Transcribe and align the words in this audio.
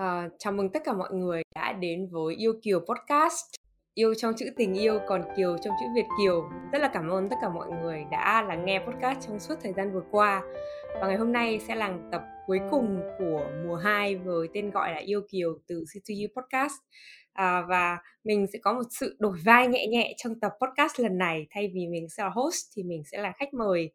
Uh, 0.00 0.32
chào 0.38 0.52
mừng 0.52 0.72
tất 0.72 0.82
cả 0.84 0.92
mọi 0.92 1.08
người 1.12 1.42
đã 1.54 1.72
đến 1.72 2.08
với 2.10 2.34
Yêu 2.34 2.52
Kiều 2.62 2.80
Podcast. 2.80 3.44
Yêu 3.94 4.14
trong 4.14 4.32
chữ 4.36 4.46
tình 4.56 4.74
yêu 4.74 4.98
còn 5.08 5.22
Kiều 5.36 5.58
trong 5.58 5.74
chữ 5.80 5.86
Việt 5.94 6.06
Kiều. 6.18 6.50
Rất 6.72 6.78
là 6.78 6.90
cảm 6.94 7.08
ơn 7.08 7.28
tất 7.28 7.36
cả 7.42 7.48
mọi 7.48 7.68
người 7.82 8.04
đã 8.10 8.42
lắng 8.42 8.64
nghe 8.64 8.78
podcast 8.78 9.28
trong 9.28 9.38
suốt 9.38 9.54
thời 9.62 9.72
gian 9.72 9.92
vừa 9.92 10.02
qua. 10.10 10.42
Và 11.00 11.06
ngày 11.06 11.16
hôm 11.16 11.32
nay 11.32 11.60
sẽ 11.68 11.74
là 11.74 11.98
tập 12.12 12.22
cuối 12.46 12.58
cùng 12.70 13.00
của 13.18 13.50
mùa 13.66 13.76
2 13.76 14.16
với 14.16 14.48
tên 14.54 14.70
gọi 14.70 14.90
là 14.92 14.98
Yêu 14.98 15.20
Kiều 15.30 15.58
từ 15.68 15.84
C2U 15.94 16.26
Podcast. 16.36 16.74
À, 17.32 17.62
Và 17.68 17.98
mình 18.24 18.46
sẽ 18.52 18.58
có 18.62 18.72
một 18.72 18.86
sự 18.90 19.16
đổi 19.18 19.36
vai 19.44 19.68
nhẹ 19.68 19.86
nhẹ 19.86 20.14
trong 20.16 20.40
tập 20.40 20.52
podcast 20.60 21.00
lần 21.00 21.18
này. 21.18 21.46
Thay 21.50 21.70
vì 21.74 21.86
mình 21.86 22.08
sẽ 22.08 22.22
là 22.22 22.30
host 22.34 22.66
thì 22.76 22.82
mình 22.82 23.02
sẽ 23.12 23.18
là 23.18 23.32
khách 23.36 23.54
mời. 23.54 23.90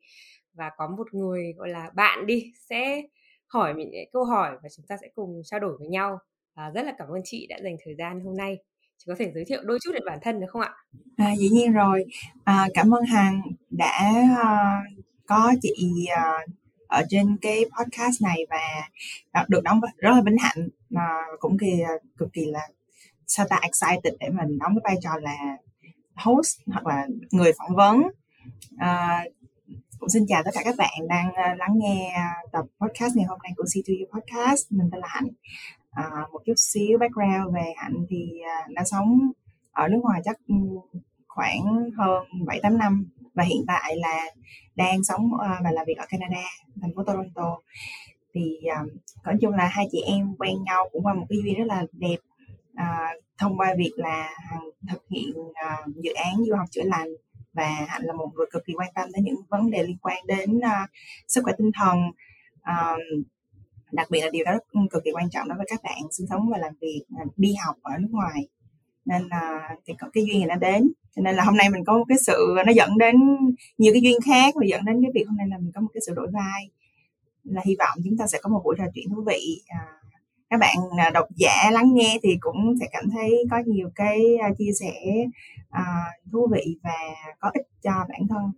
Và 0.53 0.71
có 0.77 0.87
một 0.97 1.13
người 1.13 1.53
gọi 1.57 1.69
là 1.69 1.91
bạn 1.95 2.25
đi 2.25 2.51
sẽ 2.69 3.01
hỏi 3.47 3.73
mình 3.73 3.89
những 3.91 4.09
câu 4.13 4.23
hỏi 4.23 4.57
và 4.63 4.69
chúng 4.77 4.85
ta 4.87 4.97
sẽ 5.01 5.07
cùng 5.15 5.41
trao 5.45 5.59
đổi 5.59 5.77
với 5.79 5.87
nhau. 5.87 6.19
À, 6.53 6.71
rất 6.75 6.85
là 6.85 6.93
cảm 6.97 7.07
ơn 7.07 7.21
chị 7.23 7.47
đã 7.49 7.57
dành 7.63 7.75
thời 7.85 7.95
gian 7.95 8.19
hôm 8.19 8.37
nay. 8.37 8.57
Chị 8.97 9.03
có 9.07 9.15
thể 9.19 9.31
giới 9.35 9.45
thiệu 9.45 9.61
đôi 9.63 9.79
chút 9.83 9.91
về 9.93 9.99
bản 10.05 10.19
thân 10.21 10.39
được 10.39 10.47
không 10.49 10.61
ạ? 10.61 10.73
À, 11.17 11.33
dĩ 11.37 11.49
nhiên 11.49 11.73
rồi. 11.73 12.05
À, 12.43 12.67
cảm 12.73 12.93
ơn 12.93 13.03
hằng 13.03 13.41
đã 13.69 14.11
uh, 14.41 15.03
có 15.25 15.53
chị 15.61 15.73
uh, 16.17 16.51
ở 16.87 17.03
trên 17.09 17.37
cái 17.41 17.65
podcast 17.79 18.21
này 18.21 18.45
và 18.49 18.59
được 19.47 19.63
đóng 19.63 19.81
rất 19.97 20.11
là 20.15 20.21
vinh 20.25 20.37
hạnh 20.37 20.69
mà 20.89 21.07
cũng 21.39 21.57
kỳ 21.57 21.79
ờ, 21.87 21.93
cực 22.17 22.33
kỳ 22.33 22.45
là 22.45 22.67
sao 23.27 23.45
ta 23.49 23.59
excited 23.61 24.13
để 24.19 24.29
mình 24.29 24.59
đóng 24.59 24.75
cái 24.75 24.81
vai 24.83 24.95
trò 25.03 25.09
là 25.21 25.57
host 26.15 26.59
hoặc 26.67 26.85
là 26.85 27.07
người 27.31 27.51
phỏng 27.57 27.75
vấn. 27.75 28.01
À, 28.77 29.23
cũng 29.99 30.09
xin 30.09 30.25
chào 30.27 30.43
tất 30.43 30.51
cả 30.53 30.61
các 30.65 30.75
bạn 30.77 31.07
đang 31.07 31.29
uh, 31.29 31.59
lắng 31.59 31.73
nghe 31.75 32.13
ờ, 32.15 32.49
tập 32.51 32.65
podcast 32.79 33.15
ngày 33.15 33.25
hôm 33.25 33.39
nay 33.43 33.51
của 33.57 33.63
C2U 33.63 34.05
Podcast. 34.05 34.71
Mình 34.71 34.89
tên 34.91 35.01
là 35.01 35.07
Hạnh. 35.09 35.27
À, 35.91 36.03
một 36.31 36.41
chút 36.45 36.53
xíu 36.57 36.97
background 36.97 37.55
về 37.55 37.73
Hạnh 37.77 38.05
thì 38.09 38.41
uh, 38.41 38.73
đã 38.73 38.83
sống 38.83 39.31
ở 39.71 39.87
nước 39.87 39.99
ngoài 40.01 40.21
chắc 40.25 40.37
khoảng 41.27 41.89
hơn 41.97 42.23
7-8 42.45 42.77
năm 42.77 43.05
và 43.33 43.43
hiện 43.43 43.63
tại 43.67 43.95
là 43.95 44.25
đang 44.75 45.03
sống 45.03 45.25
uh, 45.25 45.63
và 45.63 45.71
làm 45.71 45.85
việc 45.87 45.97
ở 45.97 46.05
Canada, 46.09 46.43
thành 46.81 46.91
phố 46.95 47.03
Toronto. 47.03 47.59
Thì 48.33 48.59
uh, 48.83 48.91
nói 49.25 49.35
chung 49.41 49.53
là 49.53 49.67
hai 49.67 49.87
chị 49.91 50.01
em 50.01 50.35
quen 50.39 50.63
nhau 50.63 50.89
cũng 50.91 51.03
qua 51.03 51.13
một 51.13 51.25
cái 51.29 51.39
duyên 51.43 51.57
rất 51.57 51.65
là 51.67 51.83
đẹp 51.91 52.17
uh, 52.73 53.23
thông 53.37 53.57
qua 53.57 53.73
việc 53.77 53.93
là 53.95 54.29
thực 54.91 55.03
hiện 55.09 55.33
uh, 55.39 55.95
dự 55.95 56.13
án 56.13 56.35
du 56.47 56.55
học 56.55 56.65
chữa 56.71 56.83
lành 56.85 57.07
và 57.57 57.85
hạnh 57.87 58.01
là 58.05 58.13
một 58.13 58.31
người 58.35 58.45
cực 58.51 58.65
kỳ 58.65 58.73
quan 58.73 58.89
tâm 58.95 59.09
đến 59.13 59.23
những 59.23 59.35
vấn 59.49 59.71
đề 59.71 59.83
liên 59.83 59.97
quan 60.01 60.17
đến 60.27 60.57
uh, 60.57 60.89
sức 61.27 61.41
khỏe 61.43 61.53
tinh 61.57 61.71
thần. 61.79 61.97
Uh, 62.57 63.25
đặc 63.91 64.07
biệt 64.09 64.21
là 64.21 64.29
điều 64.29 64.45
đó 64.45 64.51
cực 64.91 65.03
kỳ 65.03 65.11
quan 65.11 65.29
trọng 65.29 65.47
đối 65.47 65.57
với 65.57 65.65
các 65.69 65.83
bạn 65.83 65.97
sinh 66.11 66.27
sống 66.29 66.49
và 66.49 66.57
làm 66.57 66.73
việc 66.81 67.01
à, 67.17 67.23
đi 67.35 67.53
học 67.65 67.75
ở 67.81 67.91
nước 67.99 68.09
ngoài. 68.11 68.47
Nên 69.05 69.25
uh, 69.25 69.79
thì 69.85 69.93
có 69.99 70.09
cái 70.13 70.25
duyên 70.25 70.39
này 70.39 70.47
nó 70.47 70.55
đến. 70.55 70.91
Cho 71.15 71.21
nên 71.21 71.35
là 71.35 71.43
hôm 71.43 71.57
nay 71.57 71.69
mình 71.69 71.85
có 71.85 71.97
một 71.97 72.05
cái 72.07 72.17
sự 72.17 72.55
nó 72.65 72.71
dẫn 72.75 72.97
đến 72.97 73.15
nhiều 73.77 73.93
cái 73.93 74.01
duyên 74.01 74.17
khác 74.25 74.53
và 74.55 74.65
dẫn 74.65 74.85
đến 74.85 75.01
cái 75.01 75.11
việc 75.15 75.27
hôm 75.27 75.37
nay 75.37 75.47
là 75.49 75.57
mình 75.57 75.71
có 75.75 75.81
một 75.81 75.89
cái 75.93 76.01
sự 76.07 76.13
đổi 76.15 76.27
vai. 76.33 76.69
Là 77.43 77.61
hy 77.65 77.75
vọng 77.79 77.97
chúng 78.03 78.17
ta 78.17 78.27
sẽ 78.27 78.39
có 78.41 78.49
một 78.49 78.61
buổi 78.63 78.75
trò 78.77 78.83
chuyện 78.93 79.09
thú 79.09 79.23
vị 79.27 79.61
uh, 79.75 79.96
các 80.49 80.59
bạn 80.59 80.75
à, 80.97 81.09
độc 81.13 81.27
giả 81.35 81.71
lắng 81.71 81.93
nghe 81.93 82.19
thì 82.23 82.37
cũng 82.39 82.75
sẽ 82.79 82.85
cảm 82.91 83.03
thấy 83.13 83.31
có 83.51 83.57
nhiều 83.65 83.89
cái 83.95 84.21
à, 84.41 84.49
chia 84.57 84.71
sẻ 84.79 84.93
uh, 85.69 86.31
thú 86.31 86.47
vị 86.51 86.77
và 86.83 86.97
có 87.39 87.51
ích 87.53 87.67
cho 87.83 87.91
bản 88.09 88.21
thân. 88.29 88.51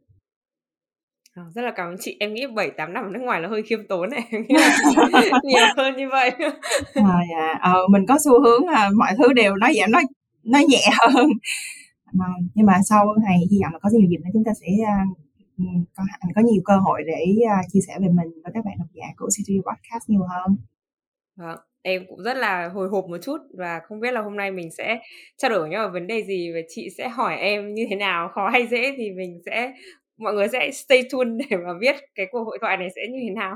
À, 1.34 1.44
rất 1.56 1.62
là 1.62 1.72
cảm 1.76 1.88
ơn 1.88 1.96
chị. 2.00 2.18
Em 2.20 2.34
nghĩ 2.34 2.48
7 2.56 2.72
8 2.78 2.94
năm 2.94 3.04
ở 3.04 3.10
nước 3.10 3.20
ngoài 3.20 3.42
là 3.42 3.48
hơi 3.48 3.64
khiêm 3.64 3.88
tốn 3.88 4.10
này. 4.10 4.30
Nhiều 5.44 5.66
hơn 5.78 5.96
như 5.98 6.10
vậy. 6.12 6.32
À, 6.94 7.20
dạ. 7.32 7.58
ờ, 7.62 7.88
mình 7.90 8.06
có 8.08 8.18
xu 8.26 8.42
hướng 8.42 8.68
là 8.68 8.90
mọi 8.96 9.12
thứ 9.18 9.34
đều 9.34 9.56
nói 9.56 9.74
giảm 9.80 9.92
nói 9.92 10.04
nói 10.44 10.66
nhẹ 10.70 10.82
hơn. 11.00 11.30
Mà, 12.14 12.26
nhưng 12.54 12.66
mà 12.66 12.74
sau 12.90 13.16
này 13.16 13.38
hy 13.52 13.58
vọng 13.64 13.74
là 13.74 13.80
có 13.80 13.90
nhiều 13.94 14.10
dịp 14.10 14.18
nữa 14.18 14.30
chúng 14.34 14.44
ta 14.44 14.52
sẽ 14.62 14.68
uh, 14.82 15.18
có 15.96 16.04
có 16.36 16.42
nhiều 16.42 16.62
cơ 16.66 16.78
hội 16.78 17.02
để 17.08 17.26
chia 17.74 17.80
sẻ 17.88 17.94
về 18.02 18.08
mình 18.08 18.28
với 18.44 18.52
các 18.54 18.66
bạn 18.66 18.74
độc 18.80 18.88
giả 18.94 19.06
của 19.18 19.30
City 19.38 19.54
Podcast 19.66 20.10
nhiều 20.10 20.24
hơn. 20.30 20.58
Vâng 21.36 21.69
em 21.82 22.06
cũng 22.10 22.24
rất 22.24 22.38
là 22.38 22.70
hồi 22.74 22.90
hộp 22.90 23.06
một 23.10 23.18
chút 23.22 23.38
và 23.58 23.80
không 23.88 24.00
biết 24.00 24.12
là 24.12 24.22
hôm 24.22 24.38
nay 24.38 24.52
mình 24.52 24.72
sẽ 24.78 25.00
trao 25.38 25.52
đổi 25.52 25.60
với 25.60 25.70
nhau 25.70 25.88
về 25.88 25.92
vấn 25.94 26.08
đề 26.08 26.24
gì 26.24 26.52
và 26.54 26.60
chị 26.70 26.90
sẽ 26.98 27.10
hỏi 27.10 27.36
em 27.38 27.74
như 27.74 27.86
thế 27.90 27.96
nào. 27.96 28.30
Khó 28.36 28.50
hay 28.50 28.68
dễ 28.68 28.94
thì 28.98 29.12
mình 29.12 29.42
sẽ 29.46 29.74
mọi 30.18 30.34
người 30.34 30.48
sẽ 30.48 30.72
stay 30.72 31.04
tuned 31.12 31.42
để 31.50 31.58
mà 31.58 31.74
biết 31.80 31.96
cái 32.16 32.26
cuộc 32.32 32.44
hội 32.44 32.58
thoại 32.62 32.78
này 32.78 32.88
sẽ 32.96 33.02
như 33.10 33.20
thế 33.24 33.30
nào. 33.36 33.56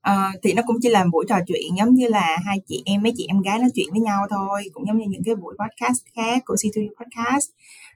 À, 0.00 0.32
thì 0.42 0.52
nó 0.52 0.62
cũng 0.66 0.76
chỉ 0.82 0.88
là 0.88 1.04
buổi 1.12 1.24
trò 1.28 1.36
chuyện 1.46 1.76
giống 1.78 1.94
như 1.94 2.08
là 2.08 2.38
hai 2.44 2.56
chị 2.66 2.82
em 2.86 3.02
mấy 3.02 3.12
chị 3.16 3.26
em 3.28 3.42
gái 3.42 3.58
nói 3.58 3.68
chuyện 3.74 3.86
với 3.90 4.00
nhau 4.00 4.26
thôi 4.30 4.64
cũng 4.72 4.86
giống 4.86 4.98
như 4.98 5.06
những 5.08 5.22
cái 5.24 5.34
buổi 5.34 5.54
podcast 5.58 6.02
khác 6.16 6.42
của 6.46 6.54
C2U 6.54 6.88
podcast. 6.88 7.50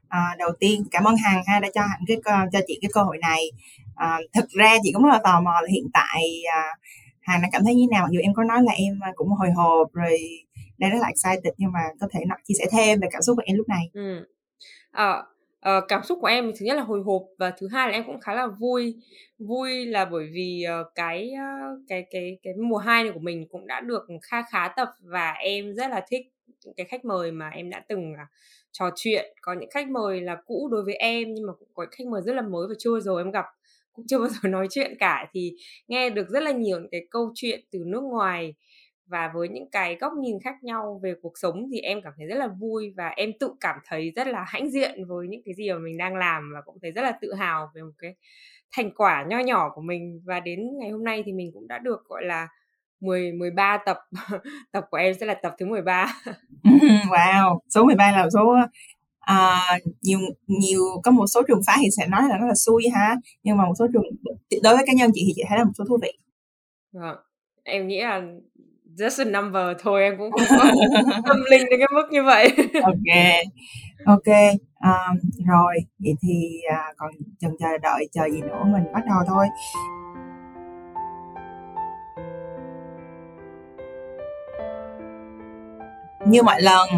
À, 0.09 0.35
đầu 0.39 0.51
tiên 0.61 0.85
cảm 0.91 1.05
ơn 1.05 1.15
Hằng 1.17 1.43
ha 1.47 1.61
đã 1.61 1.69
cho 1.75 1.81
Hạnh 1.81 2.01
cái 2.07 2.17
cho 2.53 2.61
chị 2.67 2.79
cái 2.83 2.91
cơ 2.95 3.03
hội 3.03 3.19
này. 3.19 3.51
Ờ, 3.95 4.07
à, 4.07 4.19
thực 4.35 4.49
ra 4.51 4.77
chị 4.83 4.93
cũng 4.93 5.03
rất 5.03 5.11
là 5.13 5.21
tò 5.25 5.41
mò 5.41 5.61
là 5.61 5.69
hiện 5.73 5.91
tại 5.93 6.43
à, 6.55 6.63
Hằng 7.21 7.43
đã 7.43 7.49
cảm 7.53 7.63
thấy 7.65 7.75
như 7.75 7.87
thế 7.91 7.97
nào? 7.97 8.03
Mặc 8.03 8.11
dù 8.13 8.21
em 8.23 8.35
có 8.35 8.45
nói 8.45 8.63
là 8.63 8.73
em 8.73 9.01
à, 9.03 9.13
cũng 9.15 9.29
hồi 9.29 9.51
hộp 9.51 9.93
rồi 9.93 10.19
đang 10.79 10.91
rất 10.91 10.99
là 11.01 11.09
excited 11.09 11.55
nhưng 11.57 11.73
mà 11.73 11.81
có 12.01 12.09
thể 12.13 12.21
nói 12.29 12.39
chia 12.45 12.55
sẻ 12.59 12.65
thêm 12.73 13.01
về 13.01 13.09
cảm 13.13 13.23
xúc 13.23 13.37
của 13.37 13.43
em 13.47 13.57
lúc 13.57 13.69
này. 13.69 13.91
Ừ. 13.93 14.27
à, 14.91 15.23
à, 15.61 15.81
cảm 15.89 16.03
xúc 16.05 16.19
của 16.21 16.27
em 16.27 16.53
thứ 16.59 16.67
nhất 16.67 16.77
là 16.77 16.83
hồi 16.83 17.03
hộp 17.03 17.23
và 17.39 17.53
thứ 17.59 17.69
hai 17.69 17.89
là 17.89 17.95
em 17.95 18.05
cũng 18.07 18.21
khá 18.21 18.35
là 18.35 18.47
vui. 18.47 18.97
Vui 19.39 19.87
là 19.87 20.05
bởi 20.05 20.29
vì 20.33 20.65
uh, 20.81 20.87
cái 20.95 21.33
uh, 21.35 21.81
cái 21.89 22.07
cái 22.11 22.39
cái 22.43 22.55
mùa 22.55 22.79
hai 22.79 23.05
này 23.05 23.13
của 23.13 23.21
mình 23.21 23.47
cũng 23.51 23.67
đã 23.67 23.81
được 23.81 24.07
kha 24.23 24.43
khá 24.43 24.69
tập 24.69 24.89
và 25.01 25.33
em 25.33 25.75
rất 25.75 25.91
là 25.91 26.05
thích 26.09 26.27
những 26.65 26.75
cái 26.75 26.87
khách 26.87 27.05
mời 27.05 27.33
mà 27.33 27.49
em 27.49 27.71
đã 27.71 27.85
từng 27.89 28.13
uh, 28.13 28.19
trò 28.73 28.91
chuyện. 28.97 29.35
Có 29.41 29.53
những 29.53 29.71
khách 29.71 29.89
mời 29.89 30.21
là 30.21 30.37
cũ 30.47 30.69
đối 30.73 30.85
với 30.85 30.95
em 30.95 31.35
nhưng 31.35 31.47
mà 31.47 31.53
cũng 31.59 31.69
có 31.75 31.87
khách 31.91 32.07
mời 32.07 32.23
rất 32.23 32.33
là 32.33 32.43
mới 32.43 32.69
và 32.69 32.75
chưa 32.79 33.01
rồi 33.01 33.23
em 33.23 33.31
gặp 33.31 33.45
cũng 33.93 34.07
chưa 34.09 34.19
bao 34.19 34.29
giờ 34.29 34.49
nói 34.49 34.67
chuyện 34.71 34.97
cả 34.99 35.27
thì 35.33 35.53
nghe 35.89 36.11
được 36.11 36.29
rất 36.29 36.43
là 36.43 36.51
nhiều 36.51 36.81
những 36.81 36.91
cái 36.91 37.07
câu 37.11 37.33
chuyện 37.35 37.61
từ 37.71 37.79
nước 37.87 38.03
ngoài 38.03 38.55
và 39.07 39.31
với 39.35 39.49
những 39.49 39.71
cái 39.71 39.97
góc 40.01 40.13
nhìn 40.13 40.37
khác 40.45 40.55
nhau 40.63 41.01
về 41.03 41.15
cuộc 41.23 41.33
sống 41.35 41.67
thì 41.73 41.81
em 41.81 42.01
cảm 42.03 42.13
thấy 42.17 42.27
rất 42.27 42.35
là 42.35 42.49
vui 42.61 42.95
và 42.97 43.09
em 43.09 43.31
tự 43.41 43.53
cảm 43.61 43.77
thấy 43.87 44.13
rất 44.17 44.27
là 44.27 44.45
hãnh 44.49 44.71
diện 44.71 45.05
với 45.09 45.29
những 45.29 45.41
cái 45.45 45.55
gì 45.55 45.71
mà 45.71 45.79
mình 45.79 45.99
đang 45.99 46.17
làm 46.17 46.51
và 46.55 46.61
cũng 46.65 46.79
thấy 46.83 46.91
rất 46.91 47.03
là 47.03 47.19
tự 47.21 47.35
hào 47.35 47.71
về 47.75 47.83
một 47.83 47.93
cái 47.99 48.15
thành 48.77 48.91
quả 48.95 49.25
nho 49.29 49.39
nhỏ 49.39 49.71
của 49.75 49.83
mình 49.83 50.21
và 50.25 50.41
đến 50.41 50.61
ngày 50.81 50.91
hôm 50.91 51.05
nay 51.05 51.23
thì 51.27 51.33
mình 51.33 51.51
cũng 51.55 51.69
đã 51.69 51.79
được 51.79 52.05
gọi 52.05 52.25
là 52.25 52.49
10 53.01 53.33
13 53.33 53.79
tập 53.87 53.99
tập 54.73 54.85
của 54.91 54.97
em 54.97 55.15
sẽ 55.21 55.27
là 55.27 55.35
tập 55.35 55.55
thứ 55.59 55.67
13. 55.67 56.15
wow, 57.11 57.59
số 57.69 57.85
13 57.85 58.13
là 58.13 58.31
số 58.31 58.57
à, 59.21 59.61
nhiều 60.03 60.19
nhiều 60.47 60.83
có 61.03 61.11
một 61.11 61.27
số 61.27 61.43
trường 61.49 61.61
phái 61.67 61.79
thì 61.83 61.89
sẽ 61.97 62.07
nói 62.07 62.23
là 62.29 62.39
nó 62.41 62.47
là 62.47 62.55
xui 62.55 62.83
ha 62.95 63.17
nhưng 63.43 63.57
mà 63.57 63.65
một 63.65 63.75
số 63.79 63.87
trường 63.93 64.03
đối 64.63 64.77
với 64.77 64.85
cá 64.87 64.93
nhân 64.93 65.11
chị 65.15 65.23
thì 65.27 65.33
chị 65.37 65.43
thấy 65.49 65.59
là 65.59 65.65
một 65.65 65.73
số 65.79 65.85
thú 65.89 65.99
vị. 66.03 66.13
Vâng 66.93 67.17
em 67.65 67.89
nghĩ 67.89 68.01
là 68.01 68.23
just 68.97 69.25
a 69.25 69.25
number 69.25 69.77
thôi 69.81 70.03
em 70.03 70.19
cũng 70.19 70.31
không 70.31 70.59
có 70.59 70.65
tâm 71.27 71.37
linh 71.51 71.65
đến 71.71 71.79
cái 71.79 71.89
mức 71.95 72.09
như 72.11 72.23
vậy. 72.23 72.53
Ok 72.83 73.15
ok 74.07 74.37
um, 74.83 75.19
rồi 75.47 75.75
vậy 75.99 76.15
thì 76.23 76.61
uh, 76.73 76.97
còn 76.97 77.11
chần 77.41 77.51
chờ 77.59 77.79
đợi 77.83 78.09
chờ 78.13 78.29
gì 78.33 78.41
nữa 78.41 78.65
mình 78.65 78.93
bắt 78.93 79.03
đầu 79.07 79.19
thôi. 79.27 79.47
Như 86.27 86.43
mọi 86.43 86.63
lần 86.63 86.89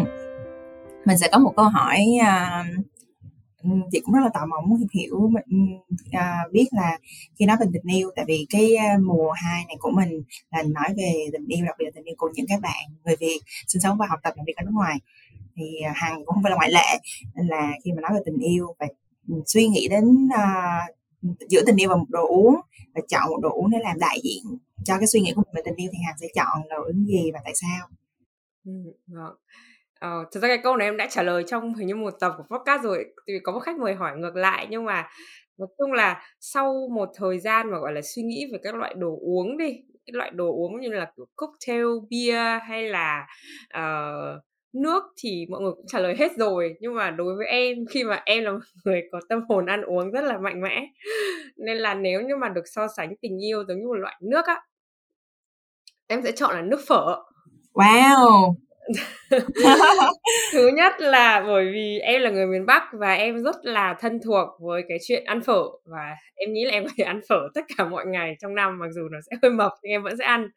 mình 1.05 1.17
sẽ 1.17 1.27
có 1.31 1.39
một 1.39 1.53
câu 1.55 1.65
hỏi 1.65 1.99
à, 2.21 2.63
chị 3.91 3.99
cũng 4.05 4.15
rất 4.15 4.21
là 4.23 4.29
tò 4.33 4.45
mò 4.45 4.61
muốn 4.67 4.79
hiểu 4.93 5.31
à, 6.11 6.37
biết 6.51 6.65
là 6.71 6.99
khi 7.35 7.45
nói 7.45 7.57
về 7.59 7.65
tình 7.73 7.95
yêu 7.95 8.11
tại 8.15 8.25
vì 8.27 8.45
cái 8.49 8.75
à, 8.75 8.97
mùa 9.03 9.31
2 9.31 9.65
này 9.67 9.75
của 9.79 9.91
mình 9.91 10.23
là 10.51 10.63
nói 10.63 10.93
về 10.97 11.13
tình 11.31 11.47
yêu 11.47 11.65
đặc 11.65 11.75
biệt 11.79 11.85
là 11.85 11.91
tình 11.95 12.03
yêu 12.03 12.15
của 12.17 12.29
những 12.33 12.45
cái 12.49 12.59
bạn 12.59 12.83
người 13.05 13.15
Việt 13.19 13.39
sinh 13.67 13.81
sống 13.81 13.97
và 13.97 14.05
học 14.09 14.19
tập 14.23 14.33
làm 14.37 14.45
việc 14.45 14.55
ở 14.55 14.63
nước 14.63 14.71
ngoài. 14.73 14.97
Thì 15.55 15.81
à, 15.85 15.93
hằng 15.95 16.25
cũng 16.25 16.33
không 16.33 16.43
phải 16.43 16.49
là 16.49 16.55
ngoại 16.55 16.71
lệ 16.71 16.99
nên 17.35 17.47
là 17.47 17.71
khi 17.83 17.91
mà 17.91 18.01
nói 18.01 18.11
về 18.13 18.19
tình 18.25 18.37
yêu 18.37 18.75
và 18.79 18.87
suy 19.45 19.67
nghĩ 19.67 19.87
đến 19.87 20.29
à, 20.35 20.79
giữa 21.49 21.63
tình 21.65 21.75
yêu 21.75 21.89
và 21.89 21.95
một 21.95 22.05
đồ 22.09 22.27
uống 22.27 22.55
và 22.95 23.01
chọn 23.09 23.29
một 23.29 23.39
đồ 23.41 23.49
uống 23.49 23.71
để 23.71 23.77
làm 23.83 23.99
đại 23.99 24.19
diện 24.23 24.57
cho 24.85 24.97
cái 24.97 25.07
suy 25.07 25.21
nghĩ 25.21 25.33
của 25.35 25.41
mình 25.45 25.53
về 25.55 25.61
tình 25.65 25.75
yêu 25.75 25.89
thì 25.93 25.97
hằng 26.05 26.15
sẽ 26.21 26.27
chọn 26.35 26.69
đồ 26.69 26.83
uống 26.83 27.05
gì 27.07 27.31
và 27.33 27.39
tại 27.43 27.53
sao? 27.55 27.87
Ừ, 28.65 28.71
Ờ, 30.03 30.25
thực 30.31 30.43
ra 30.43 30.47
cái 30.47 30.57
câu 30.57 30.77
này 30.77 30.87
em 30.87 30.97
đã 30.97 31.07
trả 31.11 31.23
lời 31.23 31.43
trong 31.47 31.73
hình 31.73 31.87
như 31.87 31.95
một 31.95 32.13
tập 32.19 32.33
của 32.37 32.57
podcast 32.57 32.83
rồi 32.83 33.05
vì 33.27 33.39
có 33.43 33.51
một 33.51 33.59
khách 33.59 33.77
mời 33.77 33.93
hỏi 33.93 34.11
ngược 34.17 34.35
lại 34.35 34.67
nhưng 34.69 34.85
mà 34.85 35.07
nói 35.57 35.67
chung 35.77 35.91
là 35.91 36.23
sau 36.39 36.89
một 36.95 37.09
thời 37.15 37.39
gian 37.39 37.71
mà 37.71 37.79
gọi 37.79 37.93
là 37.93 38.01
suy 38.01 38.21
nghĩ 38.21 38.47
về 38.53 38.59
các 38.63 38.75
loại 38.75 38.93
đồ 38.97 39.17
uống 39.21 39.57
đi 39.57 39.65
cái 40.05 40.13
loại 40.13 40.31
đồ 40.31 40.51
uống 40.51 40.81
như 40.81 40.89
là 40.89 41.11
kiểu 41.17 41.25
cocktail 41.35 41.85
bia 42.09 42.59
hay 42.67 42.89
là 42.89 43.27
uh, 43.77 44.43
nước 44.73 45.03
thì 45.17 45.45
mọi 45.49 45.61
người 45.61 45.71
cũng 45.71 45.85
trả 45.87 45.99
lời 45.99 46.15
hết 46.19 46.31
rồi 46.37 46.75
nhưng 46.79 46.95
mà 46.95 47.11
đối 47.11 47.35
với 47.35 47.47
em 47.47 47.77
khi 47.89 48.03
mà 48.03 48.21
em 48.25 48.43
là 48.43 48.51
một 48.51 48.59
người 48.85 49.01
có 49.11 49.19
tâm 49.29 49.39
hồn 49.49 49.65
ăn 49.65 49.81
uống 49.81 50.11
rất 50.11 50.23
là 50.23 50.37
mạnh 50.37 50.61
mẽ 50.61 50.87
nên 51.57 51.77
là 51.77 51.93
nếu 51.93 52.21
như 52.21 52.35
mà 52.35 52.49
được 52.49 52.63
so 52.65 52.87
sánh 52.97 53.15
tình 53.21 53.45
yêu 53.45 53.63
giống 53.67 53.79
như 53.79 53.87
một 53.87 53.97
loại 53.97 54.15
nước 54.21 54.45
á 54.45 54.61
em 56.07 56.21
sẽ 56.23 56.31
chọn 56.31 56.55
là 56.55 56.61
nước 56.61 56.79
phở 56.87 57.23
Wow! 57.73 58.53
Thứ 60.53 60.67
nhất 60.67 60.93
là 60.99 61.43
bởi 61.47 61.65
vì 61.73 61.99
em 61.99 62.21
là 62.21 62.29
người 62.29 62.45
miền 62.45 62.65
Bắc 62.65 62.83
và 62.93 63.13
em 63.13 63.43
rất 63.43 63.55
là 63.65 63.95
thân 63.99 64.19
thuộc 64.25 64.49
với 64.59 64.83
cái 64.87 64.97
chuyện 65.07 65.23
ăn 65.23 65.41
phở 65.41 65.63
và 65.85 66.15
em 66.35 66.53
nghĩ 66.53 66.65
là 66.65 66.71
em 66.71 66.83
có 66.85 66.89
thể 66.97 67.03
ăn 67.03 67.21
phở 67.29 67.47
tất 67.53 67.61
cả 67.77 67.85
mọi 67.85 68.05
ngày 68.05 68.35
trong 68.41 68.55
năm 68.55 68.79
mặc 68.79 68.87
dù 68.95 69.01
nó 69.11 69.17
sẽ 69.29 69.37
hơi 69.41 69.51
mập 69.51 69.71
nhưng 69.83 69.91
em 69.91 70.03
vẫn 70.03 70.17
sẽ 70.17 70.25
ăn. 70.25 70.49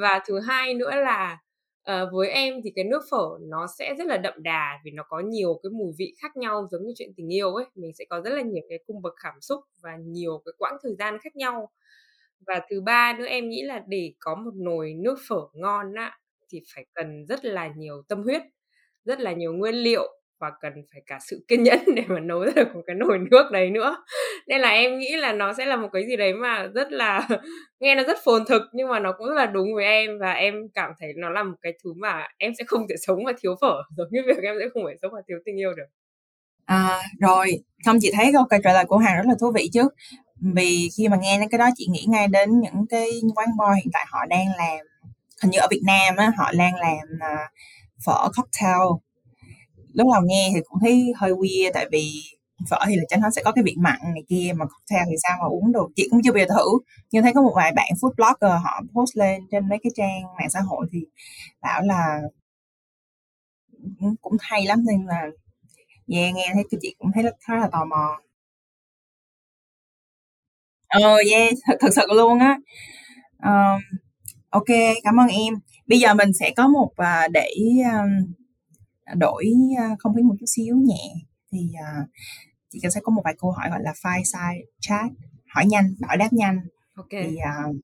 Và 0.00 0.20
thứ 0.26 0.40
hai 0.40 0.74
nữa 0.74 0.90
là 0.96 1.38
uh, 1.90 2.08
với 2.12 2.28
em 2.28 2.54
thì 2.64 2.72
cái 2.74 2.84
nước 2.84 3.02
phở 3.10 3.28
nó 3.40 3.66
sẽ 3.78 3.94
rất 3.98 4.06
là 4.06 4.16
đậm 4.16 4.34
đà 4.42 4.78
vì 4.84 4.90
nó 4.90 5.02
có 5.08 5.20
nhiều 5.20 5.60
cái 5.62 5.70
mùi 5.70 5.92
vị 5.98 6.14
khác 6.22 6.36
nhau 6.36 6.68
giống 6.70 6.86
như 6.86 6.92
chuyện 6.96 7.12
tình 7.16 7.32
yêu 7.32 7.54
ấy 7.54 7.64
mình 7.74 7.90
sẽ 7.98 8.04
có 8.10 8.20
rất 8.20 8.30
là 8.30 8.42
nhiều 8.42 8.62
cái 8.68 8.78
cung 8.86 9.02
bậc 9.02 9.14
cảm 9.22 9.34
xúc 9.40 9.60
và 9.82 9.90
nhiều 10.06 10.42
cái 10.44 10.52
quãng 10.58 10.76
thời 10.82 10.92
gian 10.98 11.18
khác 11.18 11.36
nhau 11.36 11.70
và 12.46 12.60
thứ 12.70 12.80
ba 12.80 13.12
nữa 13.18 13.26
em 13.26 13.48
nghĩ 13.48 13.62
là 13.62 13.82
để 13.88 14.12
có 14.18 14.34
một 14.34 14.54
nồi 14.54 14.94
nước 14.96 15.18
phở 15.28 15.40
ngon 15.54 15.94
á 15.94 16.18
thì 16.52 16.60
phải 16.74 16.86
cần 16.94 17.26
rất 17.26 17.44
là 17.44 17.68
nhiều 17.76 18.02
tâm 18.08 18.22
huyết 18.22 18.42
rất 19.04 19.20
là 19.20 19.32
nhiều 19.32 19.52
nguyên 19.52 19.74
liệu 19.74 20.18
và 20.40 20.50
cần 20.60 20.72
phải 20.92 21.02
cả 21.06 21.18
sự 21.20 21.44
kiên 21.48 21.62
nhẫn 21.62 21.78
để 21.96 22.02
mà 22.08 22.20
nấu 22.20 22.44
ra 22.44 22.52
được 22.56 22.74
một 22.74 22.82
cái 22.86 22.96
nồi 22.96 23.18
nước 23.30 23.50
đấy 23.52 23.70
nữa. 23.70 23.96
Nên 24.46 24.60
là 24.60 24.68
em 24.68 24.98
nghĩ 24.98 25.16
là 25.16 25.32
nó 25.32 25.52
sẽ 25.52 25.66
là 25.66 25.76
một 25.76 25.88
cái 25.92 26.06
gì 26.06 26.16
đấy 26.16 26.34
mà 26.34 26.66
rất 26.74 26.92
là 26.92 27.28
nghe 27.80 27.94
nó 27.94 28.02
rất 28.02 28.18
phồn 28.24 28.44
thực 28.48 28.62
nhưng 28.72 28.88
mà 28.88 29.00
nó 29.00 29.12
cũng 29.18 29.28
rất 29.28 29.34
là 29.34 29.46
đúng 29.46 29.74
với 29.74 29.84
em 29.84 30.18
và 30.20 30.32
em 30.32 30.54
cảm 30.74 30.90
thấy 31.00 31.12
nó 31.16 31.30
là 31.30 31.42
một 31.42 31.56
cái 31.62 31.72
thứ 31.84 31.92
mà 31.96 32.28
em 32.38 32.52
sẽ 32.58 32.64
không 32.66 32.86
thể 32.88 32.94
sống 33.06 33.24
mà 33.24 33.32
thiếu 33.40 33.54
phở. 33.60 33.82
Giống 33.96 34.08
như 34.10 34.20
việc 34.26 34.42
em 34.42 34.56
sẽ 34.60 34.68
không 34.74 34.82
thể 34.88 34.94
sống 35.02 35.12
mà 35.12 35.20
thiếu 35.28 35.38
tình 35.44 35.60
yêu 35.60 35.74
được. 35.74 35.86
À, 36.64 37.00
rồi. 37.20 37.52
Không 37.84 37.98
chị 38.00 38.10
thấy 38.16 38.30
câu 38.32 38.60
trả 38.64 38.72
lời 38.72 38.84
của 38.88 38.96
hàng 38.98 39.16
rất 39.16 39.24
là 39.28 39.34
thú 39.40 39.52
vị 39.54 39.70
chứ. 39.72 39.88
Vì 40.54 40.88
khi 40.96 41.08
mà 41.08 41.16
nghe 41.20 41.38
đến 41.38 41.48
cái 41.48 41.58
đó 41.58 41.68
chị 41.76 41.86
nghĩ 41.90 42.04
ngay 42.08 42.28
đến 42.28 42.60
những 42.60 42.86
cái 42.90 43.10
quán 43.34 43.48
bar 43.58 43.76
hiện 43.76 43.88
tại 43.92 44.06
họ 44.08 44.18
đang 44.28 44.46
làm 44.58 44.86
hình 45.42 45.50
như 45.50 45.58
ở 45.58 45.66
Việt 45.70 45.82
Nam 45.86 46.16
á 46.16 46.32
họ 46.38 46.52
đang 46.58 46.74
làm 46.74 46.98
uh, 47.14 47.50
phở 48.04 48.28
cocktail. 48.36 48.88
Lúc 49.94 50.08
đầu 50.12 50.22
nghe 50.26 50.50
thì 50.54 50.60
cũng 50.68 50.78
thấy 50.80 51.12
hơi 51.16 51.32
weird 51.32 51.70
tại 51.74 51.86
vì 51.92 52.10
phở 52.70 52.78
thì 52.86 52.96
là 52.96 53.02
chắc 53.08 53.20
nó 53.20 53.30
sẽ 53.36 53.42
có 53.44 53.52
cái 53.52 53.64
vị 53.64 53.74
mặn 53.78 53.98
này 54.02 54.22
kia 54.28 54.52
mà 54.56 54.64
cocktail 54.64 55.02
thì 55.10 55.16
sao 55.22 55.38
mà 55.40 55.46
uống 55.48 55.72
được? 55.72 55.86
Chị 55.96 56.08
cũng 56.10 56.20
chưa 56.24 56.32
bao 56.32 56.38
giờ 56.38 56.46
thử 56.54 56.66
nhưng 57.10 57.22
thấy 57.22 57.32
có 57.34 57.42
một 57.42 57.52
vài 57.56 57.72
bạn 57.72 57.88
food 58.00 58.12
blogger 58.16 58.62
họ 58.64 58.82
post 58.94 59.16
lên 59.16 59.42
trên 59.50 59.68
mấy 59.68 59.78
cái 59.82 59.90
trang 59.96 60.22
mạng 60.38 60.50
xã 60.50 60.60
hội 60.60 60.86
thì 60.92 60.98
bảo 61.62 61.82
là 61.82 62.20
cũng 64.20 64.36
hay 64.40 64.64
lắm 64.66 64.84
nên 64.86 65.06
là 65.06 65.20
yeah, 66.12 66.34
nghe 66.34 66.50
thấy 66.54 66.64
chị 66.82 66.94
cũng 66.98 67.10
thấy 67.14 67.22
rất 67.22 67.34
khá 67.40 67.56
là 67.56 67.68
tò 67.72 67.84
mò. 67.84 68.20
Ờ 70.88 71.00
yeah 71.30 71.52
thật, 71.66 71.74
thật 71.80 71.88
sự 71.96 72.02
luôn 72.16 72.38
á. 72.38 72.58
Um, 73.42 73.80
ok 74.50 74.66
cảm 75.04 75.20
ơn 75.20 75.28
em. 75.28 75.54
Bây 75.86 75.98
giờ 75.98 76.14
mình 76.14 76.32
sẽ 76.32 76.52
có 76.56 76.68
một 76.68 76.90
uh, 76.92 77.32
để 77.32 77.50
um, 77.92 78.32
đổi 79.18 79.44
uh, 79.92 79.98
không 79.98 80.14
khí 80.14 80.22
một 80.22 80.34
chút 80.40 80.46
xíu 80.46 80.76
nhẹ. 80.76 81.14
Thì 81.52 81.58
uh, 81.58 82.08
chị 82.70 82.78
sẽ 82.94 83.00
có 83.02 83.10
một 83.10 83.22
vài 83.24 83.34
câu 83.38 83.50
hỏi 83.50 83.70
gọi 83.70 83.80
là 83.82 83.92
fireside 83.92 84.62
chat. 84.80 85.10
Hỏi 85.54 85.66
nhanh 85.66 85.94
hỏi 86.08 86.16
đáp 86.16 86.28
nhanh. 86.32 86.60
Ok. 86.94 87.10
Thì 87.10 87.36
uh, 87.68 87.76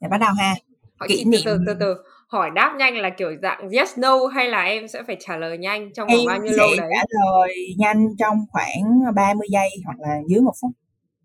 để 0.00 0.08
bắt 0.08 0.18
đầu 0.18 0.32
ha. 0.32 0.54
Hỏi 0.96 1.08
kỷ 1.08 1.24
niệm 1.24 1.40
từ, 1.44 1.58
từ 1.66 1.74
từ 1.80 1.94
hỏi 2.28 2.50
đáp 2.54 2.74
nhanh 2.78 2.96
là 2.96 3.10
kiểu 3.10 3.36
dạng 3.42 3.70
yes 3.70 3.98
no 3.98 4.26
hay 4.26 4.48
là 4.48 4.62
em 4.62 4.88
sẽ 4.88 5.02
phải 5.06 5.16
trả 5.20 5.36
lời 5.36 5.58
nhanh 5.58 5.92
trong 5.92 6.08
vòng 6.08 6.26
bao 6.26 6.38
nhiêu 6.38 6.52
lâu 6.56 6.68
đấy? 6.78 6.88
trả 6.92 7.02
lời 7.10 7.54
nhanh 7.78 8.16
trong 8.18 8.36
khoảng 8.50 9.14
30 9.14 9.48
giây 9.50 9.68
hoặc 9.84 9.96
là 10.00 10.20
dưới 10.28 10.40
một 10.40 10.52
phút. 10.60 10.70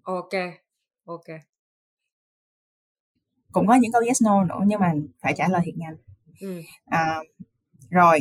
Ok 0.04 0.34
ok 1.06 1.26
cũng 3.54 3.68
có 3.68 3.76
những 3.76 3.92
câu 3.92 4.02
yes 4.08 4.22
no 4.24 4.44
nữa 4.44 4.60
nhưng 4.66 4.80
mà 4.80 4.94
phải 5.22 5.34
trả 5.38 5.48
lời 5.48 5.62
thiệt 5.66 5.78
nhanh 5.78 5.96
ừ. 6.42 6.62
à, 6.86 7.20
rồi. 7.90 8.20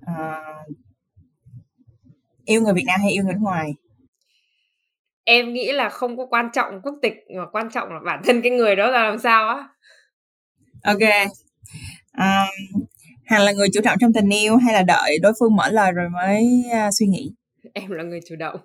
À, 0.00 0.40
yêu 2.44 2.62
người 2.62 2.74
Việt 2.74 2.84
Nam 2.86 3.00
hay 3.00 3.10
yêu 3.12 3.24
người 3.24 3.34
nước 3.34 3.40
ngoài? 3.42 3.70
Em 5.24 5.52
nghĩ 5.52 5.72
là 5.72 5.88
không 5.88 6.16
có 6.16 6.26
quan 6.26 6.48
trọng 6.52 6.80
quốc 6.82 6.94
tịch 7.02 7.14
mà 7.36 7.46
quan 7.52 7.70
trọng 7.70 7.88
là 7.88 8.00
bản 8.04 8.22
thân 8.24 8.42
cái 8.42 8.50
người 8.50 8.76
đó 8.76 8.90
là 8.90 9.04
làm 9.04 9.18
sao 9.18 9.48
á. 9.48 9.68
Ok. 10.82 11.28
Um, 12.18 12.82
Hằng 13.24 13.42
là 13.42 13.52
người 13.52 13.68
chủ 13.74 13.80
động 13.84 13.96
trong 14.00 14.12
tình 14.12 14.28
yêu 14.28 14.56
hay 14.56 14.74
là 14.74 14.82
đợi 14.82 15.18
đối 15.22 15.32
phương 15.40 15.56
mở 15.56 15.68
lời 15.70 15.92
rồi 15.92 16.08
mới 16.08 16.64
uh, 16.66 16.94
suy 16.98 17.06
nghĩ? 17.06 17.32
Em 17.72 17.90
là 17.90 18.04
người 18.04 18.20
chủ 18.28 18.36
động. 18.36 18.60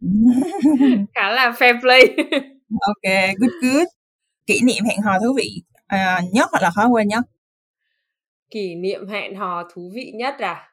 Khá 1.14 1.30
là 1.30 1.50
fair 1.50 1.80
play. 1.80 2.02
Ok 2.80 3.36
good 3.38 3.52
good 3.62 3.86
kỷ 4.46 4.60
niệm 4.64 4.84
hẹn 4.84 5.02
hò 5.04 5.18
thú 5.18 5.34
vị 5.36 5.62
uh, 5.94 6.32
nhất 6.32 6.48
hoặc 6.52 6.62
là 6.62 6.70
khó 6.70 6.88
quên 6.88 7.08
nhất? 7.08 7.24
Kỷ 8.50 8.74
niệm 8.74 9.08
hẹn 9.08 9.36
hò 9.36 9.68
thú 9.74 9.90
vị 9.94 10.12
nhất 10.14 10.34
à? 10.38 10.70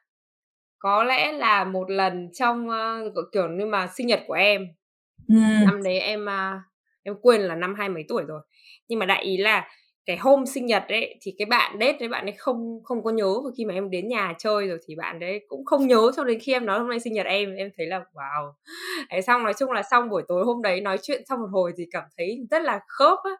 Có 0.78 1.04
lẽ 1.04 1.32
là 1.32 1.64
một 1.64 1.90
lần 1.90 2.32
trong 2.32 2.68
uh, 2.68 3.14
kiểu 3.32 3.48
như 3.48 3.66
mà 3.66 3.88
sinh 3.96 4.06
nhật 4.06 4.20
của 4.26 4.34
em. 4.34 4.62
Ừ. 5.28 5.34
năm 5.64 5.82
đấy 5.82 6.00
em 6.00 6.24
uh, 6.24 6.60
em 7.02 7.14
quên 7.22 7.40
là 7.40 7.54
năm 7.54 7.74
hai 7.74 7.88
mấy 7.88 8.04
tuổi 8.08 8.22
rồi. 8.22 8.40
Nhưng 8.88 8.98
mà 8.98 9.06
đại 9.06 9.22
ý 9.22 9.36
là 9.36 9.68
cái 10.06 10.16
hôm 10.16 10.46
sinh 10.46 10.66
nhật 10.66 10.84
đấy 10.88 11.18
thì 11.20 11.34
cái 11.38 11.46
bạn 11.46 11.78
đết 11.78 11.96
đấy 12.00 12.08
bạn 12.08 12.26
ấy 12.26 12.34
không 12.38 12.80
không 12.84 13.04
có 13.04 13.10
nhớ 13.10 13.34
và 13.44 13.50
khi 13.56 13.64
mà 13.64 13.74
em 13.74 13.90
đến 13.90 14.08
nhà 14.08 14.34
chơi 14.38 14.68
rồi 14.68 14.78
thì 14.86 14.94
bạn 14.94 15.18
đấy 15.18 15.44
cũng 15.48 15.64
không 15.64 15.86
nhớ 15.86 16.10
cho 16.16 16.24
đến 16.24 16.38
khi 16.40 16.52
em 16.52 16.66
nói 16.66 16.78
hôm 16.78 16.88
nay 16.88 17.00
sinh 17.00 17.12
nhật 17.12 17.26
em 17.26 17.54
em 17.54 17.70
thấy 17.76 17.86
là 17.86 18.04
wow. 18.14 18.52
Đấy, 19.10 19.22
xong 19.22 19.42
nói 19.42 19.54
chung 19.58 19.70
là 19.70 19.82
xong 19.90 20.08
buổi 20.08 20.22
tối 20.28 20.44
hôm 20.44 20.62
đấy 20.62 20.80
nói 20.80 20.98
chuyện 21.02 21.22
xong 21.28 21.40
một 21.40 21.48
hồi 21.52 21.72
thì 21.76 21.86
cảm 21.90 22.04
thấy 22.16 22.46
rất 22.50 22.62
là 22.62 22.80
khớp 22.88 23.18
á 23.24 23.30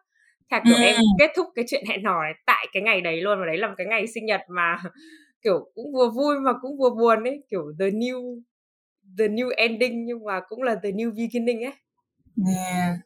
Thà 0.49 0.61
kiểu 0.65 0.75
ừ. 0.75 0.81
em 0.81 0.95
kết 1.19 1.31
thúc 1.35 1.47
cái 1.55 1.65
chuyện 1.67 1.83
hẹn 1.89 2.03
hò 2.03 2.23
này 2.23 2.33
tại 2.45 2.67
cái 2.73 2.83
ngày 2.83 3.01
đấy 3.01 3.21
luôn 3.21 3.39
và 3.39 3.45
đấy 3.45 3.57
là 3.57 3.67
một 3.67 3.73
cái 3.77 3.87
ngày 3.87 4.07
sinh 4.07 4.25
nhật 4.25 4.41
mà 4.47 4.77
kiểu 5.43 5.71
cũng 5.75 5.93
vừa 5.93 6.09
vui 6.09 6.39
mà 6.39 6.51
cũng 6.61 6.77
vừa 6.77 6.89
buồn 6.89 7.23
ấy 7.23 7.43
kiểu 7.49 7.63
the 7.79 7.85
new 7.85 8.41
the 9.17 9.27
new 9.27 9.49
ending 9.57 10.05
nhưng 10.05 10.25
mà 10.25 10.39
cũng 10.47 10.61
là 10.61 10.75
the 10.83 10.91
new 10.91 11.11
beginning 11.15 11.63
ấy 11.63 11.73
yeah. 12.55 12.97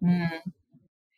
mm. 0.00 0.52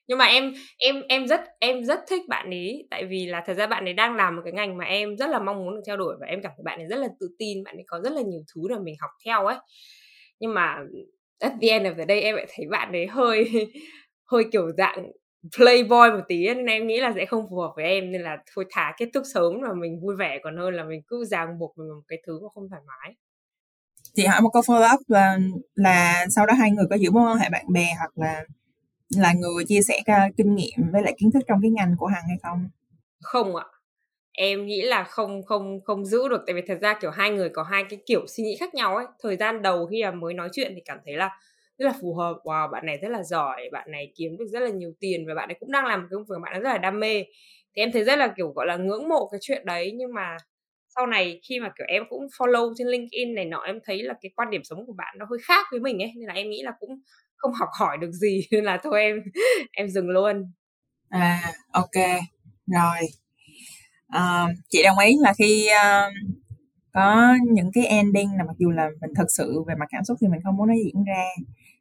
nhưng 0.06 0.18
mà 0.18 0.24
em 0.24 0.54
em 0.78 1.02
em 1.08 1.26
rất 1.26 1.40
em 1.58 1.84
rất 1.84 2.00
thích 2.08 2.22
bạn 2.28 2.50
ấy 2.50 2.86
tại 2.90 3.04
vì 3.04 3.26
là 3.26 3.42
thật 3.46 3.54
ra 3.54 3.66
bạn 3.66 3.84
ấy 3.84 3.94
đang 3.94 4.16
làm 4.16 4.36
một 4.36 4.42
cái 4.44 4.52
ngành 4.52 4.76
mà 4.76 4.84
em 4.84 5.16
rất 5.16 5.30
là 5.30 5.38
mong 5.38 5.64
muốn 5.64 5.74
được 5.74 5.82
theo 5.86 5.96
đuổi 5.96 6.16
và 6.20 6.26
em 6.26 6.42
cảm 6.42 6.52
thấy 6.56 6.62
bạn 6.64 6.78
ấy 6.78 6.88
rất 6.88 6.96
là 6.96 7.08
tự 7.20 7.28
tin 7.38 7.64
bạn 7.64 7.76
ấy 7.76 7.84
có 7.86 8.00
rất 8.00 8.12
là 8.12 8.22
nhiều 8.22 8.40
thứ 8.54 8.62
để 8.70 8.76
mình 8.82 8.94
học 9.00 9.10
theo 9.24 9.46
ấy 9.46 9.56
nhưng 10.40 10.54
mà 10.54 10.76
at 11.40 11.52
the 11.62 11.68
end 11.68 11.86
of 11.86 11.96
the 11.96 12.04
day 12.08 12.20
em 12.20 12.36
lại 12.36 12.46
thấy 12.56 12.66
bạn 12.70 12.92
ấy 12.92 13.06
hơi 13.06 13.50
hơi 14.24 14.44
kiểu 14.52 14.70
dạng 14.78 15.10
playboy 15.56 16.10
một 16.10 16.22
tí 16.28 16.46
nên 16.46 16.66
em 16.66 16.86
nghĩ 16.86 17.00
là 17.00 17.12
sẽ 17.16 17.26
không 17.26 17.46
phù 17.50 17.56
hợp 17.56 17.72
với 17.76 17.84
em 17.84 18.12
nên 18.12 18.22
là 18.22 18.36
thôi 18.54 18.64
thả 18.70 18.94
kết 18.98 19.08
thúc 19.14 19.22
sớm 19.34 19.62
là 19.62 19.72
mình 19.72 20.00
vui 20.00 20.16
vẻ 20.16 20.38
còn 20.42 20.56
hơn 20.56 20.74
là 20.74 20.84
mình 20.84 21.02
cứ 21.08 21.24
ràng 21.24 21.58
buộc 21.58 21.78
mình 21.78 21.88
một 21.88 22.02
cái 22.08 22.22
thứ 22.26 22.40
mà 22.42 22.48
không 22.54 22.68
thoải 22.68 22.82
mái. 22.86 23.14
Chị 24.14 24.26
hỏi 24.26 24.40
một 24.40 24.50
câu 24.52 24.62
follow 24.62 24.94
up 24.94 25.00
là 25.06 25.38
là 25.74 26.26
sau 26.30 26.46
đó 26.46 26.54
hai 26.54 26.70
người 26.70 26.86
có 26.90 26.96
giữ 26.96 27.10
mối 27.10 27.30
quan 27.30 27.38
hệ 27.38 27.48
bạn 27.52 27.64
bè 27.72 27.86
hoặc 27.98 28.18
là 28.18 28.44
là 29.16 29.32
người 29.32 29.64
chia 29.64 29.80
sẻ 29.82 30.00
kinh 30.36 30.54
nghiệm 30.54 30.90
với 30.92 31.02
lại 31.02 31.14
kiến 31.18 31.30
thức 31.30 31.42
trong 31.48 31.58
cái 31.62 31.70
ngành 31.70 31.94
của 31.98 32.06
hằng 32.06 32.24
hay 32.28 32.36
không? 32.42 32.68
Không 33.20 33.56
ạ. 33.56 33.64
Em 34.32 34.66
nghĩ 34.66 34.82
là 34.82 35.04
không 35.04 35.42
không 35.46 35.80
không 35.84 36.04
giữ 36.04 36.28
được 36.28 36.42
tại 36.46 36.54
vì 36.54 36.62
thật 36.68 36.78
ra 36.80 36.98
kiểu 37.00 37.10
hai 37.10 37.30
người 37.30 37.48
có 37.48 37.62
hai 37.62 37.84
cái 37.90 37.98
kiểu 38.06 38.26
suy 38.26 38.44
nghĩ 38.44 38.56
khác 38.60 38.74
nhau 38.74 38.96
ấy. 38.96 39.06
Thời 39.22 39.36
gian 39.36 39.62
đầu 39.62 39.86
khi 39.90 40.02
mà 40.04 40.10
mới 40.10 40.34
nói 40.34 40.48
chuyện 40.52 40.72
thì 40.74 40.82
cảm 40.84 40.98
thấy 41.04 41.14
là 41.14 41.30
rất 41.78 41.86
là 41.86 41.92
phù 42.00 42.14
hợp. 42.14 42.36
Wow 42.44 42.70
bạn 42.70 42.86
này 42.86 42.98
rất 43.02 43.08
là 43.08 43.22
giỏi 43.22 43.68
bạn 43.72 43.90
này 43.90 44.12
kiếm 44.16 44.36
được 44.38 44.46
rất 44.52 44.60
là 44.60 44.70
nhiều 44.70 44.92
tiền 45.00 45.24
và 45.28 45.34
bạn 45.34 45.48
ấy 45.48 45.56
cũng 45.60 45.72
đang 45.72 45.86
làm 45.86 46.00
cái 46.00 46.08
công 46.10 46.24
việc 46.24 46.42
bạn 46.42 46.52
ấy 46.52 46.60
rất 46.60 46.70
là 46.70 46.78
đam 46.78 47.00
mê. 47.00 47.24
Thì 47.76 47.82
em 47.82 47.92
thấy 47.92 48.04
rất 48.04 48.18
là 48.18 48.34
kiểu 48.36 48.52
gọi 48.52 48.66
là 48.66 48.76
ngưỡng 48.76 49.08
mộ 49.08 49.28
cái 49.32 49.38
chuyện 49.42 49.66
đấy. 49.66 49.92
Nhưng 49.94 50.14
mà 50.14 50.36
sau 50.96 51.06
này 51.06 51.40
khi 51.48 51.60
mà 51.60 51.72
kiểu 51.78 51.86
em 51.88 52.02
cũng 52.08 52.26
follow 52.38 52.74
trên 52.76 52.86
LinkedIn 52.88 53.34
này 53.34 53.44
nọ 53.44 53.62
em 53.66 53.78
thấy 53.84 54.02
là 54.02 54.14
cái 54.22 54.30
quan 54.36 54.50
điểm 54.50 54.64
sống 54.64 54.86
của 54.86 54.94
bạn 54.96 55.14
nó 55.18 55.26
hơi 55.30 55.38
khác 55.42 55.66
với 55.70 55.80
mình 55.80 56.02
ấy 56.02 56.12
nên 56.16 56.26
là 56.26 56.34
em 56.34 56.50
nghĩ 56.50 56.62
là 56.62 56.72
cũng 56.80 56.90
không 57.36 57.52
học 57.52 57.68
hỏi 57.78 57.96
được 58.00 58.10
gì. 58.12 58.40
Nên 58.50 58.64
là 58.64 58.78
thôi 58.82 59.00
em 59.00 59.16
em 59.72 59.88
dừng 59.88 60.08
luôn. 60.08 60.52
À 61.08 61.52
ok. 61.72 62.20
Rồi. 62.66 63.08
À, 64.08 64.46
chị 64.68 64.82
đồng 64.84 64.98
ý 64.98 65.16
là 65.20 65.32
khi 65.38 65.68
uh, 65.68 66.12
có 66.92 67.34
những 67.52 67.70
cái 67.74 67.86
ending 67.86 68.28
là 68.38 68.44
mặc 68.44 68.56
dù 68.58 68.70
là 68.70 68.88
mình 69.00 69.10
thật 69.16 69.26
sự 69.28 69.64
về 69.68 69.74
mặt 69.78 69.86
cảm 69.90 70.04
xúc 70.04 70.16
thì 70.20 70.28
mình 70.28 70.40
không 70.44 70.56
muốn 70.56 70.68
nó 70.68 70.74
diễn 70.84 71.04
ra 71.04 71.24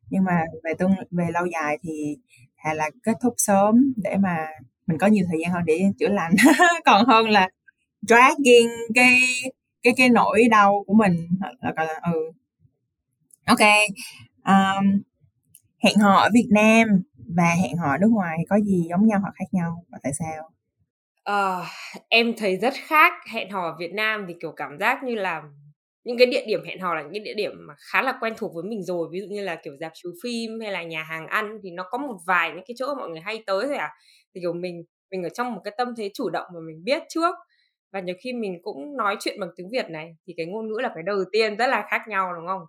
nhưng 0.09 0.23
mà 0.23 0.43
về 0.63 0.73
tương 0.79 0.91
về 1.11 1.27
lâu 1.33 1.45
dài 1.45 1.77
thì 1.81 2.17
thà 2.57 2.73
là 2.73 2.89
kết 3.03 3.17
thúc 3.21 3.33
sớm 3.37 3.93
để 4.03 4.17
mà 4.17 4.47
mình 4.87 4.97
có 4.97 5.07
nhiều 5.07 5.25
thời 5.29 5.39
gian 5.41 5.51
hơn 5.51 5.65
để 5.65 5.91
chữa 5.99 6.09
lành. 6.09 6.31
Còn 6.85 7.05
hơn 7.05 7.29
là 7.29 7.49
dragging 8.01 8.69
cái 8.95 9.19
cái 9.83 9.93
cái 9.97 10.09
nỗi 10.09 10.43
đau 10.51 10.83
của 10.87 10.93
mình 10.93 11.27
là 11.61 11.73
gọi 11.77 11.85
là 11.85 11.99
ừ. 12.13 12.31
Ok 13.45 13.59
um, 14.45 15.01
hẹn 15.83 15.97
hò 15.97 16.15
ở 16.15 16.29
Việt 16.33 16.47
Nam 16.51 16.87
và 17.35 17.55
hẹn 17.63 17.77
hò 17.77 17.91
ở 17.91 17.97
nước 17.97 18.09
ngoài 18.11 18.37
có 18.49 18.59
gì 18.59 18.85
giống 18.89 19.07
nhau 19.07 19.19
hoặc 19.21 19.33
khác 19.35 19.45
nhau 19.51 19.83
và 19.89 19.99
tại 20.03 20.13
sao? 20.19 20.49
Uh, 21.31 21.65
em 22.09 22.33
thấy 22.37 22.57
rất 22.57 22.73
khác 22.87 23.13
hẹn 23.33 23.51
hò 23.51 23.61
ở 23.61 23.75
Việt 23.79 23.91
Nam 23.93 24.25
thì 24.27 24.33
kiểu 24.41 24.51
cảm 24.51 24.77
giác 24.79 25.03
như 25.03 25.15
là 25.15 25.41
những 26.05 26.17
cái 26.17 26.27
địa 26.27 26.45
điểm 26.47 26.63
hẹn 26.65 26.79
hò 26.79 26.95
là 26.95 27.01
những 27.01 27.11
cái 27.13 27.19
địa 27.19 27.33
điểm 27.33 27.51
mà 27.67 27.73
khá 27.91 28.01
là 28.01 28.17
quen 28.21 28.33
thuộc 28.37 28.53
với 28.55 28.63
mình 28.63 28.83
rồi. 28.83 29.07
Ví 29.11 29.19
dụ 29.19 29.27
như 29.29 29.41
là 29.41 29.55
kiểu 29.55 29.77
dạp 29.79 29.91
chiếu 29.95 30.11
phim 30.23 30.59
hay 30.61 30.71
là 30.71 30.83
nhà 30.83 31.03
hàng 31.03 31.27
ăn 31.27 31.59
thì 31.63 31.71
nó 31.71 31.83
có 31.91 31.97
một 31.97 32.17
vài 32.27 32.51
những 32.51 32.63
cái 32.67 32.75
chỗ 32.77 32.95
mọi 32.95 33.09
người 33.09 33.21
hay 33.21 33.43
tới 33.45 33.67
rồi 33.67 33.77
à. 33.77 33.89
Thì 34.35 34.41
kiểu 34.41 34.53
mình 34.53 34.83
mình 35.11 35.23
ở 35.23 35.29
trong 35.29 35.53
một 35.53 35.61
cái 35.63 35.73
tâm 35.77 35.93
thế 35.97 36.09
chủ 36.13 36.29
động 36.29 36.47
mà 36.53 36.59
mình 36.67 36.83
biết 36.83 37.03
trước. 37.09 37.35
Và 37.91 37.99
nhiều 37.99 38.15
khi 38.19 38.33
mình 38.33 38.59
cũng 38.63 38.97
nói 38.97 39.17
chuyện 39.19 39.39
bằng 39.39 39.49
tiếng 39.55 39.69
Việt 39.71 39.89
này 39.89 40.15
thì 40.27 40.33
cái 40.37 40.45
ngôn 40.45 40.67
ngữ 40.67 40.77
là 40.81 40.91
cái 40.95 41.03
đầu 41.03 41.23
tiên 41.31 41.57
rất 41.57 41.67
là 41.67 41.87
khác 41.89 42.01
nhau 42.07 42.33
đúng 42.35 42.47
không? 42.47 42.61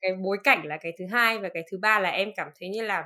Cái 0.00 0.12
bối 0.24 0.36
cảnh 0.44 0.66
là 0.66 0.78
cái 0.82 0.92
thứ 0.98 1.06
hai 1.06 1.38
và 1.38 1.48
cái 1.54 1.62
thứ 1.70 1.78
ba 1.82 1.98
là 1.98 2.10
em 2.10 2.30
cảm 2.36 2.48
thấy 2.60 2.68
như 2.68 2.82
là 2.82 3.04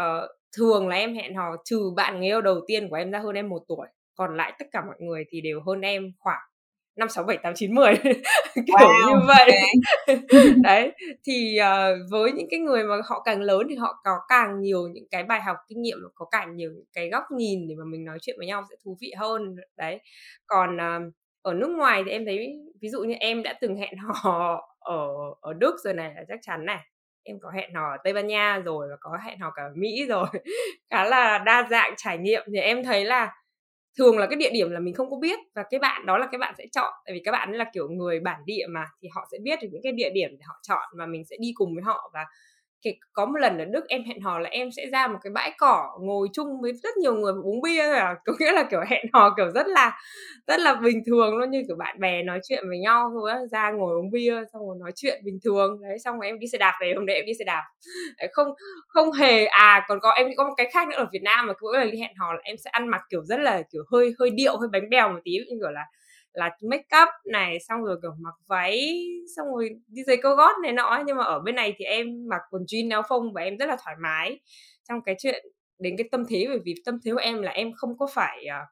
uh, 0.00 0.30
thường 0.56 0.88
là 0.88 0.96
em 0.96 1.14
hẹn 1.14 1.34
hò 1.34 1.56
trừ 1.64 1.92
bạn 1.96 2.18
người 2.18 2.26
yêu 2.28 2.40
đầu 2.40 2.60
tiên 2.66 2.88
của 2.88 2.96
em 2.96 3.10
ra 3.10 3.18
hơn 3.18 3.34
em 3.34 3.48
một 3.48 3.62
tuổi. 3.68 3.86
Còn 4.14 4.36
lại 4.36 4.52
tất 4.58 4.66
cả 4.72 4.82
mọi 4.86 4.96
người 4.98 5.24
thì 5.28 5.40
đều 5.40 5.60
hơn 5.66 5.80
em 5.80 6.12
khoảng 6.18 6.47
năm 6.98 7.08
sáu 7.08 7.24
bảy 7.24 7.36
tám 7.36 7.52
chín 7.56 7.74
mười. 7.74 7.94
Kiểu 8.54 8.76
wow, 8.78 9.08
như 9.08 9.20
vậy. 9.26 9.60
Okay. 10.06 10.54
đấy 10.62 10.92
thì 11.26 11.58
uh, 11.60 12.10
với 12.10 12.32
những 12.32 12.46
cái 12.50 12.60
người 12.60 12.84
mà 12.84 12.94
họ 13.04 13.22
càng 13.24 13.40
lớn 13.40 13.62
thì 13.70 13.76
họ 13.76 14.00
có 14.04 14.18
càng 14.28 14.60
nhiều 14.60 14.88
những 14.92 15.04
cái 15.10 15.22
bài 15.24 15.40
học 15.40 15.56
kinh 15.68 15.82
nghiệm 15.82 15.98
có 16.14 16.26
càng 16.30 16.56
nhiều 16.56 16.70
những 16.74 16.86
cái 16.92 17.08
góc 17.08 17.24
nhìn 17.36 17.68
để 17.68 17.74
mà 17.78 17.84
mình 17.84 18.04
nói 18.04 18.18
chuyện 18.22 18.36
với 18.38 18.46
nhau 18.46 18.62
sẽ 18.70 18.76
thú 18.84 18.96
vị 19.00 19.12
hơn. 19.18 19.56
Đấy 19.76 20.00
còn 20.46 20.76
uh, 20.76 21.12
ở 21.42 21.54
nước 21.54 21.70
ngoài 21.76 22.02
thì 22.04 22.10
em 22.10 22.24
thấy 22.24 22.52
ví 22.80 22.88
dụ 22.88 23.00
như 23.00 23.14
em 23.20 23.42
đã 23.42 23.54
từng 23.60 23.76
hẹn 23.76 23.94
hò 23.98 24.60
ở 24.80 25.08
ở 25.40 25.52
Đức 25.52 25.74
rồi 25.84 25.94
này 25.94 26.12
là 26.16 26.22
chắc 26.28 26.38
chắn 26.42 26.66
này 26.66 26.80
em 27.28 27.38
có 27.40 27.50
hẹn 27.50 27.74
hò 27.74 27.90
ở 27.90 27.96
Tây 28.04 28.12
Ban 28.12 28.26
Nha 28.26 28.58
rồi 28.64 28.88
và 28.90 28.96
có 29.00 29.18
hẹn 29.24 29.38
hò 29.38 29.50
cả 29.50 29.62
ở 29.62 29.72
Mỹ 29.74 30.06
rồi. 30.08 30.26
Khá 30.90 31.04
là 31.04 31.38
đa 31.38 31.66
dạng 31.70 31.94
trải 31.96 32.18
nghiệm. 32.18 32.42
Thì 32.52 32.58
em 32.58 32.84
thấy 32.84 33.04
là 33.04 33.32
thường 33.98 34.18
là 34.18 34.26
cái 34.26 34.36
địa 34.36 34.50
điểm 34.52 34.70
là 34.70 34.80
mình 34.80 34.94
không 34.94 35.10
có 35.10 35.16
biết 35.18 35.38
và 35.54 35.62
cái 35.70 35.80
bạn, 35.80 36.06
đó 36.06 36.18
là 36.18 36.26
cái 36.32 36.38
bạn 36.38 36.54
sẽ 36.58 36.64
chọn. 36.72 36.92
Tại 37.06 37.14
vì 37.14 37.20
các 37.24 37.32
bạn 37.32 37.52
là 37.52 37.64
kiểu 37.74 37.88
người 37.88 38.20
bản 38.20 38.40
địa 38.46 38.66
mà, 38.70 38.84
thì 39.02 39.08
họ 39.14 39.26
sẽ 39.32 39.38
biết 39.42 39.58
được 39.62 39.68
những 39.72 39.82
cái 39.82 39.92
địa 39.92 40.10
điểm 40.14 40.30
để 40.32 40.42
họ 40.46 40.54
chọn 40.68 40.88
và 40.98 41.06
mình 41.06 41.24
sẽ 41.24 41.36
đi 41.40 41.52
cùng 41.54 41.74
với 41.74 41.82
họ 41.84 42.10
và 42.14 42.24
có 43.12 43.26
một 43.26 43.38
lần 43.40 43.58
ở 43.58 43.64
Đức 43.64 43.84
em 43.88 44.04
hẹn 44.04 44.20
hò 44.20 44.38
là 44.38 44.48
em 44.50 44.68
sẽ 44.76 44.86
ra 44.92 45.06
một 45.06 45.18
cái 45.22 45.30
bãi 45.34 45.52
cỏ 45.58 45.98
ngồi 46.00 46.28
chung 46.32 46.60
với 46.62 46.72
rất 46.72 46.96
nhiều 46.96 47.14
người 47.14 47.32
uống 47.44 47.60
bia 47.62 47.86
là 47.86 48.14
có 48.24 48.32
nghĩa 48.40 48.52
là 48.52 48.62
kiểu 48.70 48.80
hẹn 48.88 49.06
hò 49.12 49.34
kiểu 49.36 49.50
rất 49.50 49.66
là 49.66 49.98
rất 50.46 50.60
là 50.60 50.74
bình 50.74 51.02
thường 51.06 51.36
luôn 51.36 51.50
như 51.50 51.62
kiểu 51.68 51.76
bạn 51.76 52.00
bè 52.00 52.22
nói 52.22 52.40
chuyện 52.48 52.64
với 52.68 52.78
nhau 52.78 53.10
thôi 53.14 53.30
á. 53.30 53.38
Ra 53.52 53.70
ngồi 53.70 53.94
uống 53.98 54.10
bia 54.10 54.34
xong 54.52 54.62
rồi 54.68 54.76
nói 54.80 54.92
chuyện 54.96 55.20
bình 55.24 55.38
thường. 55.44 55.78
Đấy 55.82 55.98
xong 55.98 56.20
rồi 56.20 56.26
em 56.26 56.38
đi 56.38 56.46
xe 56.52 56.58
đạp 56.58 56.72
về 56.80 56.92
hôm 56.96 57.06
đấy 57.06 57.16
em 57.16 57.26
đi 57.26 57.32
xe 57.38 57.44
đạp. 57.44 57.62
Đấy, 58.18 58.28
không 58.32 58.48
không 58.88 59.12
hề 59.12 59.44
à 59.46 59.84
còn 59.88 59.98
có 60.00 60.10
em 60.10 60.28
có 60.36 60.44
một 60.44 60.54
cái 60.56 60.68
khác 60.72 60.88
nữa 60.88 60.96
ở 60.96 61.06
Việt 61.12 61.22
Nam 61.22 61.46
mà 61.46 61.52
mỗi 61.62 61.78
lần 61.78 61.90
đi 61.90 61.98
hẹn 62.00 62.14
hò 62.18 62.32
là 62.32 62.40
em 62.44 62.56
sẽ 62.64 62.70
ăn 62.70 62.88
mặc 62.88 63.00
kiểu 63.10 63.22
rất 63.24 63.40
là 63.40 63.62
kiểu 63.72 63.82
hơi 63.92 64.14
hơi 64.18 64.30
điệu 64.30 64.56
hơi 64.58 64.68
bánh 64.72 64.90
bèo 64.90 65.08
một 65.08 65.20
tí. 65.24 65.32
Như 65.32 65.56
kiểu 65.60 65.70
là 65.70 65.84
là 66.38 66.50
make 66.62 67.02
up 67.02 67.08
này 67.24 67.60
xong 67.60 67.84
rồi 67.84 67.98
kiểu 68.02 68.10
mặc 68.18 68.34
váy 68.46 69.00
xong 69.36 69.46
rồi 69.46 69.70
đi 69.86 70.02
giày 70.06 70.16
cao 70.22 70.34
gót 70.34 70.52
này 70.62 70.72
nọ 70.72 71.02
nhưng 71.06 71.16
mà 71.16 71.24
ở 71.24 71.40
bên 71.40 71.54
này 71.54 71.74
thì 71.76 71.84
em 71.84 72.28
mặc 72.28 72.40
quần 72.50 72.62
jean 72.62 72.90
áo 72.90 73.02
phông 73.08 73.32
và 73.32 73.42
em 73.42 73.56
rất 73.56 73.66
là 73.68 73.76
thoải 73.84 73.96
mái. 74.00 74.40
Trong 74.88 75.02
cái 75.02 75.14
chuyện 75.18 75.44
đến 75.78 75.94
cái 75.98 76.08
tâm 76.10 76.24
thế 76.28 76.44
bởi 76.48 76.58
vì 76.64 76.74
tâm 76.84 76.98
thế 77.04 77.12
của 77.12 77.18
em 77.18 77.42
là 77.42 77.52
em 77.52 77.72
không 77.76 77.98
có 77.98 78.08
phải 78.14 78.46
uh, 78.46 78.68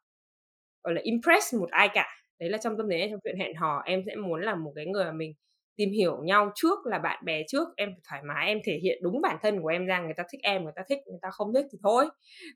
gọi 0.82 0.94
là 0.94 1.00
impress 1.04 1.54
một 1.54 1.70
ai 1.70 1.88
cả. 1.94 2.06
Đấy 2.38 2.50
là 2.50 2.58
trong 2.58 2.76
tâm 2.76 2.86
thế 2.90 3.08
trong 3.10 3.20
chuyện 3.24 3.38
hẹn 3.38 3.56
hò 3.56 3.82
em 3.84 4.02
sẽ 4.06 4.16
muốn 4.16 4.42
là 4.42 4.54
một 4.54 4.72
cái 4.76 4.86
người 4.86 5.04
mà 5.04 5.12
mình 5.12 5.32
tìm 5.76 5.90
hiểu 5.90 6.18
nhau 6.24 6.50
trước 6.54 6.86
là 6.86 6.98
bạn 6.98 7.24
bè 7.24 7.42
trước, 7.48 7.68
em 7.76 7.90
thoải 8.08 8.22
mái, 8.22 8.46
em 8.46 8.58
thể 8.64 8.78
hiện 8.82 8.98
đúng 9.02 9.20
bản 9.20 9.36
thân 9.42 9.62
của 9.62 9.68
em 9.68 9.86
ra, 9.86 10.00
người 10.00 10.14
ta 10.16 10.24
thích 10.32 10.40
em, 10.42 10.64
người 10.64 10.72
ta 10.76 10.82
thích, 10.88 10.98
người 11.06 11.18
ta 11.22 11.28
không 11.30 11.54
thích 11.54 11.66
thì 11.72 11.78
thôi. 11.82 12.06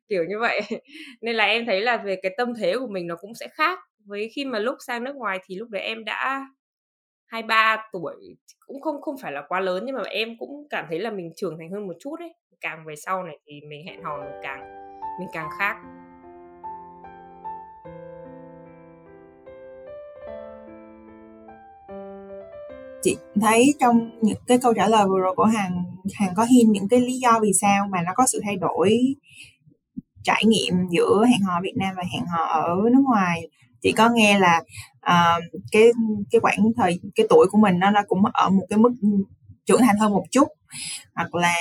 Kiểu 0.08 0.24
như 0.24 0.38
vậy. 0.40 0.60
Nên 1.20 1.36
là 1.36 1.44
em 1.44 1.66
thấy 1.66 1.80
là 1.80 1.96
về 1.96 2.16
cái 2.22 2.34
tâm 2.36 2.54
thế 2.60 2.74
của 2.78 2.88
mình 2.88 3.06
nó 3.06 3.16
cũng 3.16 3.34
sẽ 3.34 3.48
khác. 3.52 3.78
Với 4.06 4.30
khi 4.34 4.44
mà 4.44 4.58
lúc 4.58 4.76
sang 4.86 5.04
nước 5.04 5.16
ngoài 5.16 5.38
thì 5.44 5.56
lúc 5.56 5.68
đấy 5.68 5.82
em 5.82 6.04
đã 6.04 6.46
23 7.26 7.84
tuổi, 7.92 8.36
cũng 8.66 8.80
không 8.80 9.00
không 9.02 9.16
phải 9.22 9.32
là 9.32 9.42
quá 9.48 9.60
lớn, 9.60 9.82
nhưng 9.86 9.96
mà 9.96 10.02
em 10.02 10.36
cũng 10.38 10.66
cảm 10.70 10.86
thấy 10.88 10.98
là 10.98 11.10
mình 11.10 11.32
trưởng 11.36 11.58
thành 11.58 11.70
hơn 11.70 11.86
một 11.86 11.94
chút 12.00 12.20
ấy. 12.20 12.34
Càng 12.60 12.84
về 12.86 12.96
sau 12.96 13.22
này 13.22 13.38
thì 13.46 13.60
mình 13.68 13.86
hẹn 13.86 14.02
hò 14.02 14.16
mình 14.18 14.40
càng 14.42 14.60
mình 15.20 15.28
càng 15.32 15.48
khác. 15.58 15.99
Chị 23.02 23.16
thấy 23.40 23.74
trong 23.80 24.10
những 24.22 24.38
cái 24.46 24.58
câu 24.58 24.74
trả 24.74 24.88
lời 24.88 25.06
vừa 25.08 25.18
rồi 25.18 25.34
của 25.36 25.44
hàng 25.44 25.84
hàng 26.14 26.32
có 26.36 26.44
hin 26.44 26.72
những 26.72 26.88
cái 26.88 27.00
lý 27.00 27.18
do 27.18 27.38
vì 27.42 27.52
sao 27.60 27.86
mà 27.90 28.02
nó 28.02 28.12
có 28.14 28.26
sự 28.32 28.40
thay 28.44 28.56
đổi 28.56 28.98
trải 30.24 30.42
nghiệm 30.46 30.74
giữa 30.90 31.24
hẹn 31.30 31.40
hò 31.40 31.60
Việt 31.62 31.74
Nam 31.76 31.94
và 31.96 32.02
hẹn 32.12 32.22
hò 32.26 32.44
ở 32.44 32.76
nước 32.92 33.02
ngoài? 33.04 33.48
Chị 33.82 33.92
có 33.92 34.08
nghe 34.08 34.38
là 34.38 34.62
uh, 35.06 35.44
cái 35.72 35.82
cái 36.30 36.40
khoảng 36.40 36.58
thời 36.76 37.00
cái 37.14 37.26
tuổi 37.30 37.46
của 37.50 37.58
mình 37.58 37.78
nó 37.78 37.90
nó 37.90 38.00
cũng 38.08 38.22
ở 38.32 38.50
một 38.50 38.66
cái 38.70 38.78
mức 38.78 38.92
trưởng 39.66 39.80
thành 39.82 39.96
hơn 39.98 40.12
một 40.12 40.24
chút 40.30 40.48
hoặc 41.14 41.34
là 41.34 41.54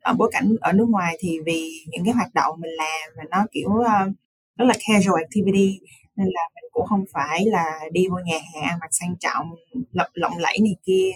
ở 0.00 0.12
bối 0.18 0.30
cảnh 0.32 0.54
ở 0.60 0.72
nước 0.72 0.88
ngoài 0.88 1.16
thì 1.20 1.38
vì 1.46 1.70
những 1.86 2.04
cái 2.04 2.14
hoạt 2.14 2.34
động 2.34 2.54
mình 2.60 2.70
làm 2.70 3.10
mà 3.16 3.22
nó 3.30 3.46
kiểu 3.52 3.68
uh, 3.68 4.14
rất 4.56 4.64
là 4.64 4.74
casual 4.88 5.20
activity 5.20 5.78
nên 6.18 6.28
là 6.34 6.42
mình 6.54 6.64
cũng 6.72 6.86
không 6.86 7.04
phải 7.12 7.44
là 7.46 7.80
đi 7.92 8.08
vô 8.10 8.16
nhà 8.24 8.38
hàng 8.54 8.62
ăn 8.62 8.78
mặc 8.80 8.88
sang 8.90 9.16
trọng, 9.20 9.46
lộng 9.92 10.10
lộng 10.14 10.38
lẫy 10.38 10.58
này 10.60 10.76
kia. 10.86 11.10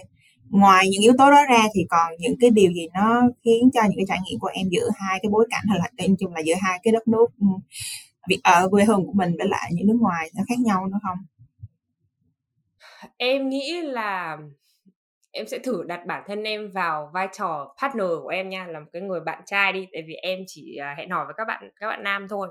Ngoài 0.49 0.87
những 0.91 1.01
yếu 1.01 1.13
tố 1.17 1.31
đó 1.31 1.45
ra 1.49 1.63
thì 1.75 1.81
còn 1.89 2.13
những 2.19 2.35
cái 2.39 2.49
điều 2.49 2.71
gì 2.73 2.87
nó 2.93 3.21
khiến 3.45 3.69
cho 3.73 3.81
những 3.83 3.97
cái 3.97 4.05
trải 4.07 4.19
nghiệm 4.25 4.39
của 4.39 4.49
em 4.53 4.67
giữa 4.69 4.89
hai 4.95 5.19
cái 5.21 5.29
bối 5.29 5.47
cảnh 5.49 5.63
hay 5.69 5.79
là 5.79 5.89
nói 5.97 6.15
chung 6.19 6.33
là 6.33 6.41
giữa 6.45 6.55
hai 6.61 6.79
cái 6.83 6.91
đất 6.91 7.07
nước 7.07 7.25
ừ, 7.39 7.47
việc 8.29 8.39
ở 8.43 8.61
ờ, 8.61 8.69
quê 8.69 8.83
hương 8.83 9.05
của 9.05 9.13
mình 9.13 9.35
với 9.37 9.47
lại 9.47 9.71
những 9.73 9.87
nước 9.87 9.97
ngoài 9.99 10.29
nó 10.35 10.43
khác 10.49 10.59
nhau 10.59 10.87
nữa 10.87 10.99
không? 11.03 11.17
Em 13.17 13.49
nghĩ 13.49 13.81
là 13.81 14.37
em 15.31 15.47
sẽ 15.47 15.59
thử 15.59 15.83
đặt 15.83 16.05
bản 16.05 16.23
thân 16.27 16.43
em 16.43 16.71
vào 16.71 17.11
vai 17.13 17.27
trò 17.37 17.75
partner 17.81 18.07
của 18.23 18.29
em 18.29 18.49
nha, 18.49 18.67
là 18.67 18.79
một 18.79 18.85
cái 18.93 19.01
người 19.01 19.19
bạn 19.19 19.41
trai 19.45 19.73
đi. 19.73 19.87
Tại 19.93 20.01
vì 20.07 20.13
em 20.13 20.39
chỉ 20.47 20.75
à, 20.75 20.95
hẹn 20.97 21.09
hò 21.09 21.25
với 21.25 21.33
các 21.37 21.45
bạn 21.47 21.69
các 21.79 21.87
bạn 21.87 22.03
nam 22.03 22.27
thôi 22.29 22.47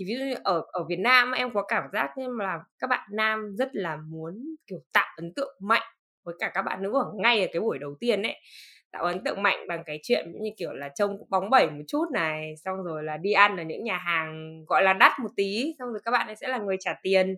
thì 0.00 0.06
ví 0.06 0.14
dụ 0.20 0.24
như 0.26 0.34
ở 0.44 0.62
ở 0.72 0.84
Việt 0.90 1.00
Nam 1.00 1.32
em 1.32 1.54
có 1.54 1.62
cảm 1.62 1.84
giác 1.94 2.10
như 2.18 2.28
là 2.40 2.60
các 2.80 2.90
bạn 2.90 3.08
nam 3.12 3.56
rất 3.58 3.70
là 3.76 3.96
muốn, 3.96 4.56
kiểu, 4.68 4.78
tạo 4.94 5.06
ấn 5.18 5.34
tượng 5.36 5.56
mạnh 5.60 5.82
với 6.24 6.34
cả 6.40 6.52
các 6.54 6.62
bạn 6.62 6.82
nữ 6.82 6.92
ở 6.94 7.12
ngay 7.22 7.42
ở 7.42 7.48
cái 7.52 7.60
buổi 7.60 7.78
đầu 7.80 7.96
tiên 8.00 8.22
ấy. 8.22 8.36
Tạo 8.92 9.04
ấn 9.04 9.24
tượng 9.24 9.42
mạnh 9.42 9.68
bằng 9.68 9.82
cái 9.86 10.00
chuyện 10.02 10.32
như 10.42 10.50
kiểu 10.58 10.72
là 10.72 10.88
trông 10.98 11.18
cũng 11.18 11.30
bóng 11.30 11.50
bẩy 11.50 11.70
một 11.70 11.82
chút 11.88 12.04
này, 12.14 12.54
xong 12.64 12.82
rồi 12.84 13.04
là 13.04 13.16
đi 13.16 13.32
ăn 13.32 13.56
ở 13.56 13.62
những 13.64 13.84
nhà 13.84 13.96
hàng, 13.98 14.64
gọi 14.68 14.82
là, 14.82 14.92
đắt 14.92 15.12
một 15.22 15.30
tí, 15.36 15.74
xong 15.78 15.88
rồi 15.92 16.00
các 16.04 16.10
bạn 16.10 16.26
ấy 16.26 16.36
sẽ 16.36 16.48
là 16.48 16.58
người 16.58 16.76
trả 16.80 16.94
tiền 17.02 17.36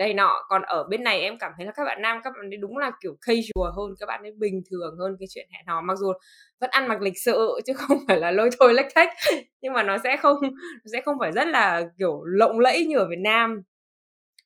đây 0.00 0.14
nọ 0.14 0.44
còn 0.48 0.62
ở 0.62 0.84
bên 0.84 1.02
này 1.02 1.20
em 1.20 1.38
cảm 1.38 1.52
thấy 1.56 1.66
là 1.66 1.72
các 1.72 1.84
bạn 1.84 2.02
nam 2.02 2.20
các 2.24 2.32
bạn 2.36 2.50
ấy 2.50 2.56
đúng 2.56 2.76
là 2.76 2.90
kiểu 3.02 3.16
casual 3.26 3.72
hơn 3.76 3.94
các 4.00 4.06
bạn 4.06 4.22
ấy 4.22 4.32
bình 4.38 4.62
thường 4.70 4.96
hơn 4.98 5.16
cái 5.20 5.26
chuyện 5.30 5.48
hẹn 5.52 5.66
hò. 5.66 5.80
Mặc 5.80 5.98
dù 5.98 6.12
vẫn 6.60 6.70
ăn 6.70 6.88
mặc 6.88 7.02
lịch 7.02 7.18
sự 7.24 7.60
chứ 7.66 7.72
không 7.72 7.98
phải 8.08 8.18
là 8.20 8.30
lôi 8.30 8.50
thôi 8.60 8.74
lách 8.74 8.86
thách. 8.94 9.08
Nhưng 9.60 9.72
mà 9.72 9.82
nó 9.82 9.98
sẽ 10.04 10.16
không 10.16 10.36
nó 10.42 10.88
sẽ 10.92 11.00
không 11.00 11.16
phải 11.20 11.32
rất 11.32 11.48
là 11.48 11.82
kiểu 11.98 12.24
lộng 12.24 12.58
lẫy 12.58 12.84
như 12.84 12.98
ở 12.98 13.08
Việt 13.10 13.18
Nam. 13.18 13.62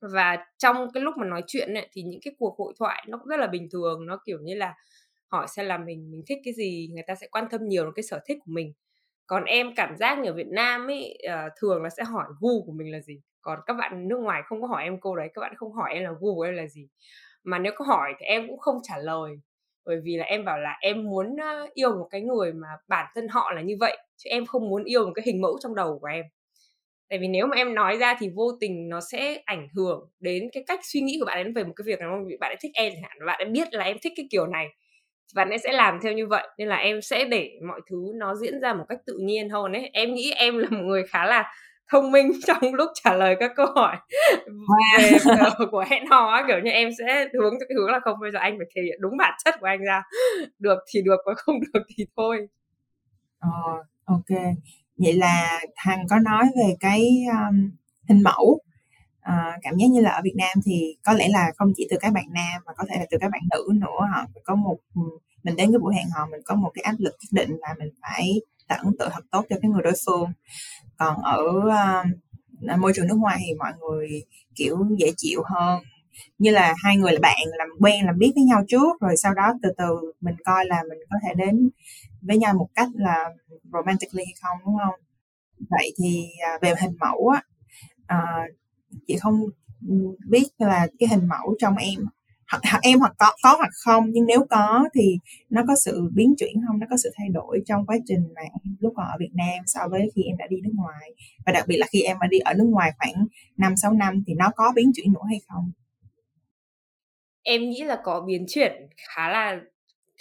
Và 0.01 0.39
trong 0.59 0.93
cái 0.95 1.03
lúc 1.03 1.15
mà 1.17 1.27
nói 1.27 1.43
chuyện 1.47 1.75
ấy, 1.75 1.89
thì 1.93 2.03
những 2.03 2.21
cái 2.25 2.35
cuộc 2.39 2.55
hội 2.59 2.75
thoại 2.79 3.05
nó 3.09 3.19
cũng 3.19 3.29
rất 3.29 3.41
là 3.41 3.47
bình 3.47 3.69
thường. 3.73 4.07
Nó 4.07 4.19
kiểu 4.27 4.39
như 4.43 4.55
là 4.55 4.75
hỏi 5.29 5.47
xem 5.57 5.67
là 5.67 5.79
mình 5.79 6.11
mình 6.11 6.23
thích 6.29 6.39
cái 6.45 6.55
gì 6.55 6.89
người 6.95 7.05
ta 7.07 7.15
sẽ 7.15 7.27
quan 7.31 7.45
tâm 7.51 7.61
nhiều 7.69 7.85
đến 7.85 7.93
cái 7.97 8.03
sở 8.03 8.21
thích 8.27 8.39
của 8.45 8.53
mình 8.53 8.73
còn 9.27 9.45
em 9.45 9.75
cảm 9.77 9.97
giác 9.97 10.19
như 10.19 10.31
ở 10.31 10.35
Việt 10.35 10.49
Nam 10.49 10.87
ấy 10.87 11.19
uh, 11.47 11.53
thường 11.61 11.83
là 11.83 11.91
sẽ 11.91 12.05
hỏi 12.05 12.25
gu 12.41 12.65
của 12.67 12.73
mình 12.73 12.93
là 12.93 13.01
gì? 13.01 13.21
Còn 13.41 13.59
các 13.67 13.75
bạn 13.75 14.09
nước 14.09 14.17
ngoài 14.19 14.43
không 14.45 14.63
có 14.63 14.69
hỏi 14.69 14.83
em 14.83 15.01
câu 15.01 15.17
đấy 15.17 15.29
các 15.35 15.41
bạn 15.41 15.55
không 15.57 15.73
hỏi 15.73 15.95
em 15.95 16.05
là 16.05 16.11
gu 16.21 16.35
của 16.35 16.43
em 16.43 16.55
là 16.55 16.67
gì? 16.67 16.89
Mà 17.45 17.59
nếu 17.59 17.73
có 17.77 17.85
hỏi 17.85 18.15
thì 18.19 18.27
em 18.27 18.49
cũng 18.49 18.59
không 18.59 18.77
trả 18.83 18.99
lời 18.99 19.33
bởi 19.87 20.01
vì 20.05 20.17
là 20.17 20.25
em 20.25 20.45
bảo 20.45 20.59
là 20.59 20.79
em 20.81 21.05
muốn 21.05 21.37
yêu 21.75 21.91
một 21.97 22.09
cái 22.11 22.21
người 22.21 22.53
mà 22.53 22.69
bản 22.89 23.07
thân 23.15 23.29
họ 23.29 23.53
là 23.53 23.63
như 23.63 23.75
vậy 23.81 23.99
chứ 24.17 24.31
em 24.31 24.47
không 24.47 24.69
muốn 24.69 24.85
yêu 24.85 25.07
một 25.07 25.13
cái 25.15 25.23
hình 25.27 25.41
mẫu 25.41 25.59
trong 25.63 25.75
đầu 25.75 25.99
của 25.99 26.07
em. 26.07 26.25
Tại 27.09 27.19
vì 27.19 27.29
nếu 27.29 27.47
mà 27.47 27.57
em 27.57 27.75
nói 27.75 27.97
ra 27.97 28.17
thì 28.21 28.29
vô 28.37 28.53
tình 28.61 28.89
nó 28.89 29.01
sẽ 29.01 29.43
ảnh 29.45 29.69
hưởng 29.77 30.11
đến 30.21 30.49
cái 30.53 30.65
cách 30.67 30.81
suy 30.83 31.01
nghĩ 31.01 31.17
của 31.21 31.27
bạn 31.27 31.47
ấy 31.47 31.53
về 31.53 31.65
một 31.65 31.73
cái 31.77 31.83
việc 31.87 32.01
nào 32.01 32.25
bạn 32.41 32.51
ấy 32.51 32.57
thích 32.61 32.71
em 32.75 32.93
chẳng 32.95 33.03
hạn 33.03 33.19
bạn 33.27 33.39
ấy 33.39 33.49
biết 33.51 33.69
là 33.75 33.85
em 33.85 33.97
thích 34.03 34.13
cái 34.17 34.27
kiểu 34.31 34.47
này 34.47 34.67
bạn 35.35 35.49
ấy 35.49 35.59
sẽ 35.59 35.73
làm 35.73 35.99
theo 36.03 36.13
như 36.13 36.27
vậy 36.27 36.49
nên 36.59 36.69
là 36.69 36.77
em 36.77 37.03
sẽ 37.03 37.25
để 37.25 37.51
mọi 37.69 37.81
thứ 37.91 37.97
nó 38.15 38.35
diễn 38.35 38.61
ra 38.61 38.75
một 38.75 38.85
cách 38.89 38.99
tự 39.07 39.19
nhiên 39.21 39.49
hơn 39.51 39.73
ấy. 39.73 39.91
Em 39.93 40.15
nghĩ 40.15 40.33
em 40.37 40.59
là 40.59 40.69
một 40.71 40.83
người 40.83 41.03
khá 41.07 41.27
là 41.27 41.53
thông 41.93 42.11
minh 42.13 42.33
trong 42.47 42.75
lúc 42.75 42.91
trả 43.05 43.15
lời 43.15 43.37
các 43.41 43.53
câu 43.57 43.67
hỏi 43.75 43.97
về 45.01 45.19
của 45.71 45.85
hẹn 45.91 46.07
hò 46.07 46.47
kiểu 46.47 46.59
như 46.65 46.71
em 46.71 46.91
sẽ 46.99 47.29
hướng 47.33 47.55
cho 47.61 47.67
cái 47.69 47.77
hướng 47.77 47.91
là 47.91 48.01
không 48.05 48.21
bây 48.21 48.31
giờ 48.33 48.39
anh 48.39 48.59
phải 48.59 48.67
thể 48.77 48.83
hiện 48.83 48.99
đúng 49.01 49.17
bản 49.17 49.35
chất 49.45 49.55
của 49.61 49.67
anh 49.67 49.81
ra. 49.85 50.03
Được 50.59 50.79
thì 50.95 51.03
được 51.03 51.21
và 51.27 51.35
không 51.35 51.61
được 51.61 51.83
thì 51.97 52.07
thôi. 52.17 52.49
Ờ 53.39 53.51
ok. 54.05 54.39
Vậy 54.97 55.13
là 55.13 55.61
thằng 55.77 55.99
có 56.11 56.17
nói 56.19 56.45
về 56.57 56.75
cái 56.81 57.01
um, 57.31 57.71
hình 58.09 58.23
mẫu 58.23 58.61
Ờ, 59.25 59.33
cảm 59.63 59.77
giác 59.77 59.87
như 59.91 60.01
là 60.01 60.11
ở 60.11 60.21
Việt 60.25 60.35
Nam 60.37 60.59
thì 60.65 60.97
có 61.05 61.13
lẽ 61.13 61.29
là 61.29 61.53
không 61.57 61.73
chỉ 61.77 61.87
từ 61.91 61.97
các 62.01 62.13
bạn 62.13 62.25
nam 62.33 62.63
mà 62.67 62.73
có 62.77 62.85
thể 62.89 62.97
là 62.99 63.07
từ 63.11 63.19
các 63.21 63.31
bạn 63.33 63.41
nữ 63.51 63.69
nữa 63.73 64.09
họ 64.15 64.27
có 64.45 64.55
một 64.55 64.79
mình 65.43 65.57
đến 65.57 65.73
cái 65.73 65.79
buổi 65.79 65.95
hẹn 65.95 66.07
hò 66.15 66.27
mình 66.27 66.41
có 66.45 66.55
một 66.55 66.71
cái 66.75 66.83
áp 66.83 66.95
lực 66.99 67.15
nhất 67.21 67.29
định 67.31 67.57
là 67.61 67.75
mình 67.79 67.89
phải 68.03 68.41
tạo 68.69 68.79
ấn 68.85 68.97
tượng 68.99 69.11
thật 69.13 69.25
tốt 69.31 69.47
cho 69.51 69.57
cái 69.63 69.71
người 69.71 69.83
đối 69.83 69.93
phương. 70.07 70.33
Còn 70.97 71.17
ở 71.23 71.43
uh, 72.73 72.79
môi 72.79 72.93
trường 72.97 73.07
nước 73.07 73.19
ngoài 73.19 73.39
thì 73.47 73.55
mọi 73.59 73.73
người 73.81 74.23
kiểu 74.55 74.79
dễ 74.99 75.13
chịu 75.17 75.43
hơn. 75.45 75.83
Như 76.39 76.51
là 76.51 76.75
hai 76.85 76.97
người 76.97 77.13
là 77.13 77.19
bạn 77.23 77.37
làm 77.59 77.69
quen 77.81 78.07
làm 78.07 78.19
biết 78.19 78.33
với 78.35 78.45
nhau 78.45 78.65
trước 78.69 79.01
rồi 79.01 79.17
sau 79.17 79.35
đó 79.35 79.53
từ 79.63 79.71
từ 79.79 80.13
mình 80.21 80.35
coi 80.45 80.65
là 80.67 80.83
mình 80.89 80.99
có 81.11 81.17
thể 81.23 81.35
đến 81.35 81.71
với 82.23 82.39
nhau 82.39 82.55
một 82.55 82.69
cách 82.75 82.89
là 82.95 83.31
romantically 83.73 84.25
hay 84.25 84.35
không 84.43 84.59
đúng 84.67 84.77
không? 84.85 85.01
Vậy 85.71 85.95
thì 86.03 86.27
uh, 86.55 86.63
về 86.63 86.75
hình 86.81 86.97
mẫu 87.01 87.29
á 87.29 87.43
uh, 88.17 88.55
chị 89.07 89.17
không 89.21 89.41
biết 90.29 90.45
là 90.59 90.87
cái 90.99 91.09
hình 91.09 91.29
mẫu 91.29 91.55
trong 91.59 91.77
em. 91.77 92.01
Hoặc, 92.51 92.61
hoặc 92.71 92.81
em 92.83 92.99
hoặc 92.99 93.13
có 93.19 93.33
có 93.43 93.55
hoặc 93.57 93.71
không 93.85 94.05
nhưng 94.11 94.27
nếu 94.27 94.47
có 94.51 94.85
thì 94.95 95.19
nó 95.51 95.63
có 95.69 95.75
sự 95.85 96.11
biến 96.15 96.35
chuyển 96.39 96.55
không? 96.69 96.81
Nó 96.81 96.87
có 96.91 96.97
sự 96.97 97.11
thay 97.17 97.29
đổi 97.29 97.63
trong 97.67 97.87
quá 97.87 97.97
trình 98.07 98.21
mà 98.35 98.43
em 98.43 98.77
lúc 98.81 98.93
còn 98.97 99.07
ở 99.07 99.17
Việt 99.21 99.33
Nam 99.35 99.65
so 99.67 99.81
với 99.91 100.11
khi 100.15 100.23
em 100.23 100.37
đã 100.37 100.47
đi 100.51 100.57
nước 100.63 100.73
ngoài? 100.75 101.11
Và 101.47 101.53
đặc 101.53 101.65
biệt 101.69 101.77
là 101.77 101.87
khi 101.91 102.03
em 102.03 102.17
đã 102.21 102.27
đi 102.27 102.39
ở 102.39 102.55
nước 102.55 102.67
ngoài 102.71 102.93
khoảng 102.99 103.27
5 103.57 103.77
6 103.77 103.93
năm 103.93 104.23
thì 104.27 104.35
nó 104.35 104.51
có 104.57 104.73
biến 104.77 104.93
chuyển 104.95 105.13
nữa 105.13 105.21
hay 105.29 105.41
không? 105.49 105.73
Em 107.43 107.71
nghĩ 107.71 107.83
là 107.83 108.01
có 108.05 108.21
biến 108.21 108.45
chuyển 108.49 108.73
khá 108.97 109.29
là 109.29 109.61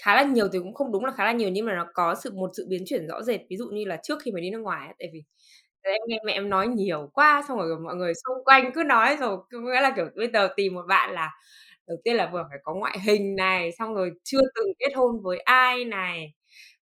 khá 0.01 0.15
là 0.15 0.23
nhiều 0.23 0.47
thì 0.53 0.59
cũng 0.59 0.73
không 0.73 0.91
đúng 0.91 1.05
là 1.05 1.11
khá 1.17 1.25
là 1.25 1.31
nhiều 1.31 1.49
nhưng 1.49 1.65
mà 1.65 1.75
nó 1.75 1.87
có 1.93 2.15
sự 2.23 2.31
một 2.33 2.49
sự 2.57 2.67
biến 2.69 2.83
chuyển 2.85 3.07
rõ 3.07 3.23
rệt. 3.23 3.41
Ví 3.49 3.57
dụ 3.57 3.65
như 3.73 3.85
là 3.85 3.99
trước 4.03 4.19
khi 4.23 4.31
mà 4.31 4.39
đi 4.39 4.49
nước 4.49 4.59
ngoài 4.59 4.95
tại 4.99 5.09
vì 5.13 5.23
em 5.91 6.01
nghe 6.07 6.17
mẹ 6.25 6.33
em 6.33 6.49
nói 6.49 6.67
nhiều 6.67 7.09
quá, 7.13 7.43
xong 7.47 7.57
rồi 7.57 7.79
mọi 7.79 7.95
người 7.95 8.13
xung 8.13 8.43
quanh 8.45 8.71
cứ 8.75 8.83
nói 8.83 9.17
rồi 9.19 9.37
nghĩa 9.51 9.81
là, 9.81 9.93
kiểu, 9.95 10.05
bây 10.15 10.27
giờ 10.33 10.49
tìm 10.55 10.73
một 10.75 10.83
bạn 10.87 11.11
là 11.13 11.31
đầu 11.87 11.97
tiên 12.03 12.15
là 12.15 12.29
vừa 12.33 12.45
phải 12.49 12.59
có 12.63 12.73
ngoại 12.73 12.99
hình 12.99 13.35
này, 13.35 13.71
xong 13.79 13.95
rồi 13.95 14.11
chưa 14.23 14.41
từng 14.55 14.67
kết 14.79 14.91
hôn 14.95 15.21
với 15.23 15.39
ai 15.39 15.85
này, 15.85 16.33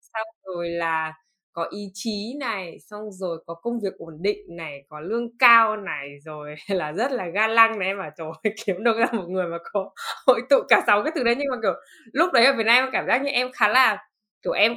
xong 0.01 0.27
rồi 0.45 0.69
là 0.69 1.13
có 1.53 1.67
ý 1.71 1.91
chí 1.93 2.33
này, 2.39 2.77
xong 2.79 3.11
rồi 3.11 3.43
có 3.47 3.53
công 3.53 3.79
việc 3.83 3.93
ổn 3.97 4.17
định 4.21 4.37
này, 4.57 4.85
có 4.89 4.99
lương 4.99 5.37
cao 5.39 5.77
này, 5.77 6.09
rồi 6.25 6.55
là 6.69 6.91
rất 6.91 7.11
là 7.11 7.27
ga 7.27 7.47
lăng 7.47 7.79
này. 7.79 7.93
Mà 7.95 8.09
trời 8.17 8.27
kiếm 8.65 8.83
được 8.83 8.97
ra 8.99 9.05
một 9.13 9.25
người 9.29 9.47
mà 9.47 9.57
có 9.73 9.91
hội 10.27 10.41
tụ 10.49 10.57
cả 10.69 10.83
sáu 10.87 11.03
cái 11.03 11.11
từ 11.15 11.23
đấy. 11.23 11.35
Nhưng 11.39 11.47
mà, 11.51 11.57
kiểu, 11.61 11.73
lúc 12.13 12.33
đấy 12.33 12.45
ở 12.45 12.53
Việt 12.57 12.65
Nam 12.65 12.85
em 12.85 12.89
cảm 12.93 13.07
giác 13.07 13.21
như 13.23 13.29
em 13.31 13.51
khá 13.53 13.67
là, 13.69 13.97
kiểu, 14.43 14.53
em 14.53 14.75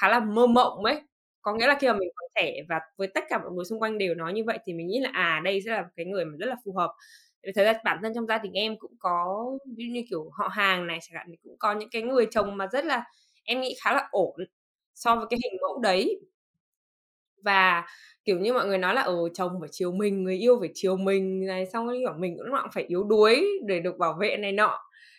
khá 0.00 0.08
là 0.08 0.20
mơ 0.20 0.46
mộng 0.46 0.84
ấy 0.84 1.02
có 1.44 1.54
nghĩa 1.54 1.68
là 1.68 1.76
khi 1.80 1.88
mà 1.88 1.94
mình 1.94 2.10
còn 2.16 2.30
trẻ 2.36 2.54
và 2.70 2.80
với 2.98 3.08
tất 3.08 3.24
cả 3.30 3.38
mọi 3.38 3.52
người 3.52 3.66
xung 3.66 3.80
quanh 3.80 3.98
đều 3.98 4.14
nói 4.16 4.34
như 4.34 4.44
vậy 4.46 4.58
thì 4.66 4.74
mình 4.74 4.88
nghĩ 4.88 5.00
là 5.00 5.10
à 5.14 5.42
đây 5.44 5.62
sẽ 5.66 5.72
là 5.72 5.84
cái 5.96 6.06
người 6.06 6.26
mà 6.26 6.32
rất 6.40 6.46
là 6.46 6.56
phù 6.66 6.74
hợp. 6.74 6.92
Thời 7.56 7.66
gian 7.66 7.76
bản 7.84 7.98
thân 8.02 8.12
trong 8.16 8.26
gia 8.26 8.38
đình 8.38 8.52
em 8.52 8.78
cũng 8.78 8.92
có, 9.00 9.44
ví 9.76 9.84
dụ 9.88 9.92
như 9.94 10.04
kiểu 10.10 10.30
họ 10.34 10.48
hàng 10.48 10.86
này, 10.86 11.00
chẳng 11.02 11.16
hạn, 11.18 11.26
thì 11.30 11.36
cũng 11.44 11.56
có 11.58 11.74
những 11.74 11.90
cái 11.92 12.02
người 12.02 12.26
chồng 12.32 12.56
mà 12.56 12.66
rất 12.72 12.84
là, 12.86 13.04
em 13.44 13.60
nghĩ 13.60 13.76
khá 13.84 13.92
là 13.94 14.08
ổn 14.12 14.36
so 14.94 15.16
với 15.16 15.26
cái 15.30 15.38
hình 15.44 15.54
mẫu 15.62 15.80
đấy. 15.82 16.20
Và 17.44 17.84
kiểu 18.24 18.38
như 18.38 18.52
mọi 18.52 18.66
người 18.66 18.78
nói 18.78 18.94
là 18.94 19.02
ở 19.02 19.14
chồng 19.34 19.52
phải 19.60 19.68
chiều 19.72 19.92
mình, 19.92 20.22
người 20.24 20.36
yêu 20.38 20.56
phải 20.60 20.70
chiều 20.74 20.96
mình 20.96 21.46
này, 21.46 21.66
xong 21.66 21.86
rồi 21.86 21.96
kiểu 22.00 22.12
mình 22.18 22.36
cũng 22.38 22.46
lúc 22.46 22.58
phải 22.74 22.84
yếu 22.88 23.02
đuối 23.04 23.46
để 23.66 23.80
được 23.80 23.98
bảo 23.98 24.16
vệ 24.20 24.36
này 24.36 24.52
nọ. 24.52 24.78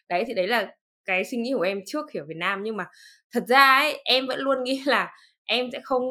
Đấy, 0.09 0.23
thì 0.27 0.33
đấy 0.33 0.47
là 0.47 0.75
cái 1.05 1.25
suy 1.25 1.37
nghĩ 1.37 1.53
của 1.57 1.61
em 1.61 1.81
trước 1.85 2.05
khi 2.13 2.19
ở 2.19 2.25
Việt 2.25 2.37
Nam. 2.37 2.63
Nhưng 2.63 2.77
mà 2.77 2.85
thật 3.33 3.43
ra 3.47 3.77
ấy, 3.77 4.01
em 4.05 4.27
vẫn 4.27 4.39
luôn 4.39 4.63
nghĩ 4.63 4.81
là 4.85 5.11
em 5.45 5.69
sẽ 5.73 5.79
không 5.83 6.03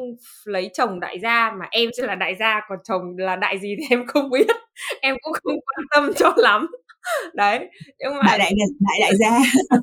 lấy 0.45 0.69
chồng 0.73 0.99
đại 0.99 1.19
gia, 1.19 1.51
mà 1.59 1.67
em 1.71 1.89
sẽ 1.97 2.07
là 2.07 2.15
đại 2.15 2.35
gia, 2.39 2.61
còn 2.69 2.79
chồng 2.83 3.17
là 3.17 3.35
đại 3.35 3.59
gì 3.59 3.75
thì 3.79 3.85
em 3.89 4.07
không 4.07 4.29
biết. 4.29 4.47
Em 5.01 5.15
cũng 5.21 5.33
không 5.43 5.55
quan 5.65 5.85
tâm 5.91 6.13
cho 6.17 6.33
lắm 6.37 6.67
đấy 7.33 7.69
nhưng 7.99 8.13
mà 8.15 8.21
đại 8.37 8.37
đại 8.37 8.51
đại, 8.79 8.99
đại 9.01 9.15
gia. 9.15 9.39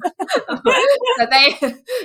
Thật 1.19 1.29
đây 1.31 1.50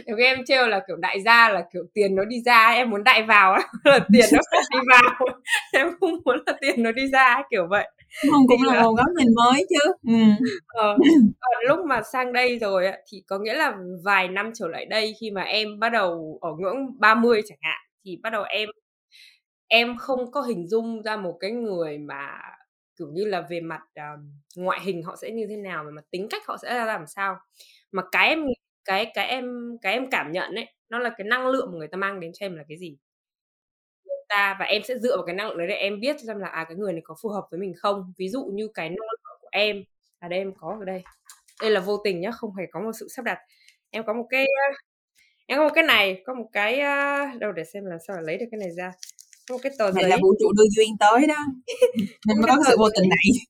nếu 0.06 0.18
em 0.18 0.46
trêu 0.46 0.68
là 0.68 0.80
kiểu 0.88 0.96
đại 0.96 1.22
gia 1.22 1.50
là 1.50 1.64
kiểu 1.74 1.84
tiền 1.94 2.16
nó 2.16 2.26
đi 2.26 2.36
ra 2.46 2.70
em 2.70 2.90
muốn 2.90 3.04
đại 3.04 3.24
vào 3.24 3.58
là 3.84 4.00
tiền 4.14 4.26
nó 4.32 4.40
phải 4.52 4.62
đi 4.72 4.80
vào. 4.90 5.28
Em 5.74 5.88
không 6.00 6.12
muốn 6.26 6.38
là 6.46 6.54
tiền 6.62 6.84
nó 6.84 6.92
đi 6.92 7.08
ra 7.08 7.44
kiểu 7.52 7.68
vậy. 7.70 7.88
Không 8.32 8.48
cũng 8.48 8.64
là 8.64 8.84
một 8.84 8.94
góc 8.94 9.08
nhìn 9.18 9.28
mới 9.36 9.66
chứ. 9.70 9.92
Ừ. 10.08 10.46
ờ, 10.68 10.98
còn 11.40 11.64
lúc 11.68 11.86
mà 11.86 12.02
sang 12.14 12.34
đây 12.34 12.60
rồi 12.60 12.86
thì 13.12 13.24
có 13.28 13.40
nghĩa 13.40 13.54
là 13.54 13.74
vài 14.04 14.28
năm 14.28 14.52
trở 14.54 14.68
lại 14.68 14.86
đây 14.86 15.16
khi 15.22 15.32
mà 15.32 15.42
em 15.42 15.80
bắt 15.80 15.90
đầu 15.90 16.40
ở 16.42 16.50
ngưỡng 16.60 17.00
30 17.00 17.42
chẳng 17.48 17.58
hạn 17.62 17.78
thì 18.06 18.20
bắt 18.24 18.30
đầu 18.30 18.44
em 18.44 18.70
em 19.68 19.98
không 19.98 20.32
có 20.32 20.42
hình 20.42 20.68
dung 20.68 21.04
ra 21.04 21.18
một 21.18 21.38
cái 21.40 21.52
người 21.52 21.98
mà 21.98 22.30
kiểu 22.98 23.08
như 23.14 23.26
là 23.26 23.42
về 23.50 23.62
mặt 23.62 23.82
um, 23.96 24.32
ngoại 24.56 24.80
hình 24.84 25.04
họ 25.04 25.16
sẽ 25.22 25.32
như 25.32 25.48
thế 25.50 25.58
nào 25.58 25.84
về 25.86 25.92
mặt 25.92 26.06
tính 26.12 26.28
cách 26.30 26.44
họ 26.48 26.58
sẽ 26.62 26.74
ra 26.76 26.86
làm 26.86 27.08
sao. 27.08 27.38
Mà 27.92 28.04
cái 28.12 28.28
em 28.30 28.46
cái 28.86 29.12
cái 29.16 29.28
em 29.28 29.78
cái 29.82 29.94
em 29.94 30.10
cảm 30.12 30.32
nhận 30.32 30.56
ấy 30.56 30.68
nó 30.90 31.00
là 31.00 31.10
cái 31.18 31.28
năng 31.28 31.48
lượng 31.48 31.70
mà 31.72 31.78
người 31.78 31.88
ta 31.88 31.98
mang 31.98 32.20
đến 32.20 32.32
cho 32.34 32.46
em 32.46 32.56
là 32.56 32.64
cái 32.70 32.78
gì? 32.78 32.98
Người 34.06 34.26
ta 34.30 34.56
và 34.60 34.66
em 34.66 34.82
sẽ 34.84 34.98
dựa 35.00 35.18
vào 35.18 35.26
cái 35.26 35.36
năng 35.36 35.48
lượng 35.48 35.58
đấy 35.58 35.68
để 35.68 35.76
em 35.76 36.00
biết 36.00 36.16
xem 36.28 36.40
là 36.40 36.48
à 36.48 36.64
cái 36.70 36.78
người 36.78 36.94
này 36.94 37.02
có 37.06 37.16
phù 37.22 37.30
hợp 37.30 37.48
với 37.52 37.60
mình 37.60 37.74
không? 37.78 38.14
Ví 38.18 38.30
dụ 38.30 38.46
như 38.54 38.68
cái 38.74 38.90
năng 38.90 38.96
lượng 38.98 39.38
của 39.42 39.48
em. 39.52 39.84
À 40.20 40.28
đây 40.28 40.40
em 40.40 40.54
có 40.58 40.78
ở 40.80 40.86
đây. 40.86 41.04
Đây 41.62 41.72
là 41.72 41.80
vô 41.82 41.98
tình 42.04 42.22
nhá 42.22 42.32
không 42.32 42.56
hề 42.56 42.66
có 42.72 42.80
một 42.82 42.92
sự 43.00 43.08
sắp 43.10 43.26
đặt. 43.26 43.40
Em 43.92 44.04
có 44.08 44.14
một 44.14 44.28
cái 44.30 44.46
ờ, 44.46 44.74
em 45.48 45.60
có 45.60 45.64
một 45.66 45.72
cái 45.76 45.84
này 45.84 46.24
có 46.26 46.34
một 46.34 46.50
cái 46.54 46.80
ờ, 46.80 47.26
đâu 47.40 47.52
để 47.52 47.64
xem 47.66 47.86
làm 47.86 48.00
sao 48.08 48.22
lấy 48.22 48.38
được 48.38 48.46
cái 48.52 48.60
này 48.60 48.72
ra 48.78 48.92
một 49.54 49.60
cái 49.64 49.72
tờ 49.80 49.92
giấy. 49.92 50.10
là 50.10 50.18
vũ 50.22 50.34
trụ 50.40 50.52
đưa 50.58 50.66
duyên 50.76 50.90
tới 51.00 51.28
đó. 51.28 51.46
Nên 52.28 52.42
mới 52.42 52.48
có 52.48 52.64
sự 52.68 52.76
vô 52.80 52.90
tình 52.90 53.10
này. 53.10 53.48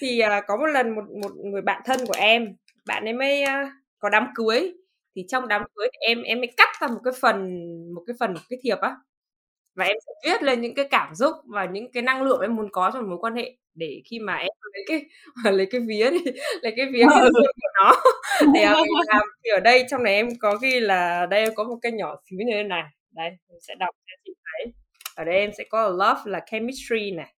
Thì 0.00 0.22
uh, 0.38 0.44
có 0.46 0.56
một 0.56 0.66
lần 0.66 0.94
một 0.94 1.04
một 1.22 1.32
người 1.44 1.62
bạn 1.62 1.82
thân 1.84 2.06
của 2.06 2.14
em 2.16 2.56
bạn 2.86 3.04
ấy 3.04 3.12
mới 3.12 3.42
uh, 3.42 3.68
có 3.98 4.08
đám 4.08 4.26
cưới. 4.34 4.72
Thì 5.16 5.24
trong 5.28 5.48
đám 5.48 5.62
cưới 5.74 5.88
thì 5.92 5.98
em 6.06 6.22
em 6.22 6.38
mới 6.38 6.52
cắt 6.56 6.68
ra 6.80 6.88
một 6.88 7.00
cái 7.04 7.14
phần 7.20 7.58
một 7.94 8.02
cái 8.06 8.16
phần 8.20 8.34
một 8.34 8.40
cái 8.48 8.58
thiệp 8.62 8.78
á. 8.80 8.96
Và 9.74 9.84
em 9.84 9.96
sẽ 10.06 10.30
viết 10.30 10.42
lên 10.42 10.60
những 10.60 10.74
cái 10.74 10.88
cảm 10.90 11.14
xúc 11.14 11.34
và 11.46 11.64
những 11.64 11.92
cái 11.92 12.02
năng 12.02 12.22
lượng 12.22 12.40
em 12.40 12.56
muốn 12.56 12.68
có 12.72 12.90
trong 12.94 13.10
mối 13.10 13.18
quan 13.20 13.36
hệ 13.36 13.56
để 13.74 14.02
khi 14.10 14.18
mà 14.18 14.36
em 14.36 14.48
lấy 14.72 14.84
cái 14.88 15.04
lấy 15.52 15.66
cái 15.70 15.80
vía 15.80 16.10
đi 16.10 16.18
lấy 16.62 16.72
cái 16.76 16.86
vía 16.92 17.04
cái 17.10 17.20
của 17.32 17.68
nó. 17.74 18.02
Thì 18.40 18.46
uh, 18.46 18.76
mình 18.76 19.06
làm 19.06 19.22
thì 19.44 19.50
ở 19.50 19.60
đây 19.60 19.84
trong 19.90 20.02
này 20.02 20.14
em 20.14 20.28
có 20.40 20.56
ghi 20.56 20.80
là 20.80 21.26
đây 21.26 21.40
em 21.40 21.54
có 21.54 21.64
một 21.64 21.78
cái 21.82 21.92
nhỏ 21.92 22.16
xíu 22.30 22.38
như 22.38 22.52
thế 22.54 22.62
này. 22.62 22.82
Đây 23.10 23.30
mình 23.48 23.60
sẽ 23.60 23.74
đọc 23.78 23.94
cho 24.06 24.14
chị 24.24 24.32
thấy 24.44 24.79
ở 25.16 25.24
đây 25.24 25.34
em 25.34 25.50
sẽ 25.58 25.64
có 25.70 25.88
love 25.88 26.20
là 26.24 26.40
chemistry 26.50 27.10
này 27.10 27.34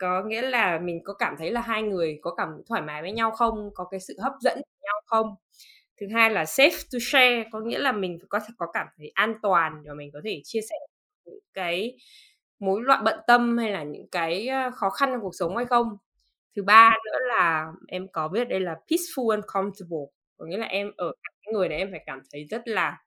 có 0.00 0.22
nghĩa 0.24 0.42
là 0.42 0.78
mình 0.78 1.00
có 1.04 1.14
cảm 1.14 1.34
thấy 1.38 1.50
là 1.50 1.60
hai 1.60 1.82
người 1.82 2.18
có 2.22 2.34
cảm 2.34 2.48
thoải 2.68 2.82
mái 2.82 3.02
với 3.02 3.12
nhau 3.12 3.30
không? 3.30 3.70
Có 3.74 3.84
cái 3.90 4.00
sự 4.00 4.14
hấp 4.22 4.32
dẫn 4.40 4.54
với 4.54 4.80
nhau 4.82 5.00
không? 5.06 5.34
Thứ 6.00 6.06
hai 6.14 6.30
là 6.30 6.44
safe 6.44 6.70
to 6.92 6.98
share, 7.12 7.44
có 7.52 7.60
nghĩa 7.60 7.78
là 7.78 7.92
mình 7.92 8.18
có 8.28 8.40
có 8.58 8.66
cảm 8.72 8.86
thấy 8.98 9.10
an 9.14 9.34
toàn 9.42 9.82
và 9.86 9.94
mình 9.94 10.10
có 10.12 10.20
thể 10.24 10.40
chia 10.44 10.60
sẻ 10.70 10.76
những 11.24 11.40
cái 11.54 11.96
mối 12.60 12.80
loạn 12.82 13.04
bận 13.04 13.20
tâm 13.26 13.58
hay 13.58 13.70
là 13.72 13.82
những 13.84 14.08
cái 14.12 14.48
ờ, 14.48 14.70
khó 14.74 14.90
khăn 14.90 15.10
trong 15.12 15.22
cuộc 15.22 15.34
sống 15.34 15.56
hay 15.56 15.66
không? 15.66 15.96
Thứ 16.56 16.62
ba 16.62 16.90
nữa 17.04 17.18
là 17.28 17.72
em 17.88 18.08
có 18.12 18.28
biết 18.28 18.48
đây 18.48 18.60
là 18.60 18.76
peaceful 18.88 19.30
and 19.30 19.44
comfortable, 19.44 20.06
có 20.38 20.46
nghĩa 20.46 20.58
là 20.58 20.66
em 20.66 20.92
ở 20.96 21.12
người 21.52 21.68
này 21.68 21.78
em 21.78 21.88
phải 21.90 22.02
cảm 22.06 22.22
thấy 22.32 22.44
rất 22.44 22.62
là 22.68 22.98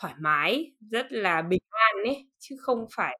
thoải 0.00 0.14
mái, 0.20 0.72
rất 0.90 1.06
là 1.12 1.42
bình 1.42 1.60
an 1.70 2.04
ấy, 2.04 2.26
chứ 2.38 2.56
không 2.60 2.86
phải 2.96 3.18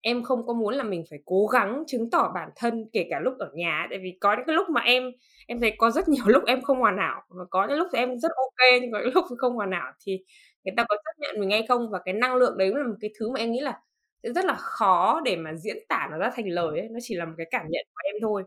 em 0.00 0.22
không 0.22 0.46
có 0.46 0.52
muốn 0.52 0.74
là 0.74 0.84
mình 0.84 1.04
phải 1.10 1.18
cố 1.24 1.46
gắng 1.46 1.84
chứng 1.86 2.10
tỏ 2.10 2.32
bản 2.34 2.48
thân 2.56 2.86
kể 2.92 3.06
cả 3.10 3.20
lúc 3.20 3.34
ở 3.38 3.50
nhà 3.54 3.86
tại 3.90 3.98
vì 4.02 4.18
có 4.20 4.34
những 4.36 4.46
cái 4.46 4.56
lúc 4.56 4.68
mà 4.70 4.80
em 4.80 5.12
em 5.46 5.60
thấy 5.60 5.72
có 5.78 5.90
rất 5.90 6.08
nhiều 6.08 6.24
lúc 6.26 6.42
em 6.46 6.62
không 6.62 6.78
hoàn 6.80 6.98
hảo 6.98 7.22
và 7.28 7.44
có 7.50 7.66
những 7.68 7.78
lúc 7.78 7.88
thì 7.92 7.98
em 7.98 8.18
rất 8.18 8.30
ok, 8.36 8.80
nhưng 8.82 8.92
có 8.92 8.98
những 9.04 9.14
lúc 9.14 9.24
không 9.38 9.54
hoàn 9.54 9.72
hảo 9.72 9.92
thì 10.06 10.18
người 10.64 10.74
ta 10.76 10.84
có 10.88 10.96
chấp 11.04 11.12
nhận 11.18 11.40
mình 11.40 11.50
hay 11.50 11.66
không? 11.68 11.90
Và 11.90 11.98
cái 12.04 12.14
năng 12.14 12.34
lượng 12.36 12.58
đấy 12.58 12.68
là 12.74 12.82
một 12.88 12.94
cái 13.00 13.10
thứ 13.18 13.30
mà 13.30 13.40
em 13.40 13.52
nghĩ 13.52 13.60
là 13.60 13.80
sẽ 14.22 14.32
rất 14.34 14.44
là 14.44 14.54
khó 14.54 15.20
để 15.24 15.36
mà 15.36 15.54
diễn 15.54 15.76
tả 15.88 16.08
nó 16.10 16.18
ra 16.18 16.30
thành 16.36 16.48
lời 16.48 16.78
ấy. 16.80 16.88
nó 16.90 16.98
chỉ 17.02 17.14
là 17.16 17.24
một 17.24 17.34
cái 17.38 17.46
cảm 17.50 17.66
nhận 17.70 17.86
của 17.94 18.00
em 18.04 18.14
thôi. 18.22 18.42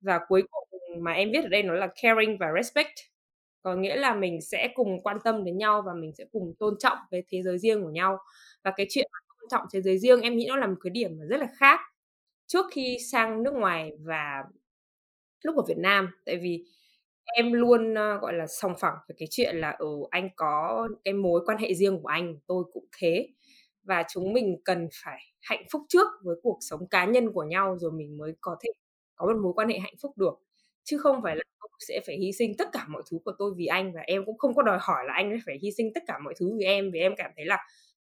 Và 0.00 0.20
cuối 0.28 0.42
cùng 0.50 1.04
mà 1.04 1.12
em 1.12 1.30
viết 1.32 1.42
ở 1.44 1.48
đây 1.48 1.62
nó 1.62 1.74
là 1.74 1.88
caring 2.02 2.38
và 2.38 2.46
respect 2.56 2.92
có 3.66 3.74
nghĩa 3.74 3.96
là 3.96 4.14
mình 4.14 4.40
sẽ 4.40 4.68
cùng 4.74 5.02
quan 5.02 5.18
tâm 5.24 5.44
đến 5.44 5.58
nhau 5.58 5.82
và 5.86 5.94
mình 5.94 6.12
sẽ 6.18 6.24
cùng 6.32 6.54
tôn 6.58 6.74
trọng 6.78 6.98
cái 7.10 7.22
thế 7.28 7.42
giới 7.42 7.58
riêng 7.58 7.82
của 7.82 7.90
nhau. 7.90 8.18
Và 8.64 8.72
cái 8.76 8.86
chuyện 8.90 9.10
tôn 9.40 9.48
trọng 9.50 9.66
thế 9.72 9.82
giới 9.82 9.98
riêng 9.98 10.20
em 10.20 10.36
nghĩ 10.36 10.46
nó 10.48 10.56
là 10.56 10.66
một 10.66 10.76
cái 10.80 10.90
điểm 10.90 11.10
mà 11.18 11.24
rất 11.24 11.36
là 11.36 11.48
khác 11.56 11.80
trước 12.46 12.66
khi 12.72 12.98
sang 13.12 13.42
nước 13.42 13.54
ngoài 13.54 13.92
và 14.00 14.44
lúc 15.44 15.56
ở 15.56 15.62
Việt 15.68 15.78
Nam. 15.78 16.08
Tại 16.26 16.36
vì 16.36 16.64
em 17.24 17.52
luôn 17.52 17.92
uh, 17.92 18.22
gọi 18.22 18.32
là 18.34 18.46
sòng 18.46 18.74
phẳng 18.78 18.96
về 19.08 19.14
cái 19.18 19.28
chuyện 19.30 19.56
là 19.56 19.70
ở 19.70 19.76
ừ, 19.78 19.96
anh 20.10 20.28
có 20.36 20.88
cái 21.04 21.14
mối 21.14 21.40
quan 21.46 21.58
hệ 21.58 21.74
riêng 21.74 22.02
của 22.02 22.08
anh 22.08 22.38
tôi 22.46 22.64
cũng 22.72 22.84
thế. 22.98 23.28
Và 23.82 24.02
chúng 24.12 24.32
mình 24.32 24.56
cần 24.64 24.88
phải 25.04 25.20
hạnh 25.40 25.64
phúc 25.72 25.82
trước 25.88 26.06
với 26.22 26.36
cuộc 26.42 26.58
sống 26.60 26.88
cá 26.88 27.04
nhân 27.04 27.32
của 27.32 27.44
nhau 27.44 27.78
rồi 27.78 27.92
mình 27.92 28.18
mới 28.18 28.34
có 28.40 28.56
thể 28.60 28.70
có 29.16 29.26
một 29.26 29.40
mối 29.42 29.52
quan 29.56 29.68
hệ 29.68 29.78
hạnh 29.78 29.94
phúc 30.02 30.12
được 30.18 30.45
chứ 30.86 30.98
không 30.98 31.20
phải 31.22 31.36
là 31.36 31.42
tôi 31.60 31.68
sẽ 31.88 32.00
phải 32.06 32.16
hy 32.16 32.32
sinh 32.32 32.56
tất 32.58 32.68
cả 32.72 32.86
mọi 32.88 33.02
thứ 33.10 33.18
của 33.24 33.32
tôi 33.38 33.52
vì 33.56 33.66
anh 33.66 33.92
và 33.94 34.00
em 34.00 34.24
cũng 34.26 34.38
không 34.38 34.54
có 34.54 34.62
đòi 34.62 34.78
hỏi 34.80 35.04
là 35.06 35.14
anh 35.14 35.38
phải 35.46 35.58
hy 35.62 35.70
sinh 35.76 35.92
tất 35.94 36.02
cả 36.06 36.18
mọi 36.24 36.34
thứ 36.40 36.52
vì 36.58 36.64
em 36.64 36.90
vì 36.92 37.00
em 37.00 37.14
cảm 37.16 37.30
thấy 37.36 37.44
là 37.46 37.58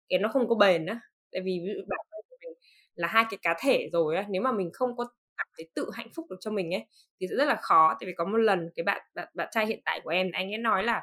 cái 0.10 0.20
nó 0.20 0.30
không 0.30 0.48
có 0.50 0.56
bền 0.56 0.86
á. 0.86 1.00
Tại 1.32 1.42
vì 1.46 1.60
ví 1.66 1.74
dụ 1.76 1.82
bản 1.90 2.00
thân 2.12 2.22
của 2.30 2.38
mình 2.42 2.54
là 2.96 3.08
hai 3.08 3.26
cái 3.30 3.38
cá 3.42 3.56
thể 3.62 3.90
rồi 3.94 4.16
á 4.18 4.26
nếu 4.30 4.42
mà 4.42 4.52
mình 4.52 4.70
không 4.74 4.98
có 4.98 5.06
cảm 5.38 5.48
thấy 5.58 5.70
tự 5.76 5.90
hạnh 5.94 6.10
phúc 6.16 6.26
được 6.30 6.38
cho 6.40 6.52
mình 6.52 6.74
ấy 6.74 6.86
thì 7.22 7.28
sẽ 7.30 7.36
rất 7.36 7.46
là 7.46 7.56
khó. 7.62 7.98
Tại 8.00 8.08
vì 8.08 8.14
có 8.18 8.26
một 8.26 8.38
lần 8.38 8.70
cái 8.76 8.84
bạn 8.84 9.02
bạn, 9.16 9.28
bạn 9.34 9.48
trai 9.52 9.66
hiện 9.66 9.82
tại 9.86 10.02
của 10.04 10.10
em 10.10 10.32
anh 10.34 10.52
ấy 10.54 10.58
nói 10.58 10.84
là 10.84 11.02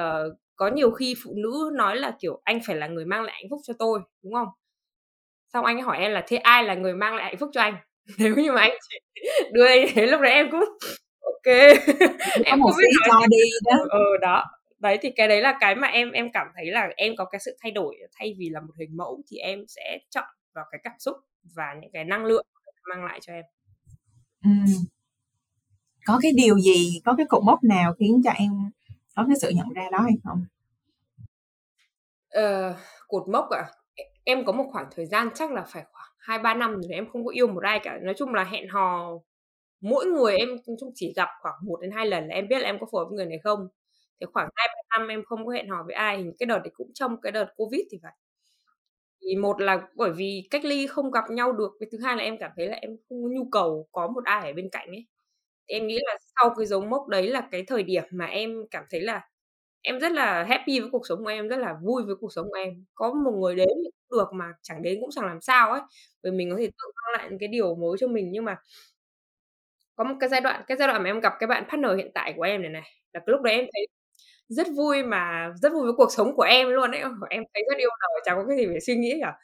uh, 0.00 0.32
có 0.56 0.68
nhiều 0.68 0.90
khi 0.90 1.14
phụ 1.24 1.32
nữ 1.36 1.70
nói 1.74 1.96
là 1.96 2.16
kiểu 2.20 2.40
anh 2.44 2.60
phải 2.66 2.76
là 2.76 2.86
người 2.86 3.04
mang 3.04 3.22
lại 3.22 3.34
hạnh 3.34 3.50
phúc 3.50 3.60
cho 3.64 3.74
tôi 3.78 4.00
đúng 4.22 4.34
không? 4.34 4.48
Xong 5.52 5.64
anh 5.64 5.76
ấy 5.76 5.82
hỏi 5.82 5.98
em 5.98 6.12
là 6.12 6.24
thế 6.28 6.36
ai 6.36 6.64
là 6.64 6.74
người 6.74 6.94
mang 6.94 7.14
lại 7.16 7.24
hạnh 7.24 7.36
phúc 7.38 7.50
cho 7.52 7.60
anh? 7.60 7.76
Nếu 8.18 8.34
như 8.36 8.52
mà 8.52 8.60
anh 8.60 8.72
chỉ 8.88 8.98
đưa 9.52 9.66
anh 9.66 9.86
thế 9.94 10.06
lúc 10.06 10.20
đấy 10.20 10.32
em 10.32 10.50
cũng 10.50 10.64
ok 11.44 11.54
em 12.44 12.62
không 12.62 12.72
biết 12.78 12.88
nói 13.08 13.20
cho 13.20 13.26
đi 13.30 13.38
đó 13.64 13.76
ừ 13.90 14.16
đó 14.20 14.44
đấy 14.78 14.98
thì 15.02 15.10
cái 15.16 15.28
đấy 15.28 15.40
là 15.42 15.56
cái 15.60 15.74
mà 15.74 15.88
em 15.88 16.10
em 16.12 16.30
cảm 16.32 16.46
thấy 16.56 16.66
là 16.66 16.88
em 16.96 17.16
có 17.16 17.24
cái 17.24 17.38
sự 17.44 17.56
thay 17.60 17.72
đổi 17.72 17.96
thay 18.18 18.34
vì 18.38 18.48
là 18.50 18.60
một 18.60 18.72
hình 18.78 18.96
mẫu 18.96 19.22
thì 19.30 19.36
em 19.38 19.64
sẽ 19.68 19.98
chọn 20.10 20.24
vào 20.54 20.64
cái 20.72 20.80
cảm 20.84 20.94
xúc 20.98 21.16
và 21.56 21.74
những 21.80 21.90
cái 21.92 22.04
năng 22.04 22.24
lượng 22.24 22.46
mang 22.88 23.04
lại 23.04 23.18
cho 23.22 23.32
em 23.32 23.44
Ừm. 24.44 24.64
Có 26.06 26.18
cái 26.22 26.32
điều 26.32 26.58
gì, 26.58 27.00
có 27.04 27.14
cái 27.16 27.26
cột 27.28 27.42
mốc 27.44 27.64
nào 27.64 27.94
khiến 27.98 28.20
cho 28.24 28.30
em 28.30 28.50
có 29.16 29.24
cái 29.28 29.36
sự 29.42 29.50
nhận 29.50 29.72
ra 29.74 29.82
đó 29.92 29.98
hay 29.98 30.12
không? 30.24 30.44
Ờ, 32.30 32.76
cột 33.08 33.28
mốc 33.28 33.50
à? 33.50 33.64
Em 34.24 34.44
có 34.44 34.52
một 34.52 34.64
khoảng 34.72 34.86
thời 34.96 35.06
gian 35.06 35.28
chắc 35.34 35.52
là 35.52 35.64
phải 35.68 35.84
khoảng 35.92 36.10
2-3 36.18 36.54
năm 36.54 36.72
rồi 36.82 36.92
em 36.92 37.06
không 37.12 37.24
có 37.24 37.30
yêu 37.30 37.46
một 37.46 37.62
ai 37.62 37.80
cả. 37.82 37.98
Nói 38.02 38.14
chung 38.18 38.34
là 38.34 38.44
hẹn 38.44 38.68
hò 38.68 39.10
mỗi 39.84 40.06
người 40.06 40.36
em 40.38 40.48
chung 40.80 40.92
chỉ 40.94 41.12
gặp 41.16 41.28
khoảng 41.42 41.54
1 41.66 41.80
đến 41.82 41.90
2 41.90 42.06
lần 42.06 42.28
là 42.28 42.34
em 42.34 42.48
biết 42.48 42.58
là 42.60 42.66
em 42.66 42.78
có 42.80 42.86
phù 42.92 42.98
hợp 42.98 43.04
với 43.10 43.16
người 43.16 43.26
này 43.26 43.38
không. 43.44 43.68
Thì 44.20 44.26
khoảng 44.34 44.48
2-3 44.56 44.98
năm 44.98 45.08
em 45.08 45.24
không 45.26 45.46
có 45.46 45.52
hẹn 45.52 45.68
hò 45.70 45.84
với 45.86 45.94
ai, 45.94 46.18
hình 46.18 46.32
cái 46.38 46.46
đợt 46.46 46.58
đấy 46.58 46.72
cũng 46.74 46.90
trong 46.94 47.20
cái 47.22 47.32
đợt 47.32 47.46
Covid 47.56 47.80
thì 47.92 47.98
phải. 48.02 48.12
Thì 49.22 49.36
một 49.36 49.60
là 49.60 49.88
bởi 49.96 50.12
vì 50.12 50.48
cách 50.50 50.64
ly 50.64 50.86
không 50.86 51.10
gặp 51.10 51.24
nhau 51.30 51.52
được, 51.52 51.72
thứ 51.92 51.98
hai 52.04 52.16
là 52.16 52.22
em 52.22 52.38
cảm 52.40 52.50
thấy 52.56 52.68
là 52.68 52.76
em 52.76 52.90
không 53.08 53.22
có 53.24 53.28
nhu 53.30 53.48
cầu 53.52 53.88
có 53.92 54.08
một 54.08 54.24
ai 54.24 54.46
ở 54.50 54.52
bên 54.52 54.68
cạnh 54.72 54.88
ấy. 54.88 55.06
Thì 55.68 55.74
em 55.74 55.86
nghĩ 55.86 55.98
là 56.02 56.18
sau 56.36 56.54
cái 56.58 56.66
dấu 56.66 56.80
mốc 56.80 57.08
đấy 57.08 57.28
là 57.28 57.48
cái 57.52 57.64
thời 57.68 57.82
điểm 57.82 58.04
mà 58.12 58.26
em 58.26 58.56
cảm 58.70 58.84
thấy 58.90 59.00
là 59.00 59.22
em 59.82 60.00
rất 60.00 60.12
là 60.12 60.44
happy 60.44 60.80
với 60.80 60.90
cuộc 60.92 61.06
sống 61.08 61.24
của 61.24 61.30
em, 61.30 61.48
rất 61.48 61.56
là 61.58 61.76
vui 61.82 62.02
với 62.04 62.16
cuộc 62.20 62.32
sống 62.34 62.48
của 62.50 62.56
em. 62.58 62.84
Có 62.94 63.14
một 63.14 63.32
người 63.32 63.54
đến 63.56 63.68
cũng 63.84 64.18
được, 64.18 64.28
mà 64.34 64.46
chẳng 64.62 64.82
đến 64.82 64.98
cũng 65.00 65.10
chẳng 65.12 65.26
làm 65.26 65.40
sao 65.42 65.72
ấy, 65.72 65.80
bởi 66.22 66.32
mình 66.32 66.50
có 66.50 66.56
thể 66.58 66.66
tự 66.66 66.92
mang 66.96 67.12
lại 67.20 67.28
những 67.30 67.38
cái 67.38 67.48
điều 67.48 67.74
mới 67.76 67.96
cho 68.00 68.08
mình. 68.08 68.30
Nhưng 68.32 68.44
mà 68.44 68.56
có 69.96 70.04
một 70.04 70.14
cái 70.20 70.28
giai 70.28 70.40
đoạn 70.40 70.62
cái 70.66 70.76
giai 70.78 70.88
đoạn 70.88 71.02
mà 71.02 71.10
em 71.10 71.20
gặp 71.20 71.32
cái 71.40 71.46
bạn 71.46 71.64
partner 71.68 71.92
hiện 71.96 72.10
tại 72.14 72.34
của 72.36 72.42
em 72.42 72.62
này 72.62 72.70
này, 72.70 72.82
là 73.12 73.20
cái 73.20 73.24
lúc 73.32 73.42
đấy 73.42 73.54
em 73.54 73.64
thấy 73.74 73.86
rất 74.48 74.68
vui 74.76 75.04
mà 75.04 75.50
rất 75.62 75.72
vui 75.72 75.82
với 75.84 75.92
cuộc 75.98 76.12
sống 76.12 76.36
của 76.36 76.42
em 76.42 76.70
luôn 76.70 76.90
ấy. 76.92 77.00
Em 77.30 77.44
thấy 77.54 77.64
rất 77.70 77.78
yêu 77.78 77.90
đời, 78.02 78.22
chẳng 78.26 78.36
có 78.38 78.44
cái 78.48 78.56
gì 78.58 78.66
phải 78.66 78.80
suy 78.80 78.96
nghĩ 78.96 79.18
cả. 79.22 79.34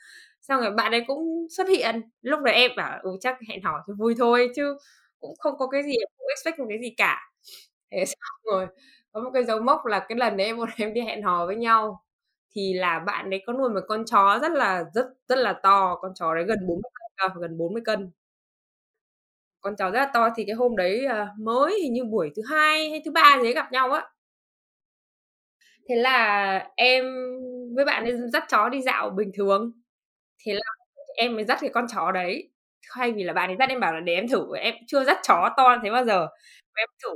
Xong 0.43 0.61
rồi 0.63 0.71
bạn 0.73 0.93
ấy 0.93 1.05
cũng 1.09 1.47
xuất 1.51 1.69
hiện, 1.69 2.03
lúc 2.23 2.41
đấy 2.43 2.55
em 2.55 2.71
bảo: 2.77 3.01
"Ừ, 3.03 3.11
chắc 3.21 3.39
hẹn 3.51 3.63
hò 3.65 3.73
cho 3.89 3.95
vui 3.99 4.15
thôi 4.19 4.51
chứ 4.57 4.79
cũng 5.21 5.35
không 5.41 5.55
có 5.59 5.69
cái 5.69 5.85
gì, 5.85 5.95
không 6.19 6.29
expect 6.29 6.59
một 6.61 6.67
cái 6.71 6.79
gì 6.83 6.95
cả." 6.99 7.21
Thế 7.93 8.05
xong 8.09 8.41
rồi 8.53 8.67
có 9.13 9.21
một 9.23 9.31
cái 9.35 9.45
dấu 9.45 9.61
mốc 9.61 9.87
là 9.87 10.07
cái 10.11 10.19
lần 10.19 10.37
đấy 10.39 10.47
em 10.49 10.59
bọn 10.59 10.69
em 10.79 10.95
đi 10.95 11.01
hẹn 11.03 11.23
hò 11.25 11.47
với 11.47 11.57
nhau, 11.57 12.05
thì 12.57 12.75
là 12.75 12.99
bạn 13.01 13.31
ấy 13.31 13.43
có 13.47 13.53
nuôi 13.53 13.71
một 13.71 13.81
con 13.89 14.05
chó 14.07 14.39
rất 14.43 14.53
là 14.53 14.85
rất 14.95 15.07
rất 15.29 15.39
là 15.39 15.55
to, 15.65 15.97
con 16.03 16.13
chó 16.17 16.35
đấy 16.37 16.45
gần 16.49 16.59
40 16.69 16.91
cân 16.95 17.31
à, 17.33 17.35
gần 17.41 17.59
40 17.59 17.83
cân. 17.87 18.13
Con 19.61 19.77
chó 19.77 19.91
rất 19.91 19.99
là 20.01 20.11
to 20.15 20.29
thì 20.37 20.45
cái 20.47 20.55
hôm 20.57 20.77
đấy, 20.77 21.05
à, 21.07 21.29
mới 21.39 21.81
hình 21.83 21.93
như 21.93 22.05
buổi 22.05 22.31
thứ 22.37 22.43
Hai 22.51 22.91
hay 22.91 23.03
thứ 23.05 23.11
Ba 23.11 23.37
gì 23.39 23.45
đấy 23.45 23.53
gặp 23.55 23.73
nhau 23.73 23.93
á. 23.93 24.03
Thế 25.89 25.95
là 25.97 26.69
em 26.77 27.05
với 27.77 27.85
bạn 27.85 28.05
ấy 28.05 28.13
dắt 28.33 28.45
chó 28.49 28.69
đi 28.69 28.83
dạo 28.83 29.11
bình 29.11 29.31
thường, 29.35 29.73
thế 30.47 30.55
là 30.55 30.63
em 31.17 31.37
mới 31.37 31.45
dắt 31.45 31.59
cái 31.61 31.71
con 31.75 31.87
chó 31.95 32.13
đấy, 32.13 32.51
thay 32.95 33.13
vì 33.13 33.23
là 33.25 33.33
bạn 33.33 33.51
ấy 33.51 33.57
dắt 33.59 33.69
em 33.71 33.81
bảo 33.81 33.95
là 33.95 34.01
để 34.01 34.15
em 34.15 34.29
thử, 34.29 34.47
em 34.59 34.75
chưa 34.87 35.05
dắt 35.05 35.19
chó 35.29 35.51
to 35.57 35.79
thế 35.85 35.91
bao 35.91 36.05
giờ, 36.05 36.29
em 36.77 36.89
thử. 37.05 37.11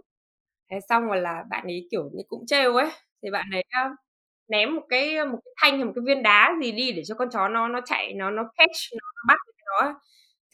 Thế 0.71 0.79
xong 0.91 1.07
rồi 1.07 1.19
là 1.23 1.45
bạn 1.51 1.65
ấy, 1.67 1.89
kiểu 1.91 2.11
như, 2.15 2.23
cũng 2.29 2.47
trêu 2.47 2.77
ấy, 2.77 2.89
thì 3.23 3.31
bạn 3.33 3.47
ấy, 3.53 3.65
ném 4.49 4.77
một 4.77 4.83
cái 4.91 5.27
một 5.27 5.39
cái 5.47 5.53
thanh 5.63 5.77
hay 5.79 5.85
một 5.85 5.93
cái 5.97 6.03
viên 6.07 6.23
đá 6.25 6.51
gì 6.63 6.73
đi 6.73 6.93
để 6.93 7.03
cho 7.07 7.15
con 7.17 7.31
chó 7.33 7.49
nó 7.49 7.69
nó 7.69 7.81
chạy, 7.87 8.15
nó 8.15 8.31
nó 8.31 8.45
catch, 8.59 8.73
nó 8.95 9.25
bắt 9.29 9.39
nó. 9.47 9.53
cái 9.59 9.89
đó. 9.89 10.01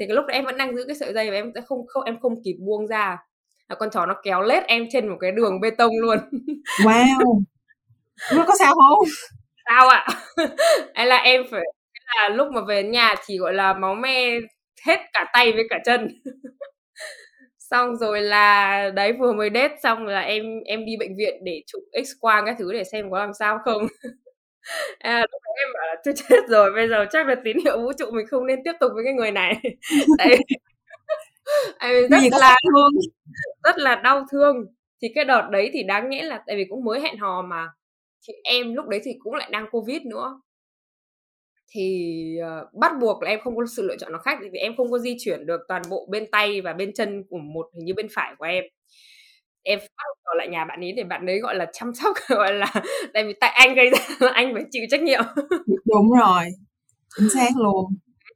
Thì 0.01 0.07
cái 0.07 0.15
lúc 0.17 0.27
đấy 0.27 0.35
em 0.37 0.45
vẫn 0.45 0.57
đang 0.59 0.77
giữ 0.77 0.85
cái 0.89 0.97
sợi 0.97 1.13
dây 1.13 1.31
và 1.31 1.37
em 1.37 1.53
sẽ 1.55 1.61
không 1.67 1.87
không 1.89 2.05
em 2.05 2.21
không 2.21 2.43
kịp 2.45 2.57
buông 2.61 2.87
ra, 2.87 3.19
là 3.69 3.75
con 3.77 3.91
chó 3.91 4.07
nó 4.07 4.15
kéo 4.25 4.43
lết 4.43 4.65
em 4.67 4.87
trên 4.91 5.09
một 5.09 5.17
cái 5.21 5.33
đường 5.33 5.61
bê 5.61 5.71
tông 5.71 5.93
luôn. 6.01 6.19
Wow! 6.85 7.43
Nó 8.37 8.45
có 8.49 8.55
sao 8.59 8.75
hông? 8.77 9.09
Sao 9.71 9.89
ạ? 9.89 10.07
Thế 10.97 11.05
là 11.05 11.17
em 11.17 11.43
phải 11.51 11.63
là 12.17 12.29
lúc 12.29 12.49
mà 12.53 12.61
về 12.69 12.83
nhà 12.83 13.15
thì, 13.27 13.39
gọi 13.39 13.55
là, 13.55 13.75
máu 13.75 13.95
me 13.95 14.31
hết 14.87 15.01
cả 15.13 15.31
tay 15.33 15.53
với 15.53 15.65
cả 15.71 15.79
chân. 15.87 16.09
Xong 17.59 17.97
rồi 17.97 18.23
là 18.23 18.91
đấy, 18.95 19.13
vừa 19.21 19.33
mới 19.33 19.51
date 19.55 19.77
xong 19.83 20.07
là 20.07 20.21
em 20.21 20.45
em 20.67 20.87
đi 20.87 20.93
bệnh 21.01 21.17
viện 21.19 21.35
để 21.45 21.63
chụp 21.67 21.83
X-quang 21.93 22.47
các 22.47 22.57
thứ 22.59 22.73
để 22.73 22.85
xem 22.85 23.11
có 23.11 23.19
làm 23.19 23.33
sao 23.39 23.59
không. 23.65 23.87
Là 25.05 25.21
lúc 25.33 25.43
đấy 25.45 25.55
em 25.59 25.69
bảo 25.75 25.87
là 25.89 25.97
"Thôi 26.05 26.15
chết 26.29 26.41
rồi, 26.49 26.73
bây 26.73 26.89
giờ 26.89 27.07
chắc 27.13 27.27
là 27.29 27.35
tín 27.45 27.57
hiệu 27.65 27.79
vũ 27.83 27.93
trụ 27.99 28.05
mình 28.13 28.27
không 28.27 28.47
nên 28.47 28.59
tiếp 28.65 28.73
tục 28.81 28.93
với 28.95 29.05
cái 29.05 29.13
người 29.15 29.31
này." 29.33 29.61
Tại 31.81 31.95
vì 31.95 32.09
rất 32.11 32.21
là 32.41 32.57
thương, 32.75 32.93
rất 33.65 33.79
là 33.79 33.97
đau 33.97 34.27
thương. 34.33 34.57
Thì 35.03 35.09
cái 35.15 35.27
đợt 35.27 35.49
đấy 35.53 35.71
thì 35.75 35.85
đáng 35.85 36.11
nhẽ 36.11 36.25
là 36.25 36.45
tại 36.49 36.57
vì 36.57 36.67
cũng 36.71 36.85
mới 36.85 37.01
hẹn 37.01 37.19
hò 37.19 37.43
mà, 37.43 37.69
thì 38.29 38.35
em 38.45 38.75
lúc 38.75 38.89
đấy 38.89 39.01
thì 39.05 39.13
cũng 39.25 39.35
lại 39.35 39.51
đang 39.53 39.67
Covid 39.73 40.03
nữa. 40.03 40.43
Thì, 41.69 42.37
ờ, 42.43 42.67
bắt 42.73 42.93
buộc 43.01 43.23
là 43.23 43.31
em 43.31 43.41
không 43.45 43.57
có 43.57 43.67
sự 43.67 43.83
lựa 43.89 43.97
chọn 43.97 44.13
nào 44.13 44.21
khác, 44.25 44.39
vì 44.53 44.59
em 44.59 44.77
không 44.77 44.91
có 44.91 44.99
di 44.99 45.17
chuyển 45.21 45.47
được 45.47 45.61
toàn 45.69 45.83
bộ 45.91 46.07
bên 46.11 46.27
tay 46.33 46.61
và 46.61 46.73
bên 46.73 46.93
chân 46.95 47.25
của 47.31 47.39
một 47.39 47.67
hình 47.75 47.85
như 47.85 47.95
bên 47.95 48.07
phải 48.15 48.35
của 48.39 48.45
em. 48.45 48.65
Em 49.63 49.79
bắt 49.79 50.05
ở 50.23 50.35
lại 50.37 50.49
nhà 50.49 50.65
bạn 50.65 50.81
ấy 50.81 50.93
để 50.93 51.05
bạn 51.05 51.27
ấy, 51.27 51.41
gọi 51.41 51.55
là, 51.55 51.67
chăm 51.73 51.95
sóc, 51.95 52.17
gọi 52.29 52.53
là 52.53 52.73
tại 53.15 53.25
vì 53.25 53.33
tại 53.41 53.51
anh 53.55 53.75
gây 53.75 53.91
ra 53.91 53.99
anh 54.35 54.55
phải 54.55 54.65
chịu 54.71 54.83
trách 54.91 55.03
nhiệm. 55.03 55.21
Đúng 55.85 56.11
rồi, 56.21 56.45
chính 57.19 57.29
xác 57.31 57.49
luôn. 57.57 57.87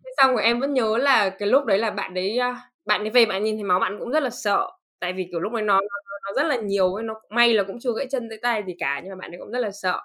Thế 0.05 0.11
xong 0.19 0.33
rồi 0.33 0.43
em 0.45 0.61
vẫn 0.61 0.75
nhớ 0.75 0.99
là 0.99 1.31
cái 1.31 1.49
lúc 1.49 1.65
đấy 1.67 1.79
là 1.79 1.91
bạn 1.91 2.15
đấy, 2.15 2.39
a, 2.39 2.61
bạn 2.87 3.01
ấy 3.03 3.11
về 3.11 3.27
bạn 3.27 3.45
nhìn 3.45 3.57
thấy 3.57 3.65
máu 3.65 3.81
bạn 3.81 3.97
cũng 4.01 4.11
rất 4.11 4.23
là 4.23 4.31
sợ, 4.31 4.69
tại 5.01 5.13
vì, 5.13 5.29
kiểu, 5.31 5.41
lúc 5.41 5.53
đấy 5.53 5.63
nó 5.63 5.81
nó 6.27 6.43
rất 6.43 6.49
là 6.49 6.57
nhiều 6.57 6.95
ấy, 6.95 7.05
nó 7.05 7.15
may 7.31 7.55
là 7.55 7.63
cũng 7.65 7.81
chưa 7.81 7.93
gãy 7.99 8.07
chân 8.11 8.29
gãy 8.29 8.39
tay 8.43 8.63
gì 8.67 8.75
cả, 8.79 9.01
nhưng 9.05 9.11
mà 9.11 9.17
bạn 9.17 9.33
ấy 9.33 9.39
cũng 9.41 9.51
rất 9.53 9.59
là 9.61 9.71
sợ. 9.73 10.01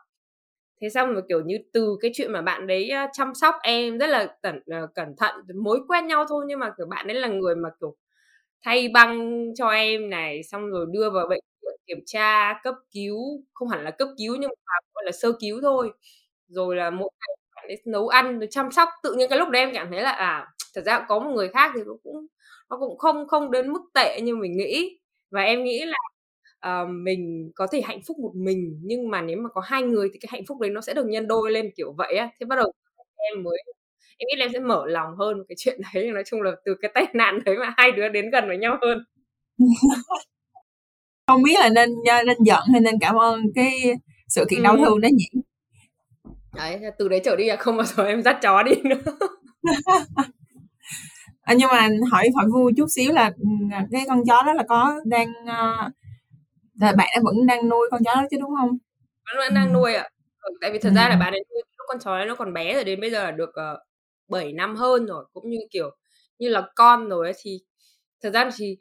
Thế 0.82 0.90
xong 0.90 1.14
rồi, 1.14 1.24
kiểu 1.30 1.42
như, 1.46 1.58
từ 1.74 1.98
cái 2.02 2.12
chuyện 2.16 2.32
mà 2.34 2.42
bạn 2.42 2.68
đấy, 2.68 2.90
a, 2.90 3.08
chăm 3.14 3.36
sóc 3.36 3.56
em 3.64 3.98
rất 3.98 4.08
là 4.08 4.36
cẩn 4.44 4.62
ờ, 4.72 4.88
cẩn 4.96 5.16
thận, 5.18 5.36
mới 5.64 5.80
quen 5.88 6.08
nhau 6.08 6.26
thôi 6.30 6.46
nhưng 6.48 6.60
mà, 6.60 6.72
kiểu, 6.78 6.88
bạn 6.90 7.08
ấy 7.08 7.16
là 7.16 7.28
người 7.28 7.56
mà, 7.56 7.70
kiểu, 7.82 7.96
thay 8.66 8.88
băng 8.94 9.44
cho 9.56 9.70
em 9.70 10.10
này, 10.10 10.44
xong 10.44 10.70
rồi 10.72 10.86
đưa 10.94 11.10
vào 11.10 11.28
bệnh 11.30 11.42
viện 11.62 11.76
kiểm 11.88 12.00
tra, 12.06 12.54
cấp 12.64 12.76
cứu, 12.94 13.18
không 13.54 13.68
hẳn 13.70 13.84
là 13.84 13.92
cấp 13.92 14.08
cứu 14.18 14.36
nhưng 14.36 14.50
mà, 14.68 14.74
gọi 14.94 15.04
là, 15.06 15.12
sơ 15.12 15.32
cứu 15.42 15.60
thôi. 15.62 15.92
Rồi 16.48 16.76
là 16.76 16.90
mỗi 16.90 17.10
ngày 17.22 17.36
bạn 17.56 17.66
ấy 17.68 17.82
nấu 17.86 18.08
ăn 18.08 18.40
rồi 18.40 18.48
chăm 18.52 18.72
sóc, 18.72 18.90
tự 19.04 19.14
nhiên 19.16 19.30
cái 19.30 19.40
lúc 19.40 19.50
đấy 19.50 19.62
em 19.64 19.72
cảm 19.74 19.88
thấy 19.92 20.02
là, 20.02 20.12
à, 20.12 20.48
thật 20.76 20.82
ra 20.86 21.06
có 21.10 21.20
một 21.20 21.32
người 21.36 21.50
khác 21.50 21.72
thì 21.76 21.82
nó 21.88 21.94
cũng 22.04 22.28
nó 22.70 22.78
cũng 22.80 22.98
không 22.98 23.28
không 23.28 23.52
đến 23.52 23.74
mức 23.74 23.82
tệ 23.94 24.22
như 24.24 24.36
mình 24.36 24.58
nghĩ. 24.58 25.00
Và 25.32 25.42
em 25.44 25.64
nghĩ 25.64 25.86
là, 25.86 25.98
uh, 26.84 26.90
mình 26.92 27.52
có 27.56 27.68
thể 27.72 27.82
hạnh 27.82 28.02
phúc 28.08 28.18
một 28.20 28.32
mình, 28.36 28.80
nhưng 28.84 29.10
mà 29.12 29.22
nếu 29.22 29.38
mà 29.38 29.50
có 29.54 29.62
hai 29.62 29.84
người 29.84 30.10
thì 30.14 30.20
cái 30.22 30.30
hạnh 30.34 30.44
phúc 30.48 30.60
đấy 30.62 30.70
nó 30.72 30.82
sẽ 30.82 30.94
được 30.94 31.06
nhân 31.08 31.28
đôi 31.28 31.52
lên, 31.52 31.72
kiểu 31.78 31.94
vậy 31.98 32.16
á. 32.18 32.30
Thế 32.40 32.46
bắt 32.46 32.56
đầu 32.58 32.74
em 33.18 33.44
mới 33.44 33.58
em 34.20 34.28
nghĩ 34.28 34.36
là 34.38 34.46
em 34.46 34.52
sẽ 34.54 34.60
mở 34.60 34.84
lòng 34.88 35.16
hơn 35.20 35.38
cái 35.50 35.56
chuyện 35.60 35.82
đấy. 35.94 36.12
Nói 36.12 36.24
chung 36.26 36.42
là 36.42 36.52
từ 36.66 36.76
cái 36.82 36.92
tai 36.96 37.06
nạn 37.14 37.40
đấy 37.46 37.56
mà 37.60 37.74
hai 37.78 37.92
đứa 37.92 38.10
đến 38.10 38.30
gần 38.32 38.48
với 38.48 38.58
nhau 38.58 38.78
hơn. 38.82 39.04
Không 41.28 41.44
biết 41.44 41.56
là 41.60 41.70
nên, 41.70 41.90
ơ, 42.10 42.24
nên 42.24 42.38
giận 42.46 42.64
hay 42.74 42.82
nên 42.82 42.96
cảm 43.02 43.16
ơn 43.16 43.44
cái 43.56 43.72
sự 44.30 44.46
kiện 44.50 44.64
đau 44.64 44.74
Ừm. 44.76 44.86
thương 44.86 45.02
đó 45.02 45.10
nhỉ? 45.14 45.42
Đấy, 46.56 46.82
từ 47.00 47.10
đấy 47.10 47.22
trở 47.26 47.36
đi 47.36 47.46
là 47.50 47.56
không 47.56 47.78
bao 47.78 47.86
giờ 47.86 48.06
em 48.06 48.22
dắt 48.24 48.38
chó 48.42 48.64
đi 48.64 48.72
nữa. 48.84 48.98
À, 51.42 51.54
nhưng 51.58 51.70
mà 51.72 51.90
hỏi 52.12 52.30
hỏi 52.36 52.46
vui 52.54 52.74
chút 52.78 52.86
xíu 52.96 53.12
là, 53.12 53.32
à, 53.72 53.86
cái 53.92 54.06
con 54.08 54.24
chó 54.28 54.44
đó 54.46 54.54
là 54.54 54.64
có 54.70 55.02
đang, 55.06 55.34
ơ 55.48 55.90
là 56.82 56.94
bạn 56.98 57.10
vẫn 57.24 57.46
đang 57.48 57.70
nuôi 57.70 57.88
con 57.92 58.02
chó 58.06 58.16
đó 58.16 58.24
chứ, 58.32 58.38
đúng 58.42 58.52
hông? 58.52 58.70
Vẫn 59.28 59.38
vẫn 59.38 59.54
đang 59.56 59.66
Ừm. 59.66 59.74
nuôi 59.74 59.94
ạ. 59.96 60.10
Ừ, 60.42 60.52
tại 60.62 60.72
vì 60.72 60.80
thật 60.80 60.92
ra 60.96 61.04
là 61.10 61.16
Ừm. 61.16 61.20
bạn 61.20 61.34
ấy 61.34 61.44
nuôi 61.54 61.64
con 61.88 62.00
chó 62.00 62.26
nó 62.26 62.36
còn 62.36 62.54
bé 62.54 62.74
rồi 62.74 62.84
đến 62.84 63.02
bây 63.02 63.12
giờ 63.12 63.24
là 63.24 63.32
được, 63.32 63.50
ờ, 63.54 63.80
7 64.30 64.54
năm 64.54 64.76
hơn 64.76 65.06
rồi, 65.06 65.26
cũng 65.34 65.50
như, 65.50 65.58
kiểu, 65.72 65.90
như 66.40 66.50
là 66.50 66.64
con 66.76 67.10
rồi 67.10 67.28
ấy. 67.28 67.34
Thì 67.44 67.60
thật 68.24 68.30
ra 68.34 68.50
thì 68.58 68.78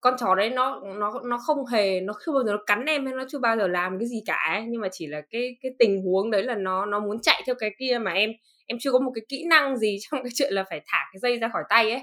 con 0.00 0.14
chó 0.18 0.34
đấy 0.34 0.50
nó 0.50 0.80
nó 0.96 1.12
nó 1.24 1.38
không 1.38 1.66
hề 1.66 2.00
nó 2.00 2.12
chưa 2.26 2.32
bao 2.32 2.44
giờ 2.44 2.52
nó 2.52 2.58
cắn 2.66 2.84
em 2.86 3.06
hay 3.06 3.14
nó 3.14 3.24
chưa 3.28 3.38
bao 3.38 3.56
giờ 3.56 3.66
làm 3.68 3.98
cái 3.98 4.08
gì 4.08 4.22
cả 4.26 4.36
ấy, 4.52 4.62
nhưng 4.68 4.80
mà 4.80 4.88
chỉ 4.92 5.06
là 5.06 5.20
cái 5.30 5.56
cái 5.62 5.72
tình 5.78 6.02
huống 6.02 6.30
đấy 6.30 6.42
là 6.42 6.54
nó 6.54 6.86
nó 6.86 7.00
muốn 7.00 7.20
chạy 7.22 7.42
theo 7.46 7.54
cái 7.58 7.70
kia 7.78 7.98
mà 8.02 8.12
em 8.12 8.30
em 8.66 8.78
chưa 8.80 8.92
có 8.92 8.98
một 8.98 9.12
cái 9.14 9.22
kỹ 9.28 9.44
năng 9.50 9.76
gì 9.78 9.98
trong 10.10 10.22
cái 10.24 10.30
chuyện 10.34 10.52
là 10.54 10.64
phải 10.70 10.80
thả 10.86 10.98
cái 11.12 11.20
dây 11.20 11.38
ra 11.38 11.48
khỏi 11.52 11.62
tay 11.70 11.90
ấy. 11.90 12.02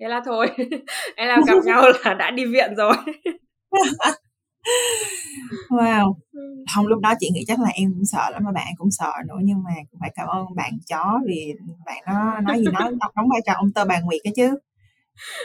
Thế 0.00 0.08
là 0.08 0.22
thôi, 0.26 0.46
thế 1.18 1.26
là 1.26 1.40
gặp 1.46 1.58
nhau 1.64 1.82
là 2.04 2.14
đã 2.14 2.30
đi 2.30 2.44
viện 2.46 2.74
rồi. 2.76 2.94
Wow! 5.70 6.14
Ừm. 6.32 6.64
Hông, 6.76 6.86
lúc 6.86 7.00
đó 7.00 7.14
chị 7.20 7.30
nghĩ 7.34 7.44
chắc 7.46 7.60
là 7.60 7.68
em 7.74 7.92
cũng 7.94 8.04
sợ 8.04 8.30
lắm 8.30 8.42
mà 8.44 8.52
bạn 8.52 8.66
cũng 8.78 8.90
sợ 8.90 9.12
nữa, 9.28 9.34
nhưng 9.42 9.62
mà 9.64 9.70
cũng 9.90 10.00
phải 10.00 10.12
cảm 10.14 10.28
ơn 10.28 10.46
bạn 10.56 10.78
chó 10.88 11.20
vì 11.26 11.54
bạn 11.86 12.02
đó 12.06 12.40
nói 12.42 12.58
gì 12.58 12.64
nói 12.72 12.92
đóng 13.16 13.28
vai 13.30 13.40
trò 13.46 13.52
ông 13.56 13.72
tơ 13.72 13.84
bà 13.84 14.00
nguyệt 14.00 14.20
đó 14.24 14.30
chứ. 14.36 14.58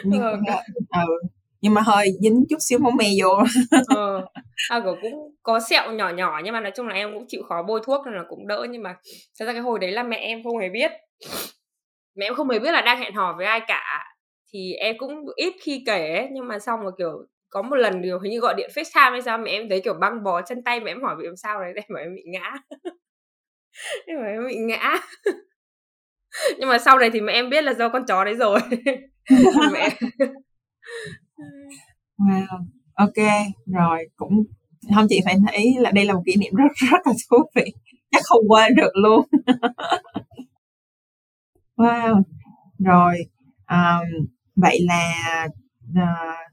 Nhưng 0.04 0.22
mà 0.22 0.56
ừ, 1.06 1.22
nhưng 1.62 1.74
mà 1.74 1.82
hơi 1.82 2.12
dính 2.22 2.46
chút 2.50 2.58
xíu 2.60 2.80
máu 2.80 2.92
me 2.92 3.06
vô. 3.22 3.44
Ờ, 3.96 4.26
à, 4.70 4.82
cũng 5.02 5.36
có 5.44 5.60
sẹo 5.60 5.92
nhỏ 5.92 6.10
nhỏ 6.10 6.42
nhưng 6.44 6.54
mà 6.54 6.60
nói 6.60 6.72
chung 6.76 6.88
là 6.88 6.96
em 6.96 7.14
cũng 7.14 7.26
chịu 7.28 7.44
khó 7.50 7.64
bôi 7.64 7.82
thuốc 7.86 8.06
nên 8.06 8.16
là 8.16 8.24
cũng 8.30 8.48
đỡ. 8.48 8.68
Nhưng 8.70 8.84
mà 8.84 8.96
thật 9.40 9.46
ra 9.46 9.54
cái 9.54 9.62
hồi 9.62 9.80
đấy 9.80 9.92
là 9.92 10.04
mẹ 10.04 10.18
em 10.18 10.44
không 10.44 10.58
hề 10.58 10.70
biết. 10.70 10.92
Mẹ 12.16 12.26
em 12.26 12.36
không 12.36 12.50
hề 12.50 12.60
biết 12.60 12.72
là 12.72 12.82
đang 12.82 13.00
hẹn 13.00 13.14
hò 13.14 13.34
với 13.38 13.46
ai 13.46 13.62
cả, 13.68 14.06
thì 14.54 14.74
em 14.74 14.96
cũng 14.98 15.26
ít 15.36 15.54
khi 15.62 15.84
kể 15.86 16.16
ấy, 16.16 16.28
nhưng 16.32 16.48
mà 16.48 16.60
xong 16.60 16.80
rồi, 16.80 16.92
kiểu, 16.98 17.12
có 17.54 17.62
một 17.62 17.76
lần 17.76 18.02
điều 18.02 18.20
hình 18.20 18.32
như 18.32 18.40
gọi 18.40 18.54
điện 18.58 18.70
FaceTime 18.74 19.12
hay 19.12 19.22
sao, 19.22 19.38
mẹ 19.38 19.52
em 19.52 19.70
thấy, 19.70 19.82
kiểu, 19.84 19.94
băng 19.94 20.24
bó 20.24 20.42
chân 20.42 20.64
tay, 20.64 20.80
mẹ 20.80 20.92
em 20.92 21.04
hỏi 21.04 21.16
bị 21.16 21.26
làm 21.26 21.36
sao 21.36 21.62
đấy, 21.62 21.74
em 21.76 21.86
bảo 21.94 22.04
em 22.04 22.16
bị 22.16 22.24
ngã. 22.26 22.54
Em 24.06 24.18
bảo 24.18 24.30
em 24.30 24.48
bị 24.48 24.56
ngã. 24.56 24.96
Nhưng 26.58 26.70
mà 26.70 26.78
sau 26.78 27.00
này 27.00 27.10
thì 27.14 27.22
mẹ 27.22 27.34
em 27.34 27.50
biết 27.50 27.64
là 27.64 27.74
do 27.74 27.90
con 27.90 28.06
chó 28.06 28.24
đấy 28.24 28.36
rồi. 28.36 28.60
Mẹ 29.74 29.90
wow 32.18 32.66
ok 32.94 33.28
rồi 33.66 34.00
cũng 34.16 34.44
không 34.96 35.06
chị 35.10 35.20
phải 35.26 35.36
thấy 35.48 35.74
là 35.80 35.92
đây 35.92 36.06
là 36.06 36.14
một 36.14 36.22
kỷ 36.26 36.36
niệm 36.36 36.54
rất 36.56 36.90
rất 36.92 37.02
là 37.06 37.14
thú 37.30 37.38
vị 37.56 37.74
chắc 38.12 38.22
không 38.24 38.50
quên 38.50 38.76
được 38.76 38.92
luôn 38.94 39.26
wow 41.78 42.22
rồi 42.80 43.18
um, 43.70 44.28
vậy 44.56 44.80
là 44.88 45.48
uh, 45.92 46.53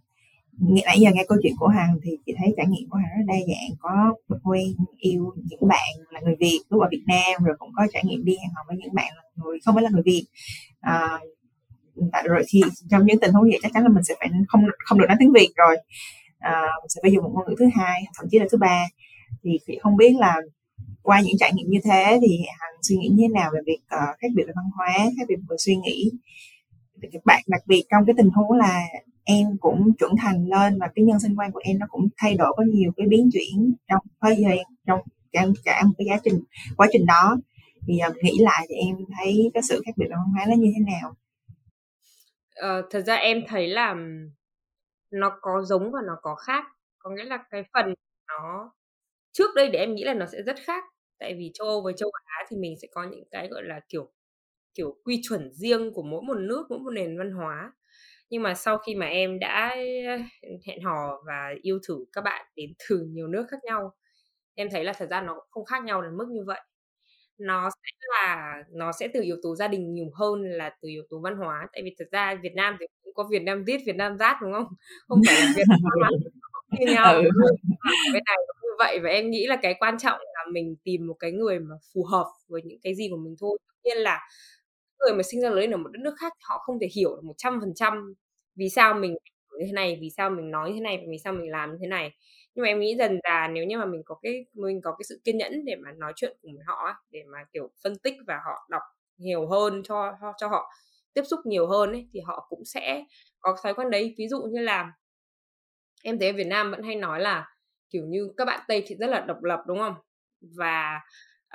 nãy 0.60 0.98
giờ 1.00 1.10
nghe 1.14 1.24
câu 1.28 1.38
chuyện 1.42 1.52
của 1.58 1.68
hằng 1.68 1.98
thì 2.02 2.10
chị 2.26 2.32
thấy 2.38 2.54
trải 2.56 2.66
nghiệm 2.66 2.88
của 2.90 2.98
hằng 2.98 3.10
rất 3.18 3.24
đa 3.26 3.34
dạng 3.48 3.76
có 3.80 4.14
quen 4.42 4.66
yêu 4.98 5.32
những 5.50 5.68
bạn 5.68 5.88
là 6.10 6.20
người 6.20 6.34
việt 6.40 6.60
lúc 6.68 6.82
ở 6.82 6.88
việt 6.90 7.02
nam 7.06 7.44
rồi 7.44 7.56
cũng 7.58 7.70
có 7.76 7.86
trải 7.92 8.02
nghiệm 8.06 8.24
đi 8.24 8.32
hẹn 8.32 8.50
hò 8.54 8.62
với 8.68 8.76
những 8.76 8.94
bạn 8.94 9.12
là 9.16 9.22
người 9.36 9.58
không 9.64 9.74
phải 9.74 9.84
là 9.84 9.90
người 9.92 10.02
việt. 10.04 10.24
À, 10.80 11.18
rồi 12.24 12.42
thì 12.48 12.60
trong 12.90 13.06
những 13.06 13.20
tình 13.20 13.32
huống 13.32 13.42
vậy 13.42 13.58
chắc 13.62 13.72
chắn 13.74 13.82
là 13.82 13.88
mình 13.88 14.04
sẽ 14.04 14.14
phải 14.18 14.28
không 14.48 14.60
không 14.84 14.98
được 14.98 15.06
nói 15.08 15.16
tiếng 15.20 15.32
việt 15.32 15.50
rồi. 15.56 15.76
À, 16.38 16.62
mình 16.82 16.88
sẽ 16.88 17.00
phải 17.02 17.12
dùng 17.12 17.24
một 17.24 17.30
ngôn 17.34 17.44
ngữ 17.48 17.54
thứ 17.58 17.66
hai 17.74 18.02
thậm 18.18 18.26
chí 18.30 18.38
là 18.38 18.46
thứ 18.52 18.58
ba. 18.58 18.84
Thì 19.42 19.78
không 19.82 19.96
biết 19.96 20.12
là 20.18 20.36
qua 21.02 21.20
những 21.20 21.36
trải 21.38 21.52
nghiệm 21.54 21.66
như 21.68 21.78
thế 21.84 22.18
thì 22.22 22.38
hằng 22.58 22.72
suy 22.82 22.96
nghĩ 22.96 23.08
như 23.08 23.24
thế 23.24 23.40
nào 23.40 23.50
về 23.54 23.60
việc 23.66 23.80
uh, 23.80 24.18
khác 24.18 24.28
biệt 24.36 24.42
về 24.46 24.52
văn 24.56 24.64
hóa 24.76 24.94
khác 24.96 25.24
biệt 25.28 25.36
về 25.48 25.56
suy 25.58 25.76
nghĩ 25.76 26.10
bạn 27.24 27.42
đặc 27.46 27.62
biệt 27.66 27.84
trong 27.90 28.06
cái 28.06 28.14
tình 28.16 28.30
huống 28.30 28.52
là 28.52 28.82
em 29.24 29.56
cũng 29.60 29.92
trưởng 29.98 30.16
thành 30.16 30.48
lên 30.48 30.78
và 30.78 30.88
cái 30.94 31.04
nhân 31.04 31.20
sinh 31.20 31.36
quan 31.36 31.52
của 31.52 31.60
em 31.64 31.78
nó 31.78 31.86
cũng 31.90 32.08
thay 32.16 32.34
đổi 32.34 32.52
có 32.56 32.62
nhiều 32.62 32.92
cái 32.96 33.06
biến 33.06 33.30
chuyển 33.32 33.74
trong 33.88 34.00
thời 34.20 34.36
gian 34.36 34.58
trong 34.86 35.00
cả, 35.32 35.46
cả 35.64 35.82
một 35.84 35.92
cái 35.98 36.06
giá 36.06 36.16
trình 36.24 36.40
quá 36.76 36.88
trình 36.92 37.06
đó. 37.06 37.36
Thì 37.86 38.00
uh, 38.10 38.16
nghĩ 38.16 38.38
lại 38.40 38.66
thì 38.68 38.74
em 38.74 38.96
thấy 39.16 39.50
cái 39.54 39.62
sự 39.62 39.82
khác 39.86 39.92
biệt 39.96 40.06
văn 40.10 40.18
hóa 40.34 40.44
nó 40.48 40.54
như 40.58 40.72
thế 40.76 40.92
nào? 40.92 41.14
Ờ, 42.54 42.82
thật 42.90 43.00
ra 43.00 43.14
em 43.14 43.42
thấy 43.48 43.68
là 43.68 43.96
nó 45.10 45.38
có 45.40 45.62
giống 45.62 45.90
và 45.92 46.00
nó 46.06 46.12
có 46.22 46.34
khác. 46.34 46.64
Có 46.98 47.10
nghĩa 47.10 47.24
là 47.24 47.44
cái 47.50 47.62
phần 47.74 47.94
nó 48.28 48.72
trước 49.32 49.50
đây 49.56 49.68
để 49.68 49.78
em 49.78 49.94
nghĩ 49.94 50.04
là 50.04 50.14
nó 50.14 50.26
sẽ 50.26 50.42
rất 50.42 50.56
khác. 50.64 50.84
Tại 51.18 51.34
vì 51.34 51.50
châu 51.54 51.68
Âu 51.68 51.82
với 51.82 51.94
châu 51.96 52.10
Á 52.24 52.44
thì 52.48 52.56
mình 52.56 52.74
sẽ 52.82 52.88
có 52.92 53.04
những 53.10 53.24
cái 53.30 53.48
gọi 53.48 53.62
là 53.64 53.80
kiểu 53.88 54.10
kiểu 54.74 54.96
quy 55.04 55.20
chuẩn 55.28 55.52
riêng 55.52 55.92
của 55.94 56.02
mỗi 56.02 56.22
một 56.22 56.36
nước 56.38 56.66
mỗi 56.70 56.78
một 56.78 56.90
nền 56.90 57.18
văn 57.18 57.32
hóa. 57.32 57.72
Nhưng 58.30 58.42
mà 58.42 58.54
sau 58.54 58.78
khi 58.78 58.94
mà 58.94 59.06
em 59.06 59.38
đã 59.38 59.76
hẹn 60.66 60.82
hò 60.84 61.22
và 61.26 61.54
yêu 61.62 61.78
thử 61.88 62.04
các 62.12 62.24
bạn 62.24 62.46
đến 62.56 62.70
từ 62.88 63.00
nhiều 63.10 63.28
nước 63.28 63.46
khác 63.50 63.58
nhau 63.64 63.92
em 64.54 64.70
thấy 64.70 64.84
là 64.84 64.92
thật 64.92 65.06
ra 65.10 65.20
nó 65.20 65.40
không 65.50 65.64
khác 65.64 65.84
nhau 65.84 66.02
đến 66.02 66.16
mức 66.16 66.26
như 66.30 66.44
vậy. 66.46 66.60
Nó 67.38 67.70
sẽ 67.70 68.06
là 68.10 68.54
nó 68.72 68.92
sẽ 68.92 69.08
từ 69.14 69.22
yếu 69.22 69.36
tố 69.42 69.56
gia 69.56 69.68
đình 69.68 69.94
nhiều 69.94 70.10
hơn 70.14 70.42
là 70.42 70.70
từ 70.82 70.88
yếu 70.88 71.02
tố 71.10 71.20
văn 71.20 71.36
hóa. 71.36 71.68
Tại 71.72 71.82
vì 71.84 71.94
thật 71.98 72.04
ra 72.12 72.34
Việt 72.42 72.52
Nam 72.54 72.76
thì 72.80 72.86
cũng 73.02 73.14
có 73.14 73.28
Việt 73.30 73.42
Nam 73.42 73.64
viết 73.64 73.78
Việt 73.86 73.96
Nam 73.96 74.18
rát 74.18 74.36
đúng 74.42 74.52
không? 74.52 74.64
Không 75.08 75.20
phải 75.26 75.36
là 75.40 75.52
Việt 75.56 75.64
Nam 75.68 76.10
như 76.80 76.92
nhau. 76.94 77.14
Ừ. 77.14 77.22
bên 78.12 78.22
này 78.26 78.36
cũng 78.46 78.56
như 78.62 78.74
vậy 78.78 78.98
và 79.02 79.10
em 79.10 79.30
nghĩ 79.30 79.46
là 79.46 79.56
cái 79.62 79.74
quan 79.80 79.98
trọng 79.98 80.18
là 80.18 80.44
mình 80.52 80.76
tìm 80.84 81.06
một 81.06 81.16
cái 81.20 81.32
người 81.32 81.58
mà 81.58 81.74
phù 81.94 82.04
hợp 82.04 82.26
với 82.48 82.62
những 82.64 82.78
cái 82.82 82.94
gì 82.94 83.08
của 83.10 83.16
mình 83.16 83.34
thôi. 83.40 83.58
Tất 83.68 83.74
nhiên 83.84 83.98
là 83.98 84.20
người 85.00 85.16
mà 85.16 85.22
sinh 85.22 85.40
ra 85.40 85.50
lớn 85.50 85.70
ở 85.70 85.76
một 85.76 85.88
đất 85.92 86.00
nước 86.04 86.14
khác 86.20 86.32
họ 86.48 86.58
không 86.58 86.78
thể 86.80 86.86
hiểu 86.96 87.10
được 87.16 87.22
một 87.24 87.34
trăm 87.38 87.60
phần 87.60 87.72
trăm 87.76 88.14
vì 88.56 88.68
sao 88.68 88.94
mình 88.94 89.12
như 89.58 89.66
thế 89.66 89.72
này 89.72 89.98
vì 90.00 90.08
sao 90.16 90.30
mình 90.30 90.50
nói 90.50 90.68
như 90.70 90.74
thế 90.74 90.80
này 90.80 91.04
vì 91.10 91.18
sao 91.24 91.32
mình 91.32 91.50
làm 91.50 91.70
như 91.72 91.76
thế 91.80 91.86
này. 91.86 92.10
Nhưng 92.54 92.62
mà 92.62 92.68
em 92.68 92.80
nghĩ 92.80 92.96
dần 92.98 93.18
dà 93.24 93.48
nếu 93.48 93.64
như 93.66 93.78
mà 93.78 93.86
mình 93.86 94.02
có 94.04 94.14
cái 94.22 94.46
mình 94.54 94.80
có 94.84 94.90
cái 94.92 95.04
sự 95.08 95.20
kiên 95.24 95.38
nhẫn 95.38 95.64
để 95.64 95.76
mà 95.76 95.92
nói 95.98 96.12
chuyện 96.16 96.36
cùng 96.42 96.52
họ 96.66 96.92
để 97.10 97.20
mà 97.32 97.38
kiểu 97.52 97.70
phân 97.84 97.98
tích 97.98 98.14
và 98.26 98.34
họ 98.46 98.66
đọc 98.70 98.82
nhiều 99.18 99.46
hơn 99.48 99.82
cho 99.84 100.12
cho 100.38 100.48
họ 100.48 100.70
tiếp 101.14 101.22
xúc 101.30 101.40
nhiều 101.46 101.66
hơn 101.66 101.92
ấy, 101.92 102.08
thì 102.12 102.20
họ 102.26 102.46
cũng 102.50 102.64
sẽ 102.64 103.04
có 103.40 103.56
thói 103.62 103.74
quen 103.74 103.90
đấy. 103.90 104.14
Ví 104.18 104.28
dụ 104.28 104.42
như 104.52 104.60
là 104.62 104.92
em 106.04 106.18
thấy 106.18 106.28
ở 106.28 106.34
Việt 106.36 106.46
Nam 106.46 106.70
vẫn 106.70 106.82
hay 106.82 106.94
nói 106.96 107.20
là 107.20 107.46
kiểu 107.90 108.04
như 108.06 108.32
các 108.36 108.44
bạn 108.44 108.60
Tây 108.68 108.84
thì 108.86 108.94
rất 109.00 109.06
là 109.06 109.20
độc 109.20 109.42
lập 109.42 109.60
đúng 109.66 109.78
không? 109.78 109.94
Và 110.56 111.00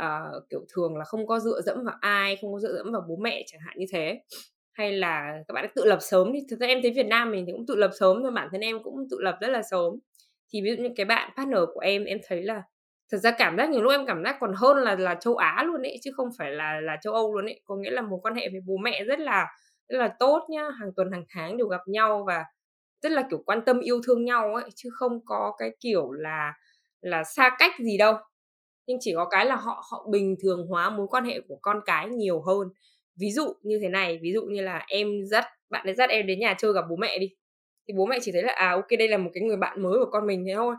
uh, 0.04 0.44
kiểu 0.50 0.66
thường 0.76 0.98
là 0.98 1.06
không 1.06 1.28
có 1.28 1.40
dựa 1.40 1.62
dẫm 1.62 1.84
vào 1.86 1.96
ai 2.02 2.36
không 2.42 2.54
có 2.54 2.60
dựa 2.60 2.74
dẫm 2.78 2.92
vào 2.92 3.02
bố 3.10 3.16
mẹ 3.22 3.44
chẳng 3.48 3.62
hạn 3.66 3.76
như 3.80 3.86
thế. 3.92 4.22
Hay 4.74 4.92
là 4.92 5.34
các 5.48 5.54
bạn 5.54 5.66
tự 5.76 5.86
lập 5.86 6.00
sớm 6.02 6.32
thì 6.34 6.40
thực 6.50 6.60
ra 6.60 6.68
em 6.68 6.80
thấy 6.82 6.92
Việt 6.92 7.06
Nam 7.06 7.32
mình 7.32 7.46
thì 7.48 7.52
cũng 7.52 7.66
tự 7.68 7.76
lập 7.76 7.92
sớm 8.00 8.24
thôi 8.24 8.32
bản 8.32 8.48
thân 8.52 8.62
em 8.62 8.84
cũng 8.84 8.96
tự 9.12 9.18
lập 9.20 9.38
rất 9.42 9.48
là 9.48 9.62
sớm. 9.72 9.94
Thì 10.54 10.62
ví 10.62 10.76
dụ 10.76 10.84
như 10.84 10.90
cái 10.96 11.06
bạn 11.06 11.32
partner 11.38 11.60
của 11.74 11.80
em 11.80 12.04
em 12.06 12.18
thấy 12.28 12.44
là 12.44 12.62
thật 13.12 13.18
ra 13.18 13.32
cảm 13.32 13.58
giác 13.58 13.70
nhiều 13.70 13.82
lúc 13.82 13.92
em 13.92 14.06
cảm 14.06 14.24
giác 14.24 14.38
còn 14.40 14.54
hơn 14.56 14.78
là 14.78 14.96
là 14.96 15.16
châu 15.16 15.36
Á 15.36 15.64
luôn 15.68 15.82
ấy 15.82 15.98
chứ 16.04 16.12
không 16.16 16.30
phải 16.38 16.52
là 16.52 16.82
là 16.82 16.98
châu 17.02 17.14
Âu 17.14 17.36
luôn 17.36 17.46
ấy. 17.46 17.62
Có 17.66 17.76
nghĩa 17.76 17.92
là 17.92 18.02
một 18.02 18.20
quan 18.24 18.36
hệ 18.36 18.50
với 18.50 18.62
bố 18.66 18.78
mẹ 18.78 19.04
rất 19.04 19.20
là 19.20 19.48
rất 19.90 19.98
là 19.98 20.16
tốt 20.20 20.48
nhá 20.50 20.70
hàng 20.80 20.90
tuần 20.96 21.12
hàng 21.12 21.26
tháng 21.30 21.58
đều 21.58 21.68
gặp 21.68 21.82
nhau 21.88 22.24
và 22.28 22.46
rất 23.02 23.12
là 23.12 23.24
kiểu 23.30 23.44
quan 23.46 23.62
tâm 23.66 23.80
yêu 23.80 24.02
thương 24.08 24.26
nhau 24.26 24.56
ấy 24.56 24.70
chứ 24.76 24.90
không 24.94 25.26
có 25.26 25.54
cái 25.58 25.72
kiểu 25.80 26.12
là 26.12 26.54
là 27.02 27.24
xa 27.24 27.56
cách 27.60 27.72
gì 27.80 27.98
đâu 27.98 28.16
nhưng 28.88 28.98
chỉ 29.02 29.14
có 29.16 29.26
cái 29.26 29.46
là 29.46 29.56
họ 29.56 29.84
họ 29.92 30.08
bình 30.12 30.36
thường 30.44 30.68
hóa 30.70 30.90
mối 30.90 31.08
quan 31.10 31.26
hệ 31.26 31.40
của 31.48 31.58
con 31.62 31.80
cái 31.86 32.10
nhiều 32.10 32.42
hơn. 32.42 32.68
Ví 33.20 33.32
dụ 33.32 33.54
như 33.64 33.80
thế 33.82 33.90
này 33.90 34.20
ví 34.22 34.32
dụ 34.34 34.42
như 34.46 34.62
là 34.62 34.86
em 34.88 35.08
dắt 35.26 35.46
bạn 35.70 35.86
ấy 35.88 35.96
dắt 35.96 36.10
em 36.10 36.28
đến 36.28 36.40
nhà 36.40 36.56
chơi 36.58 36.74
gặp 36.74 36.86
bố 36.90 36.96
mẹ 36.96 37.18
đi. 37.20 37.30
Thì 37.88 37.94
bố 37.98 38.06
mẹ 38.06 38.20
chỉ 38.22 38.32
thấy 38.32 38.44
là 38.44 38.54
à 38.54 38.72
ok 38.72 38.88
đây 39.00 39.08
là 39.08 39.18
một 39.18 39.30
cái 39.34 39.44
người 39.44 39.58
bạn 39.58 39.82
mới 39.84 39.94
của 40.00 40.10
con 40.12 40.28
mình 40.28 40.46
thế 40.48 40.54
thôi. 40.56 40.76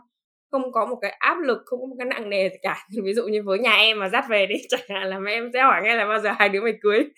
Không 0.51 0.71
có 0.71 0.85
một 0.85 0.95
cái 1.01 1.11
áp 1.19 1.37
lực 1.41 1.57
không 1.65 1.79
có 1.81 1.85
một 1.87 1.95
cái 1.99 2.05
nặng 2.05 2.29
nề 2.29 2.49
gì 2.49 2.55
cả. 2.61 2.87
Ví 3.03 3.13
dụ 3.13 3.23
như 3.27 3.43
với 3.43 3.59
nhà 3.59 3.75
em 3.75 3.99
mà 3.99 4.09
dắt 4.09 4.25
về 4.29 4.45
đi 4.45 4.55
chẳng 4.69 4.81
hạn 4.89 5.07
là 5.07 5.19
mẹ 5.19 5.31
em 5.31 5.49
sẽ 5.53 5.61
hỏi 5.61 5.81
nghe 5.83 5.95
là 5.95 6.05
bao 6.05 6.19
giờ 6.19 6.31
hai 6.39 6.49
đứa 6.49 6.61
mày 6.61 6.73
cưới. 6.81 7.03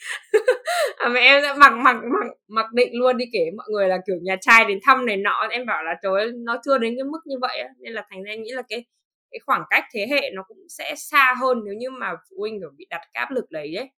À, 0.98 1.10
mẹ 1.10 1.20
em 1.22 1.44
sẽ 1.44 1.54
mặc 1.58 1.74
mặc 1.74 1.96
mặc 1.96 2.28
mặc 2.48 2.66
định 2.74 2.90
luôn 3.00 3.18
đi 3.18 3.26
kể 3.34 3.52
mọi 3.58 3.66
người 3.70 3.88
là 3.88 3.98
kiểu 4.08 4.16
nhà 4.22 4.36
trai 4.42 4.66
đến 4.66 4.80
thăm 4.84 5.06
này 5.06 5.18
nọ. 5.18 5.48
Em 5.52 5.66
bảo 5.66 5.84
là 5.84 5.96
trời 6.04 6.22
ơi 6.22 6.32
nó 6.46 6.62
chưa 6.66 6.78
đến 6.78 6.96
cái 6.98 7.04
mức 7.04 7.20
như 7.26 7.36
vậy 7.42 7.58
á. 7.60 7.70
Nên 7.80 7.94
là 7.94 8.06
thành 8.10 8.24
ra 8.24 8.32
em 8.32 8.44
nghĩ 8.44 8.52
là 8.52 8.62
cái 8.70 8.86
cái 9.32 9.40
khoảng 9.46 9.64
cách 9.70 9.84
thế 9.94 10.08
hệ 10.12 10.30
nó 10.34 10.44
cũng 10.48 10.58
sẽ 10.70 10.96
xa 10.98 11.34
hơn 11.42 11.62
nếu 11.66 11.74
như 11.74 11.90
mà 11.92 12.14
phụ 12.30 12.36
huynh 12.40 12.60
kiểu 12.60 12.70
bị 12.78 12.86
đặt 12.90 13.02
cái 13.14 13.22
áp 13.26 13.32
lực 13.32 13.52
đấy 13.52 13.76
ấy. 13.76 13.90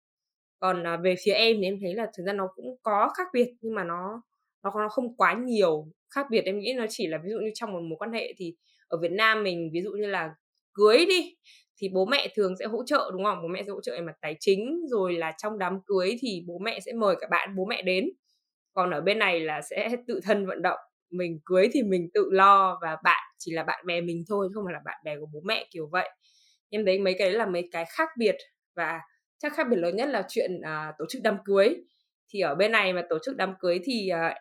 Còn 0.60 0.84
à, 0.88 0.98
về 0.98 1.16
phía 1.26 1.32
em 1.32 1.58
thì 1.62 1.64
em 1.68 1.78
thấy 1.82 1.94
là 1.96 2.08
thực 2.18 2.24
ra 2.26 2.34
nó 2.34 2.48
cũng 2.56 2.76
có 2.84 3.10
khác 3.18 3.28
biệt 3.34 3.48
nhưng 3.62 3.76
mà 3.76 3.84
nó 3.84 4.22
nó 4.64 4.72
nó 4.76 4.90
không 4.90 5.16
quá 5.18 5.34
nhiều 5.34 5.88
khác 6.16 6.26
biệt. 6.32 6.42
Em 6.46 6.60
nghĩ 6.60 6.74
nó 6.78 6.86
chỉ 6.90 7.08
là 7.08 7.18
ví 7.24 7.30
dụ 7.30 7.40
như 7.40 7.52
trong 7.56 7.74
một 7.74 7.80
mối 7.82 7.98
quan 8.00 8.14
hệ 8.14 8.34
thì 8.38 8.56
ở 8.88 8.98
Việt 9.02 9.12
Nam 9.12 9.44
mình 9.44 9.70
ví 9.74 9.82
dụ 9.82 9.92
như 9.92 10.08
là 10.08 10.30
cưới 10.74 11.06
đi 11.06 11.36
thì 11.78 11.90
bố 11.94 12.06
mẹ 12.06 12.28
thường 12.36 12.56
sẽ 12.60 12.66
hỗ 12.66 12.84
trợ 12.86 13.10
đúng 13.14 13.24
không? 13.24 13.38
Bố 13.42 13.48
mẹ 13.48 13.64
sẽ 13.64 13.72
hỗ 13.72 13.82
trợ 13.82 13.92
về 13.94 14.02
mặt 14.02 14.16
tài 14.22 14.36
chính 14.40 14.82
rồi 14.92 15.14
là 15.14 15.32
trong 15.38 15.58
đám 15.60 15.80
cưới 15.86 16.18
thì 16.22 16.44
bố 16.48 16.60
mẹ 16.60 16.80
sẽ 16.80 16.94
mời 16.94 17.16
cả 17.22 17.28
bạn 17.32 17.56
bố 17.56 17.66
mẹ 17.66 17.82
đến. 17.82 18.10
Còn 18.74 18.92
ở 18.92 19.02
bên 19.02 19.20
này 19.20 19.40
là 19.40 19.62
sẽ 19.62 19.90
tự 20.08 20.20
thân 20.24 20.46
vận 20.48 20.62
động 20.62 20.80
mình 21.12 21.40
cưới 21.46 21.70
thì 21.74 21.84
mình 21.84 22.10
tự 22.14 22.30
lo 22.32 22.80
và 22.82 22.98
bạn 23.04 23.31
chỉ 23.44 23.52
là 23.52 23.64
bạn 23.64 23.86
bè 23.86 24.02
mình 24.02 24.24
thôi 24.30 24.50
không 24.54 24.64
phải 24.66 24.74
là 24.74 24.82
bạn 24.86 24.98
bè 25.04 25.20
của 25.20 25.26
bố 25.34 25.42
mẹ 25.46 25.68
kiểu 25.72 25.90
vậy. 25.92 26.10
Em 26.70 26.86
thấy 26.86 27.00
mấy 27.00 27.16
cái 27.20 27.30
đấy 27.30 27.38
là 27.38 27.46
mấy 27.46 27.70
cái 27.72 27.86
khác 27.90 28.10
biệt 28.18 28.36
và 28.76 29.00
chắc 29.38 29.54
khác 29.54 29.68
biệt 29.70 29.78
lớn 29.78 29.96
nhất 29.96 30.10
là 30.10 30.26
chuyện 30.30 30.52
uh, 30.60 30.96
tổ 30.98 31.06
chức 31.10 31.22
đám 31.24 31.38
cưới. 31.46 31.76
Thì 32.30 32.40
ở 32.40 32.56
bên 32.56 32.72
này 32.72 32.94
mà 32.94 33.04
tổ 33.10 33.18
chức 33.26 33.36
đám 33.36 33.54
cưới 33.60 33.80
thì 33.84 34.10
uh, 34.14 34.38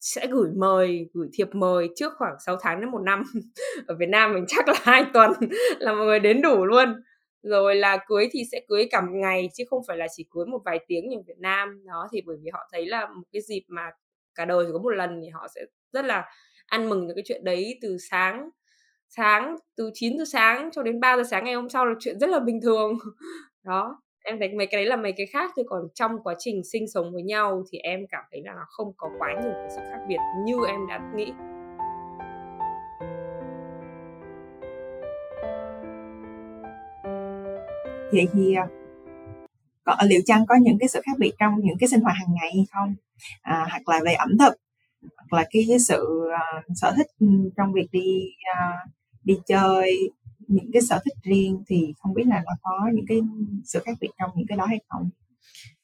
sẽ 0.00 0.26
gửi 0.26 0.50
mời 0.56 1.06
gửi 1.14 1.28
thiệp 1.32 1.48
mời 1.52 1.88
trước 1.96 2.12
khoảng 2.18 2.34
6 2.46 2.56
tháng 2.60 2.80
đến 2.80 2.90
một 2.90 3.02
năm. 3.04 3.22
Ở 3.86 3.94
Việt 3.98 4.08
Nam 4.08 4.34
mình 4.34 4.44
chắc 4.48 4.68
là 4.68 4.74
hai 4.82 5.04
tuần 5.14 5.32
là 5.78 5.92
mọi 5.92 6.06
người 6.06 6.20
đến 6.20 6.42
đủ 6.42 6.64
luôn. 6.64 7.02
Rồi 7.42 7.74
là 7.74 7.98
cưới 8.06 8.28
thì 8.32 8.42
sẽ 8.52 8.60
cưới 8.68 8.88
cả 8.90 9.00
một 9.00 9.12
ngày 9.12 9.48
chứ 9.54 9.64
không 9.70 9.82
phải 9.88 9.96
là 9.96 10.06
chỉ 10.16 10.26
cưới 10.30 10.46
một 10.46 10.58
vài 10.64 10.80
tiếng 10.88 11.08
như 11.08 11.16
Việt 11.26 11.38
Nam. 11.38 11.86
Đó 11.86 12.08
thì 12.12 12.20
bởi 12.26 12.36
vì 12.42 12.50
họ 12.52 12.68
thấy 12.72 12.86
là 12.86 13.06
một 13.06 13.24
cái 13.32 13.42
dịp 13.42 13.62
mà 13.68 13.90
cả 14.34 14.44
đời 14.44 14.64
chỉ 14.66 14.72
có 14.72 14.78
một 14.78 14.90
lần 14.90 15.20
thì 15.22 15.28
họ 15.28 15.46
sẽ 15.54 15.60
rất 15.92 16.04
là 16.04 16.24
ăn 16.72 16.88
mừng 16.88 17.06
những 17.06 17.16
cái 17.16 17.22
chuyện 17.26 17.44
đấy 17.44 17.78
từ 17.82 17.96
sáng 18.10 18.50
sáng 19.08 19.56
từ 19.76 19.90
9 19.94 20.18
giờ 20.18 20.24
sáng 20.32 20.70
cho 20.72 20.82
đến 20.82 21.00
3 21.00 21.16
giờ 21.16 21.22
sáng 21.30 21.44
ngày 21.44 21.54
hôm 21.54 21.68
sau 21.68 21.86
là 21.86 21.94
chuyện 22.00 22.18
rất 22.20 22.30
là 22.30 22.40
bình 22.40 22.60
thường. 22.62 22.98
Đó 23.64 24.02
em 24.24 24.38
thấy 24.38 24.48
mấy 24.48 24.66
cái 24.66 24.78
đấy 24.80 24.86
là 24.86 24.96
mấy 24.96 25.12
cái 25.16 25.26
khác 25.26 25.50
thôi 25.56 25.64
còn 25.68 25.82
trong 25.94 26.22
quá 26.24 26.34
trình 26.38 26.62
sinh 26.72 26.88
sống 26.94 27.12
với 27.12 27.22
nhau 27.22 27.64
thì 27.72 27.78
em 27.78 28.00
cảm 28.10 28.24
thấy 28.30 28.42
là 28.44 28.52
nó 28.52 28.64
không 28.68 28.92
có 28.96 29.10
quá 29.18 29.28
nhiều 29.42 29.52
cái 29.54 29.70
sự 29.70 29.80
khác 29.90 30.00
biệt 30.08 30.18
như 30.46 30.56
em 30.68 30.80
đã 30.88 31.12
nghĩ. 31.16 31.32
Vậy 38.12 38.28
thì 38.32 38.54
còn 38.56 38.68
có 39.84 39.96
liệu 40.06 40.20
chăng 40.26 40.46
có 40.48 40.54
những 40.62 40.78
cái 40.80 40.88
sự 40.88 41.00
khác 41.06 41.18
biệt 41.18 41.32
trong 41.38 41.54
những 41.62 41.78
cái 41.80 41.88
sinh 41.88 42.00
hoạt 42.00 42.16
hàng 42.16 42.34
ngày 42.40 42.50
hay 42.54 42.66
không? 42.72 42.94
À, 43.42 43.66
hoặc 43.70 43.88
là 43.88 44.00
về 44.04 44.12
ẩm 44.12 44.38
thực? 44.38 44.61
Hoặc 45.16 45.38
là 45.38 45.44
cái 45.50 45.78
sự 45.88 46.02
uh, 46.26 46.64
sở 46.74 46.92
thích 46.96 47.06
trong 47.56 47.72
việc 47.72 47.86
đi 47.92 48.24
uh, 48.58 48.90
đi 49.24 49.34
chơi 49.46 49.98
những 50.48 50.70
cái 50.72 50.82
sở 50.82 50.98
thích 51.04 51.14
riêng 51.22 51.62
thì 51.68 51.94
không 51.98 52.14
biết 52.14 52.24
là 52.26 52.42
nó 52.46 52.52
có 52.62 52.90
những 52.94 53.04
cái 53.08 53.20
sự 53.64 53.80
khác 53.84 53.92
biệt 54.00 54.08
trong 54.18 54.30
những 54.36 54.46
cái 54.48 54.58
đó 54.58 54.66
hay 54.68 54.78
không? 54.88 55.10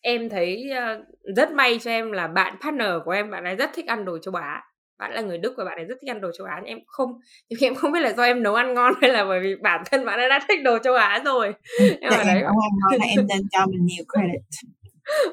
Em 0.00 0.28
thấy 0.28 0.70
uh, 0.70 1.06
rất 1.36 1.52
may 1.52 1.78
cho 1.78 1.90
em 1.90 2.12
là 2.12 2.26
bạn 2.26 2.56
partner 2.60 2.90
của 3.04 3.10
em 3.10 3.30
bạn 3.30 3.44
ấy 3.44 3.56
rất 3.56 3.70
thích 3.74 3.86
ăn 3.86 4.04
đồ 4.04 4.18
châu 4.18 4.34
Á. 4.34 4.62
Bạn 4.98 5.12
là 5.12 5.20
người 5.20 5.38
Đức 5.38 5.54
và 5.56 5.64
bạn 5.64 5.78
ấy 5.78 5.84
rất 5.84 5.94
thích 6.00 6.10
ăn 6.10 6.20
đồ 6.20 6.30
châu 6.38 6.46
Á 6.46 6.56
nhưng 6.56 6.68
em 6.68 6.78
không 6.86 7.10
nhưng 7.50 7.60
em 7.60 7.74
không 7.74 7.92
biết 7.92 8.00
là 8.00 8.12
do 8.12 8.22
em 8.22 8.42
nấu 8.42 8.54
ăn 8.54 8.74
ngon 8.74 8.94
hay 9.00 9.10
là 9.10 9.24
bởi 9.24 9.40
vì 9.40 9.54
bản 9.62 9.82
thân 9.90 10.04
bạn 10.04 10.18
ấy 10.18 10.28
đã 10.28 10.40
thích 10.48 10.58
đồ 10.64 10.78
châu 10.78 10.94
Á 10.94 11.22
rồi. 11.24 11.54
Em 12.00 12.12
ở 12.12 12.24
đấy. 12.24 12.42
ăn 12.42 12.44
ngon 12.44 13.00
là 13.00 13.06
em 13.16 13.26
nên 13.26 13.40
cho 13.50 13.66
mình 13.66 13.84
nhiều 13.84 14.04
credit 14.12 14.42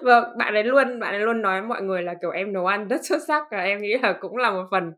Vâng, 0.01 0.23
bạn 0.37 0.53
ấy 0.53 0.63
luôn 0.63 0.99
bạn 0.99 1.13
ấy 1.13 1.19
luôn 1.19 1.41
nói 1.41 1.61
mọi 1.61 1.81
người 1.81 2.03
là, 2.03 2.13
kiểu, 2.21 2.31
em 2.31 2.53
nấu 2.53 2.65
ăn 2.65 2.87
rất 2.87 3.05
xuất 3.05 3.17
sắc 3.27 3.43
và 3.51 3.57
em 3.63 3.81
nghĩ 3.81 3.97
là 4.03 4.13
cũng 4.13 4.37
là 4.37 4.51
một 4.51 4.63
phần 4.71 4.91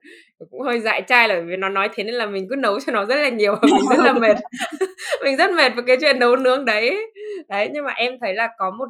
cũng 0.52 0.62
hơi 0.62 0.80
dại 0.80 1.02
trai 1.02 1.28
là 1.30 1.40
vì 1.42 1.56
nó 1.58 1.70
nói 1.70 1.90
thế 1.94 2.04
nên 2.04 2.14
là 2.16 2.26
mình 2.26 2.48
cứ 2.50 2.56
nấu 2.56 2.80
cho 2.80 2.92
nó 2.94 3.06
rất 3.06 3.16
là 3.16 3.30
nhiều 3.30 3.56
và 3.62 3.68
mình 3.68 3.88
rất 3.90 4.00
là 4.00 4.14
mệt. 4.14 4.38
Mình 5.24 5.38
rất 5.38 5.52
mệt 5.52 5.72
với 5.76 5.84
cái 5.88 5.98
chuyện 6.02 6.20
nấu 6.20 6.36
nướng 6.36 6.66
đấy. 6.66 7.12
Đấy, 7.50 7.70
nhưng 7.74 7.86
mà 7.86 7.92
em 7.94 8.14
thấy 8.22 8.34
là 8.36 8.50
có 8.58 8.72
một 8.72 8.88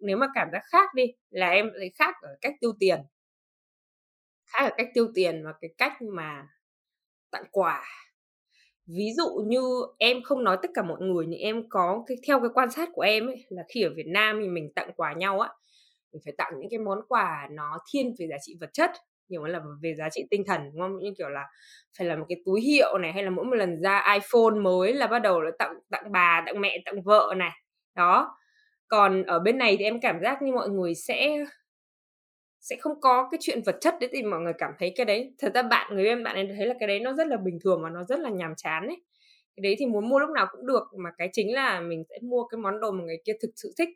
nếu 0.00 0.16
mà 0.16 0.26
cảm 0.34 0.48
giác 0.52 0.62
khác 0.72 0.94
đi, 0.94 1.04
là 1.30 1.50
em 1.50 1.70
thấy 1.78 1.92
khác 1.98 2.14
ở 2.22 2.30
cách 2.40 2.54
tiêu 2.60 2.72
tiền. 2.80 3.00
Khác 4.46 4.62
ở 4.64 4.70
cách 4.76 4.88
tiêu 4.94 5.08
tiền 5.14 5.42
và 5.44 5.52
cái 5.60 5.70
cách 5.78 6.02
mà 6.02 6.46
tặng 7.32 7.44
quà. 7.52 7.84
Ví 8.96 9.04
dụ 9.16 9.24
như 9.46 9.60
em 9.98 10.22
không 10.22 10.44
nói 10.44 10.56
tất 10.62 10.70
cả 10.74 10.82
mọi 10.82 11.00
người 11.00 11.26
nhưng 11.28 11.40
em 11.40 11.68
có 11.68 12.04
cái 12.06 12.16
theo 12.28 12.40
cái 12.40 12.50
quan 12.54 12.70
sát 12.70 12.88
của 12.94 13.02
em 13.02 13.26
ấy, 13.26 13.44
là 13.48 13.62
khi 13.74 13.82
ở 13.82 13.90
Việt 13.96 14.06
Nam 14.06 14.38
thì 14.42 14.48
mình 14.48 14.72
tặng 14.74 14.90
quà 14.96 15.12
nhau 15.12 15.40
á, 15.40 15.50
mình 16.12 16.22
phải 16.24 16.34
tặng 16.38 16.52
những 16.60 16.70
cái 16.70 16.78
món 16.78 16.98
quà 17.08 17.48
nó 17.52 17.78
thiên 17.92 18.14
về 18.18 18.26
giá 18.30 18.36
trị 18.42 18.56
vật 18.60 18.70
chất, 18.72 18.90
nhiều 19.28 19.42
hơn 19.42 19.50
là 19.52 19.60
về 19.82 19.94
giá 19.94 20.08
trị 20.12 20.24
tinh 20.30 20.44
thần, 20.46 20.60
đúng 20.72 20.80
không? 20.82 20.98
Như 21.02 21.12
kiểu 21.18 21.28
là 21.28 21.44
phải 21.98 22.06
là 22.06 22.16
một 22.16 22.24
cái 22.28 22.38
túi 22.46 22.60
hiệu 22.60 22.98
này, 22.98 23.12
hay 23.12 23.22
là 23.24 23.30
mỗi 23.30 23.44
một 23.44 23.54
lần 23.56 23.82
ra 23.82 24.14
iPhone 24.14 24.54
mới 24.62 24.94
là 24.94 25.06
bắt 25.06 25.18
đầu 25.18 25.40
là 25.40 25.50
tặng 25.58 25.74
tặng 25.90 26.12
bà, 26.12 26.42
tặng 26.46 26.60
mẹ, 26.60 26.78
tặng 26.84 27.02
vợ 27.02 27.34
này. 27.36 27.50
Đó. 27.96 28.36
Còn 28.88 29.22
ở 29.24 29.38
bên 29.38 29.58
này 29.58 29.76
thì 29.78 29.84
em 29.84 30.00
cảm 30.00 30.20
giác 30.22 30.42
như 30.42 30.52
mọi 30.52 30.68
người 30.68 30.94
sẽ 30.94 31.44
sẽ 32.70 32.76
không 32.80 33.00
có 33.00 33.28
cái 33.30 33.38
chuyện 33.42 33.62
vật 33.62 33.76
chất 33.80 33.94
đấy 34.00 34.10
thì 34.12 34.22
mọi 34.22 34.40
người 34.40 34.52
cảm 34.58 34.72
thấy 34.78 34.92
cái 34.96 35.06
đấy. 35.06 35.34
Thật 35.38 35.52
ra 35.54 35.62
bạn 35.62 35.96
người 35.96 36.06
em 36.06 36.22
bạn 36.22 36.34
ấy 36.34 36.48
thấy 36.56 36.66
là 36.66 36.74
cái 36.80 36.88
đấy 36.88 37.00
nó 37.00 37.12
rất 37.14 37.26
là 37.26 37.36
bình 37.36 37.58
thường 37.64 37.80
và 37.82 37.90
nó 37.90 38.04
rất 38.04 38.20
là 38.20 38.30
nhàm 38.30 38.54
chán 38.56 38.86
ấy. 38.86 39.02
Cái 39.56 39.62
đấy 39.62 39.76
thì 39.78 39.86
muốn 39.86 40.08
mua 40.08 40.18
lúc 40.18 40.30
nào 40.30 40.46
cũng 40.52 40.66
được 40.66 40.82
mà 40.98 41.10
cái 41.18 41.28
chính 41.32 41.54
là 41.54 41.80
mình 41.80 42.04
sẽ 42.10 42.18
mua 42.22 42.44
cái 42.44 42.58
món 42.58 42.80
đồ 42.80 42.90
mà 42.90 43.04
người 43.04 43.18
kia 43.24 43.32
thực 43.42 43.50
sự 43.56 43.72
thích 43.78 43.88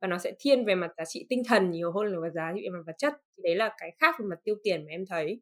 và 0.00 0.08
nó 0.08 0.18
sẽ 0.18 0.32
thiên 0.40 0.64
về 0.64 0.74
mặt 0.74 0.90
giá 0.98 1.04
trị 1.04 1.26
tinh 1.28 1.42
thần 1.48 1.70
nhiều 1.70 1.92
hơn 1.92 2.06
là 2.06 2.30
giá 2.30 2.52
trị 2.54 2.60
về 2.64 2.70
mặt 2.70 2.82
vật 2.86 2.94
chất. 2.98 3.14
Thì 3.36 3.42
đấy 3.42 3.56
là 3.56 3.74
cái 3.78 3.90
khác 4.00 4.14
về 4.20 4.26
mặt 4.30 4.36
tiêu 4.44 4.54
tiền 4.62 4.84
mà 4.84 4.90
em 4.90 5.04
thấy. 5.06 5.40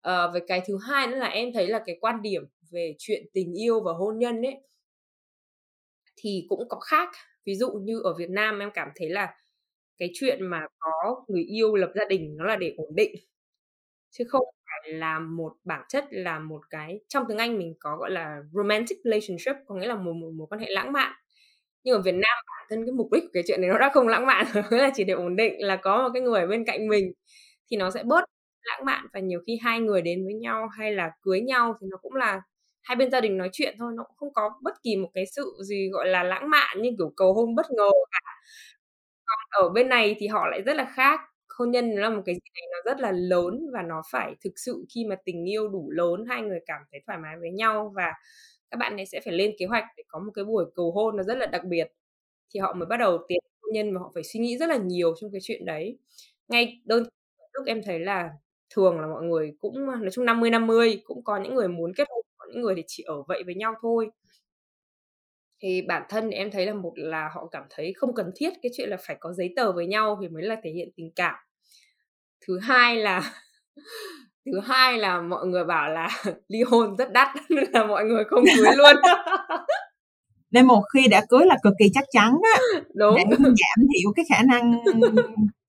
Ờ, 0.00 0.26
à, 0.26 0.30
về 0.34 0.40
cái 0.48 0.62
thứ 0.66 0.78
hai 0.88 1.06
nữa 1.06 1.16
là 1.16 1.26
em 1.26 1.52
thấy 1.54 1.66
là 1.66 1.82
cái 1.86 1.96
quan 2.00 2.22
điểm 2.22 2.42
về 2.70 2.94
chuyện 2.98 3.22
tình 3.32 3.60
yêu 3.60 3.80
và 3.80 3.92
hôn 3.92 4.18
nhân 4.18 4.42
ấy 4.42 4.56
thì 6.16 6.46
cũng 6.48 6.68
có 6.68 6.80
khác. 6.80 7.08
Ví 7.46 7.54
dụ 7.54 7.72
như 7.72 8.00
ở 8.04 8.14
Việt 8.14 8.30
Nam 8.30 8.58
em 8.58 8.70
cảm 8.74 8.88
thấy 8.94 9.10
là 9.10 9.34
cái 10.00 10.10
chuyện 10.14 10.46
mà 10.46 10.66
có 10.78 11.24
người 11.28 11.42
yêu 11.42 11.76
lập 11.76 11.90
gia 11.94 12.04
đình 12.08 12.36
nó 12.38 12.44
là 12.44 12.56
để 12.56 12.74
ổn 12.76 12.96
định 12.96 13.14
chứ 14.10 14.24
không 14.28 14.44
phải 14.66 14.92
là 14.92 15.18
một 15.18 15.52
bản 15.64 15.82
chất 15.88 16.04
là 16.10 16.38
một 16.38 16.60
cái 16.70 17.00
trong 17.08 17.24
tiếng 17.28 17.38
Anh 17.38 17.58
mình 17.58 17.74
có 17.80 17.96
gọi 17.96 18.10
là 18.10 18.36
romantic 18.52 18.98
relationship 19.04 19.56
có 19.66 19.74
nghĩa 19.74 19.86
là 19.86 19.94
một 19.94 20.12
một, 20.12 20.30
mối 20.38 20.46
quan 20.50 20.60
hệ 20.60 20.66
lãng 20.70 20.92
mạn. 20.92 21.12
Nhưng 21.84 21.94
ở 21.94 22.02
Việt 22.02 22.12
Nam 22.12 22.44
bản 22.46 22.66
thân 22.70 22.86
cái 22.86 22.92
mục 22.92 23.08
đích 23.12 23.22
của 23.22 23.30
cái 23.32 23.42
chuyện 23.46 23.60
này 23.60 23.70
nó 23.70 23.78
đã 23.78 23.90
không 23.94 24.08
lãng 24.08 24.26
mạn 24.26 24.46
rồi 24.54 24.64
là 24.80 24.90
chỉ 24.94 25.04
để 25.04 25.14
ổn 25.14 25.36
định 25.36 25.54
là 25.58 25.76
có 25.76 26.02
một 26.02 26.10
cái 26.14 26.22
người 26.22 26.40
ở 26.40 26.46
bên 26.46 26.64
cạnh 26.64 26.88
mình 26.88 27.12
thì 27.70 27.76
nó 27.76 27.90
sẽ 27.90 28.02
bớt 28.04 28.24
lãng 28.62 28.84
mạn 28.84 29.06
và 29.12 29.20
nhiều 29.20 29.40
khi 29.46 29.58
hai 29.62 29.80
người 29.80 30.02
đến 30.02 30.24
với 30.24 30.34
nhau 30.34 30.68
hay 30.78 30.92
là 30.92 31.10
cưới 31.22 31.40
nhau 31.40 31.74
thì 31.80 31.86
nó 31.90 31.96
cũng 32.02 32.14
là 32.14 32.40
hai 32.82 32.96
bên 32.96 33.10
gia 33.10 33.20
đình 33.20 33.38
nói 33.38 33.48
chuyện 33.52 33.74
thôi 33.78 33.92
nó 33.96 34.04
cũng 34.04 34.16
không 34.16 34.32
có 34.34 34.50
bất 34.62 34.74
kỳ 34.82 34.96
một 34.96 35.10
cái 35.14 35.24
sự 35.36 35.52
gì 35.64 35.88
gọi 35.92 36.08
là 36.08 36.22
lãng 36.22 36.50
mạn 36.50 36.82
như 36.82 36.90
kiểu 36.98 37.12
cầu 37.16 37.34
hôn 37.34 37.54
bất 37.54 37.66
ngờ 37.70 37.90
cả 38.10 38.20
còn 39.30 39.64
ở 39.64 39.68
bên 39.70 39.88
này 39.88 40.16
thì 40.18 40.26
họ 40.28 40.48
lại 40.48 40.62
rất 40.62 40.74
là 40.76 40.84
khác. 40.96 41.20
Hôn 41.58 41.70
nhân 41.70 41.90
là 41.96 42.10
một 42.10 42.22
cái 42.26 42.34
gì 42.34 42.40
đấy 42.54 42.68
nó 42.72 42.92
rất 42.92 43.00
là 43.00 43.12
lớn 43.12 43.60
và 43.72 43.82
nó 43.82 44.02
phải 44.12 44.36
thực 44.44 44.52
sự 44.56 44.84
khi 44.94 45.04
mà 45.10 45.16
tình 45.24 45.50
yêu 45.50 45.68
đủ 45.68 45.90
lớn, 45.90 46.24
hai 46.28 46.42
người 46.42 46.60
cảm 46.66 46.82
thấy 46.92 47.00
thoải 47.06 47.18
mái 47.18 47.36
với 47.40 47.50
nhau 47.50 47.92
và 47.96 48.12
các 48.70 48.76
bạn 48.78 48.96
ấy 48.96 49.06
sẽ 49.06 49.20
phải 49.24 49.34
lên 49.34 49.52
kế 49.58 49.66
hoạch 49.66 49.84
để 49.96 50.02
có 50.08 50.18
một 50.20 50.32
cái 50.34 50.44
buổi 50.44 50.64
cầu 50.76 50.92
hôn 50.92 51.16
nó 51.16 51.22
rất 51.22 51.38
là 51.38 51.46
đặc 51.46 51.62
biệt, 51.64 51.88
thì 52.54 52.60
họ 52.60 52.74
mới 52.74 52.86
bắt 52.86 52.96
đầu 52.98 53.18
tiến 53.28 53.38
hôn 53.62 53.72
nhân 53.74 53.94
và 53.94 54.00
họ 54.00 54.10
phải 54.14 54.22
suy 54.24 54.40
nghĩ 54.40 54.58
rất 54.58 54.68
là 54.70 54.76
nhiều 54.76 55.14
trong 55.20 55.32
cái 55.32 55.40
chuyện 55.44 55.64
đấy. 55.66 55.98
Ngay 56.48 56.82
đơn 56.86 57.04
lúc 57.54 57.66
em 57.66 57.82
thấy 57.86 58.00
là 58.00 58.30
thường 58.76 59.00
là 59.00 59.06
mọi 59.08 59.22
người 59.24 59.52
cũng, 59.60 59.86
nói 59.86 60.10
chung 60.12 60.24
50 60.26 60.50
50 60.50 61.02
cũng 61.04 61.24
có 61.24 61.38
những 61.38 61.54
người 61.54 61.68
muốn 61.68 61.92
kết 61.96 62.08
hôn, 62.10 62.22
có 62.38 62.46
những 62.52 62.62
người 62.62 62.74
thì 62.76 62.82
chỉ 62.88 63.02
ở 63.04 63.22
vậy 63.28 63.42
với 63.46 63.54
nhau 63.54 63.74
thôi 63.82 64.10
thì 65.62 65.82
bản 65.82 66.02
thân 66.08 66.30
em 66.30 66.50
thấy 66.50 66.66
là 66.66 66.74
một 66.74 66.92
là 66.96 67.28
họ 67.34 67.48
cảm 67.52 67.62
thấy 67.70 67.92
không 67.96 68.14
cần 68.14 68.30
thiết 68.36 68.50
cái 68.62 68.72
chuyện 68.76 68.88
là 68.88 68.96
phải 69.06 69.16
có 69.20 69.32
giấy 69.32 69.52
tờ 69.56 69.72
với 69.72 69.86
nhau 69.86 70.18
thì 70.22 70.28
mới 70.28 70.42
là 70.42 70.56
thể 70.64 70.70
hiện 70.70 70.88
tình 70.96 71.10
cảm. 71.16 71.34
Thứ 72.46 72.58
hai 72.58 72.96
là 72.96 73.32
thứ 74.46 74.60
hai 74.64 74.98
là 74.98 75.20
mọi 75.20 75.46
người 75.46 75.64
bảo 75.64 75.92
là 75.92 76.08
ly 76.48 76.62
hôn 76.62 76.96
rất 76.96 77.12
đắt 77.12 77.28
nên 77.48 77.64
là 77.72 77.86
mọi 77.86 78.04
người 78.04 78.24
không 78.24 78.44
cưới 78.56 78.76
luôn. 78.76 78.96
Nên 80.50 80.66
một 80.66 80.82
khi 80.94 81.08
đã 81.08 81.22
cưới 81.28 81.46
là 81.46 81.56
cực 81.62 81.72
kỳ 81.78 81.86
chắc 81.94 82.04
chắn 82.10 82.32
á. 82.54 82.60
Đúng. 82.94 83.14
Để 83.16 83.24
giảm 83.38 83.86
thiểu 83.94 84.12
cái 84.16 84.24
khả 84.28 84.42
năng 84.42 84.72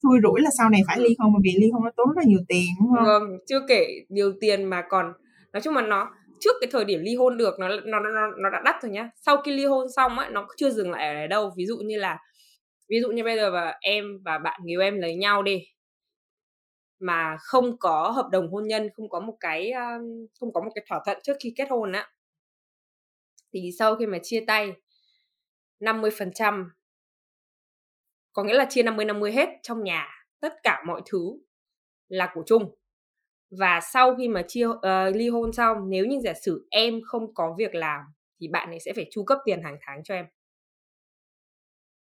thui 0.04 0.20
rủi 0.24 0.42
là 0.42 0.50
sau 0.58 0.70
này 0.70 0.82
phải 0.88 1.00
ly 1.00 1.16
hôn 1.20 1.34
bởi 1.34 1.42
vì 1.44 1.60
ly 1.62 1.72
hôn 1.74 1.84
nó 1.84 1.92
tốn 1.98 2.08
rất 2.08 2.18
là 2.18 2.24
nhiều 2.28 2.40
tiền 2.48 2.68
đúng 2.80 2.90
không? 2.96 3.06
Vâng, 3.06 3.38
chưa 3.48 3.60
kể 3.68 3.88
nhiều 4.10 4.34
tiền 4.42 4.64
mà 4.64 4.84
còn 4.90 5.14
nói 5.54 5.62
chung 5.62 5.76
là 5.76 5.82
nó 5.82 6.12
trước 6.42 6.56
cái 6.62 6.70
thời 6.72 6.86
điểm 6.86 7.00
ly 7.04 7.16
hôn 7.16 7.38
được, 7.38 7.60
nó 7.60 7.68
nó 7.70 8.00
nó 8.00 8.28
nó 8.44 8.50
đã 8.50 8.62
đắt 8.66 8.76
rồi 8.84 8.92
nhá. 8.92 9.10
Sau 9.16 9.42
khi 9.42 9.52
ly 9.52 9.66
hôn 9.66 9.88
xong 9.96 10.20
ấy 10.20 10.30
nó 10.32 10.48
chưa 10.58 10.70
dừng 10.70 10.92
lại 10.92 11.08
ở 11.08 11.14
đấy 11.14 11.28
đâu. 11.28 11.52
Ví 11.58 11.66
dụ 11.66 11.78
như 11.78 11.98
là, 11.98 12.18
ví 12.90 13.00
dụ 13.02 13.12
như 13.12 13.24
bây 13.24 13.38
giờ 13.38 13.52
và 13.52 13.76
em 13.82 14.06
và 14.26 14.38
bạn 14.38 14.62
người 14.66 14.86
em 14.86 15.00
lấy 15.00 15.16
nhau 15.16 15.44
đi, 15.44 15.62
mà 17.00 17.38
không 17.40 17.78
có 17.80 18.12
hợp 18.12 18.30
đồng 18.32 18.52
hôn 18.52 18.68
nhân, 18.68 18.90
không 18.96 19.10
có 19.10 19.20
một 19.20 19.38
cái 19.40 19.72
không 20.40 20.54
có 20.54 20.62
một 20.62 20.72
cái 20.76 20.86
thỏa 20.90 21.02
thuận 21.06 21.18
trước 21.24 21.34
khi 21.44 21.54
kết 21.58 21.68
hôn 21.70 21.92
á, 21.92 22.10
thì 23.54 23.70
sau 23.80 23.96
khi 23.96 24.06
mà 24.06 24.18
chia 24.24 24.44
tay 24.48 24.74
50% 25.80 26.66
có 28.34 28.44
nghĩa 28.44 28.54
là 28.54 28.66
chia 28.70 28.84
50 28.84 29.06
50 29.06 29.32
hết 29.32 29.50
trong 29.64 29.84
nhà, 29.84 30.08
tất 30.40 30.54
cả 30.64 30.84
mọi 30.88 31.02
thứ 31.06 31.20
là 32.10 32.32
của 32.36 32.44
chung 32.46 32.76
và 33.52 33.80
sau 33.94 34.16
khi 34.16 34.28
mà 34.28 34.42
chia 34.48 34.68
uh, 34.68 34.82
ly 35.14 35.30
hôn 35.30 35.54
xong 35.54 35.78
nếu 35.90 36.06
như 36.06 36.20
giả 36.24 36.34
sử 36.34 36.68
em 36.70 37.02
không 37.06 37.34
có 37.34 37.56
việc 37.58 37.76
làm 37.76 38.02
thì 38.40 38.48
bạn 38.48 38.70
ấy 38.70 38.80
sẽ 38.80 38.94
phải 38.96 39.08
chu 39.12 39.24
cấp 39.24 39.38
tiền 39.46 39.64
hàng 39.64 39.78
tháng 39.82 40.04
cho 40.04 40.16
em. 40.16 40.26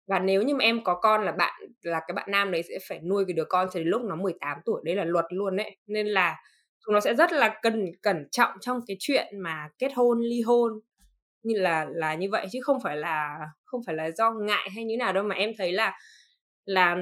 Và 0.06 0.18
nếu 0.18 0.42
như 0.42 0.54
mà 0.54 0.64
em 0.64 0.84
có 0.84 0.94
con 0.94 1.24
là 1.24 1.32
bạn 1.32 1.62
là 1.82 2.00
cái 2.06 2.14
bạn 2.14 2.30
nam 2.30 2.50
đấy 2.50 2.62
sẽ 2.62 2.78
phải 2.88 3.00
nuôi 3.00 3.24
cái 3.24 3.32
đứa 3.32 3.44
con 3.44 3.68
cho 3.72 3.80
đến 3.80 3.88
lúc 3.88 4.02
nó 4.02 4.16
18 4.16 4.58
tuổi 4.64 4.80
đấy 4.84 4.96
là 4.96 5.04
luật 5.04 5.24
luôn 5.30 5.56
đấy 5.56 5.76
nên 5.86 6.06
là 6.06 6.36
chúng 6.86 6.94
nó 6.94 7.00
sẽ 7.00 7.14
rất 7.14 7.32
là 7.32 7.58
cẩn 7.62 7.86
cẩn 8.02 8.28
trọng 8.30 8.50
trong 8.60 8.80
cái 8.86 8.96
chuyện 9.00 9.40
mà 9.40 9.68
kết 9.78 9.92
hôn 9.94 10.20
ly 10.20 10.40
hôn 10.40 10.80
như 11.42 11.54
là 11.60 11.86
là 11.90 12.14
như 12.14 12.28
vậy 12.30 12.46
chứ 12.52 12.58
không 12.62 12.80
phải 12.80 12.96
là 12.96 13.38
không 13.64 13.82
phải 13.86 13.94
là 13.94 14.10
do 14.10 14.30
ngại 14.32 14.70
hay 14.74 14.84
như 14.84 14.96
nào 14.96 15.12
đâu. 15.12 15.24
Mà 15.24 15.34
em 15.34 15.52
thấy 15.58 15.72
là 15.72 15.98
là 16.64 16.96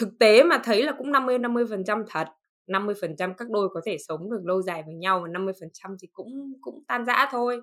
thực 0.00 0.08
tế 0.20 0.42
mà 0.42 0.60
thấy 0.64 0.82
là 0.82 0.92
cũng 0.98 1.12
50 1.12 1.38
50 1.38 1.64
phần 1.70 1.84
trăm 1.84 2.04
thật. 2.08 2.28
50% 2.68 3.34
các 3.34 3.50
đôi 3.50 3.68
có 3.74 3.80
thể 3.86 3.96
sống 4.08 4.30
được 4.30 4.40
lâu 4.44 4.62
dài 4.62 4.82
với 4.86 4.94
nhau 4.94 5.20
và 5.20 5.28
50% 5.28 5.96
thì 6.02 6.08
cũng 6.12 6.52
cũng 6.60 6.84
tan 6.88 7.04
rã 7.04 7.28
thôi. 7.30 7.60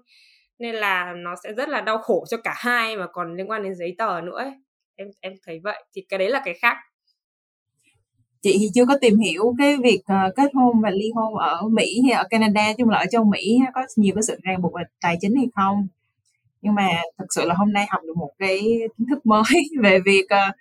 Nên 0.59 0.75
là 0.75 1.13
nó 1.17 1.35
sẽ 1.43 1.53
rất 1.53 1.69
là 1.69 1.81
đau 1.81 1.97
khổ 1.97 2.25
cho 2.29 2.37
cả 2.37 2.53
hai 2.57 2.97
mà 2.97 3.07
còn 3.07 3.35
liên 3.35 3.49
quan 3.49 3.63
đến 3.63 3.75
giấy 3.75 3.95
tờ 3.97 4.21
nữa 4.21 4.37
ấy. 4.37 4.51
em 4.95 5.07
em 5.21 5.33
thấy 5.45 5.59
vậy. 5.63 5.83
Thì 5.93 6.05
cái 6.09 6.17
đấy 6.17 6.29
là 6.29 6.41
cái 6.45 6.53
khác. 6.53 6.77
Chị 8.41 8.57
thì 8.59 8.69
chưa 8.73 8.85
có 8.85 8.97
tìm 9.01 9.17
hiểu 9.19 9.55
cái 9.57 9.77
việc 9.83 9.99
uh, 9.99 10.35
kết 10.35 10.51
hôn 10.53 10.81
và 10.81 10.89
ly 10.89 11.11
hôn 11.15 11.35
ở 11.37 11.61
Mỹ 11.71 12.01
hay 12.05 12.13
ở 12.13 12.23
Canada 12.29 12.73
chung 12.77 12.89
là 12.89 12.97
ở 12.97 13.05
châu 13.11 13.23
Mỹ 13.23 13.59
có 13.73 13.81
nhiều 13.95 14.15
cái 14.15 14.23
sự 14.23 14.37
ràng 14.43 14.61
buộc 14.61 14.73
về 14.73 14.83
tài 15.01 15.17
chính 15.21 15.35
hay 15.35 15.47
không. 15.55 15.87
Nhưng 16.61 16.75
mà 16.75 16.87
thật 17.17 17.25
sự 17.29 17.45
là 17.45 17.55
hôm 17.55 17.73
nay 17.73 17.85
học 17.89 18.01
được 18.03 18.17
một 18.17 18.31
cái 18.39 18.59
kiến 18.97 19.07
thức 19.09 19.25
mới 19.25 19.43
về 19.83 19.99
việc 20.05 20.25
uh, 20.25 20.55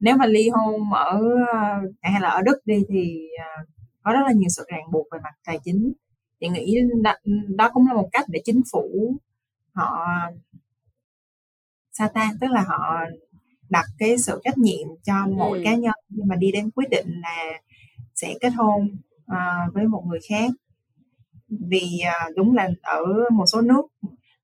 nếu 0.00 0.16
mà 0.16 0.26
ly 0.26 0.48
hôn 0.48 0.92
ở 0.92 1.18
uh, 1.18 1.92
hay 2.02 2.20
là 2.20 2.28
ở 2.28 2.42
Đức 2.42 2.66
đi 2.66 2.82
thì 2.88 3.28
uh, 3.60 3.68
có 4.04 4.12
rất 4.12 4.20
là 4.26 4.32
nhiều 4.32 4.48
sự 4.48 4.64
ràng 4.68 4.90
buộc 4.92 5.06
về 5.12 5.18
mặt 5.22 5.34
tài 5.44 5.58
chính. 5.64 5.92
Chị 6.40 6.48
nghĩ 6.48 6.78
đó, 7.02 7.14
đó 7.56 7.70
cũng 7.74 7.86
là 7.86 7.94
một 7.94 8.08
cách 8.12 8.24
để 8.28 8.40
chính 8.44 8.62
phủ 8.72 9.16
họ 9.72 10.06
sao 11.92 12.08
ta 12.14 12.32
tức 12.40 12.50
là 12.50 12.64
họ 12.68 13.00
đặt 13.68 13.84
cái 13.98 14.18
sự 14.18 14.40
trách 14.44 14.58
nhiệm 14.58 14.88
cho 15.02 15.26
mỗi 15.26 15.58
ừ. 15.58 15.64
cá 15.64 15.74
nhân 15.74 15.94
nhưng 16.08 16.28
mà 16.28 16.36
đi 16.36 16.52
đến 16.52 16.70
quyết 16.70 16.90
định 16.90 17.06
là 17.22 17.60
sẽ 18.14 18.34
kết 18.40 18.50
hôn 18.50 18.96
uh, 19.32 19.74
với 19.74 19.86
một 19.86 20.04
người 20.06 20.20
khác. 20.28 20.50
Vì 21.48 22.00
uh, 22.28 22.36
đúng 22.36 22.54
là 22.54 22.68
ở 22.82 23.04
một 23.32 23.44
số 23.46 23.60
nước 23.60 23.82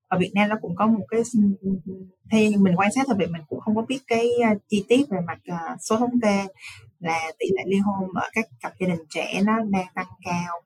ở 0.07 0.17
Việt 0.19 0.31
Nam 0.35 0.49
nó 0.49 0.55
cũng 0.61 0.75
có 0.75 0.87
một 0.87 1.05
cái 1.09 1.21
theo 2.31 2.51
mình 2.59 2.75
quan 2.75 2.91
sát 2.95 3.03
thôi 3.07 3.15
vì 3.19 3.25
mình 3.25 3.41
cũng 3.49 3.59
không 3.59 3.75
có 3.75 3.81
biết 3.81 3.99
cái 4.07 4.29
uh, 4.51 4.61
chi 4.67 4.85
tiết 4.89 5.09
về 5.09 5.17
mặt 5.27 5.39
uh, 5.51 5.81
số 5.81 5.97
thống 5.97 6.19
kê 6.21 6.45
là 7.01 7.31
tỷ 7.39 7.45
lệ 7.55 7.63
ly 7.65 7.77
hôn 7.77 8.09
ở 8.15 8.29
các 8.33 8.45
cặp 8.59 8.73
gia 8.79 8.87
đình 8.87 9.05
trẻ 9.09 9.41
nó 9.45 9.53
đang 9.69 9.85
tăng 9.95 10.07
cao. 10.25 10.61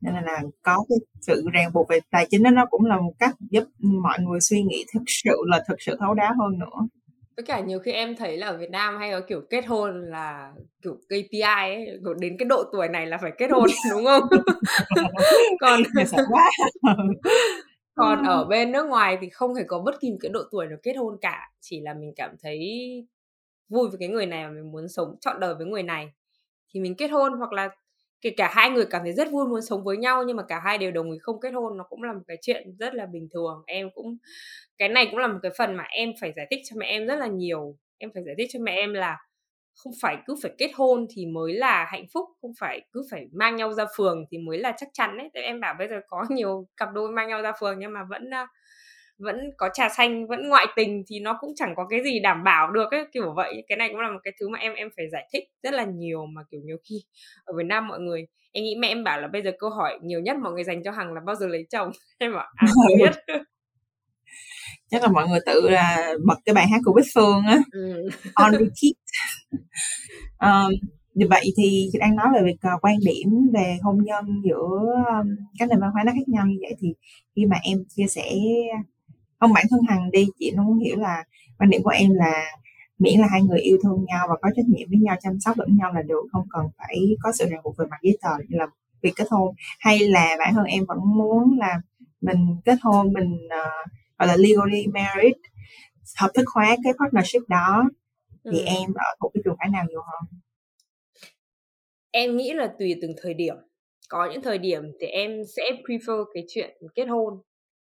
Nên 0.00 0.14
là, 0.14 0.20
là 0.20 0.42
có 0.62 0.84
cái 0.88 0.98
sự 1.20 1.46
ràng 1.52 1.72
buộc 1.72 1.88
về 1.88 1.98
tài 2.10 2.26
chính 2.30 2.42
đó 2.42 2.50
nó 2.50 2.66
cũng 2.70 2.84
là 2.84 2.96
một 2.96 3.12
cách 3.18 3.34
giúp 3.50 3.64
mọi 3.80 4.18
người 4.20 4.40
suy 4.40 4.62
nghĩ 4.62 4.84
thực 4.94 5.02
sự 5.06 5.36
là 5.46 5.64
thực 5.68 5.76
sự 5.78 5.96
thấu 6.00 6.14
đáo 6.14 6.32
hơn 6.38 6.58
nữa. 6.58 6.88
Với 7.36 7.44
cả 7.44 7.60
nhiều 7.60 7.78
khi 7.78 7.92
em 7.92 8.16
thấy 8.16 8.36
là 8.36 8.46
ở 8.46 8.56
Việt 8.56 8.70
Nam 8.70 8.98
hay 8.98 9.10
có 9.10 9.20
kiểu 9.28 9.40
kết 9.50 9.66
hôn 9.66 10.04
là 10.10 10.52
kiểu 10.82 10.96
KPI 11.08 11.40
ấy 11.40 11.86
đến 12.18 12.36
cái 12.38 12.46
độ 12.48 12.64
tuổi 12.72 12.88
này 12.88 13.06
là 13.06 13.18
phải 13.22 13.32
kết 13.38 13.50
hôn 13.50 13.64
đúng 13.90 14.04
không? 14.04 14.22
Còn 15.60 15.82
còn 17.94 18.24
ở 18.24 18.44
bên 18.44 18.72
nước 18.72 18.86
ngoài 18.86 19.18
thì 19.20 19.28
không 19.28 19.54
thể 19.54 19.64
có 19.66 19.78
bất 19.78 20.00
kỳ 20.00 20.10
một 20.10 20.16
cái 20.20 20.30
độ 20.32 20.40
tuổi 20.50 20.66
nào 20.66 20.78
kết 20.82 20.94
hôn 20.96 21.16
cả 21.20 21.50
chỉ 21.60 21.80
là 21.80 21.94
mình 21.94 22.12
cảm 22.16 22.30
thấy 22.42 22.58
vui 23.74 23.88
với 23.88 23.98
cái 24.00 24.08
người 24.08 24.26
này 24.26 24.44
và 24.46 24.50
mình 24.50 24.72
muốn 24.72 24.88
sống 24.88 25.16
trọn 25.20 25.40
đời 25.40 25.54
với 25.54 25.66
người 25.66 25.82
này. 25.82 26.12
Thì 26.74 26.80
mình 26.80 26.94
kết 26.96 27.08
hôn 27.08 27.32
hoặc 27.38 27.52
là 27.52 27.68
kể 28.20 28.30
cả 28.36 28.50
hai 28.54 28.70
người 28.70 28.86
cảm 28.90 29.02
thấy 29.02 29.12
rất 29.12 29.30
vui 29.32 29.46
muốn 29.48 29.62
sống 29.62 29.84
với 29.84 29.96
nhau 29.96 30.24
nhưng 30.24 30.36
mà 30.36 30.42
cả 30.48 30.60
hai 30.64 30.78
đều 30.78 30.90
đồng 30.90 31.12
ý 31.12 31.18
không 31.22 31.40
kết 31.40 31.50
hôn, 31.50 31.76
nó 31.78 31.84
cũng 31.90 32.02
là 32.02 32.12
một 32.12 32.22
cái 32.28 32.36
chuyện 32.42 32.76
rất 32.78 32.94
là 32.94 33.06
bình 33.06 33.28
thường. 33.34 33.62
Em 33.66 33.90
cũng, 33.94 34.16
cái 34.78 34.88
này 34.88 35.08
cũng 35.10 35.18
là 35.18 35.26
một 35.28 35.38
cái 35.42 35.52
phần 35.58 35.74
mà 35.76 35.84
em 35.90 36.12
phải 36.20 36.32
giải 36.36 36.46
thích 36.50 36.60
cho 36.64 36.76
mẹ 36.78 36.86
em 36.86 37.06
rất 37.06 37.16
là 37.16 37.26
nhiều. 37.26 37.76
Em 37.98 38.10
phải 38.14 38.24
giải 38.24 38.34
thích 38.38 38.48
cho 38.52 38.58
mẹ 38.62 38.72
em 38.76 38.94
là 38.94 39.18
không 39.76 39.92
phải 40.02 40.16
cứ 40.26 40.34
phải 40.42 40.52
kết 40.58 40.70
hôn 40.74 41.06
thì 41.16 41.26
mới 41.26 41.54
là 41.54 41.84
hạnh 41.84 42.06
phúc, 42.14 42.28
không 42.42 42.52
phải 42.60 42.80
cứ 42.92 43.02
phải 43.10 43.26
mang 43.32 43.56
nhau 43.56 43.72
ra 43.72 43.84
phường 43.96 44.24
thì 44.30 44.38
mới 44.38 44.58
là 44.58 44.72
chắc 44.78 44.88
chắn 44.92 45.18
đấy 45.18 45.30
em 45.34 45.60
bảo 45.60 45.74
bây 45.78 45.88
giờ 45.88 46.00
có 46.08 46.26
nhiều 46.30 46.68
cặp 46.76 46.88
đôi 46.94 47.12
mang 47.12 47.28
nhau 47.28 47.42
ra 47.42 47.52
phường 47.60 47.78
nhưng 47.78 47.92
mà 47.92 48.00
vẫn 48.10 48.30
vẫn 49.18 49.36
có 49.56 49.68
trà 49.74 49.88
xanh 49.88 50.26
vẫn 50.26 50.48
ngoại 50.48 50.66
tình 50.76 51.04
thì 51.08 51.20
nó 51.20 51.38
cũng 51.40 51.52
chẳng 51.56 51.74
có 51.76 51.86
cái 51.90 52.04
gì 52.04 52.20
đảm 52.20 52.44
bảo 52.44 52.70
được 52.70 52.90
ấy 52.90 53.04
kiểu 53.12 53.32
vậy. 53.36 53.64
Cái 53.68 53.78
này 53.78 53.88
cũng 53.88 54.00
là 54.00 54.10
một 54.10 54.20
cái 54.24 54.32
thứ 54.40 54.48
mà 54.48 54.58
em 54.58 54.74
em 54.74 54.88
phải 54.96 55.06
giải 55.12 55.28
thích 55.32 55.44
rất 55.62 55.74
là 55.74 55.84
nhiều 55.84 56.26
mà 56.26 56.42
kiểu 56.50 56.60
nhiều 56.64 56.76
khi 56.88 56.96
ở 57.44 57.54
Việt 57.56 57.66
Nam 57.66 57.88
mọi 57.88 58.00
người 58.00 58.26
em 58.52 58.64
nghĩ 58.64 58.76
mẹ 58.78 58.88
em 58.88 59.04
bảo 59.04 59.20
là 59.20 59.28
bây 59.28 59.42
giờ 59.42 59.50
câu 59.58 59.70
hỏi 59.70 59.98
nhiều 60.02 60.20
nhất 60.20 60.36
mọi 60.42 60.52
người 60.52 60.64
dành 60.64 60.82
cho 60.84 60.90
Hằng 60.90 61.12
là 61.12 61.20
bao 61.26 61.36
giờ 61.36 61.46
lấy 61.46 61.66
chồng? 61.70 61.90
Em 62.18 62.32
bảo 62.32 62.46
à 62.56 62.66
không 62.74 62.98
biết 62.98 63.12
chắc 64.90 65.02
là 65.02 65.08
mọi 65.08 65.28
người 65.28 65.40
tự 65.46 65.68
là 65.68 66.14
bật 66.26 66.38
cái 66.44 66.54
bài 66.54 66.66
hát 66.68 66.80
của 66.84 66.92
Bích 66.92 67.06
Phương 67.14 67.42
á. 67.46 67.58
Ừ. 67.72 68.08
on 68.34 68.52
repeat. 68.52 68.94
Um, 70.40 70.72
như 71.14 71.26
vậy 71.30 71.44
thì 71.56 71.90
đang 72.00 72.16
nói 72.16 72.26
về 72.34 72.40
việc 72.44 72.56
uh, 72.74 72.84
quan 72.84 72.96
điểm 73.06 73.28
về 73.54 73.76
hôn 73.82 73.98
nhân 74.04 74.24
giữa 74.44 74.94
um, 75.06 75.36
các 75.58 75.68
nền 75.68 75.80
văn 75.80 75.90
hóa 75.92 76.02
nó 76.06 76.12
khác 76.12 76.28
nhau 76.28 76.46
như 76.46 76.56
vậy 76.60 76.76
thì 76.80 76.94
khi 77.36 77.46
mà 77.46 77.56
em 77.62 77.78
chia 77.88 78.06
sẻ 78.08 78.30
không 79.44 79.52
bản 79.52 79.64
thân 79.70 79.80
hằng 79.88 80.10
đi 80.10 80.26
chị 80.38 80.50
nó 80.50 80.62
muốn 80.62 80.78
hiểu 80.78 80.96
là 80.96 81.24
quan 81.58 81.70
điểm 81.70 81.82
của 81.82 81.90
em 81.90 82.10
là 82.14 82.44
miễn 82.98 83.20
là 83.20 83.26
hai 83.30 83.42
người 83.42 83.60
yêu 83.60 83.78
thương 83.82 84.04
nhau 84.04 84.26
và 84.28 84.34
có 84.42 84.50
trách 84.56 84.66
nhiệm 84.68 84.88
với 84.90 84.98
nhau 84.98 85.16
chăm 85.22 85.40
sóc 85.40 85.58
lẫn 85.58 85.76
nhau 85.76 85.92
là 85.92 86.02
được 86.02 86.22
không 86.32 86.46
cần 86.50 86.66
phải 86.78 86.96
có 87.22 87.32
sự 87.32 87.46
ràng 87.50 87.60
buộc 87.64 87.76
về 87.78 87.86
mặt 87.90 87.96
giấy 88.02 88.18
tờ 88.22 88.30
như 88.48 88.58
là 88.58 88.66
việc 89.02 89.12
kết 89.16 89.24
hôn. 89.30 89.54
Hay 89.78 89.98
là 89.98 90.36
bản 90.38 90.54
thân 90.54 90.64
em 90.64 90.84
vẫn 90.88 90.98
muốn 91.16 91.58
là 91.58 91.80
mình 92.20 92.56
kết 92.64 92.78
hôn 92.82 93.12
mình 93.12 93.34
uh, 93.34 93.90
gọi 94.18 94.28
là 94.28 94.36
legally 94.36 94.86
married 94.86 95.36
hợp 96.20 96.30
thức 96.34 96.44
hóa 96.54 96.76
cái 96.84 96.92
partnership 96.98 97.48
đó. 97.48 97.84
Thì 98.52 98.58
ừ. 98.58 98.64
em 98.64 98.94
ở 98.94 99.14
thuộc 99.20 99.30
cái 99.34 99.42
trường 99.44 99.56
phái 99.58 99.68
nào 99.68 99.84
nhiều 99.88 100.02
hơn? 100.02 100.40
Em 102.10 102.36
nghĩ 102.36 102.52
là 102.52 102.74
tùy 102.78 102.94
từng 103.02 103.12
thời 103.22 103.34
điểm. 103.34 103.54
Có 104.08 104.28
những 104.32 104.42
thời 104.42 104.58
điểm 104.58 104.82
thì 105.00 105.06
em 105.06 105.30
sẽ 105.56 105.62
prefer 105.84 106.24
cái 106.34 106.44
chuyện 106.48 106.76
kết 106.94 107.04
hôn 107.04 107.42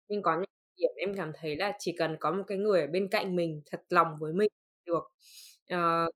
nhưng 0.08 0.22
có 0.22 0.34
những 0.34 0.55
điểm 0.78 0.90
em 0.96 1.14
cảm 1.16 1.32
thấy 1.40 1.56
là 1.56 1.72
chỉ 1.78 1.94
cần 1.98 2.16
có 2.20 2.32
một 2.32 2.42
cái 2.46 2.58
người 2.58 2.80
ở 2.80 2.86
bên 2.86 3.08
cạnh 3.10 3.36
mình 3.36 3.62
thật 3.70 3.80
lòng 3.88 4.08
với 4.20 4.32
mình 4.32 4.48
được. 4.86 5.04
Uh, 5.74 6.14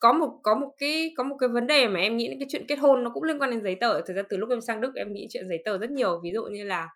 có 0.00 0.12
một 0.12 0.40
có 0.42 0.54
một 0.54 0.74
cái 0.78 1.12
có 1.16 1.24
một 1.24 1.36
cái 1.40 1.48
vấn 1.48 1.66
đề 1.66 1.88
mà 1.88 2.00
em 2.00 2.16
nghĩ 2.16 2.36
cái 2.40 2.48
chuyện 2.50 2.66
kết 2.68 2.76
hôn 2.76 3.04
nó 3.04 3.10
cũng 3.14 3.22
liên 3.22 3.38
quan 3.38 3.50
đến 3.50 3.62
giấy 3.62 3.76
tờ. 3.80 4.00
Thực 4.02 4.14
ra 4.14 4.22
từ 4.30 4.36
lúc 4.36 4.50
em 4.50 4.60
sang 4.60 4.80
đức 4.80 4.94
em 4.96 5.12
nghĩ 5.12 5.26
chuyện 5.30 5.48
giấy 5.48 5.62
tờ 5.64 5.78
rất 5.78 5.90
nhiều. 5.90 6.20
Ví 6.24 6.30
dụ 6.34 6.44
như 6.44 6.64
là 6.64 6.88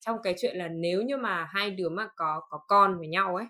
trong 0.00 0.16
cái 0.22 0.34
chuyện 0.38 0.56
là 0.56 0.68
nếu 0.68 1.02
như 1.02 1.16
mà 1.16 1.44
hai 1.44 1.70
đứa 1.70 1.88
mà 1.88 2.08
có 2.16 2.40
có 2.50 2.58
con 2.68 2.98
với 2.98 3.08
nhau 3.08 3.36
ấy 3.36 3.46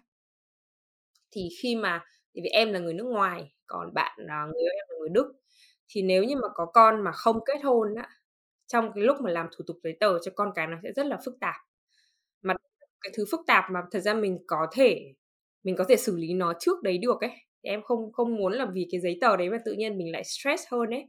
thì 1.31 1.49
khi 1.63 1.77
mà 1.77 2.05
thì 2.35 2.41
vì 2.45 2.49
em 2.49 2.73
là 2.73 2.79
người 2.79 2.95
nước 2.95 3.05
ngoài 3.05 3.53
còn 3.67 3.95
bạn 3.95 4.13
người 4.19 4.63
yêu 4.63 4.71
em 4.71 4.87
là 4.89 4.97
người 4.99 5.09
đức 5.09 5.33
thì 5.89 6.03
nếu 6.03 6.25
như 6.25 6.37
mà 6.37 6.49
có 6.55 6.67
con 6.67 7.05
mà 7.05 7.13
không 7.13 7.41
kết 7.47 7.65
hôn 7.65 7.95
á 7.95 8.09
trong 8.67 8.93
cái 8.95 9.05
lúc 9.05 9.17
mà 9.21 9.31
làm 9.31 9.49
thủ 9.57 9.65
tục 9.67 9.77
giấy 9.83 9.97
tờ 10.01 10.19
cho 10.23 10.33
con 10.35 10.53
cái 10.55 10.67
nó 10.67 10.77
sẽ 10.83 10.93
rất 10.97 11.07
là 11.07 11.19
phức 11.25 11.35
tạp 11.41 11.55
cái 13.07 13.13
thứ 13.19 13.25
phức 13.33 13.41
tạp 13.49 13.65
mà 13.73 13.81
thật 13.93 14.01
ra 14.01 14.15
mình 14.15 14.39
có 14.49 14.69
thể, 14.75 15.15
mình 15.65 15.77
có 15.77 15.85
thể 15.89 15.97
xử 15.97 16.17
lý 16.19 16.35
nó 16.35 16.55
trước 16.61 16.83
đấy 16.83 16.99
được 16.99 17.21
ấy. 17.23 17.31
Thì 17.65 17.71
em 17.71 17.83
không 17.85 18.13
không 18.13 18.37
muốn 18.37 18.53
là 18.55 18.67
vì 18.75 18.89
cái 18.93 19.01
giấy 19.03 19.19
tờ 19.21 19.37
đấy 19.37 19.51
mà 19.51 19.59
tự 19.67 19.73
nhiên 19.73 19.99
mình 19.99 20.13
lại 20.13 20.25
stress 20.25 20.65
hơn 20.73 20.91
ấy. 20.91 21.07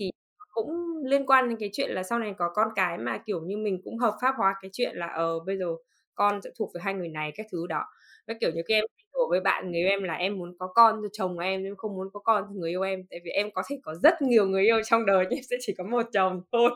Thì 0.00 0.10
cũng 0.54 0.68
liên 1.06 1.26
quan 1.26 1.48
đến 1.48 1.58
cái 1.60 1.70
chuyện 1.74 1.90
là 1.92 2.02
sau 2.02 2.18
này 2.18 2.34
có 2.38 2.50
con 2.54 2.68
cái 2.76 2.98
mà, 2.98 3.18
kiểu 3.26 3.42
như, 3.42 3.56
mình 3.58 3.80
cũng 3.84 3.98
hợp 3.98 4.14
pháp 4.22 4.34
hóa 4.38 4.54
cái 4.62 4.70
chuyện 4.74 4.96
là 4.96 5.06
ờ 5.06 5.40
bây 5.46 5.58
giờ 5.58 5.66
con 6.14 6.42
sẽ 6.44 6.50
thuộc 6.58 6.70
về 6.74 6.80
hai 6.84 6.94
người 6.94 7.08
này, 7.08 7.32
các 7.36 7.46
thứ 7.52 7.66
đó. 7.68 7.84
Và, 8.28 8.34
kiểu 8.40 8.50
như 8.54 8.62
các 8.68 8.74
em 8.74 8.84
đùa 9.20 9.28
với 9.30 9.40
bạn 9.40 9.70
người 9.70 9.80
yêu 9.80 9.88
em 9.88 10.02
là 10.02 10.14
em 10.14 10.38
muốn 10.38 10.54
có 10.58 10.66
con 10.74 10.94
cho 11.02 11.08
chồng 11.12 11.38
em 11.38 11.64
em 11.64 11.76
không 11.76 11.96
muốn 11.96 12.08
có 12.12 12.20
con 12.20 12.44
cho 12.48 12.54
người 12.54 12.70
yêu 12.70 12.82
em. 12.82 13.00
Tại 13.10 13.20
vì 13.24 13.30
em 13.30 13.50
có 13.54 13.62
thể 13.68 13.76
có 13.82 13.94
rất 14.02 14.22
nhiều 14.22 14.46
người 14.46 14.64
yêu 14.64 14.76
trong 14.86 15.06
đời 15.06 15.26
nhưng 15.30 15.42
sẽ 15.50 15.56
chỉ 15.60 15.74
có 15.78 15.84
một 15.84 16.02
chồng 16.12 16.40
thôi. 16.52 16.70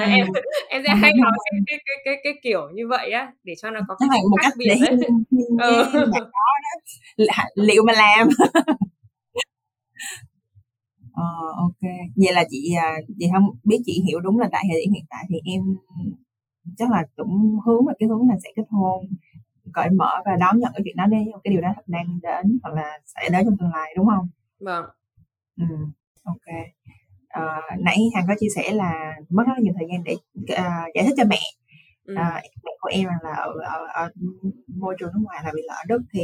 Em 0.00 0.26
em 0.68 0.82
sẽ 0.86 0.94
hay 0.94 1.12
nói 1.22 1.32
cái 1.50 1.60
cái, 1.66 1.78
cái 1.86 1.96
cái 2.04 2.16
cái 2.24 2.32
kiểu 2.42 2.68
như 2.74 2.88
vậy 2.88 3.10
á 3.10 3.32
để 3.44 3.54
cho 3.62 3.70
nó 3.70 3.80
có 3.88 3.96
cái 4.00 4.20
một 4.30 4.36
cách 4.42 4.52
biệt 4.56 4.66
đấy 4.68 4.98
ừ. 7.16 7.26
liệu 7.54 7.82
mà 7.86 7.92
làm. 7.92 8.28
Ờ, 11.16 11.24
ok. 11.56 11.90
Vậy 12.16 12.32
là 12.32 12.44
chị 12.50 12.74
à, 12.78 12.96
chị 13.18 13.26
không 13.32 13.56
biết 13.64 13.76
chị 13.86 14.02
hiểu 14.08 14.20
đúng 14.20 14.38
là 14.38 14.48
tại 14.52 14.64
thời 14.70 14.80
điểm 14.80 14.92
hiện 14.92 15.04
tại 15.10 15.24
thì 15.28 15.36
em 15.44 15.62
chắc 16.78 16.90
là 16.90 17.04
cũng 17.16 17.58
hướng 17.66 17.86
về 17.86 17.92
cái 17.98 18.08
hướng 18.08 18.28
là 18.28 18.36
sẽ 18.44 18.50
kết 18.56 18.62
hôn 18.70 19.06
cởi 19.74 19.90
mở 19.90 20.10
và 20.24 20.32
đón 20.40 20.58
nhận 20.58 20.72
cái 20.74 20.82
chuyện 20.84 20.96
đó 20.96 21.06
đi 21.06 21.18
cái 21.44 21.52
điều 21.52 21.60
đó 21.60 21.68
thật 21.76 21.82
đang 21.86 22.18
đến 22.22 22.58
hoặc 22.62 22.74
là 22.74 22.98
sẽ 23.04 23.28
đến 23.32 23.44
trong 23.44 23.56
tương 23.60 23.72
lai 23.72 23.94
đúng 23.96 24.06
không? 24.06 24.28
Vâng. 24.60 24.84
Ừ 25.56 25.66
ok. 26.24 26.54
À, 27.28 27.60
nãy 27.78 27.98
hằng 28.14 28.24
có 28.28 28.34
chia 28.40 28.48
sẻ 28.56 28.72
là 28.72 29.16
mất 29.28 29.44
rất 29.46 29.54
nhiều 29.58 29.72
thời 29.78 29.88
gian 29.90 30.04
để 30.04 30.12
uh, 30.12 30.94
giải 30.94 31.04
thích 31.06 31.14
cho 31.16 31.24
mẹ. 31.24 31.40
Ừ. 32.04 32.14
à, 32.14 32.42
mẹ 32.64 32.70
của 32.80 32.88
em 32.92 33.08
là 33.22 33.32
ở, 33.32 33.52
ở, 33.64 33.86
ở 33.94 34.10
môi 34.66 34.96
trường 34.98 35.10
nước 35.14 35.20
ngoài 35.24 35.40
là 35.44 35.50
bị 35.54 35.62
lỡ 35.68 35.74
đất 35.88 36.02
thì 36.12 36.22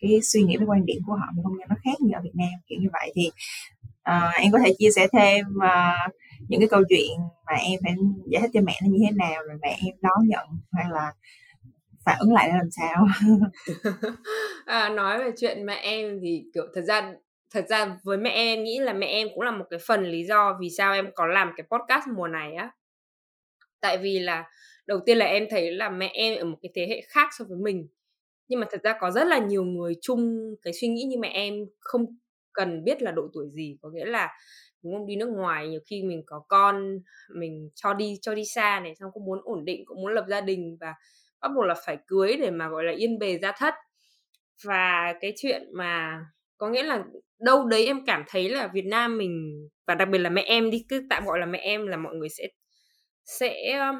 cái 0.00 0.20
suy 0.22 0.42
nghĩ 0.42 0.56
với 0.56 0.66
quan 0.66 0.86
điểm 0.86 1.02
của 1.06 1.14
họ 1.14 1.26
nhân 1.36 1.68
nó 1.68 1.76
khác 1.84 2.00
như 2.00 2.12
ở 2.14 2.20
Việt 2.22 2.34
Nam 2.34 2.60
kiểu 2.66 2.78
như 2.80 2.88
vậy. 2.92 3.12
Thì 3.14 3.30
uh, 4.10 4.34
em 4.42 4.52
có 4.52 4.58
thể 4.64 4.74
chia 4.78 4.90
sẻ 4.96 5.08
thêm 5.12 5.46
uh, 5.56 6.14
những 6.48 6.60
cái 6.60 6.68
câu 6.68 6.82
chuyện 6.88 7.18
mà 7.46 7.52
em 7.52 7.80
phải 7.82 7.94
giải 8.26 8.42
thích 8.42 8.50
cho 8.54 8.60
mẹ 8.60 8.72
nó 8.82 8.88
như 8.90 8.98
thế 9.06 9.10
nào 9.16 9.42
rồi 9.48 9.58
mẹ 9.62 9.78
em 9.86 9.94
đón 10.00 10.28
nhận 10.28 10.46
hay 10.72 10.84
là 10.90 11.12
phản 12.06 12.18
ứng 12.20 12.32
lại 12.32 12.48
là 12.48 12.56
làm 12.56 12.70
sao? 12.70 13.06
À, 14.66 14.88
nói 14.88 15.18
về 15.18 15.30
chuyện 15.36 15.66
mẹ 15.66 15.74
em 15.74 16.18
thì 16.22 16.44
kiểu 16.54 16.64
thật 16.74 16.82
ra 16.82 17.12
thật 17.54 17.64
ra 17.68 17.96
với 18.02 18.18
mẹ 18.18 18.30
em 18.30 18.64
nghĩ 18.64 18.78
là 18.78 18.92
mẹ 18.92 19.06
em 19.06 19.28
cũng 19.34 19.44
là 19.44 19.50
một 19.50 19.64
cái 19.70 19.80
phần 19.86 20.04
lý 20.04 20.24
do 20.24 20.58
vì 20.60 20.68
sao 20.78 20.92
em 20.92 21.10
có 21.14 21.26
làm 21.26 21.52
cái 21.56 21.66
podcast 21.70 22.08
mùa 22.16 22.28
này 22.28 22.54
á. 22.54 22.70
Tại 23.80 23.98
vì 23.98 24.18
là 24.18 24.44
đầu 24.86 25.00
tiên 25.06 25.18
là 25.18 25.26
em 25.26 25.46
thấy 25.50 25.72
là 25.72 25.90
mẹ 25.90 26.10
em 26.14 26.38
ở 26.38 26.44
một 26.44 26.56
cái 26.62 26.70
thế 26.74 26.86
hệ 26.90 27.00
khác 27.08 27.28
so 27.38 27.44
với 27.48 27.58
mình. 27.58 27.88
Nhưng 28.48 28.60
mà 28.60 28.66
thật 28.70 28.80
ra 28.82 28.96
có 29.00 29.10
rất 29.10 29.26
là 29.26 29.38
nhiều 29.38 29.64
người 29.64 29.94
chung 30.02 30.54
cái 30.62 30.72
suy 30.80 30.88
nghĩ 30.88 31.02
như 31.02 31.16
mẹ 31.18 31.28
em 31.28 31.54
không 31.80 32.06
cần 32.52 32.84
biết 32.84 33.02
là 33.02 33.10
độ 33.10 33.28
tuổi 33.32 33.46
gì. 33.52 33.76
Có 33.82 33.90
nghĩa 33.90 34.04
là 34.04 34.28
đúng 34.82 34.94
không 34.94 35.06
đi 35.06 35.16
nước 35.16 35.28
ngoài 35.28 35.68
nhiều 35.68 35.80
khi 35.86 36.02
mình 36.02 36.22
có 36.26 36.44
con 36.48 36.98
mình 37.36 37.70
cho 37.74 37.94
đi 37.94 38.14
cho 38.22 38.34
đi 38.34 38.42
xa 38.54 38.80
này 38.80 38.94
xong 38.94 39.10
cũng 39.12 39.24
muốn 39.24 39.38
ổn 39.44 39.64
định 39.64 39.82
cũng 39.86 40.02
muốn 40.02 40.14
lập 40.14 40.24
gia 40.28 40.40
đình 40.40 40.76
và 40.80 40.94
bắt 41.44 41.52
buộc 41.56 41.64
là 41.64 41.74
phải 41.86 41.98
cưới 42.06 42.36
để 42.40 42.50
mà, 42.50 42.68
gọi 42.68 42.84
là, 42.84 42.92
yên 42.92 43.18
bề 43.18 43.38
gia 43.38 43.52
thất. 43.52 43.74
Và 44.64 45.14
cái 45.20 45.32
chuyện 45.36 45.62
mà 45.74 46.20
có 46.58 46.68
nghĩa 46.68 46.82
là 46.82 47.04
đâu 47.40 47.66
đấy 47.66 47.86
em 47.86 48.06
cảm 48.06 48.24
thấy 48.28 48.48
là 48.48 48.70
Việt 48.74 48.84
Nam 48.86 49.18
mình, 49.18 49.54
và 49.86 49.94
đặc 49.94 50.08
biệt 50.08 50.18
là 50.18 50.30
mẹ 50.30 50.42
em 50.42 50.70
đi, 50.70 50.86
cứ 50.88 51.06
tạm 51.10 51.26
gọi 51.26 51.38
là 51.38 51.46
mẹ 51.46 51.58
em 51.58 51.86
là 51.86 51.96
mọi 51.96 52.14
người 52.14 52.28
sẽ 52.28 52.44
sẽ 53.26 53.78
um, 53.78 53.96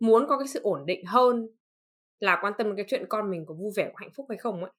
muốn 0.00 0.26
có 0.28 0.38
cái 0.38 0.48
sự 0.48 0.60
ổn 0.62 0.86
định 0.86 1.04
hơn, 1.06 1.46
là 2.20 2.38
quan 2.42 2.52
tâm 2.58 2.66
đến 2.66 2.76
cái 2.76 2.86
chuyện 2.88 3.06
con 3.08 3.30
mình 3.30 3.44
có 3.46 3.54
vui 3.54 3.72
vẻ, 3.76 3.84
có 3.84 3.94
hạnh 3.96 4.10
phúc 4.16 4.26
hay 4.28 4.38
không 4.38 4.64
ấy 4.64 4.72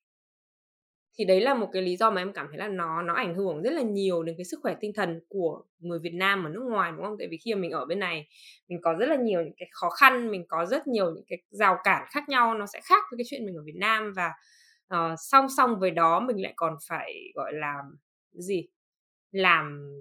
thì 1.18 1.26
đấy 1.26 1.42
là 1.42 1.54
một 1.54 1.70
cái 1.74 1.82
lý 1.82 1.98
do 1.98 2.12
mà 2.12 2.22
em 2.22 2.34
cảm 2.34 2.48
thấy 2.50 2.58
là 2.58 2.68
nó 2.68 3.02
nó 3.02 3.14
ảnh 3.14 3.36
hưởng 3.36 3.62
rất 3.64 3.74
là 3.74 3.82
nhiều 3.82 4.24
đến 4.24 4.36
cái 4.38 4.46
sức 4.46 4.60
khỏe 4.64 4.76
tinh 4.80 4.94
thần 4.96 5.20
của 5.30 5.64
người 5.80 6.00
Việt 6.00 6.14
Nam 6.14 6.44
ở 6.44 6.50
nước 6.50 6.64
ngoài 6.70 6.92
đúng 6.92 7.06
không? 7.06 7.16
Tại 7.20 7.28
vì 7.32 7.38
khi 7.38 7.54
mà 7.56 7.62
mình 7.62 7.72
ở 7.72 7.86
bên 7.86 8.00
này 8.00 8.28
mình 8.68 8.80
có 8.82 8.94
rất 8.94 9.06
là 9.10 9.16
nhiều 9.16 9.42
những 9.42 9.54
cái 9.58 9.70
khó 9.72 9.90
khăn, 9.90 10.32
mình 10.32 10.46
có 10.48 10.66
rất 10.66 10.88
nhiều 10.88 11.12
những 11.12 11.26
cái 11.28 11.40
rào 11.50 11.78
cản 11.84 12.06
khác 12.10 12.30
nhau 12.30 12.54
nó 12.54 12.66
sẽ 12.66 12.82
khác 12.84 13.04
với 13.12 13.18
cái 13.18 13.26
chuyện 13.30 13.46
mình 13.46 13.56
ở 13.56 13.64
Việt 13.66 13.76
Nam 13.76 14.14
và 14.16 14.32
uh, 14.94 15.20
song 15.20 15.48
song 15.58 15.80
với 15.80 15.92
đó 15.92 16.20
mình 16.20 16.42
lại 16.42 16.54
còn 16.56 16.78
phải 16.88 17.14
gọi 17.36 17.54
là 17.54 17.76
gì 18.34 18.68
làm 19.32 19.92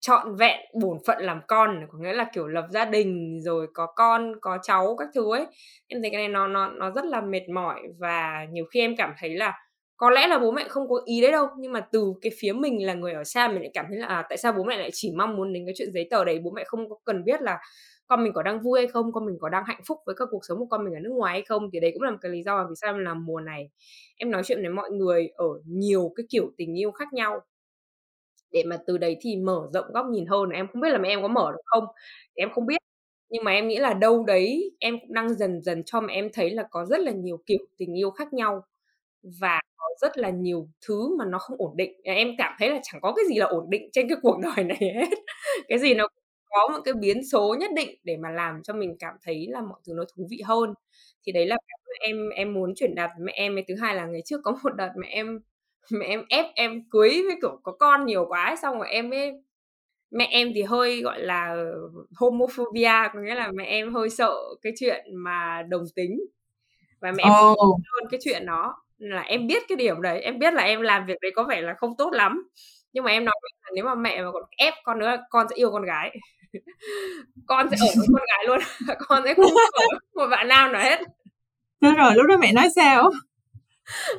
trọn 0.00 0.36
vẹn 0.36 0.60
bổn 0.80 0.98
phận 1.06 1.22
làm 1.22 1.40
con 1.48 1.86
có 1.92 1.98
nghĩa 1.98 2.12
là 2.12 2.30
kiểu 2.34 2.46
lập 2.48 2.66
gia 2.70 2.84
đình 2.84 3.40
rồi 3.42 3.66
có 3.74 3.86
con 3.86 4.32
có 4.40 4.58
cháu 4.62 4.96
các 4.98 5.08
thứ 5.14 5.32
ấy 5.32 5.46
em 5.86 6.02
thấy 6.02 6.10
cái 6.10 6.20
này 6.20 6.28
nó 6.28 6.46
nó 6.46 6.68
nó 6.68 6.90
rất 6.90 7.04
là 7.04 7.20
mệt 7.20 7.48
mỏi 7.48 7.82
và 7.98 8.46
nhiều 8.50 8.64
khi 8.64 8.80
em 8.80 8.96
cảm 8.96 9.14
thấy 9.18 9.30
là 9.30 9.58
có 9.98 10.10
lẽ 10.10 10.28
là 10.28 10.38
bố 10.40 10.52
mẹ 10.52 10.68
không 10.68 10.90
có 10.90 11.02
ý 11.06 11.22
đấy 11.22 11.32
đâu 11.32 11.48
nhưng 11.58 11.72
mà 11.72 11.80
từ 11.92 12.14
cái 12.22 12.32
phía 12.40 12.52
mình 12.54 12.86
là 12.86 12.94
người 12.94 13.14
ở 13.14 13.24
xa 13.24 13.48
mình 13.48 13.60
lại 13.62 13.70
cảm 13.74 13.86
thấy 13.90 13.98
là 13.98 14.06
à, 14.08 14.26
tại 14.30 14.38
sao 14.38 14.52
bố 14.52 14.64
mẹ 14.64 14.78
lại 14.78 14.90
chỉ 14.94 15.12
mong 15.18 15.36
muốn 15.36 15.54
đến 15.54 15.66
cái 15.66 15.74
chuyện 15.78 15.92
giấy 15.94 16.08
tờ 16.10 16.24
đấy? 16.24 16.40
Bố 16.44 16.50
mẹ 16.52 16.64
không 16.66 16.90
có 16.90 16.96
cần 17.06 17.24
biết 17.24 17.42
là 17.42 17.58
con 18.08 18.24
mình 18.24 18.32
có 18.34 18.42
đang 18.42 18.60
vui 18.62 18.80
hay 18.80 18.88
không 18.88 19.12
con 19.12 19.26
mình 19.26 19.36
có 19.40 19.48
đang 19.48 19.64
hạnh 19.66 19.80
phúc 19.88 19.98
với 20.06 20.16
các 20.18 20.28
cuộc 20.32 20.40
sống 20.48 20.58
của 20.58 20.66
con 20.66 20.84
mình 20.84 20.94
ở 20.94 21.00
nước 21.00 21.10
ngoài 21.16 21.32
hay 21.34 21.42
không? 21.42 21.70
Thì 21.72 21.80
đấy 21.80 21.90
cũng 21.94 22.02
là 22.02 22.10
một 22.10 22.18
cái 22.22 22.32
lý 22.32 22.42
do 22.42 22.56
mà 22.56 22.64
vì 22.70 22.74
sao 22.76 22.90
em 22.94 22.98
làm 23.04 23.26
mùa 23.26 23.40
này. 23.40 23.70
Em 24.16 24.30
nói 24.30 24.42
chuyện 24.44 24.60
với 24.62 24.70
mọi 24.70 24.90
người 24.90 25.28
ở 25.36 25.46
nhiều 25.66 26.12
cái 26.16 26.26
kiểu 26.30 26.50
tình 26.58 26.78
yêu 26.80 26.90
khác 26.92 27.12
nhau. 27.12 27.40
Để 28.52 28.62
mà 28.66 28.76
từ 28.86 28.98
đấy 28.98 29.16
thì 29.20 29.36
mở 29.36 29.68
rộng 29.74 29.86
góc 29.94 30.06
nhìn 30.06 30.26
hơn. 30.26 30.50
Em 30.50 30.68
không 30.72 30.80
biết 30.82 30.88
là 30.92 30.98
mẹ 30.98 31.08
em 31.08 31.22
có 31.22 31.28
mở 31.28 31.52
được 31.52 31.60
không 31.64 31.84
thì 32.36 32.42
em 32.42 32.50
không 32.52 32.66
biết. 32.66 32.76
Nhưng 33.30 33.44
mà 33.44 33.52
em 33.52 33.68
nghĩ 33.68 33.76
là 33.76 33.94
đâu 33.94 34.24
đấy 34.24 34.72
em 34.80 35.00
cũng 35.00 35.12
đang 35.14 35.34
dần 35.34 35.62
dần 35.62 35.82
cho 35.86 36.00
mẹ 36.00 36.14
em 36.14 36.28
thấy 36.32 36.50
là 36.50 36.64
có 36.70 36.86
rất 36.86 37.00
là 37.00 37.12
nhiều 37.12 37.38
kiểu 37.46 37.58
tình 37.78 37.98
yêu 37.98 38.10
khác 38.10 38.32
nhau 38.32 38.64
và 39.22 39.60
có 39.76 39.86
rất 40.00 40.18
là 40.18 40.30
nhiều 40.30 40.68
thứ 40.86 41.16
mà 41.18 41.24
nó 41.24 41.38
không 41.38 41.56
ổn 41.58 41.76
định. 41.76 41.92
Em 42.04 42.28
cảm 42.38 42.52
thấy 42.58 42.70
là 42.70 42.80
chẳng 42.82 43.00
có 43.00 43.12
cái 43.16 43.24
gì 43.28 43.34
là 43.38 43.46
ổn 43.46 43.70
định 43.70 43.88
trên 43.92 44.08
cái 44.08 44.18
cuộc 44.22 44.38
đời 44.42 44.64
này 44.64 44.78
hết. 44.80 45.08
Cái 45.68 45.78
gì 45.78 45.94
nó 45.94 46.08
có 46.50 46.68
một 46.72 46.80
cái 46.84 46.94
biến 46.94 47.24
số 47.32 47.56
nhất 47.60 47.70
định 47.76 47.98
để 48.04 48.16
mà 48.16 48.30
làm 48.30 48.62
cho 48.62 48.74
mình 48.74 48.96
cảm 48.98 49.14
thấy 49.22 49.46
là 49.48 49.60
mọi 49.60 49.80
thứ 49.86 49.92
nó 49.96 50.04
thú 50.16 50.26
vị 50.30 50.40
hơn. 50.44 50.74
Thì 51.26 51.32
đấy 51.32 51.46
là 51.46 51.56
em 52.00 52.28
em 52.28 52.54
muốn 52.54 52.74
truyền 52.74 52.94
đạt 52.94 53.10
mẹ 53.20 53.32
em. 53.36 53.56
Thứ 53.68 53.74
hai 53.74 53.94
là 53.94 54.06
ngày 54.06 54.22
trước 54.24 54.40
có 54.44 54.58
một 54.62 54.74
đợt 54.76 54.90
mẹ 54.96 55.08
em 55.08 55.40
mẹ 55.92 56.06
em 56.06 56.24
ép 56.28 56.46
em 56.54 56.82
cưới 56.90 57.10
với 57.10 57.36
kiểu 57.42 57.60
có 57.62 57.72
con 57.72 58.06
nhiều 58.06 58.24
quá 58.28 58.44
ấy, 58.44 58.56
xong 58.56 58.78
rồi 58.78 58.88
em 58.88 59.10
ấy 59.10 59.32
mẹ 60.10 60.28
em 60.30 60.52
thì 60.54 60.62
hơi 60.62 61.02
gọi 61.02 61.20
là 61.20 61.56
homophobia 62.16 63.08
có 63.14 63.20
nghĩa 63.20 63.34
là 63.34 63.50
mẹ 63.54 63.64
em 63.64 63.94
hơi 63.94 64.10
sợ 64.10 64.34
cái 64.62 64.72
chuyện 64.80 65.16
mà 65.16 65.62
đồng 65.68 65.84
tính. 65.94 66.20
Và 67.00 67.12
mẹ 67.12 67.22
em 67.24 67.32
oh. 67.52 67.58
luôn 67.58 68.10
cái 68.10 68.20
chuyện 68.24 68.46
đó 68.46 68.76
là 68.98 69.22
em 69.22 69.46
biết 69.46 69.62
cái 69.68 69.76
điểm 69.76 70.02
đấy 70.02 70.20
em 70.20 70.38
biết 70.38 70.54
là 70.54 70.62
em 70.62 70.80
làm 70.80 71.06
việc 71.06 71.20
đấy 71.22 71.32
có 71.34 71.42
vẻ 71.42 71.60
là 71.60 71.74
không 71.78 71.96
tốt 71.98 72.10
lắm. 72.12 72.48
Nhưng 72.92 73.04
mà 73.04 73.10
em 73.10 73.24
nói 73.24 73.34
là 73.62 73.70
nếu 73.74 73.84
mà 73.84 73.94
mẹ 73.94 74.22
mà 74.22 74.32
còn 74.32 74.42
ép 74.56 74.74
con 74.84 74.98
nữa 74.98 75.16
con 75.30 75.46
sẽ 75.50 75.56
yêu 75.56 75.70
con 75.72 75.82
gái. 75.82 76.16
Con 77.46 77.68
sẽ 77.70 77.76
ở 77.80 77.92
với 77.96 78.06
con 78.12 78.22
gái 78.28 78.44
luôn. 78.46 78.58
Con 79.08 79.22
sẽ 79.24 79.34
không 79.34 79.52
ở 79.72 79.98
một 80.14 80.26
bạn 80.30 80.48
nào 80.48 80.72
nào 80.72 80.82
hết. 80.82 81.00
Thế 81.82 81.92
rồi 81.96 82.12
lúc 82.14 82.26
đó 82.26 82.36
mẹ 82.36 82.52
nói 82.52 82.68
sao? 82.76 83.10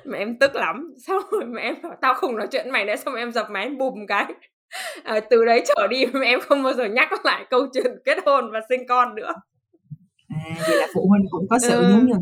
Mẹ 0.05 0.17
em 0.17 0.39
tức 0.39 0.55
lắm. 0.55 0.93
Xong 1.07 1.21
rồi 1.31 1.45
mẹ 1.45 1.61
em 1.61 1.81
bảo 1.81 1.97
tao 2.01 2.13
không 2.13 2.35
nói 2.35 2.47
chuyện 2.51 2.63
với 2.63 2.71
mày 2.71 2.85
nữa. 2.85 2.95
Xong 2.95 3.15
em 3.15 3.31
dập 3.31 3.49
máy 3.49 3.63
em 3.63 3.77
bùm 3.77 4.05
cái. 4.07 4.25
À, 5.03 5.19
từ 5.29 5.45
đấy 5.45 5.63
trở 5.67 5.87
đi 5.87 6.05
mẹ 6.05 6.27
em 6.27 6.39
không 6.41 6.63
bao 6.63 6.73
giờ 6.73 6.85
nhắc 6.85 7.25
lại 7.25 7.45
câu 7.49 7.67
chuyện 7.73 7.91
kết 8.05 8.17
hôn 8.25 8.51
và 8.51 8.59
sinh 8.69 8.87
con 8.87 9.15
nữa 9.15 9.33
à 10.29 10.63
vậy 10.67 10.77
là 10.77 10.87
phụ 10.93 11.07
huynh 11.09 11.25
cũng 11.29 11.47
có 11.49 11.59
sự 11.59 11.75
ừ. 11.75 11.83
nhún 11.89 12.07
nhường 12.07 12.21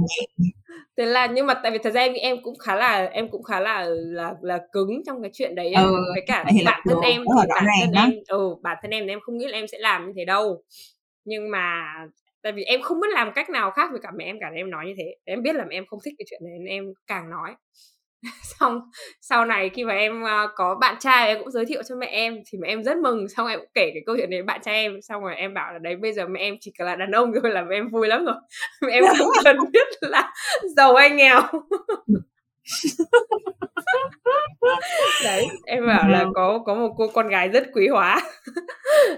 thế 0.98 1.06
là 1.06 1.28
nhưng 1.28 1.46
mà 1.46 1.54
tại 1.64 1.72
vì 1.72 1.78
thật 1.78 1.90
ra 1.94 2.02
em 2.02 2.14
em 2.14 2.38
cũng 2.44 2.58
khá 2.58 2.76
là 2.76 3.06
em 3.06 3.30
cũng 3.30 3.44
khá 3.44 3.60
là 3.60 3.86
là 3.90 4.34
là 4.42 4.60
cứng 4.72 5.02
trong 5.06 5.22
cái 5.22 5.32
chuyện 5.34 5.56
đấy 5.56 5.74
ừ, 5.74 5.96
với 6.14 6.24
cả 6.28 6.46
bản 6.66 6.82
thân 6.86 7.00
em 7.02 7.24
bản 7.50 7.60
thân 7.60 7.92
em 7.94 8.12
ừ 8.28 8.56
bản 8.62 8.78
thân 8.82 8.92
em 8.92 9.08
em 9.08 9.20
không 9.20 9.38
nghĩ 9.38 9.48
là 9.48 9.58
em 9.58 9.68
sẽ 9.68 9.78
làm 9.80 10.08
như 10.08 10.14
thế 10.16 10.26
đâu. 10.26 10.64
Nhưng 11.26 11.52
mà 11.52 11.94
tại 12.42 12.54
vì 12.54 12.64
em 12.64 12.82
không 12.82 13.00
biết 13.00 13.08
làm 13.14 13.32
cách 13.36 13.50
nào 13.50 13.72
khác 13.72 13.90
với 13.92 14.00
cả 14.04 14.12
mẹ 14.16 14.26
em 14.26 14.38
cả 14.42 14.48
em 14.56 14.70
nói 14.70 14.86
như 14.86 14.94
thế. 14.98 15.16
Em 15.26 15.42
biết 15.42 15.56
là 15.56 15.66
mẹ 15.70 15.76
em 15.76 15.86
không 15.86 16.00
thích 16.06 16.14
cái 16.18 16.26
chuyện 16.30 16.42
này 16.44 16.54
nên 16.60 16.68
em 16.68 16.84
càng 17.08 17.30
nói 17.30 17.56
xong 18.60 18.82
sau 19.22 19.46
này 19.46 19.70
khi 19.70 19.84
mà 19.84 19.94
em 19.94 20.24
uh, 20.24 20.50
có 20.56 20.76
bạn 20.76 20.96
trai 21.00 21.28
em 21.28 21.40
cũng 21.40 21.52
giới 21.52 21.66
thiệu 21.66 21.84
cho 21.84 21.96
mẹ 21.96 22.08
em 22.08 22.36
thì 22.52 22.58
mẹ 22.58 22.68
em 22.68 22.84
rất 22.84 22.98
mừng. 22.98 23.30
Xong 23.30 23.48
em 23.48 23.60
cũng 23.60 23.70
kể 23.74 23.92
cái 23.94 24.04
câu 24.06 24.18
chuyện 24.18 24.30
đấy 24.30 24.44
bạn 24.44 24.62
trai 24.64 24.76
em. 24.76 25.02
Xong 25.02 25.24
rồi 25.24 25.36
em 25.36 25.54
bảo 25.54 25.74
là 25.74 25.80
đấy 25.80 25.96
bây 25.96 26.14
giờ 26.14 26.28
mẹ 26.28 26.40
em 26.40 26.56
chỉ 26.62 26.72
là 26.78 26.96
đàn 26.96 27.12
ông 27.12 27.32
thôi 27.44 27.52
là 27.52 27.62
mẹ 27.62 27.76
em 27.76 27.90
vui 27.90 28.08
lắm 28.08 28.26
rồi. 28.26 28.36
Mẹ 28.82 28.94
em 28.94 29.04
không 29.18 29.28
cần 29.44 29.58
biết 29.74 29.88
là 30.02 30.34
giàu 30.76 30.96
hay 30.96 31.10
nghèo. 31.10 31.42
Đấy 35.24 35.48
em 35.66 35.88
bảo 35.88 36.10
là 36.10 36.26
có 36.36 36.60
có 36.66 36.76
một 36.76 36.94
cô 36.98 37.08
con 37.08 37.28
gái 37.28 37.50
rất 37.50 37.68
quý 37.74 37.88
hóa. 37.88 38.22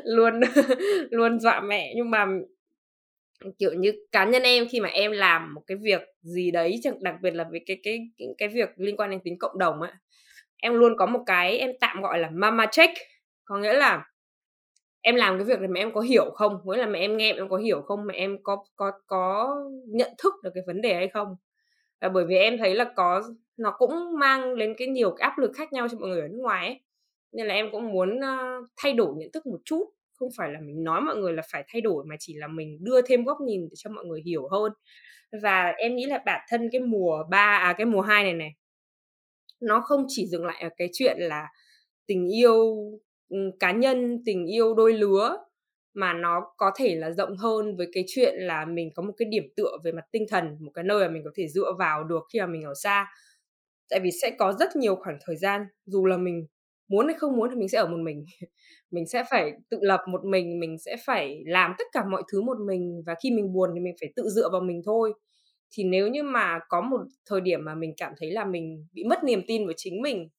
Luôn 0.04 0.42
luôn 1.12 1.40
dọa 1.40 1.62
mẹ. 1.62 1.94
Nhưng 1.96 2.12
mà 2.12 2.26
kiểu 3.60 3.74
như 3.74 3.94
cá 4.12 4.26
nhân 4.26 4.44
em 4.44 4.68
khi 4.72 4.80
mà 4.80 4.90
em 4.90 5.12
làm 5.12 5.54
một 5.54 5.62
cái 5.68 5.78
việc 5.82 6.02
gì 6.22 6.52
đấy 6.52 6.82
đặc 7.02 7.16
biệt 7.22 7.32
là 7.32 7.46
về 7.52 7.60
cái 7.66 7.80
cái 7.84 8.00
cái, 8.18 8.28
cái 8.38 8.50
việc 8.50 8.70
liên 8.78 8.98
quan 8.98 9.12
đến 9.12 9.20
tính 9.24 9.40
cộng 9.40 9.60
đồng 9.60 9.82
ấy 9.82 9.92
em 10.62 10.74
luôn 10.74 10.98
có 10.98 11.06
một 11.06 11.24
cái 11.26 11.58
em 11.58 11.72
tạm 11.80 12.02
gọi 12.02 12.20
là 12.20 12.30
mama 12.34 12.66
check. 12.72 12.94
Có 13.46 13.58
nghĩa 13.58 13.74
là 13.74 14.06
em 15.02 15.16
làm 15.16 15.38
cái 15.38 15.46
việc 15.46 15.60
này 15.60 15.68
mà 15.68 15.80
em 15.80 15.94
có 15.94 16.02
hiểu 16.02 16.32
không? 16.34 16.62
Nghĩa 16.66 16.78
là 16.78 16.86
mẹ 16.86 17.00
em 17.00 17.18
nghe 17.18 17.34
em 17.34 17.50
có 17.50 17.58
hiểu 17.58 17.82
không? 17.82 18.06
Mà 18.08 18.14
em 18.14 18.38
có 18.44 18.66
có 18.76 18.92
có 19.08 19.56
nhận 19.88 20.12
thức 20.24 20.34
được 20.44 20.52
cái 20.54 20.64
vấn 20.68 20.82
đề 20.82 20.94
hay 20.94 21.08
không? 21.08 21.36
Và 22.02 22.10
bởi 22.10 22.26
vì 22.26 22.36
em 22.36 22.58
thấy 22.58 22.76
là 22.76 22.94
có 22.96 23.24
nó 23.58 23.76
cũng 23.78 24.20
mang 24.20 24.58
đến 24.58 24.76
cái 24.78 24.88
nhiều 24.88 25.12
cái 25.12 25.30
áp 25.30 25.38
lực 25.38 25.52
khác 25.56 25.74
nhau 25.74 25.88
cho 25.92 25.98
mọi 26.00 26.10
người 26.10 26.22
ở 26.22 26.28
nước 26.28 26.40
ngoài 26.42 26.68
ấy. 26.68 26.82
Nên 27.32 27.48
là 27.48 27.54
em 27.54 27.72
cũng 27.72 27.92
muốn 27.92 28.18
uh, 28.18 28.70
thay 28.78 28.94
đổi 28.94 29.14
nhận 29.18 29.32
thức 29.32 29.46
một 29.46 29.60
chút 29.66 29.84
không 30.20 30.30
phải 30.38 30.52
là 30.52 30.60
mình 30.62 30.84
nói 30.84 31.02
mọi 31.02 31.16
người 31.16 31.34
là 31.34 31.44
phải 31.52 31.64
thay 31.68 31.82
đổi 31.82 32.06
mà 32.10 32.16
chỉ 32.20 32.34
là 32.38 32.48
mình 32.48 32.78
đưa 32.82 33.02
thêm 33.02 33.24
góc 33.24 33.38
nhìn 33.42 33.62
để 33.70 33.74
cho 33.76 33.90
mọi 33.90 34.06
người 34.06 34.22
hiểu 34.26 34.48
hơn. 34.52 34.72
Và 35.44 35.74
em 35.78 35.96
nghĩ 35.96 36.06
là 36.06 36.24
bản 36.26 36.42
thân 36.50 36.70
cái 36.72 36.82
mùa 36.82 37.24
ba 37.30 37.58
à 37.58 37.74
cái 37.78 37.86
mùa 37.86 38.02
hai 38.02 38.24
này 38.24 38.34
này, 38.34 38.52
nó 39.62 39.82
không 39.82 40.06
chỉ 40.08 40.28
dừng 40.28 40.46
lại 40.46 40.62
ở 40.64 40.70
cái 40.78 40.90
chuyện 40.94 41.18
là 41.20 41.48
tình 42.08 42.36
yêu 42.36 42.76
cá 43.60 43.72
nhân, 43.72 44.22
tình 44.26 44.46
yêu 44.46 44.74
đôi 44.76 44.94
lứa, 44.94 45.38
mà 45.94 46.14
nó 46.14 46.42
có 46.58 46.72
thể 46.76 46.96
là 46.96 47.12
rộng 47.12 47.38
hơn 47.38 47.78
với 47.78 47.88
cái 47.94 48.04
chuyện 48.08 48.36
là 48.38 48.66
mình 48.66 48.90
có 48.96 49.04
một 49.04 49.14
cái 49.18 49.28
điểm 49.32 49.44
tựa 49.56 49.78
về 49.84 49.92
mặt 49.92 50.06
tinh 50.12 50.26
thần, 50.30 50.58
một 50.60 50.72
cái 50.74 50.84
nơi 50.84 51.08
mà 51.08 51.14
mình 51.14 51.24
có 51.26 51.32
thể 51.36 51.48
dựa 51.48 51.74
vào 51.80 52.04
được 52.04 52.24
khi 52.34 52.40
mà 52.40 52.46
mình 52.48 52.64
ở 52.64 52.74
xa. 52.84 53.08
Tại 53.90 54.00
vì 54.00 54.10
sẽ 54.22 54.32
có 54.40 54.54
rất 54.60 54.76
nhiều 54.76 54.96
khoảng 54.96 55.18
thời 55.26 55.36
gian 55.36 55.62
dù 55.86 56.06
là 56.06 56.18
mình 56.18 56.48
muốn 56.90 57.08
hay 57.08 57.16
không 57.20 57.38
muốn 57.38 57.50
thì 57.50 57.56
mình 57.56 57.70
sẽ 57.70 57.78
ở 57.78 57.88
một 57.88 57.98
mình. 58.04 58.26
Mình 58.92 59.08
sẽ 59.08 59.24
phải 59.32 59.54
tự 59.70 59.78
lập 59.82 60.02
một 60.08 60.26
mình 60.26 60.60
mình 60.60 60.78
sẽ 60.80 60.98
phải 61.06 61.44
làm 61.46 61.74
tất 61.78 61.84
cả 61.94 62.04
mọi 62.12 62.24
thứ 62.32 62.42
một 62.42 62.58
mình 62.68 63.04
và 63.06 63.16
khi 63.24 63.32
mình 63.32 63.54
buồn 63.54 63.70
thì 63.74 63.80
mình 63.80 63.96
phải 64.02 64.14
tự 64.16 64.30
dựa 64.30 64.50
vào 64.52 64.62
mình 64.62 64.82
thôi. 64.86 65.14
Thì 65.72 65.84
nếu 65.84 66.08
như 66.08 66.24
mà 66.24 66.60
có 66.70 66.82
một 66.82 67.02
thời 67.30 67.42
điểm 67.42 67.66
mà 67.66 67.76
mình 67.76 67.94
cảm 67.98 68.14
thấy 68.20 68.32
là 68.32 68.46
mình 68.46 68.88
bị 68.94 69.04
mất 69.04 69.24
niềm 69.24 69.42
tin 69.48 69.66
vào 69.66 69.74
chính 69.78 70.02
mình 70.02 70.30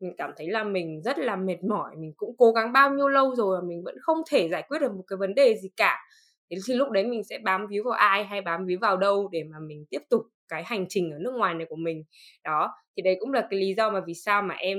mình 0.00 0.14
cảm 0.18 0.30
thấy 0.36 0.48
là 0.50 0.64
mình 0.64 1.02
rất 1.04 1.18
là 1.18 1.36
mệt 1.36 1.64
mỏi, 1.64 1.96
mình 1.98 2.12
cũng 2.16 2.34
cố 2.38 2.52
gắng 2.52 2.72
bao 2.72 2.90
nhiêu 2.94 3.08
lâu 3.08 3.34
rồi 3.36 3.62
mà 3.62 3.68
mình 3.68 3.82
vẫn 3.84 3.94
không 4.00 4.18
thể 4.30 4.48
giải 4.48 4.62
quyết 4.68 4.78
được 4.80 4.92
một 4.94 5.02
cái 5.08 5.16
vấn 5.16 5.34
đề 5.34 5.56
gì 5.62 5.68
cả 5.76 5.98
thì 6.66 6.74
lúc 6.74 6.90
đấy 6.90 7.06
mình 7.06 7.24
sẽ 7.24 7.38
bám 7.38 7.66
víu 7.66 7.84
vào 7.84 7.92
ai 7.92 8.24
hay 8.24 8.40
bám 8.40 8.66
víu 8.66 8.78
vào 8.80 8.96
đâu 8.96 9.28
để 9.32 9.44
mà 9.44 9.56
mình 9.58 9.84
tiếp 9.90 10.02
tục 10.10 10.22
cái 10.48 10.62
hành 10.66 10.86
trình 10.88 11.10
ở 11.10 11.18
nước 11.18 11.34
ngoài 11.34 11.54
này 11.54 11.66
của 11.68 11.76
mình? 11.76 12.04
Đó 12.44 12.74
thì 12.96 13.02
đấy 13.02 13.16
cũng 13.20 13.32
là 13.32 13.46
cái 13.50 13.60
lý 13.60 13.74
do 13.76 13.90
mà 13.90 14.00
vì 14.06 14.14
sao 14.14 14.42
mà 14.42 14.54
em 14.54 14.78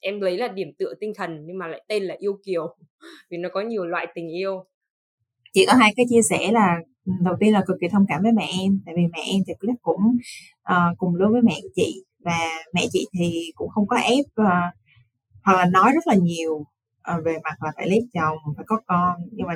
em 0.00 0.20
lấy 0.20 0.38
là 0.38 0.48
điểm 0.48 0.68
tựa 0.78 0.94
tinh 1.00 1.12
thần 1.16 1.46
nhưng 1.46 1.58
mà 1.58 1.66
lại 1.66 1.84
tên 1.88 2.02
là 2.02 2.16
yêu 2.18 2.38
kiều. 2.46 2.76
Vì 3.30 3.36
nó 3.36 3.48
có 3.52 3.60
nhiều 3.60 3.86
loại 3.86 4.06
tình 4.14 4.28
yêu. 4.28 4.64
Chị 5.52 5.64
có 5.66 5.72
hai 5.74 5.92
cái 5.96 6.06
chia 6.08 6.22
sẻ 6.30 6.52
là 6.52 6.76
ừ, 7.06 7.12
đầu 7.20 7.34
tiên 7.40 7.52
là 7.52 7.64
cực 7.66 7.76
kỳ 7.80 7.88
thông 7.88 8.04
cảm 8.08 8.22
với 8.22 8.32
mẹ 8.32 8.48
em 8.60 8.80
tại 8.86 8.94
vì 8.96 9.02
mẹ 9.12 9.18
em 9.32 9.40
thì 9.46 9.52
cũng 9.82 10.16
uh, 10.72 10.98
cùng 10.98 11.14
lứa 11.14 11.28
với 11.32 11.42
mẹ 11.42 11.60
chị 11.74 12.04
và 12.24 12.38
mẹ 12.74 12.86
chị 12.92 13.06
thì 13.18 13.52
cũng 13.54 13.68
không 13.68 13.86
có 13.86 13.96
ép 13.96 14.24
uh, 14.40 14.74
hoặc 15.44 15.56
là 15.56 15.64
nói 15.64 15.92
rất 15.94 16.06
là 16.06 16.14
nhiều 16.14 16.54
uh, 17.16 17.24
về 17.24 17.38
mặt 17.44 17.54
là 17.60 17.72
phải 17.76 17.88
lấy 17.88 18.08
chồng 18.14 18.38
phải 18.56 18.64
có 18.68 18.80
con. 18.86 19.16
Nhưng 19.32 19.46
mà 19.46 19.54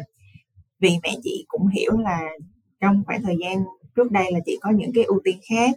vì 0.82 0.90
mẹ 1.02 1.16
chị 1.22 1.44
cũng 1.48 1.66
hiểu 1.68 1.92
là 1.92 2.20
trong 2.80 3.02
khoảng 3.06 3.22
thời 3.22 3.36
gian 3.40 3.64
trước 3.96 4.12
đây 4.12 4.32
là 4.32 4.40
chị 4.46 4.58
có 4.60 4.70
những 4.70 4.90
cái 4.94 5.04
ưu 5.04 5.20
tiên 5.24 5.38
khác. 5.50 5.70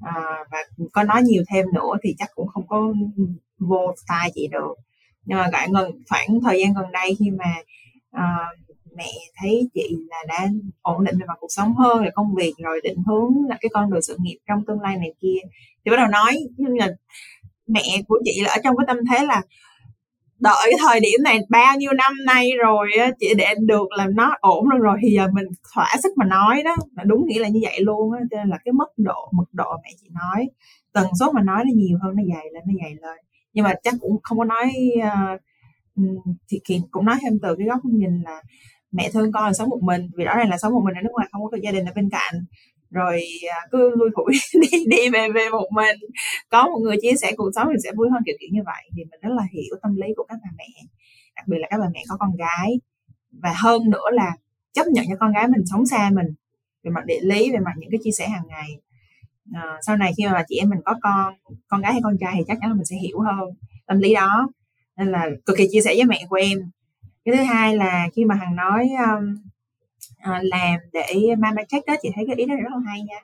À, 0.00 0.14
và 0.50 0.58
có 0.92 1.04
nói 1.04 1.22
nhiều 1.22 1.42
thêm 1.52 1.66
nữa 1.74 1.92
thì 2.02 2.14
chắc 2.18 2.30
cũng 2.34 2.48
không 2.48 2.66
có 2.66 2.92
vô 3.58 3.94
tai 4.08 4.30
chị 4.34 4.48
được. 4.52 4.74
Nhưng 5.24 5.38
mà 5.38 5.48
gọi 5.52 5.68
gần 5.72 6.02
khoảng 6.08 6.40
thời 6.40 6.60
gian 6.60 6.74
gần 6.74 6.92
đây 6.92 7.16
khi 7.18 7.30
mà 7.30 7.54
à, 8.10 8.24
mẹ 8.96 9.12
thấy 9.36 9.68
chị 9.74 9.96
là 10.08 10.24
đã 10.28 10.48
ổn 10.82 11.04
định 11.04 11.18
về 11.18 11.26
mặt 11.28 11.34
cuộc 11.40 11.50
sống 11.50 11.74
hơn 11.74 12.04
là 12.04 12.10
công 12.14 12.34
việc 12.34 12.52
rồi 12.58 12.80
định 12.84 13.02
hướng 13.06 13.48
là 13.48 13.56
cái 13.60 13.68
con 13.72 13.90
đường 13.90 14.02
sự 14.02 14.16
nghiệp 14.20 14.38
trong 14.48 14.64
tương 14.66 14.80
lai 14.80 14.96
này 14.96 15.14
kia 15.20 15.38
thì 15.84 15.90
bắt 15.90 15.96
đầu 15.96 16.06
nói 16.06 16.38
nhưng 16.56 16.76
là 16.76 16.88
mẹ 17.66 18.02
của 18.08 18.20
chị 18.24 18.40
là 18.44 18.50
ở 18.50 18.56
trong 18.64 18.76
cái 18.76 18.84
tâm 18.86 18.96
thế 19.10 19.26
là 19.26 19.42
đợi 20.40 20.72
thời 20.86 21.00
điểm 21.00 21.22
này 21.24 21.38
bao 21.48 21.76
nhiêu 21.76 21.92
năm 21.92 22.12
nay 22.26 22.50
rồi 22.64 22.88
chị 22.96 23.26
chỉ 23.28 23.34
để 23.34 23.54
được 23.60 23.92
làm 23.96 24.16
nó 24.16 24.36
ổn 24.40 24.68
luôn 24.68 24.80
rồi. 24.80 24.98
Thì 25.02 25.10
giờ 25.10 25.28
mình 25.32 25.46
thỏa 25.74 25.88
sức 26.02 26.12
mà 26.16 26.24
nói 26.24 26.62
đó 26.62 26.76
là 26.96 27.04
đúng 27.04 27.26
nghĩa 27.26 27.40
là 27.40 27.48
như 27.48 27.60
vậy 27.62 27.80
luôn 27.80 28.12
á 28.12 28.20
cho 28.30 28.36
nên 28.36 28.48
là 28.48 28.58
cái 28.64 28.72
mức 28.72 28.88
độ 28.96 29.28
mực 29.32 29.48
độ 29.52 29.76
mẹ 29.84 29.90
chị 30.00 30.08
nói 30.12 30.48
tần 30.92 31.06
số 31.20 31.32
mà 31.32 31.42
nói 31.42 31.64
nó 31.64 31.70
nhiều 31.74 31.98
hơn 32.02 32.16
nó 32.16 32.22
dày 32.34 32.46
lên 32.52 32.62
nó 32.66 32.74
dày 32.82 32.90
lên. 32.90 33.18
Nhưng 33.52 33.64
mà 33.64 33.74
chắc 33.82 33.94
cũng 34.00 34.16
không 34.22 34.38
có 34.38 34.44
nói 34.44 34.72
uh, 34.98 35.40
thì, 36.48 36.60
thì 36.64 36.80
cũng 36.90 37.04
nói 37.04 37.16
thêm 37.22 37.38
từ 37.42 37.56
cái 37.58 37.66
góc 37.66 37.84
nhìn 37.84 38.22
là 38.22 38.42
mẹ 38.92 39.10
thương 39.12 39.32
con 39.32 39.44
là 39.44 39.52
sống 39.52 39.68
một 39.68 39.82
mình 39.82 40.10
vì 40.16 40.24
rõ 40.24 40.36
ràng 40.36 40.50
là 40.50 40.58
sống 40.58 40.72
một 40.72 40.82
mình 40.84 40.94
ở 40.94 41.02
nước 41.02 41.10
ngoài 41.12 41.28
không 41.32 41.42
có 41.50 41.56
gia 41.62 41.70
đình 41.70 41.84
ở 41.84 41.92
bên 41.96 42.08
cạnh 42.10 42.34
rồi 42.90 43.22
à, 43.50 43.58
cứ 43.70 43.96
lui 43.96 44.10
thủi 44.16 44.32
đi 44.60 44.84
đi 44.86 45.10
về 45.12 45.28
về 45.34 45.48
một 45.50 45.68
mình. 45.72 45.96
Có 46.48 46.68
một 46.68 46.78
người 46.82 46.96
chia 47.02 47.12
sẻ 47.22 47.32
cuộc 47.36 47.50
sống 47.54 47.68
thì 47.70 47.76
sẽ 47.84 47.90
vui 47.96 48.08
hơn 48.12 48.22
kiểu 48.26 48.34
kiểu 48.40 48.48
như 48.52 48.60
vậy. 48.66 48.90
Thì 48.96 49.04
mình 49.04 49.20
rất 49.22 49.30
là 49.36 49.42
hiểu 49.52 49.74
tâm 49.82 49.96
lý 49.96 50.06
của 50.16 50.24
các 50.28 50.38
bà 50.44 50.50
mẹ. 50.58 50.68
Đặc 51.36 51.48
biệt 51.48 51.56
là 51.60 51.68
các 51.70 51.78
bà 51.80 51.86
mẹ 51.94 52.02
có 52.08 52.16
con 52.18 52.36
gái. 52.36 52.80
Và 53.42 53.54
hơn 53.56 53.90
nữa 53.90 54.10
là 54.12 54.32
chấp 54.72 54.86
nhận 54.86 55.04
cho 55.08 55.16
con 55.20 55.32
gái 55.32 55.48
mình 55.48 55.66
sống 55.70 55.86
xa 55.86 56.10
mình. 56.12 56.26
Về 56.84 56.90
mặt 56.90 57.06
địa 57.06 57.20
lý 57.22 57.50
về 57.52 57.58
mặt 57.58 57.72
những 57.76 57.90
cái 57.90 58.00
chia 58.04 58.10
sẻ 58.10 58.28
hàng 58.28 58.46
ngày. 58.48 58.68
À, 59.54 59.62
sau 59.86 59.96
này 59.96 60.12
khi 60.16 60.26
mà 60.26 60.44
chị 60.48 60.56
em 60.56 60.70
mình 60.70 60.80
có 60.84 60.94
con 61.02 61.34
con 61.68 61.80
gái 61.80 61.92
hay 61.92 62.00
con 62.04 62.16
trai 62.20 62.34
thì 62.36 62.44
chắc 62.48 62.58
chắn 62.60 62.70
là 62.70 62.74
mình 62.74 62.84
sẽ 62.84 62.96
hiểu 62.96 63.20
hơn 63.20 63.50
tâm 63.86 63.98
lý 63.98 64.14
đó. 64.14 64.48
Nên 64.96 65.08
là 65.08 65.26
cực 65.46 65.56
kỳ 65.56 65.68
chia 65.70 65.80
sẻ 65.80 65.94
với 65.96 66.04
mẹ 66.04 66.26
của 66.28 66.36
em. 66.36 66.58
Cái 67.24 67.36
thứ 67.36 67.42
hai 67.42 67.76
là 67.76 68.08
khi 68.14 68.24
mà 68.24 68.34
hằng 68.34 68.56
nói 68.56 68.88
um, 69.06 69.49
à, 70.20 70.40
làm 70.42 70.80
để 70.92 71.34
mama 71.38 71.62
check 71.68 71.86
đó 71.86 71.94
chị 72.02 72.08
thấy 72.14 72.24
cái 72.26 72.36
ý 72.36 72.46
đó 72.46 72.54
rất 72.54 72.70
là 72.72 72.90
hay 72.90 73.02
nha. 73.02 73.20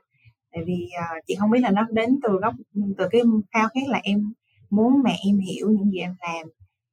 Tại 0.53 0.64
vì 0.66 0.88
à, 0.99 1.07
chị 1.26 1.34
không 1.38 1.51
biết 1.51 1.61
là 1.61 1.70
nó 1.70 1.86
đến 1.90 2.18
từ 2.22 2.38
góc 2.42 2.55
từ 2.99 3.09
cái 3.11 3.20
khao 3.53 3.68
khát 3.74 3.88
là 3.88 4.01
em 4.03 4.32
muốn 4.70 5.03
mẹ 5.05 5.16
em 5.26 5.38
hiểu 5.38 5.70
những 5.70 5.90
gì 5.90 5.99
em 5.99 6.14
làm 6.20 6.47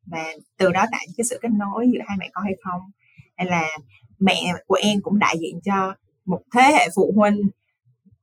và 0.05 0.23
từ 0.57 0.71
đó 0.71 0.85
tạo 0.91 1.01
cái 1.17 1.25
sự 1.29 1.39
kết 1.41 1.49
nối 1.51 1.87
giữa 1.93 1.99
hai 2.07 2.17
mẹ 2.19 2.29
con 2.33 2.43
hay 2.43 2.55
không. 2.63 2.81
Hay 3.37 3.47
là 3.47 3.63
mẹ 4.19 4.53
của 4.67 4.77
em 4.81 5.01
cũng 5.01 5.19
đại 5.19 5.35
diện 5.39 5.59
cho 5.63 5.95
một 6.25 6.41
thế 6.55 6.61
hệ 6.61 6.87
phụ 6.95 7.13
huynh 7.15 7.41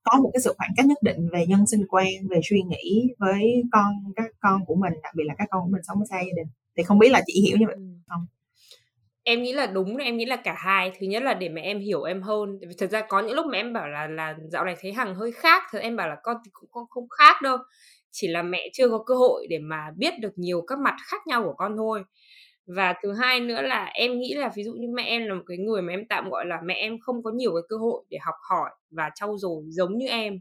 có 0.02 0.20
một 0.20 0.30
cái 0.32 0.40
sự 0.40 0.54
khoảng 0.58 0.70
cách 0.76 0.86
nhất 0.86 0.98
định 1.02 1.28
về 1.32 1.46
nhân 1.46 1.66
sinh 1.66 1.86
quan 1.88 2.08
về 2.30 2.40
suy 2.50 2.62
nghĩ 2.62 3.14
với 3.18 3.62
con 3.72 3.94
các 4.16 4.30
con 4.40 4.64
của 4.66 4.74
mình 4.74 4.92
đặc 5.02 5.14
biệt 5.16 5.24
là 5.26 5.34
các 5.38 5.48
con 5.50 5.62
của 5.64 5.70
mình 5.70 5.82
sống 5.88 5.98
ở 5.98 6.04
xa 6.10 6.20
gia 6.20 6.32
đình. 6.36 6.46
Thì 6.76 6.82
không 6.82 6.98
biết 6.98 7.08
là 7.10 7.22
chị 7.26 7.42
hiểu 7.46 7.56
như 7.58 7.66
vậy 7.66 7.76
không 8.08 8.26
em 9.24 9.42
nghĩ 9.42 9.52
là 9.52 9.66
đúng 9.66 9.96
em 9.96 10.16
nghĩ 10.16 10.24
là 10.24 10.36
cả 10.36 10.54
hai. 10.58 10.92
Thứ 11.00 11.06
nhất 11.06 11.22
là 11.22 11.34
để 11.34 11.48
mẹ 11.48 11.62
em 11.62 11.78
hiểu 11.80 12.02
em 12.02 12.22
hơn. 12.22 12.58
Vì 12.68 12.74
thật 12.78 12.90
ra 12.90 13.00
có 13.08 13.20
những 13.20 13.34
lúc 13.34 13.46
mẹ 13.50 13.58
em 13.58 13.72
bảo 13.72 13.88
là 13.88 14.06
là 14.06 14.34
dạo 14.52 14.64
này 14.64 14.76
thấy 14.80 14.92
hằng 14.92 15.14
hơi 15.14 15.32
khác 15.32 15.62
thì 15.72 15.78
em 15.78 15.96
bảo 15.96 16.08
là 16.08 16.16
con 16.22 16.36
thì 16.44 16.50
cũng 16.52 16.70
không, 16.70 16.84
không 16.90 17.08
khác 17.08 17.42
đâu. 17.42 17.58
Chỉ 18.10 18.28
là 18.28 18.42
mẹ 18.42 18.68
chưa 18.72 18.88
có 18.88 19.02
cơ 19.06 19.14
hội 19.14 19.46
để 19.50 19.58
mà 19.58 19.90
biết 19.96 20.14
được 20.20 20.32
nhiều 20.36 20.62
các 20.66 20.78
mặt 20.78 20.94
khác 21.06 21.26
nhau 21.26 21.42
của 21.44 21.54
con 21.56 21.76
thôi. 21.76 22.02
Và 22.76 22.94
thứ 23.02 23.12
hai 23.12 23.40
nữa 23.40 23.62
là 23.62 23.84
em 23.94 24.20
nghĩ 24.20 24.34
là 24.34 24.50
ví 24.56 24.64
dụ 24.64 24.72
như 24.72 24.88
mẹ 24.94 25.02
em 25.04 25.26
là 25.26 25.34
một 25.34 25.42
cái 25.46 25.58
người 25.58 25.82
mà 25.82 25.92
em 25.92 26.04
tạm 26.08 26.30
gọi 26.30 26.46
là 26.46 26.60
mẹ 26.64 26.74
em 26.74 26.98
không 27.00 27.22
có 27.22 27.30
nhiều 27.34 27.52
cái 27.54 27.62
cơ 27.68 27.76
hội 27.76 28.04
để 28.10 28.18
học 28.22 28.34
hỏi 28.50 28.70
và 28.90 29.10
trau 29.14 29.38
dồi 29.38 29.64
giống 29.68 29.98
như 29.98 30.06
em 30.08 30.40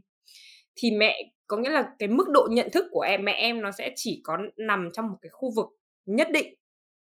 thì 0.76 0.90
mẹ 0.90 1.22
có 1.46 1.56
nghĩa 1.56 1.70
là 1.70 1.90
cái 1.98 2.08
mức 2.08 2.28
độ 2.32 2.48
nhận 2.50 2.68
thức 2.72 2.86
của 2.90 3.00
em 3.00 3.24
mẹ 3.24 3.32
em 3.32 3.62
nó 3.62 3.70
sẽ 3.70 3.92
chỉ 3.96 4.20
có 4.24 4.38
nằm 4.56 4.88
trong 4.92 5.08
một 5.08 5.16
cái 5.22 5.30
khu 5.32 5.52
vực 5.56 5.66
nhất 6.06 6.28
định 6.32 6.54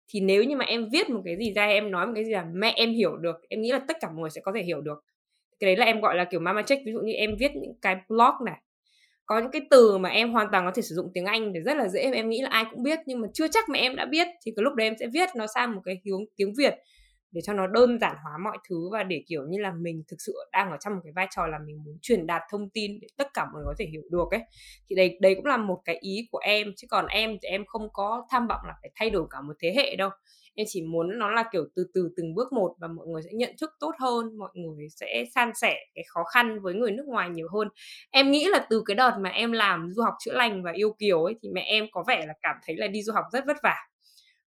thì 0.10 0.20
nếu 0.20 0.44
như 0.44 0.56
mà 0.58 0.66
em 0.66 0.90
viết 0.92 1.10
một 1.10 1.22
cái 1.26 1.38
gì 1.38 1.54
ra, 1.54 1.66
em 1.68 1.92
nói 1.92 2.08
một 2.08 2.12
cái 2.16 2.26
gì 2.26 2.32
là 2.32 2.46
mẹ 2.54 2.74
em 2.76 2.92
hiểu 2.94 3.18
được, 3.18 3.36
em 3.50 3.62
nghĩ 3.62 3.72
là 3.72 3.80
tất 3.88 3.98
cả 4.02 4.08
mọi 4.08 4.22
người 4.22 4.30
sẽ 4.30 4.42
có 4.42 4.52
thể 4.56 4.64
hiểu 4.64 4.82
được. 4.82 5.04
Cái 5.60 5.68
đấy 5.68 5.78
là 5.78 5.86
em 5.86 6.02
gọi 6.02 6.16
là 6.16 6.26
kiểu 6.26 6.40
mama 6.40 6.62
check, 6.62 6.84
ví 6.86 6.92
dụ 6.94 7.00
như 7.00 7.14
em 7.14 7.36
viết 7.40 7.52
những 7.56 7.74
cái 7.82 7.96
blog 8.10 8.46
này, 8.46 8.62
có 9.26 9.40
những 9.40 9.52
cái 9.52 9.62
từ 9.72 9.98
mà 9.98 10.10
em 10.10 10.32
hoàn 10.34 10.48
toàn 10.52 10.66
có 10.66 10.72
thể 10.76 10.82
sử 10.82 10.96
dụng 10.96 11.12
tiếng 11.14 11.26
Anh 11.26 11.54
để 11.54 11.62
rất 11.62 11.78
là 11.78 11.88
dễ, 11.88 12.12
em 12.14 12.30
nghĩ 12.30 12.42
là 12.42 12.50
ai 12.50 12.66
cũng 12.72 12.84
biết, 12.84 13.00
nhưng 13.06 13.22
mà 13.22 13.28
chưa 13.34 13.48
chắc 13.48 13.70
mà 13.70 13.80
em 13.80 13.96
đã 13.96 14.06
biết, 14.06 14.28
thì 14.46 14.52
cái 14.56 14.64
lúc 14.64 14.74
đấy 14.76 14.88
em 14.88 14.96
sẽ 15.00 15.08
viết 15.14 15.30
nó 15.36 15.48
sang 15.56 15.76
một 15.76 15.82
cái 15.86 16.02
hướng 16.06 16.22
tiếng 16.36 16.54
Việt 16.58 16.76
để 17.36 17.42
cho 17.42 17.54
nó 17.54 17.68
đơn 17.68 18.00
giản 18.00 18.16
hóa 18.24 18.38
mọi 18.44 18.58
thứ 18.70 18.90
và 18.92 19.04
để, 19.04 19.24
kiểu 19.28 19.42
như 19.50 19.58
là, 19.62 19.72
mình 19.72 20.04
thực 20.08 20.18
sự 20.20 20.34
đang 20.52 20.72
ở 20.72 20.78
trong 20.82 20.94
một 20.96 21.02
cái 21.04 21.14
vai 21.16 21.28
trò 21.36 21.48
là 21.48 21.60
mình 21.66 21.84
muốn 21.86 21.98
truyền 22.02 22.28
đạt 22.28 22.42
thông 22.52 22.70
tin 22.70 23.00
để 23.02 23.08
tất 23.18 23.28
cả 23.34 23.46
mọi 23.46 23.54
người 23.56 23.66
có 23.66 23.74
thể 23.80 23.86
hiểu 23.92 24.02
được 24.12 24.32
ấy. 24.32 24.42
Thì 24.90 24.96
đấy 24.96 25.18
đấy 25.22 25.36
cũng 25.36 25.46
là 25.46 25.58
một 25.58 25.82
cái 25.86 25.96
ý 26.02 26.28
của 26.32 26.38
em, 26.38 26.68
chứ 26.78 26.88
còn 26.92 27.06
em 27.08 27.32
thì 27.42 27.48
em 27.50 27.66
không 27.66 27.88
có 27.94 28.26
tham 28.32 28.48
vọng 28.48 28.62
là 28.68 28.74
phải 28.82 28.92
thay 28.96 29.10
đổi 29.10 29.28
cả 29.30 29.42
một 29.42 29.54
thế 29.62 29.74
hệ 29.78 29.96
đâu. 29.96 30.10
Em 30.56 30.66
chỉ 30.70 30.82
muốn 30.82 31.20
nó 31.20 31.30
là, 31.32 31.44
kiểu, 31.52 31.66
từ 31.76 31.86
từ 31.94 32.10
từng 32.18 32.36
bước 32.36 32.54
một 32.54 32.76
và 32.80 32.88
mọi 32.88 33.08
người 33.08 33.22
sẽ 33.24 33.30
nhận 33.34 33.56
thức 33.62 33.70
tốt 33.80 33.92
hơn, 34.00 34.38
mọi 34.38 34.50
người 34.56 34.88
sẽ 34.90 35.24
san 35.36 35.52
sẻ 35.56 35.76
cái 35.96 36.04
khó 36.08 36.24
khăn 36.24 36.60
với 36.62 36.74
người 36.74 36.92
nước 36.92 37.06
ngoài 37.08 37.30
nhiều 37.30 37.48
hơn. 37.54 37.68
Em 38.12 38.32
nghĩ 38.32 38.46
là 38.52 38.68
từ 38.70 38.84
cái 38.86 38.96
đợt 38.96 39.18
mà 39.22 39.30
em 39.30 39.52
làm 39.52 39.92
du 39.94 40.04
học 40.04 40.14
chữa 40.20 40.34
lành 40.34 40.64
và 40.64 40.72
yêu 40.76 40.96
kiều 41.00 41.24
ấy, 41.24 41.36
thì 41.42 41.50
mẹ 41.54 41.62
em 41.62 41.86
có 41.92 42.04
vẻ 42.08 42.26
là 42.28 42.34
cảm 42.42 42.56
thấy 42.66 42.76
là 42.78 42.88
đi 42.88 43.04
du 43.04 43.14
học 43.14 43.26
rất 43.34 43.46
vất 43.48 43.58
vả 43.64 43.76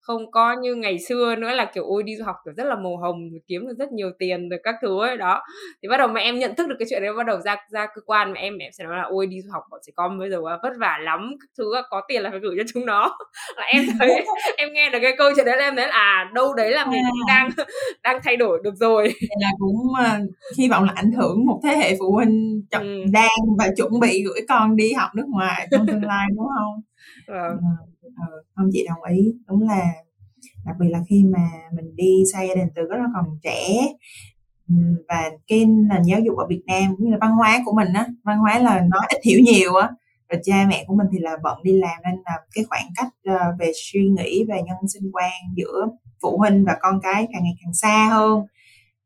không 0.06 0.30
có 0.30 0.56
như 0.62 0.74
ngày 0.74 0.98
xưa 1.08 1.36
nữa 1.36 1.50
là 1.50 1.70
kiểu 1.74 1.84
ôi 1.84 2.02
đi 2.02 2.16
du 2.16 2.24
học 2.24 2.36
kiểu 2.44 2.54
rất 2.56 2.64
là 2.64 2.74
màu 2.74 2.96
hồng 2.96 3.28
kiếm 3.46 3.66
được 3.66 3.74
rất 3.78 3.92
nhiều 3.92 4.10
tiền 4.18 4.48
được 4.48 4.56
các 4.62 4.74
thứ 4.82 5.00
ấy 5.00 5.16
đó. 5.16 5.42
Thì 5.82 5.88
bắt 5.88 5.96
đầu 5.96 6.08
mà 6.08 6.20
em 6.20 6.38
nhận 6.38 6.54
thức 6.54 6.68
được 6.68 6.76
cái 6.78 6.86
chuyện 6.90 7.02
đấy 7.02 7.12
bắt 7.16 7.26
đầu 7.26 7.40
ra 7.40 7.56
ra 7.70 7.86
cơ 7.94 8.00
quan 8.06 8.32
mà 8.32 8.40
em 8.40 8.56
mẹ 8.58 8.64
em 8.64 8.72
sẽ 8.72 8.84
nói 8.84 8.96
là 8.96 9.02
ôi 9.02 9.26
đi 9.26 9.42
du 9.42 9.50
học 9.52 9.62
bọn 9.70 9.80
trẻ 9.86 9.92
con 9.96 10.18
bây 10.18 10.30
giờ 10.30 10.40
vất 10.62 10.72
vả 10.78 10.98
lắm 11.02 11.30
các 11.40 11.48
thứ 11.58 11.64
có 11.90 12.02
tiền 12.08 12.22
là 12.22 12.30
phải 12.30 12.40
gửi 12.40 12.54
cho 12.58 12.64
chúng 12.74 12.86
nó. 12.86 13.18
Là 13.56 13.62
em 13.62 13.84
thấy 13.98 14.24
em 14.56 14.72
nghe 14.72 14.90
được 14.90 14.98
cái 15.02 15.14
câu 15.18 15.30
chuyện 15.36 15.46
đấy 15.46 15.56
là 15.56 15.64
em 15.64 15.76
thấy 15.76 15.86
là 15.86 15.92
à 15.92 16.30
đâu 16.34 16.54
đấy 16.54 16.70
là 16.70 16.86
mình 16.86 17.02
cũng 17.10 17.26
đang 17.28 17.50
đang 18.02 18.20
thay 18.24 18.36
đổi 18.36 18.60
được 18.64 18.74
rồi. 18.76 19.14
Là 19.40 19.48
cũng 19.58 19.76
uh, 19.76 20.30
hy 20.58 20.68
vọng 20.68 20.84
là 20.84 20.92
ảnh 20.96 21.12
hưởng 21.12 21.46
một 21.46 21.60
thế 21.64 21.76
hệ 21.76 21.96
phụ 21.98 22.12
huynh 22.12 22.62
chọn, 22.70 22.82
ừ. 22.82 23.04
đang 23.12 23.30
và 23.58 23.68
chuẩn 23.76 24.00
bị 24.00 24.24
gửi 24.24 24.40
con 24.48 24.76
đi 24.76 24.92
học 24.92 25.10
nước 25.14 25.26
ngoài 25.28 25.68
trong 25.70 25.86
tương 25.86 26.04
lai 26.04 26.26
đúng 26.36 26.46
không? 26.56 26.80
Ừ 27.26 27.56
ừ, 28.28 28.42
không 28.54 28.70
chị 28.72 28.86
đồng 28.88 29.02
ý. 29.16 29.34
Đúng 29.48 29.68
là 29.68 29.92
đặc 30.66 30.76
biệt 30.80 30.88
là 30.90 31.02
khi 31.08 31.24
mà 31.24 31.50
mình 31.72 31.96
đi 31.96 32.22
xa 32.32 32.42
gia 32.42 32.54
đình 32.54 32.68
từ 32.74 32.82
rất 32.82 32.96
là 32.96 33.06
còn 33.14 33.38
trẻ. 33.42 33.86
Và 35.08 35.30
cái 35.46 35.64
nền 35.66 36.02
giáo 36.02 36.20
dục 36.20 36.38
ở 36.38 36.46
Việt 36.46 36.62
Nam 36.66 36.96
cũng 36.96 37.06
như 37.06 37.12
là 37.12 37.18
văn 37.20 37.32
hóa 37.32 37.62
của 37.64 37.72
mình 37.72 37.88
á 37.94 38.06
văn 38.24 38.38
hóa 38.38 38.58
là 38.58 38.84
nó 38.90 39.00
ít 39.08 39.18
hiểu 39.24 39.40
nhiều 39.40 39.74
á. 39.74 39.88
Rồi 40.28 40.40
cha 40.44 40.66
mẹ 40.68 40.84
của 40.86 40.94
mình 40.94 41.06
thì 41.12 41.18
là 41.18 41.36
bận 41.42 41.58
đi 41.62 41.72
làm 41.72 42.02
nên 42.04 42.14
là 42.24 42.32
cái 42.54 42.64
khoảng 42.68 42.86
cách 42.96 43.08
ờ, 43.24 43.54
về 43.58 43.72
suy 43.74 44.08
nghĩ 44.08 44.44
về 44.48 44.62
nhân 44.66 44.76
sinh 44.88 45.10
quan 45.12 45.32
giữa 45.56 45.86
phụ 46.22 46.38
huynh 46.38 46.64
và 46.64 46.76
con 46.80 47.00
cái 47.02 47.26
càng 47.32 47.42
ngày 47.44 47.54
càng 47.62 47.74
xa 47.74 48.08
hơn. 48.12 48.46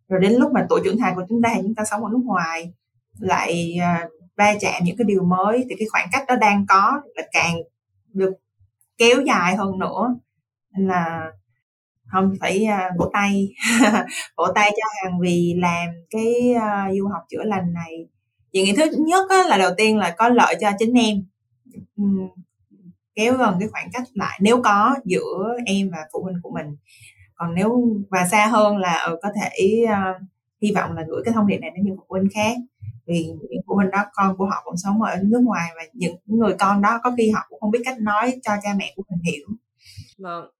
Rồi 0.09 0.21
đến 0.21 0.33
lúc 0.33 0.53
mà 0.53 0.67
tuổi 0.69 0.81
trưởng 0.85 0.99
thành 0.99 1.15
của 1.17 1.25
chúng 1.29 1.43
ta 1.43 1.55
chúng 1.63 1.75
ta 1.75 1.85
sống 1.91 2.05
ở 2.05 2.11
nước 2.13 2.23
ngoài 2.25 2.73
lại 3.19 3.77
ờ, 3.81 4.09
va 4.37 4.55
chạm 4.61 4.85
những 4.85 4.97
cái 4.97 5.05
điều 5.05 5.25
mới 5.25 5.65
thì 5.69 5.75
cái 5.79 5.89
khoảng 5.91 6.09
cách 6.13 6.25
đó 6.29 6.37
đang 6.37 6.67
có 6.69 7.01
là 7.15 7.23
càng 7.33 7.57
được 8.13 8.33
kéo 9.01 9.21
dài 9.27 9.57
hơn 9.57 9.79
nữa. 9.79 10.15
Nên 10.73 10.89
là 10.89 11.31
không 12.07 12.33
phải 12.41 12.67
uh, 12.69 12.99
vỗ 12.99 13.11
tay. 13.13 13.49
Vỗ 14.37 14.45
tay 14.55 14.71
cho 14.71 14.89
hàng 15.03 15.21
vì 15.21 15.55
làm 15.59 15.89
cái 16.11 16.55
uh, 16.57 16.99
du 16.99 17.09
học 17.09 17.23
chữa 17.31 17.45
lành 17.45 17.73
này. 17.73 18.09
Chuyện 18.53 18.65
nghĩ 18.65 18.73
thứ 18.77 18.85
nhất 19.07 19.31
á, 19.31 19.45
là 19.49 19.59
đầu 19.59 19.71
tiên 19.77 19.99
là 19.99 20.15
có 20.19 20.29
lợi 20.29 20.55
cho 20.61 20.71
chính 20.79 20.93
em. 20.95 21.17
Uhm, 22.03 22.29
kéo 23.15 23.35
gần 23.35 23.57
cái 23.61 23.69
khoảng 23.69 23.89
cách 23.93 24.03
lại 24.15 24.39
nếu 24.43 24.63
có 24.63 24.97
giữa 25.05 25.57
em 25.67 25.91
và 25.91 25.99
phụ 26.13 26.23
huynh 26.23 26.37
của 26.43 26.51
mình. 26.51 26.77
Còn 27.35 27.55
nếu 27.55 27.83
và 28.11 28.27
xa 28.31 28.47
hơn 28.47 28.77
là 28.77 28.95
ừ, 28.95 29.19
có 29.23 29.29
thể 29.41 29.85
uh, 29.85 30.23
hy 30.63 30.73
vọng 30.75 30.93
là 30.97 31.05
gửi 31.09 31.23
cái 31.25 31.35
thông 31.35 31.47
điệp 31.47 31.59
này 31.59 31.71
đến 31.75 31.85
những 31.85 31.97
phụ 31.97 32.05
huynh 32.09 32.29
khác. 32.35 32.57
Vì 33.07 33.25
những 33.25 33.63
phụ 33.67 33.75
huynh 33.75 33.91
đó 33.91 34.05
con 34.13 34.37
của 34.37 34.45
họ 34.45 34.63
cũng 34.65 34.77
sống 34.77 35.03
ở 35.03 35.17
nước 35.23 35.41
ngoài 35.45 35.71
và 35.77 35.83
những 35.93 36.17
người 36.27 36.55
con 36.59 36.83
đó 36.83 37.01
có 37.03 37.13
khi 37.17 37.31
họ 37.31 37.47
cũng 37.49 37.61
không 37.61 37.71
biết 37.71 37.83
cách 37.85 37.97
nói 38.01 38.33
cho 38.43 38.53
cha 38.63 38.71
mẹ 38.79 38.93
của 38.97 39.03
mình 39.11 39.21
hiểu. 39.33 39.47
Vâng. 40.19 40.51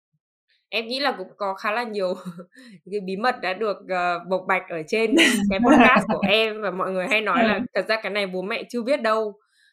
Em 0.69 0.87
nghĩ 0.87 1.01
là 1.01 1.15
cũng 1.19 1.29
có 1.37 1.55
khá 1.55 1.73
là 1.73 1.83
nhiều 1.83 2.15
cái 2.91 3.01
bí 3.01 3.17
mật 3.17 3.41
đã 3.41 3.53
được 3.53 3.77
uh, 3.83 4.29
bộc 4.29 4.45
bạch 4.49 4.63
ở 4.69 4.83
trên 4.89 5.17
cái 5.51 5.61
podcast 5.67 6.07
của 6.13 6.21
em 6.29 6.63
và 6.63 6.71
mọi 6.71 6.93
người 6.93 7.07
hay 7.09 7.21
nói 7.21 7.45
là 7.45 7.61
thật 7.75 7.85
ra 7.89 8.01
cái 8.03 8.13
này 8.13 8.27
bố 8.27 8.43
mẹ 8.43 8.63
chưa 8.69 8.83
biết 8.83 9.03
đâu. 9.03 9.33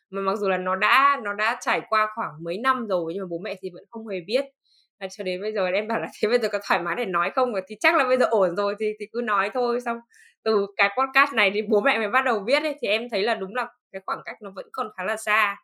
Mà 0.09 0.21
mặc 0.21 0.35
dù 0.35 0.47
là 0.49 0.57
nó 0.57 0.75
đã 0.75 1.21
nó 1.23 1.33
đã 1.33 1.57
trải 1.61 1.81
qua 1.89 2.07
khoảng 2.15 2.43
mấy 2.43 2.57
năm 2.57 2.87
rồi 2.87 3.13
nhưng 3.13 3.23
mà 3.23 3.27
bố 3.29 3.37
mẹ 3.43 3.55
thì 3.61 3.69
vẫn 3.73 3.83
không 3.89 4.07
hề 4.07 4.21
biết 4.27 4.45
và 4.99 5.07
cho 5.11 5.23
đến 5.23 5.41
bây 5.41 5.53
giờ 5.53 5.65
em 5.67 5.87
bảo 5.87 5.99
là 5.99 6.07
thế 6.21 6.29
bây 6.29 6.39
giờ 6.39 6.49
có 6.51 6.59
thoải 6.67 6.81
mái 6.81 6.95
để 6.95 7.05
nói 7.05 7.31
không? 7.35 7.53
Thì 7.67 7.75
chắc 7.79 7.95
là 7.95 8.07
bây 8.07 8.17
giờ 8.17 8.25
ổn 8.29 8.55
rồi 8.55 8.75
thì 8.79 8.93
thì 8.99 9.05
cứ 9.11 9.21
nói 9.23 9.49
thôi. 9.53 9.81
Xong 9.81 9.97
từ 10.43 10.67
cái 10.77 10.89
podcast 10.97 11.33
này 11.33 11.51
thì 11.53 11.61
bố 11.61 11.81
mẹ 11.81 11.97
mới 11.97 12.09
bắt 12.09 12.25
đầu 12.25 12.43
viết 12.47 12.63
ấy, 12.63 12.75
thì 12.81 12.87
em 12.87 13.09
thấy 13.09 13.23
là 13.23 13.35
đúng 13.35 13.55
là 13.55 13.67
cái 13.91 14.01
khoảng 14.05 14.19
cách 14.25 14.41
nó 14.41 14.51
vẫn 14.55 14.65
còn 14.71 14.87
khá 14.97 15.03
là 15.03 15.17
xa. 15.17 15.57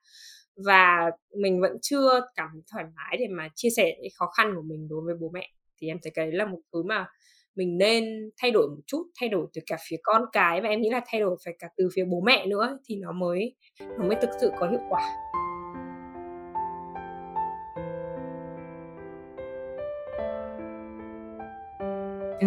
Và 0.66 1.12
mình 1.38 1.62
vẫn 1.62 1.78
chưa 1.82 2.22
cảm 2.36 2.50
thoải 2.72 2.86
mái 2.96 3.18
để 3.20 3.28
mà 3.30 3.48
chia 3.56 3.70
sẻ 3.78 3.96
những 4.02 4.12
khó 4.20 4.26
khăn 4.38 4.56
của 4.56 4.62
mình 4.62 4.88
đối 4.90 5.02
với 5.06 5.16
bố 5.20 5.30
mẹ. 5.34 5.50
Thì 5.82 5.88
em 5.88 5.98
thấy 6.04 6.12
cái 6.16 6.26
đấy 6.26 6.36
là 6.36 6.46
một 6.46 6.60
thứ 6.74 6.84
mà 6.84 7.08
mình 7.56 7.78
nên 7.78 8.30
thay 8.38 8.52
đổi 8.52 8.68
một 8.68 8.82
chút, 8.88 9.04
thay 9.20 9.30
đổi 9.30 9.48
từ 9.54 9.62
cả 9.66 9.78
phía 9.90 9.98
con 10.04 10.26
cái 10.32 10.62
và 10.62 10.70
em 10.70 10.82
nghĩ 10.82 10.90
là 10.90 11.02
thay 11.08 11.22
đổi 11.22 11.38
phải 11.46 11.54
cả 11.60 11.68
từ 11.78 11.90
phía 11.94 12.06
bố 12.06 12.22
mẹ 12.26 12.46
nữa 12.46 12.80
thì 12.86 12.96
nó 12.96 13.12
mới 13.12 13.56
nó 13.80 14.06
mới 14.06 14.16
thực 14.22 14.30
sự 14.42 14.52
có 14.60 14.70
hiệu 14.70 14.82
quả. 14.90 15.02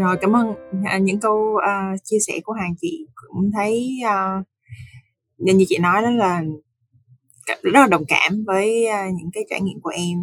Rồi 0.01 0.16
cảm 0.20 0.36
ơn 0.36 0.55
à, 0.84 0.99
những 0.99 1.20
câu 1.20 1.55
uh, 1.57 2.01
chia 2.05 2.18
sẻ 2.26 2.40
của 2.44 2.53
hàng 2.53 2.74
chị 2.80 3.07
cũng 3.14 3.51
thấy 3.57 3.99
uh, 4.05 4.47
như 5.38 5.64
chị 5.68 5.78
nói 5.78 6.03
đó 6.03 6.11
là 6.11 6.42
rất 7.62 7.80
là 7.80 7.86
đồng 7.86 8.05
cảm 8.09 8.44
với 8.47 8.86
uh, 8.86 9.14
những 9.14 9.30
cái 9.32 9.44
trải 9.51 9.61
nghiệm 9.61 9.80
của 9.80 9.92
em. 9.97 10.18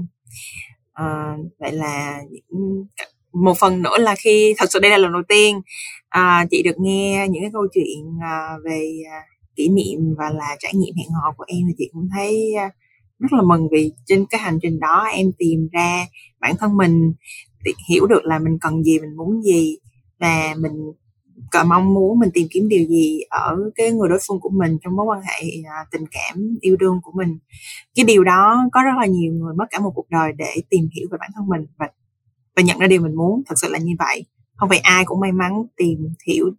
Uh, 1.01 1.51
vậy 1.59 1.71
là 1.71 2.21
một 3.33 3.57
phần 3.59 3.81
nữa 3.81 3.97
là 3.99 4.15
khi 4.15 4.53
thật 4.57 4.65
sự 4.71 4.79
đây 4.79 4.91
là 4.91 4.97
lần 4.97 5.13
đầu 5.13 5.23
tiên 5.27 5.61
uh, 6.17 6.49
chị 6.51 6.63
được 6.63 6.79
nghe 6.79 7.27
những 7.29 7.43
cái 7.43 7.51
câu 7.53 7.67
chuyện 7.73 8.07
uh, 8.07 8.63
về 8.65 8.93
uh, 9.01 9.55
kỷ 9.55 9.69
niệm 9.69 10.15
và 10.17 10.29
là 10.29 10.55
trải 10.59 10.73
nghiệm 10.75 10.95
hẹn 10.95 11.09
hò 11.09 11.33
của 11.37 11.45
em 11.47 11.59
thì 11.67 11.73
chị 11.77 11.89
cũng 11.93 12.09
thấy 12.15 12.53
uh, 12.67 12.73
rất 13.19 13.33
là 13.33 13.41
mừng 13.41 13.67
vì 13.71 13.91
trên 14.05 14.25
cái 14.29 14.41
hành 14.41 14.59
trình 14.61 14.79
đó 14.79 15.07
em 15.13 15.31
tìm 15.37 15.69
ra 15.73 16.05
bản 16.39 16.55
thân 16.59 16.77
mình 16.77 17.13
hiểu 17.89 18.07
được 18.07 18.21
là 18.23 18.39
mình 18.39 18.57
cần 18.61 18.83
gì 18.83 18.99
mình 18.99 19.17
muốn 19.17 19.41
gì 19.41 19.77
và 20.19 20.55
mình 20.59 20.91
cờ 21.51 21.63
mong 21.63 21.93
muốn 21.93 22.19
mình 22.19 22.29
tìm 22.33 22.47
kiếm 22.51 22.67
điều 22.67 22.87
gì 22.87 23.19
ở 23.29 23.57
cái 23.75 23.91
người 23.91 24.09
đối 24.09 24.19
phương 24.27 24.39
của 24.39 24.49
mình 24.49 24.77
trong 24.83 24.95
mối 24.95 25.05
quan 25.05 25.21
hệ 25.21 25.43
à, 25.65 25.85
tình 25.91 26.05
cảm 26.11 26.57
yêu 26.61 26.75
đương 26.79 26.99
của 27.03 27.11
mình. 27.15 27.39
Cái 27.95 28.05
điều 28.05 28.23
đó 28.23 28.63
có 28.71 28.83
rất 28.83 28.91
là 28.99 29.05
nhiều 29.05 29.33
người 29.33 29.53
mất 29.53 29.65
cả 29.69 29.79
một 29.79 29.91
cuộc 29.95 30.09
đời 30.09 30.31
để 30.37 30.55
tìm 30.69 30.89
hiểu 30.95 31.07
về 31.11 31.17
bản 31.21 31.29
thân 31.35 31.47
mình 31.47 31.65
và 31.77 31.87
và 32.55 32.63
nhận 32.63 32.79
ra 32.79 32.87
điều 32.87 33.01
mình 33.01 33.15
muốn. 33.15 33.43
Thật 33.45 33.55
sự 33.57 33.67
là 33.69 33.79
như 33.79 33.93
vậy. 33.99 34.25
Không 34.55 34.69
phải 34.69 34.79
ai 34.79 35.05
cũng 35.05 35.19
may 35.19 35.31
mắn 35.31 35.63
tìm 35.77 36.13
hiểu 36.27 36.51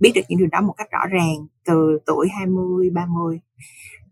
biết 0.00 0.12
được 0.14 0.20
những 0.28 0.38
điều 0.38 0.48
đó 0.52 0.60
một 0.60 0.74
cách 0.76 0.90
rõ 0.90 1.06
ràng 1.10 1.46
từ 1.64 1.98
tuổi 2.06 2.28
20, 2.38 2.90
30 2.90 3.40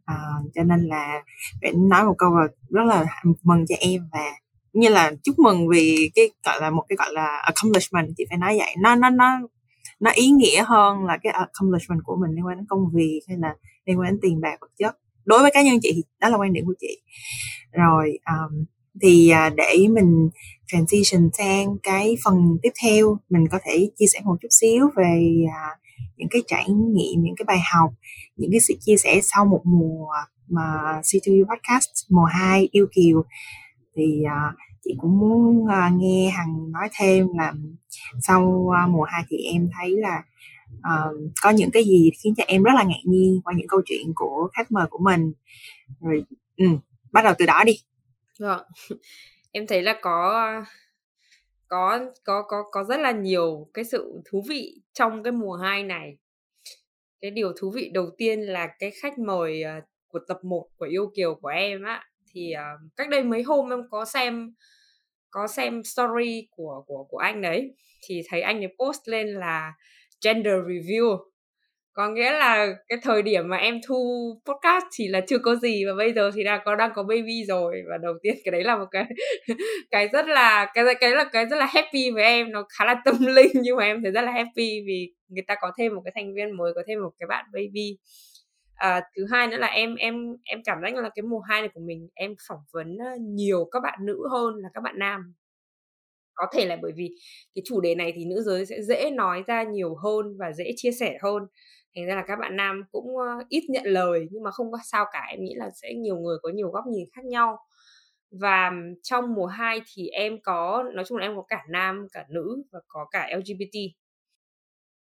à, 0.04 0.16
cho 0.54 0.62
nên 0.62 0.80
là 0.80 1.22
phải 1.62 1.72
nói 1.72 2.04
một 2.04 2.14
câu 2.18 2.36
là 2.36 2.46
rất 2.70 2.82
là 2.86 3.04
mừng 3.42 3.66
cho 3.68 3.74
em 3.80 4.08
và 4.12 4.32
như 4.72 4.88
là 4.88 5.12
chúc 5.24 5.38
mừng 5.38 5.68
vì 5.68 6.10
cái 6.14 6.30
gọi 6.44 6.60
là 6.60 6.70
một 6.70 6.84
cái 6.88 6.96
gọi 6.96 7.12
là 7.12 7.42
accomplishment 7.42 8.14
chị 8.16 8.24
phải 8.28 8.38
nói 8.38 8.58
vậy. 8.58 8.74
Nó 8.82 8.94
nó 8.94 9.10
nó 9.10 9.40
nó 10.00 10.10
ý 10.10 10.30
nghĩa 10.30 10.64
hơn 10.66 11.04
là 11.04 11.18
cái 11.22 11.32
accomplishment 11.32 12.00
của 12.04 12.16
mình 12.16 12.30
liên 12.36 12.46
quan 12.46 12.56
đến 12.56 12.66
công 12.68 12.84
việc 12.94 13.20
hay 13.28 13.36
là 13.40 13.54
liên 13.86 14.00
quan 14.00 14.10
đến 14.10 14.18
tiền 14.22 14.40
bạc 14.40 14.56
vật 14.60 14.70
chất. 14.78 14.98
Đối 15.24 15.42
với 15.42 15.50
cá 15.54 15.62
nhân 15.62 15.78
chị 15.82 15.92
thì 15.94 16.02
đó 16.20 16.28
là 16.28 16.36
quan 16.36 16.52
điểm 16.52 16.64
của 16.66 16.74
chị. 16.80 17.02
Rồi 17.72 18.18
um, 18.26 18.64
thì 19.02 19.28
à, 19.30 19.50
để 19.56 19.86
mình 19.90 20.30
transition 20.66 21.30
sang 21.38 21.76
cái 21.82 22.16
phần 22.24 22.34
tiếp 22.62 22.72
theo 22.82 23.18
mình 23.30 23.44
có 23.50 23.58
thể 23.64 23.90
chia 23.98 24.06
sẻ 24.06 24.20
một 24.24 24.36
chút 24.42 24.48
xíu 24.50 24.90
về 24.96 25.44
uh, 25.44 25.78
những 26.16 26.28
cái 26.30 26.42
trải 26.46 26.64
nghiệm 26.68 27.22
những 27.22 27.34
cái 27.36 27.44
bài 27.46 27.58
học 27.72 27.90
những 28.36 28.50
cái 28.50 28.60
sự 28.60 28.74
chia 28.80 28.96
sẻ 28.96 29.20
sau 29.22 29.44
một 29.44 29.60
mùa 29.64 30.10
à, 30.10 30.22
mà 30.48 30.62
C2U 31.02 31.44
podcast 31.44 31.90
mùa 32.08 32.24
2 32.24 32.68
yêu 32.72 32.86
kiều 32.94 33.24
thì 33.98 34.22
uh, 34.24 34.58
chị 34.84 34.94
cũng 34.98 35.18
muốn 35.18 35.62
uh, 35.62 36.00
nghe 36.00 36.30
hằng 36.30 36.72
nói 36.72 36.88
thêm 36.98 37.26
là 37.36 37.54
sau 38.20 38.42
uh, 38.44 38.90
mùa 38.90 39.04
hai 39.04 39.22
thì 39.28 39.36
em 39.36 39.68
thấy 39.78 39.96
là 39.96 40.22
uh, 40.76 41.16
có 41.42 41.50
những 41.50 41.70
cái 41.72 41.84
gì 41.84 42.10
khiến 42.22 42.34
cho 42.36 42.44
em 42.46 42.62
rất 42.62 42.72
là 42.76 42.82
ngạc 42.82 43.02
nhiên 43.04 43.40
qua 43.44 43.54
những 43.56 43.68
câu 43.68 43.80
chuyện 43.84 44.12
của 44.14 44.48
khách 44.52 44.72
mời 44.72 44.86
của 44.90 44.98
mình 44.98 45.32
rồi 46.00 46.24
ừ, 46.56 46.66
bắt 47.12 47.24
đầu 47.24 47.34
từ 47.38 47.46
đó 47.46 47.64
đi 47.66 47.72
Vâng. 48.38 48.62
Em 49.52 49.66
thấy 49.66 49.82
là 49.82 49.98
có 50.02 50.44
có 51.68 52.00
có 52.24 52.42
có 52.48 52.64
có 52.70 52.84
rất 52.84 53.00
là 53.00 53.12
nhiều 53.12 53.68
cái 53.74 53.84
sự 53.84 54.22
thú 54.30 54.44
vị 54.48 54.80
trong 54.92 55.22
cái 55.22 55.32
mùa 55.32 55.54
2 55.54 55.84
này. 55.84 56.16
Cái 57.20 57.30
điều 57.30 57.52
thú 57.60 57.70
vị 57.70 57.90
đầu 57.94 58.10
tiên 58.18 58.40
là 58.40 58.66
cái 58.78 58.90
khách 59.02 59.18
mời 59.18 59.62
của 60.08 60.18
tập 60.28 60.44
1 60.44 60.68
của 60.76 60.86
yêu 60.86 61.12
kiều 61.16 61.34
của 61.34 61.48
em 61.48 61.82
á 61.82 62.04
thì 62.32 62.52
uh, 62.54 62.80
cách 62.96 63.08
đây 63.08 63.22
mấy 63.22 63.42
hôm 63.42 63.72
em 63.72 63.80
có 63.90 64.04
xem 64.04 64.54
có 65.30 65.46
xem 65.46 65.84
story 65.84 66.48
của 66.50 66.84
của 66.86 67.04
của 67.08 67.18
anh 67.18 67.42
đấy 67.42 67.74
thì 68.08 68.22
thấy 68.28 68.40
anh 68.40 68.60
ấy 68.60 68.74
post 68.78 69.00
lên 69.08 69.28
là 69.28 69.72
gender 70.24 70.54
review 70.54 71.18
có 71.98 72.08
nghĩa 72.08 72.32
là 72.32 72.66
cái 72.88 72.98
thời 73.02 73.22
điểm 73.22 73.48
mà 73.48 73.56
em 73.56 73.80
thu 73.86 74.32
podcast 74.46 74.84
thì 74.96 75.08
là 75.08 75.20
chưa 75.20 75.38
có 75.38 75.56
gì 75.56 75.84
và 75.84 75.92
bây 75.94 76.12
giờ 76.12 76.30
thì 76.34 76.44
đang 76.44 76.60
có 76.64 76.76
đang 76.76 76.90
có 76.94 77.02
baby 77.02 77.44
rồi 77.48 77.82
và 77.90 77.98
đầu 78.02 78.14
tiên 78.22 78.34
cái 78.44 78.52
đấy 78.52 78.64
là 78.64 78.76
một 78.76 78.84
cái 78.90 79.04
cái 79.90 80.08
rất 80.08 80.28
là 80.28 80.70
cái 80.74 80.84
cái 81.00 81.10
là 81.10 81.24
cái 81.24 81.46
rất 81.46 81.56
là 81.56 81.66
happy 81.66 82.10
với 82.10 82.24
em 82.24 82.52
nó 82.52 82.66
khá 82.78 82.84
là 82.84 82.96
tâm 83.04 83.14
linh 83.20 83.52
nhưng 83.54 83.76
mà 83.76 83.84
em 83.84 84.02
thấy 84.02 84.12
rất 84.12 84.22
là 84.22 84.32
happy 84.32 84.80
vì 84.86 85.12
người 85.28 85.44
ta 85.46 85.54
có 85.60 85.72
thêm 85.78 85.94
một 85.94 86.02
cái 86.04 86.12
thành 86.14 86.34
viên 86.34 86.56
mới 86.56 86.72
có 86.74 86.82
thêm 86.86 87.02
một 87.02 87.10
cái 87.18 87.26
bạn 87.26 87.44
baby 87.52 87.96
à, 88.78 89.02
thứ 89.16 89.26
hai 89.32 89.46
nữa 89.48 89.56
là 89.56 89.66
em 89.66 89.94
em 89.94 90.36
em 90.44 90.60
cảm 90.64 90.78
giác 90.82 90.94
là 90.94 91.10
cái 91.14 91.22
mùa 91.22 91.40
hai 91.40 91.60
này 91.62 91.70
của 91.74 91.80
mình 91.80 92.08
em 92.14 92.34
phỏng 92.48 92.60
vấn 92.72 92.98
nhiều 93.20 93.68
các 93.72 93.80
bạn 93.82 93.98
nữ 94.06 94.28
hơn 94.30 94.54
là 94.56 94.68
các 94.74 94.80
bạn 94.80 94.98
nam. 94.98 95.34
Có 96.34 96.46
thể 96.52 96.66
là 96.66 96.76
bởi 96.82 96.92
vì 96.96 97.10
cái 97.54 97.62
chủ 97.66 97.80
đề 97.80 97.94
này 97.94 98.12
thì 98.16 98.24
nữ 98.24 98.42
giới 98.42 98.66
sẽ 98.66 98.82
dễ 98.82 99.10
nói 99.10 99.42
ra 99.46 99.62
nhiều 99.62 99.94
hơn 100.04 100.36
và 100.38 100.52
dễ 100.52 100.72
chia 100.76 100.92
sẻ 100.92 101.18
hơn. 101.22 101.42
Thành 101.96 102.06
ra 102.06 102.14
là 102.16 102.24
các 102.28 102.36
bạn 102.40 102.56
nam 102.56 102.82
cũng 102.92 103.06
ít 103.48 103.64
nhận 103.70 103.84
lời 103.86 104.26
nhưng 104.30 104.42
mà 104.42 104.50
không 104.50 104.72
có 104.72 104.78
sao 104.92 105.04
cả 105.12 105.20
em 105.30 105.44
nghĩ 105.44 105.54
là 105.56 105.70
sẽ 105.82 105.94
nhiều 105.94 106.16
người 106.16 106.36
có 106.42 106.50
nhiều 106.50 106.70
góc 106.70 106.84
nhìn 106.86 107.06
khác 107.16 107.24
nhau. 107.24 107.58
Và 108.30 108.72
trong 109.02 109.34
mùa 109.34 109.46
2 109.46 109.80
thì 109.94 110.08
em 110.08 110.38
có 110.42 110.84
nói 110.94 111.04
chung 111.08 111.18
là 111.18 111.26
em 111.26 111.36
có 111.36 111.42
cả 111.48 111.62
nam 111.70 112.06
cả 112.12 112.24
nữ 112.30 112.62
và 112.72 112.80
có 112.88 113.06
cả 113.10 113.28
LGBT 113.36 113.78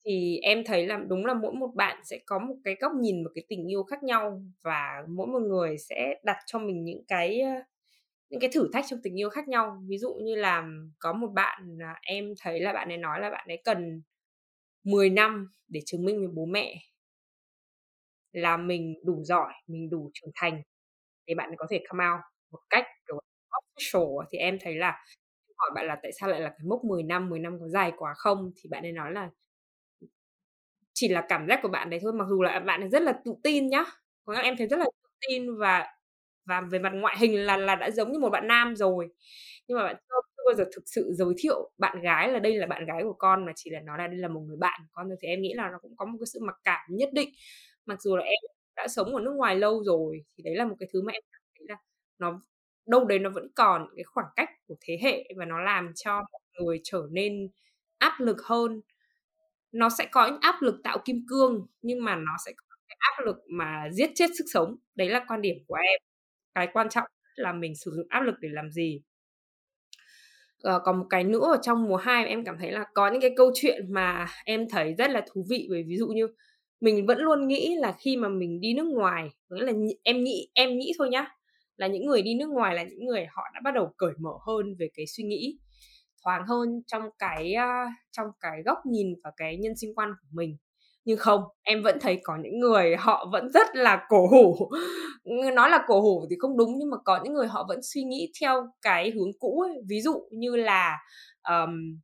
thì 0.06 0.40
em 0.44 0.64
thấy 0.66 0.88
là 0.88 0.98
đúng 1.08 1.26
là 1.26 1.34
mỗi 1.34 1.54
một 1.54 1.72
bạn 1.76 1.98
sẽ 2.06 2.20
có 2.26 2.40
một 2.40 2.56
cái 2.64 2.76
góc 2.82 2.92
nhìn 3.02 3.24
một 3.24 3.30
cái 3.36 3.44
tình 3.50 3.72
yêu 3.72 3.84
khác 3.84 4.04
nhau 4.04 4.42
và 4.62 5.04
mỗi 5.10 5.28
một 5.28 5.40
người 5.40 5.78
sẽ 5.78 6.16
đặt 6.24 6.38
cho 6.46 6.60
mình 6.60 6.84
những 6.86 7.04
cái 7.08 7.42
những 8.30 8.40
cái 8.42 8.50
thử 8.54 8.70
thách 8.74 8.86
trong 8.90 9.00
tình 9.04 9.20
yêu 9.20 9.30
khác 9.30 9.48
nhau. 9.48 9.84
Ví 9.90 9.98
dụ 9.98 10.14
như 10.24 10.36
là 10.36 10.68
có 11.00 11.14
một 11.14 11.28
bạn 11.36 11.78
em 12.02 12.34
thấy 12.42 12.60
là 12.60 12.74
bạn 12.74 12.90
ấy 12.90 12.98
nói 12.98 13.20
là 13.22 13.30
bạn 13.30 13.46
ấy 13.50 13.62
cần 13.66 14.02
10 14.84 15.10
năm 15.10 15.54
để 15.68 15.82
chứng 15.86 16.06
minh 16.06 16.20
với 16.20 16.30
bố 16.36 16.46
mẹ 16.46 16.76
là 18.34 18.58
mình 18.58 18.96
đủ 19.06 19.24
giỏi, 19.24 19.54
mình 19.68 19.90
đủ 19.90 20.12
trưởng 20.14 20.32
thành 20.36 20.62
để 21.28 21.36
bạn 21.36 21.52
có 21.58 21.68
thể 21.70 21.84
come 21.90 22.06
out 22.06 22.22
một 22.52 22.60
cách 22.70 22.86
kiểu 23.08 23.20
official 23.52 24.24
thì 24.32 24.38
em 24.38 24.58
thấy 24.62 24.76
là 24.76 25.06
hỏi 25.58 25.72
bạn 25.76 25.88
là 25.88 25.98
tại 26.04 26.12
sao 26.22 26.30
lại 26.30 26.42
là 26.42 26.50
cái 26.50 26.60
mốc 26.70 26.86
10 26.86 27.04
năm, 27.04 27.30
10 27.30 27.40
năm 27.40 27.58
có 27.62 27.70
dài 27.70 27.92
quá 27.98 28.14
không? 28.18 28.52
Thì 28.58 28.70
bạn 28.70 28.84
ấy 28.84 28.92
nói 28.92 29.12
là 29.14 29.30
chỉ 30.94 31.08
là 31.08 31.26
cảm 31.30 31.48
giác 31.48 31.60
của 31.64 31.70
bạn 31.70 31.90
đấy 31.90 32.00
thôi 32.04 32.14
mặc 32.14 32.26
dù 32.30 32.42
là 32.42 32.60
bạn 32.60 32.82
ấy 32.82 32.90
rất 32.90 33.02
là 33.02 33.14
tự 33.26 33.34
tin 33.44 33.68
nhá. 33.70 33.84
Có 34.26 34.34
nghĩa 34.34 34.42
em 34.42 34.58
thấy 34.58 34.68
rất 34.68 34.78
là 34.80 34.86
tự 35.04 35.10
tin 35.30 35.58
và 35.58 35.86
và 36.46 36.62
về 36.62 36.80
mặt 36.80 36.92
ngoại 36.96 37.18
hình 37.20 37.46
là 37.46 37.58
là 37.58 37.76
đã 37.76 37.92
giống 37.92 38.12
như 38.12 38.20
một 38.20 38.30
bạn 38.30 38.48
nam 38.48 38.76
rồi. 38.76 39.10
Nhưng 39.68 39.78
mà 39.78 39.84
bạn 39.86 39.96
chưa, 40.10 40.16
chưa 40.38 40.44
bao 40.48 40.54
giờ 40.56 40.66
thực 40.76 40.84
sự 40.86 41.12
giới 41.14 41.34
thiệu 41.40 41.72
bạn 41.78 42.02
gái 42.02 42.30
là 42.32 42.40
đây 42.40 42.56
là 42.58 42.68
bạn 42.68 42.86
gái 42.86 43.04
của 43.04 43.14
con 43.14 43.46
mà 43.46 43.52
chỉ 43.56 43.70
là 43.72 43.80
nói 43.82 43.98
là 43.98 44.08
đây 44.08 44.18
là 44.18 44.28
một 44.28 44.40
người 44.42 44.58
bạn 44.58 44.82
của 44.84 44.90
con 44.94 45.08
thôi. 45.10 45.18
Thì 45.22 45.28
em 45.28 45.42
nghĩ 45.42 45.54
là 45.56 45.70
nó 45.72 45.80
cũng 45.82 45.96
có 45.98 46.06
một 46.06 46.18
cái 46.22 46.26
sự 46.34 46.40
mặc 46.44 46.56
cảm 46.64 46.80
nhất 46.90 47.10
định. 47.14 47.30
Mặc 47.86 48.02
dù 48.02 48.18
là 48.18 48.24
em 48.24 48.40
đã 48.76 48.88
sống 48.88 49.16
ở 49.16 49.22
nước 49.22 49.34
ngoài 49.38 49.56
lâu 49.56 49.84
rồi 49.84 50.26
thì 50.38 50.44
đấy 50.44 50.56
là 50.56 50.66
một 50.66 50.76
cái 50.80 50.90
thứ 50.94 51.02
mà 51.02 51.14
em 51.14 51.22
cảm 51.32 51.42
thấy 51.60 51.66
là 51.70 51.78
nó 52.20 52.42
đâu 52.88 53.06
đấy 53.06 53.20
nó 53.20 53.30
vẫn 53.30 53.48
còn 53.56 53.88
cái 53.96 54.04
khoảng 54.04 54.28
cách 54.36 54.50
của 54.68 54.76
thế 54.82 54.98
hệ 55.04 55.24
và 55.38 55.46
nó 55.46 55.62
làm 55.62 55.92
cho 55.96 56.14
mọi 56.32 56.42
người 56.66 56.80
trở 56.84 57.08
nên 57.12 57.50
áp 57.98 58.14
lực 58.20 58.38
hơn 58.44 58.82
nó 59.72 59.90
sẽ 59.90 60.08
có 60.12 60.28
những 60.28 60.40
áp 60.42 60.62
lực 60.62 60.76
tạo 60.84 60.98
kim 61.06 61.26
cương 61.28 61.68
nhưng 61.82 62.04
mà 62.04 62.16
nó 62.16 62.32
sẽ 62.46 62.52
có 62.58 62.76
cái 62.88 62.98
áp 63.00 63.24
lực 63.26 63.38
mà 63.50 63.90
giết 63.92 64.12
chết 64.16 64.30
sức 64.38 64.46
sống. 64.54 64.76
Đấy 64.96 65.10
là 65.10 65.26
quan 65.28 65.42
điểm 65.42 65.56
của 65.68 65.76
em. 65.76 66.02
Cái 66.56 66.68
quan 66.74 66.90
trọng 66.90 67.08
là 67.36 67.54
mình 67.54 67.76
sử 67.76 67.92
dụng 67.96 68.08
áp 68.10 68.22
lực 68.22 68.36
để 68.42 68.50
làm 68.52 68.72
gì? 68.72 69.02
À, 70.64 70.74
còn 70.84 71.00
một 71.00 71.06
cái 71.10 71.24
nữa 71.24 71.52
ở 71.56 71.58
trong 71.62 71.84
mùa 71.88 71.96
2 71.98 72.26
em 72.26 72.46
cảm 72.46 72.58
thấy 72.60 72.72
là 72.72 72.86
có 72.94 73.12
những 73.12 73.22
cái 73.22 73.32
câu 73.38 73.52
chuyện 73.56 73.94
mà 73.94 74.28
em 74.46 74.70
thấy 74.70 74.94
rất 74.98 75.12
là 75.12 75.26
thú 75.34 75.46
vị. 75.50 75.68
Bởi 75.70 75.84
ví 75.88 75.98
dụ 75.98 76.08
như 76.08 76.28
mình 76.82 77.06
vẫn 77.06 77.20
luôn 77.20 77.48
nghĩ 77.48 77.76
là 77.76 77.96
khi 78.00 78.18
mà 78.18 78.30
mình 78.30 78.62
đi 78.62 78.74
nước 78.74 78.88
ngoài 78.88 79.30
nghĩa 79.50 79.66
là 79.66 79.74
em 80.04 80.24
nghĩ 80.24 80.50
em 80.54 80.78
nghĩ 80.78 80.92
thôi 80.98 81.10
nhá 81.10 81.28
là 81.78 81.88
những 81.88 82.06
người 82.06 82.22
đi 82.22 82.36
nước 82.36 82.50
ngoài 82.50 82.76
là 82.76 82.84
những 82.84 83.06
người 83.06 83.26
họ 83.32 83.44
đã 83.54 83.62
bắt 83.64 83.72
đầu 83.76 83.94
cởi 83.98 84.14
mở 84.20 84.32
hơn 84.48 84.76
về 84.80 84.90
cái 84.94 85.06
suy 85.08 85.24
nghĩ 85.24 85.60
thoáng 86.24 86.48
hơn 86.48 86.82
trong 86.88 87.04
cái 87.20 87.54
uh, 87.58 87.92
trong 88.12 88.28
cái 88.42 88.62
góc 88.66 88.78
nhìn 88.86 89.08
và 89.24 89.32
cái 89.38 89.58
nhân 89.58 89.74
sinh 89.78 89.96
quan 89.96 90.10
của 90.22 90.28
mình. 90.32 90.58
Nhưng 91.06 91.18
không 91.18 91.44
em 91.64 91.84
vẫn 91.84 91.98
thấy 92.02 92.20
có 92.24 92.38
những 92.44 92.60
người 92.60 92.96
họ 92.96 93.30
vẫn 93.32 93.50
rất 93.50 93.68
là 93.76 94.06
cổ 94.10 94.28
hủ. 94.28 94.70
Nói 95.54 95.70
là 95.70 95.84
cổ 95.88 96.02
hủ 96.02 96.26
thì 96.30 96.36
không 96.40 96.58
đúng 96.58 96.78
nhưng 96.78 96.90
mà 96.90 96.98
có 97.06 97.20
những 97.24 97.34
người 97.34 97.48
họ 97.48 97.66
vẫn 97.70 97.80
suy 97.84 98.04
nghĩ 98.04 98.32
theo 98.42 98.68
cái 98.82 99.12
hướng 99.12 99.32
cũ 99.40 99.62
ấy. 99.68 99.82
ví 99.88 100.02
dụ 100.02 100.28
như 100.32 100.56
là 100.56 100.98
um, 101.50 102.00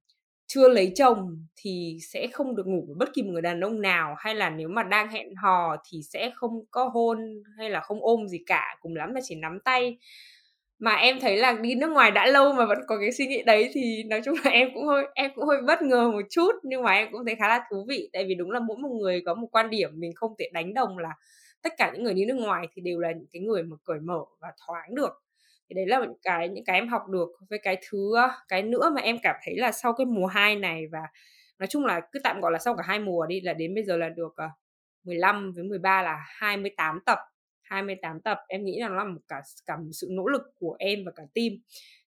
chưa 0.47 0.69
lấy 0.69 0.91
chồng 0.95 1.45
thì 1.55 1.97
sẽ 2.13 2.27
không 2.33 2.55
được 2.55 2.67
ngủ 2.67 2.83
với 2.87 2.95
bất 2.99 3.09
kỳ 3.13 3.23
một 3.23 3.29
người 3.31 3.41
đàn 3.41 3.61
ông 3.61 3.81
nào 3.81 4.15
hay 4.17 4.35
là 4.35 4.49
nếu 4.49 4.69
mà 4.69 4.83
đang 4.83 5.09
hẹn 5.09 5.35
hò 5.35 5.75
thì 5.89 5.99
sẽ 6.13 6.31
không 6.35 6.51
có 6.71 6.89
hôn 6.93 7.17
hay 7.57 7.69
là 7.69 7.79
không 7.79 7.97
ôm 8.01 8.27
gì 8.27 8.37
cả 8.45 8.77
cùng 8.81 8.95
lắm 8.95 9.13
là 9.13 9.21
chỉ 9.23 9.35
nắm 9.35 9.59
tay 9.65 9.97
mà 10.79 10.91
em 10.95 11.19
thấy 11.19 11.37
là 11.37 11.53
đi 11.61 11.75
nước 11.75 11.87
ngoài 11.91 12.11
đã 12.11 12.25
lâu 12.27 12.53
mà 12.53 12.65
vẫn 12.65 12.77
có 12.87 12.97
cái 12.99 13.11
suy 13.11 13.25
nghĩ 13.27 13.43
đấy 13.43 13.69
thì 13.73 14.03
nói 14.03 14.21
chung 14.25 14.35
là 14.45 14.51
em 14.51 14.69
cũng 14.73 14.85
hơi, 14.87 15.05
em 15.15 15.31
cũng 15.35 15.45
hơi 15.45 15.57
bất 15.67 15.81
ngờ 15.81 16.11
một 16.11 16.21
chút. 16.29 16.51
Nhưng 16.63 16.83
mà 16.83 16.91
em 16.91 17.07
cũng 17.11 17.25
thấy 17.25 17.35
khá 17.35 17.47
là 17.47 17.63
thú 17.69 17.85
vị. 17.89 18.09
Tại 18.13 18.25
vì 18.27 18.35
đúng 18.35 18.51
là 18.51 18.59
mỗi 18.59 18.77
một 18.77 18.89
người 19.01 19.21
có 19.25 19.33
một 19.33 19.47
quan 19.51 19.69
điểm, 19.69 19.89
mình 19.99 20.11
không 20.15 20.33
thể 20.39 20.49
đánh 20.53 20.73
đồng 20.73 20.97
là 20.97 21.09
tất 21.61 21.73
cả 21.77 21.91
những 21.93 22.03
người 22.03 22.13
đi 22.13 22.25
nước 22.25 22.35
ngoài 22.35 22.67
thì 22.73 22.81
đều 22.81 22.99
là 22.99 23.11
những 23.11 23.27
cái 23.33 23.41
người 23.41 23.63
mà 23.63 23.75
cởi 23.85 23.99
mở 23.99 24.19
và 24.41 24.47
thoáng 24.67 24.95
được. 24.95 25.23
Thì 25.69 25.73
đấy 25.75 25.85
là 25.87 25.99
những 25.99 26.17
cái 26.23 26.49
những 26.49 26.65
cái 26.65 26.75
em 26.79 26.87
học 26.87 27.01
được. 27.09 27.29
Với 27.49 27.59
cái 27.59 27.77
thứ 27.89 28.15
cái 28.47 28.63
nữa 28.63 28.91
mà 28.95 29.01
em 29.01 29.17
cảm 29.23 29.35
thấy 29.45 29.55
là 29.57 29.71
sau 29.71 29.93
cái 29.93 30.05
mùa 30.05 30.25
2 30.27 30.55
này 30.55 30.87
và 30.91 30.99
nói 31.59 31.67
chung 31.67 31.85
là 31.85 32.01
cứ 32.11 32.19
tạm 32.23 32.41
gọi 32.41 32.51
là 32.51 32.59
sau 32.59 32.75
cả 32.75 32.83
hai 32.87 32.99
mùa 32.99 33.25
đi 33.25 33.41
là 33.41 33.53
đến 33.53 33.75
bây 33.75 33.83
giờ 33.83 33.97
là 33.97 34.09
được 34.09 34.33
ờ, 34.35 34.49
15 35.03 35.51
với 35.55 35.63
13 35.63 36.01
là 36.03 36.17
28 36.27 36.99
tập. 37.05 37.19
28 37.69 38.19
tập 38.21 38.39
em 38.47 38.65
nghĩ 38.65 38.79
là 38.79 38.89
nó 38.89 38.95
là 38.95 39.03
một 39.03 39.21
cả 39.27 39.41
cả 39.65 39.77
một 39.77 39.89
sự 39.91 40.07
nỗ 40.11 40.27
lực 40.27 40.41
của 40.59 40.75
em 40.79 41.05
và 41.05 41.11
cả 41.15 41.23
team. 41.35 41.49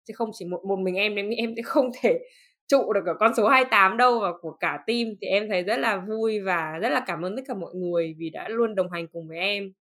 Chứ 0.04 0.14
không 0.16 0.30
chỉ 0.32 0.44
một 0.44 0.60
một 0.68 0.78
mình 0.78 0.94
em 0.94 1.14
em 1.14 1.28
nghĩ 1.28 1.36
em 1.36 1.52
sẽ 1.56 1.62
không 1.62 1.90
thể 2.02 2.18
trụ 2.68 2.92
được 2.92 3.06
ở 3.06 3.14
con 3.20 3.34
số 3.36 3.48
28 3.48 3.96
đâu 3.96 4.20
và 4.20 4.32
của 4.40 4.56
cả 4.60 4.78
team. 4.86 5.06
Thì 5.20 5.26
em 5.26 5.48
thấy 5.48 5.62
rất 5.62 5.76
là 5.76 5.96
vui 5.96 6.40
và 6.40 6.78
rất 6.82 6.88
là 6.88 7.04
cảm 7.06 7.24
ơn 7.24 7.36
tất 7.36 7.42
cả 7.48 7.54
mọi 7.54 7.74
người 7.74 8.14
vì 8.18 8.30
đã 8.30 8.48
luôn 8.48 8.74
đồng 8.74 8.90
hành 8.90 9.08
cùng 9.08 9.28
với 9.28 9.38
em. 9.38 9.72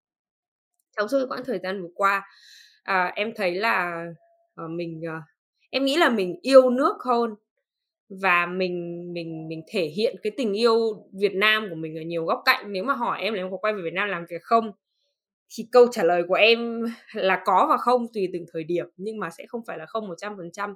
Trong 0.96 1.08
suốt 1.08 1.26
quãng 1.28 1.44
thời 1.44 1.58
gian 1.58 1.82
vừa 1.82 1.90
qua 1.94 2.22
à, 2.82 3.12
em 3.16 3.32
thấy 3.36 3.54
là 3.54 4.06
à, 4.54 4.64
mình 4.70 5.02
à, 5.08 5.22
em 5.70 5.84
nghĩ 5.84 5.96
là 5.96 6.08
mình 6.08 6.38
yêu 6.42 6.70
nước 6.70 6.96
hơn 7.04 7.34
và 8.08 8.46
mình 8.46 9.08
mình 9.12 9.48
mình 9.48 9.62
thể 9.72 9.84
hiện 9.86 10.16
cái 10.22 10.32
tình 10.36 10.52
yêu 10.52 10.78
Việt 11.20 11.34
Nam 11.34 11.66
của 11.70 11.76
mình 11.76 11.98
ở 11.98 12.02
nhiều 12.02 12.24
góc 12.24 12.42
cạnh. 12.44 12.72
Nếu 12.72 12.84
mà 12.84 12.94
hỏi 12.94 13.20
em 13.20 13.34
là 13.34 13.42
em 13.42 13.50
có 13.50 13.56
quay 13.56 13.72
về 13.74 13.82
Việt 13.82 13.92
Nam 13.94 14.08
làm 14.08 14.26
việc 14.30 14.42
không 14.42 14.72
thì 15.50 15.68
câu 15.72 15.86
trả 15.92 16.02
lời 16.04 16.22
của 16.28 16.34
em 16.34 16.84
là 17.12 17.42
có 17.44 17.66
và 17.70 17.76
không 17.76 18.06
tùy 18.14 18.28
từng 18.32 18.44
thời 18.52 18.64
điểm 18.64 18.86
nhưng 18.96 19.18
mà 19.18 19.30
sẽ 19.30 19.46
không 19.48 19.60
phải 19.66 19.78
là 19.78 19.86
không 19.86 20.08
một 20.08 20.14
trăm 20.18 20.36
phần 20.36 20.50
trăm. 20.52 20.74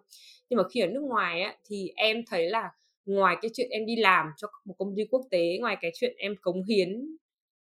Nhưng 0.51 0.57
mà 0.57 0.63
khi 0.75 0.81
ở 0.81 0.87
nước 0.87 1.03
ngoài 1.03 1.41
á, 1.43 1.55
thì 1.71 1.93
em 1.97 2.17
thấy 2.31 2.51
là 2.51 2.71
ngoài 3.07 3.37
cái 3.43 3.51
chuyện 3.55 3.69
em 3.71 3.87
đi 3.87 3.97
làm 3.97 4.27
cho 4.37 4.49
một 4.65 4.75
công 4.79 4.95
ty 4.97 5.03
quốc 5.11 5.23
tế 5.31 5.59
ngoài 5.61 5.77
cái 5.81 5.91
chuyện 5.95 6.15
em 6.19 6.35
cống 6.43 6.65
hiến 6.65 7.17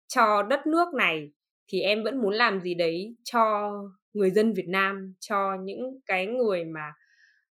cho 0.09 0.43
đất 0.43 0.67
nước 0.67 0.95
này 0.95 1.31
thì 1.69 1.81
em 1.81 2.05
vẫn 2.05 2.23
muốn 2.23 2.35
làm 2.35 2.61
gì 2.61 2.75
đấy 2.75 3.17
cho 3.25 3.73
người 4.15 4.31
dân 4.31 4.53
Việt 4.53 4.69
Nam 4.69 5.15
cho 5.21 5.57
những 5.65 6.01
cái 6.07 6.27
người 6.27 6.65
mà 6.65 6.93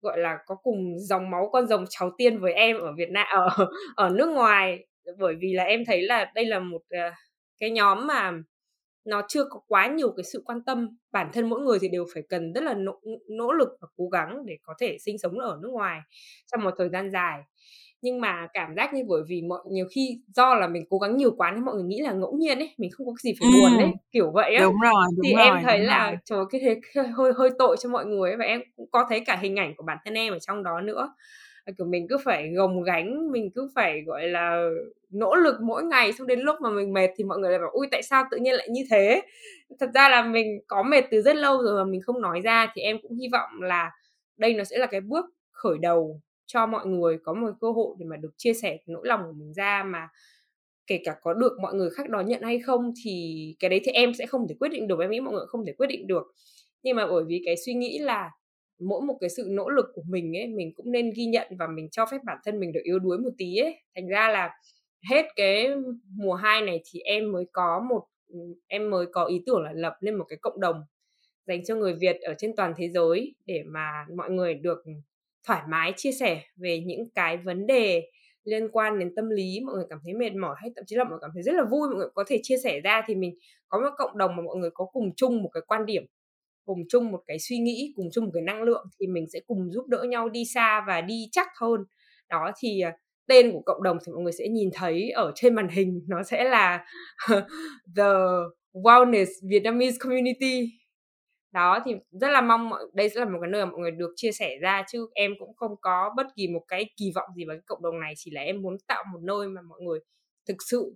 gọi 0.03 0.19
là 0.19 0.39
có 0.47 0.55
cùng 0.55 0.99
dòng 0.99 1.31
máu 1.31 1.49
con 1.53 1.67
rồng 1.67 1.85
cháu 1.91 2.11
tiên 2.19 2.39
với 2.41 2.53
em 2.53 2.79
ở 2.79 2.93
Việt 2.99 3.11
Nam 3.11 3.27
ở 3.31 3.49
ở 3.97 4.09
nước 4.11 4.29
ngoài. 4.31 4.87
Bởi 5.19 5.35
vì 5.41 5.53
là 5.53 5.65
em 5.65 5.85
thấy 5.87 6.03
là 6.03 6.33
đây 6.35 6.45
là 6.45 6.59
một 6.59 6.83
ờ, 6.91 7.11
cái 7.61 7.71
nhóm 7.71 8.07
mà 8.07 8.33
nó 9.05 9.23
chưa 9.29 9.45
có 9.51 9.61
quá 9.69 9.87
nhiều 9.89 10.13
cái 10.17 10.25
sự 10.33 10.43
quan 10.47 10.65
tâm. 10.65 10.89
Bản 11.13 11.31
thân 11.33 11.49
mỗi 11.49 11.61
người 11.61 11.79
thì 11.83 11.89
đều 11.89 12.05
phải 12.15 12.23
cần 12.29 12.53
rất 12.53 12.65
là 12.65 12.75
nỗ, 12.75 13.01
nỗ 13.31 13.53
lực 13.53 13.69
và 13.81 13.89
cố 13.97 14.09
gắng 14.09 14.47
để 14.47 14.57
có 14.63 14.75
thể 14.81 14.97
sinh 15.01 15.19
sống 15.19 15.39
ở 15.39 15.59
nước 15.63 15.69
ngoài 15.73 16.01
trong 16.53 16.65
một 16.65 16.71
thời 16.79 16.89
gian 16.89 17.11
dài. 17.11 17.41
Nhưng 18.03 18.21
mà 18.21 18.47
cảm 18.55 18.75
giác 18.77 18.95
như 18.95 19.03
bởi 19.09 19.23
vì 19.29 19.43
mọi 19.43 19.61
nhiều 19.71 19.87
khi 19.95 20.21
do 20.37 20.55
là 20.55 20.69
mình 20.69 20.85
cố 20.91 20.99
gắng 20.99 21.17
nhiều 21.17 21.31
quá 21.37 21.51
nên 21.51 21.65
mọi 21.65 21.75
người 21.75 21.85
nghĩ 21.85 22.01
là 22.01 22.13
ngẫu 22.13 22.37
nhiên 22.39 22.59
ấy 22.59 22.75
mình 22.79 22.91
không 22.93 23.07
có 23.07 23.13
gì 23.23 23.33
phải 23.41 23.47
buồn 23.47 23.77
ấy 23.77 23.97
kiểu 24.13 24.31
vậy 24.35 24.55
á. 24.55 24.65
Đúng 24.65 24.75
rồi 24.81 25.05
đúng 25.17 25.27
thì 25.27 25.35
rồi, 25.35 25.45
em 25.45 25.61
thấy 25.63 25.79
đúng 25.79 25.87
là 25.87 26.13
rồi. 26.13 26.17
trời 26.25 26.45
cái 26.51 26.61
thế 26.65 26.81
hơi 27.17 27.33
hơi 27.37 27.51
tội 27.59 27.77
cho 27.81 27.89
mọi 27.91 28.07
người 28.07 28.31
ấy 28.31 28.37
và 28.37 28.45
em 28.45 28.63
cũng 28.77 28.91
có 28.93 29.07
thấy 29.09 29.21
cả 29.27 29.37
hình 29.37 29.57
ảnh 29.57 29.75
của 29.77 29.85
bản 29.87 29.99
thân 30.05 30.15
em 30.15 30.33
ở 30.33 30.39
trong 30.39 30.63
đó 30.63 30.81
nữa 30.81 31.15
kiểu, 31.79 31.87
mình 31.87 32.07
cứ 32.09 32.17
phải 32.25 32.51
gồng 32.57 32.83
gánh, 32.83 33.33
mình 33.33 33.51
cứ 33.55 33.69
phải, 33.75 34.03
gọi 34.07 34.29
là, 34.29 34.69
nỗ 35.11 35.35
lực 35.35 35.55
mỗi 35.63 35.85
ngày, 35.85 36.13
xong 36.13 36.27
đến 36.27 36.41
lúc 36.41 36.57
mà 36.61 36.71
mình 36.71 36.93
mệt 36.93 37.11
thì 37.17 37.25
mọi 37.25 37.39
người 37.39 37.51
lại 37.51 37.59
bảo, 37.61 37.71
ui, 37.71 37.87
tại 37.91 38.03
sao 38.03 38.25
tự 38.31 38.37
nhiên 38.37 38.55
lại 38.55 38.69
như 38.71 38.83
thế? 38.91 39.23
Thật 39.81 39.91
ra 39.95 40.09
là 40.09 40.23
mình 40.23 40.61
có 40.67 40.83
mệt 40.83 41.05
từ 41.11 41.23
rất 41.23 41.37
lâu 41.37 41.63
rồi 41.63 41.85
mà 41.85 41.91
mình 41.91 42.01
không 42.03 42.21
nói 42.23 42.41
ra 42.41 42.73
thì 42.75 42.83
em 42.83 42.99
cũng 43.03 43.17
hy 43.19 43.29
vọng 43.33 43.51
là 43.63 43.91
đây 44.37 44.55
nó 44.55 44.65
sẽ 44.65 44.79
là 44.79 44.87
cái 44.87 45.01
bước 45.01 45.25
khởi 45.53 45.79
đầu 45.79 46.21
cho 46.47 46.67
mọi 46.67 46.87
người 46.87 47.19
có 47.25 47.33
một 47.35 47.51
cơ 47.61 47.71
hội 47.73 47.95
để 47.99 48.07
mà 48.07 48.17
được 48.17 48.31
chia 48.37 48.55
sẻ 48.55 48.79
nỗi 48.87 49.03
lòng 49.09 49.21
của 49.27 49.33
mình 49.33 49.53
ra 49.55 49.83
mà 49.87 50.09
kể 50.87 51.01
cả 51.05 51.17
có 51.23 51.35
được 51.35 51.53
mọi 51.63 51.75
người 51.75 51.91
khác 51.91 52.11
đón 52.11 52.27
nhận 52.29 52.43
hay 52.43 52.59
không 52.61 52.93
thì 53.05 53.37
cái 53.61 53.71
đấy 53.71 53.81
thì 53.85 53.93
em 53.93 54.15
sẽ 54.15 54.27
không 54.27 54.49
thể 54.49 54.55
quyết 54.61 54.69
định 54.69 54.89
được, 54.89 55.01
em 55.01 55.11
nghĩ 55.11 55.21
mọi 55.21 55.35
người 55.35 55.47
không 55.49 55.67
thể 55.67 55.73
quyết 55.73 55.87
định 55.87 56.07
được. 56.07 56.23
Nhưng 56.83 56.97
mà 56.97 57.07
bởi 57.07 57.25
vì 57.29 57.43
cái 57.47 57.57
suy 57.67 57.75
nghĩ 57.75 57.99
là 57.99 58.31
mỗi 58.81 59.01
một 59.03 59.17
cái 59.21 59.31
sự 59.31 59.47
nỗ 59.51 59.69
lực 59.69 59.87
của 59.95 60.03
mình 60.09 60.37
ấy, 60.37 60.47
mình 60.47 60.73
cũng 60.77 60.93
nên 60.93 61.13
ghi 61.17 61.27
nhận 61.27 61.49
và 61.59 61.67
mình 61.67 61.89
cho 61.91 62.07
phép 62.07 62.19
bản 62.25 62.39
thân 62.45 62.61
mình 62.61 62.73
được 62.73 62.81
yếu 62.85 62.99
đuối 62.99 63.19
một 63.19 63.31
tí 63.39 63.57
ấy. 63.57 63.77
Thành 63.95 64.09
ra 64.09 64.29
là 64.29 64.51
hết 65.11 65.27
cái 65.37 65.69
mùa 66.17 66.35
2 66.35 66.63
này 66.63 66.83
thì 66.91 67.01
em 67.01 67.33
mới 67.33 67.45
có 67.53 67.81
một 67.91 68.07
ừ, 68.29 68.39
em 68.67 68.91
mới 68.91 69.07
có 69.13 69.25
ý 69.25 69.43
tưởng 69.47 69.63
là 69.63 69.73
lập 69.73 69.97
lên 70.01 70.15
một 70.15 70.25
cái 70.29 70.39
cộng 70.43 70.61
đồng 70.61 70.83
dành 71.47 71.65
cho 71.65 71.77
người 71.77 71.95
Việt 71.95 72.17
ở 72.21 72.35
trên 72.39 72.57
toàn 72.57 72.75
thế 72.77 72.89
giới 72.89 73.35
để 73.47 73.63
mà 73.67 74.07
mọi 74.17 74.31
người 74.31 74.55
được 74.55 74.79
thoải 75.47 75.63
mái 75.69 75.93
chia 75.97 76.13
sẻ 76.13 76.43
về 76.57 76.81
những 76.81 77.11
cái 77.15 77.37
vấn 77.37 77.67
đề 77.67 78.03
liên 78.45 78.69
quan 78.73 78.99
đến 78.99 79.15
tâm 79.17 79.31
lý. 79.31 79.61
Mọi 79.67 79.75
người 79.75 79.87
cảm 79.91 79.99
thấy 80.05 80.15
mệt 80.15 80.35
mỏi 80.35 80.57
hay 80.61 80.71
thậm 80.77 80.85
chí 80.87 80.97
là 80.97 81.05
mọi 81.05 81.11
người 81.11 81.19
cảm 81.23 81.31
thấy 81.35 81.43
rất 81.43 81.55
là 81.55 81.65
vui, 81.65 81.89
mọi 81.89 81.97
người 81.97 82.09
có 82.15 82.25
thể 82.27 82.41
chia 82.43 82.57
sẻ 82.65 82.81
ra 82.81 83.03
thì 83.07 83.15
mình 83.15 83.39
có 83.69 83.81
một 83.81 83.91
cộng 83.99 84.19
đồng 84.19 84.37
mà 84.37 84.43
mọi 84.43 84.57
người 84.57 84.71
có 84.75 84.85
cùng 84.85 85.15
chung 85.17 85.43
một 85.43 85.51
cái 85.53 85.63
quan 85.67 85.87
điểm 85.87 86.05
cùng 86.65 86.79
chung 86.89 87.13
một 87.13 87.21
cái 87.27 87.39
suy 87.39 87.59
nghĩ, 87.59 87.93
cùng 87.97 88.07
chung 88.13 88.25
một 88.25 88.31
cái 88.35 88.43
năng 88.43 88.63
lượng 88.63 88.87
thì 89.01 89.07
mình 89.07 89.27
sẽ 89.33 89.41
cùng 89.47 89.73
giúp 89.73 89.87
đỡ 89.89 90.03
nhau 90.09 90.29
đi 90.29 90.45
xa 90.55 90.85
và 90.87 91.01
đi 91.01 91.29
chắc 91.33 91.47
hơn. 91.61 91.85
Đó, 92.29 92.53
thì 92.59 92.81
ờ, 92.81 92.91
tên 93.29 93.53
của 93.53 93.63
cộng 93.67 93.83
đồng 93.83 93.99
thì 94.07 94.13
mọi 94.13 94.23
người 94.23 94.33
sẽ 94.33 94.49
nhìn 94.49 94.71
thấy 94.75 95.11
ở 95.11 95.33
trên 95.35 95.55
màn 95.55 95.69
hình. 95.69 96.05
Nó 96.09 96.23
sẽ 96.23 96.45
là 96.45 96.85
the 97.97 98.13
wellness 98.73 99.27
Vietnamese 99.51 99.97
community. 100.01 100.71
Đó, 101.53 101.79
thì 101.85 101.95
rất 102.11 102.31
là 102.31 102.41
mong 102.41 102.69
mọi, 102.69 102.83
đây 102.95 103.09
sẽ 103.09 103.21
là 103.21 103.27
một 103.27 103.39
cái 103.43 103.51
nơi 103.51 103.67
mà 103.67 103.71
mọi 103.73 103.81
người 103.81 103.91
được 103.91 104.13
chia 104.17 104.33
sẻ 104.33 104.57
ra 104.61 104.85
chứ 104.93 105.09
em 105.15 105.33
cũng 105.39 105.55
không 105.57 105.73
có 105.81 106.15
bất 106.17 106.27
kỳ 106.37 106.49
một 106.49 106.63
cái 106.69 106.91
kỳ 106.97 107.13
vọng 107.15 107.29
gì 107.37 107.45
vào 107.45 107.57
cái 107.57 107.63
cộng 107.67 107.83
đồng 107.83 108.01
này. 108.01 108.15
Chỉ 108.17 108.31
là 108.31 108.41
em 108.41 108.63
muốn 108.63 108.77
tạo 108.89 109.05
một 109.13 109.21
nơi 109.23 109.49
mà 109.49 109.63
mọi 109.63 109.81
người 109.81 110.01
thực 110.49 110.57
sự 110.71 110.95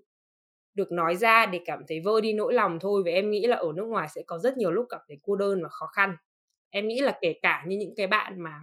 được 0.74 0.92
nói 0.92 1.16
ra 1.16 1.46
để 1.46 1.60
cảm 1.64 1.82
thấy 1.88 2.00
vơi 2.00 2.20
đi 2.20 2.32
nỗi 2.32 2.54
lòng 2.54 2.78
thôi 2.80 3.02
và 3.04 3.10
em 3.10 3.30
nghĩ 3.30 3.46
là 3.46 3.56
ở 3.56 3.72
nước 3.74 3.84
ngoài 3.84 4.08
sẽ 4.14 4.22
có 4.26 4.38
rất 4.38 4.56
nhiều 4.56 4.72
lúc 4.72 4.86
cảm 4.88 5.00
thấy 5.08 5.18
cô 5.22 5.36
đơn 5.36 5.62
và 5.62 5.68
khó 5.68 5.86
khăn. 5.86 6.16
Em 6.70 6.88
nghĩ 6.88 7.00
là 7.00 7.18
kể 7.20 7.34
cả 7.42 7.64
như 7.66 7.76
những 7.76 7.94
cái 7.96 8.06
bạn 8.06 8.40
mà 8.40 8.60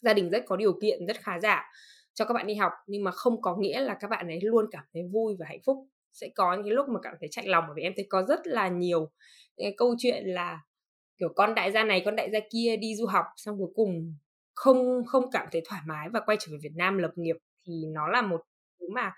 gia 0.00 0.14
đình 0.14 0.30
rất 0.30 0.44
có 0.46 0.56
điều 0.56 0.72
kiện, 0.82 1.06
rất 1.06 1.16
khá 1.20 1.40
giả 1.40 1.64
cho 2.14 2.24
các 2.24 2.34
bạn 2.34 2.46
đi 2.46 2.54
học 2.54 2.72
nhưng 2.86 3.04
mà 3.04 3.10
không 3.10 3.42
có 3.42 3.56
nghĩa 3.56 3.80
là 3.80 3.96
các 4.00 4.08
bạn 4.08 4.28
ấy 4.28 4.40
luôn 4.42 4.66
cảm 4.70 4.84
thấy 4.92 5.02
vui 5.12 5.36
và 5.38 5.46
hạnh 5.48 5.60
phúc. 5.66 5.76
Sẽ 6.12 6.28
có 6.34 6.54
những 6.54 6.74
lúc 6.74 6.88
mà 6.88 7.00
cảm 7.02 7.14
thấy 7.20 7.28
chạy 7.32 7.46
lòng 7.46 7.64
bởi 7.66 7.74
vì 7.76 7.82
em 7.82 7.92
thấy 7.96 8.06
có 8.08 8.22
rất 8.22 8.46
là 8.46 8.68
nhiều 8.68 9.00
những 9.56 9.64
cái 9.64 9.74
câu 9.76 9.94
chuyện 9.98 10.24
là, 10.26 10.60
kiểu, 11.18 11.28
con 11.36 11.54
đại 11.54 11.72
gia 11.72 11.84
này, 11.84 12.02
con 12.04 12.16
đại 12.16 12.30
gia 12.30 12.38
kia 12.52 12.76
đi 12.76 12.96
du 12.96 13.06
học 13.06 13.24
xong 13.36 13.58
cuối 13.58 13.70
cùng 13.74 14.16
không 14.54 15.04
không 15.06 15.30
cảm 15.30 15.46
thấy 15.52 15.62
thoải 15.68 15.80
mái 15.86 16.08
và 16.08 16.20
quay 16.20 16.36
trở 16.40 16.52
về 16.52 16.58
Việt 16.62 16.72
Nam 16.76 16.98
lập 16.98 17.12
nghiệp. 17.16 17.36
Thì 17.66 17.72
nó 17.86 18.08
là 18.08 18.22
một 18.22 18.40
thứ 18.80 18.86
mà 18.94 19.14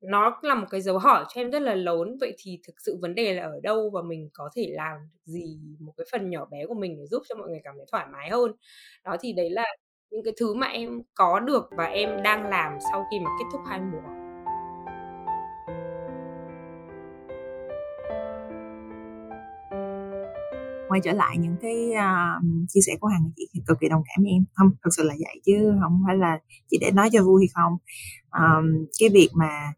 nó 0.00 0.38
là 0.42 0.54
một 0.54 0.66
cái 0.70 0.80
dấu 0.80 0.98
hỏi 0.98 1.24
cho 1.28 1.40
em 1.40 1.50
rất 1.50 1.62
là 1.62 1.74
lớn. 1.74 2.16
Vậy 2.20 2.36
thì 2.38 2.60
thực 2.66 2.74
sự 2.78 2.98
vấn 3.02 3.14
đề 3.14 3.34
là 3.34 3.42
ở 3.42 3.60
đâu 3.62 3.90
và 3.94 4.02
mình 4.02 4.28
có 4.32 4.50
thể 4.56 4.66
làm 4.70 4.96
được 5.12 5.20
gì 5.24 5.58
một 5.80 5.92
cái 5.96 6.06
phần 6.12 6.30
nhỏ 6.30 6.44
bé 6.50 6.66
của 6.66 6.74
mình 6.74 6.96
để 6.98 7.06
giúp 7.06 7.22
cho 7.28 7.34
mọi 7.34 7.48
người 7.48 7.60
cảm 7.64 7.74
thấy 7.76 7.86
thoải 7.92 8.06
mái 8.12 8.30
hơn. 8.30 8.52
Đó 9.04 9.16
thì 9.20 9.32
đấy 9.32 9.50
là 9.50 9.64
những 10.10 10.24
cái 10.24 10.34
thứ 10.40 10.54
mà 10.54 10.66
em 10.66 11.02
có 11.14 11.40
được 11.40 11.68
và 11.76 11.84
em 11.84 12.22
đang 12.22 12.48
làm 12.48 12.72
sau 12.92 13.04
khi 13.10 13.20
mà 13.20 13.30
kết 13.38 13.44
thúc 13.52 13.60
hai 13.66 13.80
mùa. 13.80 14.26
Quay 20.88 21.00
trở 21.04 21.12
lại 21.12 21.36
những 21.38 21.56
cái 21.62 21.90
uh, 21.92 22.44
chia 22.68 22.80
sẻ 22.86 22.92
của 23.00 23.08
hàng 23.08 23.30
chị 23.36 23.48
thì 23.54 23.60
cực 23.66 23.78
kỳ 23.80 23.88
đồng 23.88 24.02
cảm 24.06 24.22
với 24.22 24.32
em. 24.32 24.44
Không 24.52 24.70
thực 24.84 24.90
sự 24.96 25.02
là 25.02 25.14
vậy 25.18 25.40
chứ 25.44 25.72
không 25.82 26.02
phải 26.06 26.16
là 26.16 26.38
chỉ 26.68 26.78
để 26.80 26.90
nói 26.94 27.08
cho 27.12 27.24
vui 27.24 27.42
hay 27.42 27.48
không. 27.54 27.72
Um, 28.30 28.86
cái 29.00 29.08
việc 29.08 29.28
mà 29.34 29.72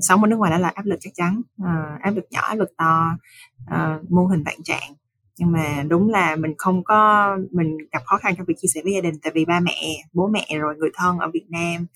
sống 0.00 0.22
ở 0.22 0.26
nước 0.26 0.36
ngoài 0.36 0.50
đó 0.50 0.58
là 0.58 0.68
áp 0.68 0.86
lực 0.86 0.98
chắc 1.00 1.10
chắn 1.14 1.42
uh, 1.62 2.00
áp 2.02 2.10
lực 2.10 2.24
nhỏ 2.30 2.40
áp 2.40 2.54
lực 2.54 2.68
to 2.76 3.16
uh, 3.74 4.10
mô 4.10 4.26
hình 4.26 4.42
vạn 4.44 4.62
trạng. 4.64 4.94
Nhưng 5.38 5.52
mà 5.52 5.84
đúng 5.88 6.10
là 6.10 6.36
mình 6.36 6.54
không 6.58 6.84
có 6.84 7.28
mình 7.50 7.76
gặp 7.92 8.02
khó 8.04 8.16
khăn 8.16 8.34
trong 8.36 8.46
việc 8.46 8.54
chia 8.58 8.68
sẻ 8.74 8.80
với 8.84 8.92
gia 8.92 9.00
đình 9.00 9.14
tại 9.22 9.32
vì 9.34 9.44
ba 9.44 9.60
mẹ 9.60 10.04
bố 10.12 10.28
mẹ 10.28 10.46
rồi 10.58 10.74
người 10.76 10.90
thân 10.94 11.18
ở 11.18 11.30
Việt 11.34 11.46
Nam. 11.48 11.86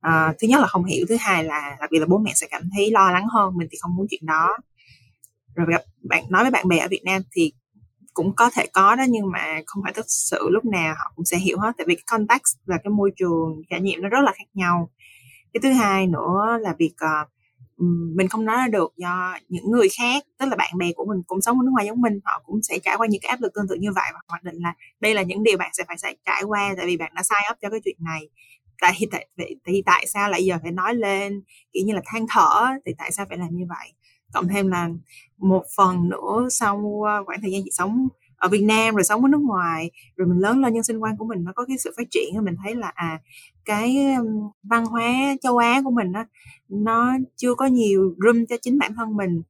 À, 0.00 0.34
thứ 0.38 0.48
nhất 0.48 0.60
là 0.60 0.66
không 0.66 0.84
hiểu 0.84 1.06
thứ 1.08 1.16
hai 1.20 1.44
là 1.44 1.76
đặc 1.80 1.90
biệt 1.90 1.98
là 1.98 2.06
bố 2.06 2.18
mẹ 2.18 2.32
sẽ 2.34 2.46
cảm 2.50 2.62
thấy 2.76 2.90
lo 2.90 3.10
lắng 3.10 3.26
hơn 3.32 3.56
mình 3.56 3.68
thì 3.70 3.78
không 3.80 3.96
muốn 3.96 4.06
chuyện 4.10 4.26
đó. 4.26 4.56
Rồi 5.54 5.66
gặp 5.70 5.82
bạn 6.02 6.24
nói 6.30 6.44
với 6.44 6.50
bạn 6.50 6.68
bè 6.68 6.78
ở 6.78 6.88
Việt 6.90 7.02
Nam 7.04 7.22
thì 7.32 7.52
cũng 8.14 8.32
có 8.36 8.50
thể 8.50 8.66
có 8.72 8.96
đó 8.96 9.04
nhưng 9.08 9.30
mà 9.32 9.60
không 9.66 9.82
phải 9.82 9.92
thực 9.92 10.06
sự 10.08 10.48
lúc 10.50 10.64
nào 10.64 10.94
họ 10.98 11.12
cũng 11.16 11.24
sẽ 11.24 11.38
hiểu 11.38 11.58
hết 11.58 11.72
tại 11.78 11.84
vì 11.88 11.94
cái 11.94 12.04
context 12.10 12.56
và 12.66 12.76
cái 12.84 12.90
môi 12.90 13.10
trường 13.16 13.62
trải 13.70 13.80
nghiệm 13.80 14.02
nó 14.02 14.08
rất 14.08 14.20
là 14.24 14.32
khác 14.38 14.48
nhau 14.54 14.90
cái 15.56 15.70
thứ 15.72 15.78
hai 15.78 16.06
nữa 16.06 16.58
là 16.60 16.74
việc 16.78 16.92
uh, 17.04 17.28
mình 18.16 18.28
không 18.28 18.44
nói 18.44 18.68
được 18.70 18.92
do 18.96 19.38
những 19.48 19.70
người 19.70 19.88
khác 19.98 20.24
tức 20.38 20.46
là 20.46 20.56
bạn 20.56 20.78
bè 20.78 20.92
của 20.96 21.04
mình 21.04 21.22
cũng 21.26 21.40
sống 21.40 21.58
ở 21.60 21.62
nước 21.64 21.70
ngoài 21.72 21.86
giống 21.86 22.00
mình 22.00 22.20
họ 22.24 22.42
cũng 22.44 22.62
sẽ 22.62 22.78
trải 22.78 22.96
qua 22.96 23.06
những 23.06 23.20
cái 23.20 23.30
áp 23.30 23.40
lực 23.40 23.52
tương 23.54 23.68
tự 23.68 23.74
như 23.74 23.92
vậy 23.92 24.04
và 24.14 24.20
hoạch 24.28 24.42
định 24.42 24.56
là 24.58 24.74
đây 25.00 25.14
là 25.14 25.22
những 25.22 25.42
điều 25.42 25.56
bạn 25.56 25.70
sẽ 25.72 25.84
phải, 25.88 25.96
trải 26.26 26.42
qua 26.42 26.74
tại 26.76 26.86
vì 26.86 26.96
bạn 26.96 27.12
đã 27.14 27.22
sign 27.22 27.50
up 27.50 27.56
cho 27.62 27.70
cái 27.70 27.80
chuyện 27.84 27.96
này. 27.98 28.28
Tại 28.80 29.00
tại 29.10 29.26
thì 29.66 29.82
tại 29.86 30.06
sao 30.06 30.30
lại 30.30 30.44
giờ 30.44 30.58
phải 30.62 30.72
nói 30.72 30.94
lên 30.94 31.42
kiểu 31.72 31.82
như 31.86 31.94
là 31.94 32.02
than 32.06 32.26
thở 32.34 32.66
thì 32.86 32.92
tại 32.98 33.12
sao 33.12 33.26
phải 33.28 33.38
làm 33.38 33.48
như 33.50 33.64
vậy? 33.68 33.92
Cộng 34.32 34.48
thêm 34.48 34.68
là 34.68 34.88
một 35.38 35.64
phần 35.76 36.08
nữa 36.08 36.48
sau 36.50 37.02
ờ, 37.06 37.24
khoảng 37.24 37.40
thời 37.40 37.52
gian 37.52 37.62
chị 37.64 37.70
sống 37.72 38.08
ở 38.36 38.48
Việt 38.48 38.62
Nam 38.62 38.94
rồi 38.94 39.04
sống 39.04 39.22
ở 39.22 39.28
nước 39.28 39.40
ngoài 39.42 39.90
rồi 40.16 40.28
mình 40.28 40.38
lớn 40.38 40.60
lên 40.60 40.74
nhân 40.74 40.82
sinh 40.82 41.02
quan 41.02 41.16
của 41.16 41.24
mình 41.24 41.44
nó 41.44 41.52
có 41.54 41.64
cái 41.64 41.78
sự 41.78 41.94
phát 41.96 42.06
triển 42.10 42.44
mình 42.44 42.56
thấy 42.64 42.74
là 42.74 42.92
à 42.94 43.20
cái 43.66 43.96
văn 44.62 44.86
hóa 44.86 45.34
châu 45.42 45.56
Á 45.56 45.80
của 45.84 45.90
mình 45.90 46.12
đó, 46.12 46.24
nó 46.68 47.12
chưa 47.36 47.54
có 47.54 47.66
nhiều 47.66 48.14
room 48.24 48.46
cho 48.46 48.56
chính 48.62 48.78
bản 48.78 48.94
thân 48.96 49.16
mình 49.16 49.42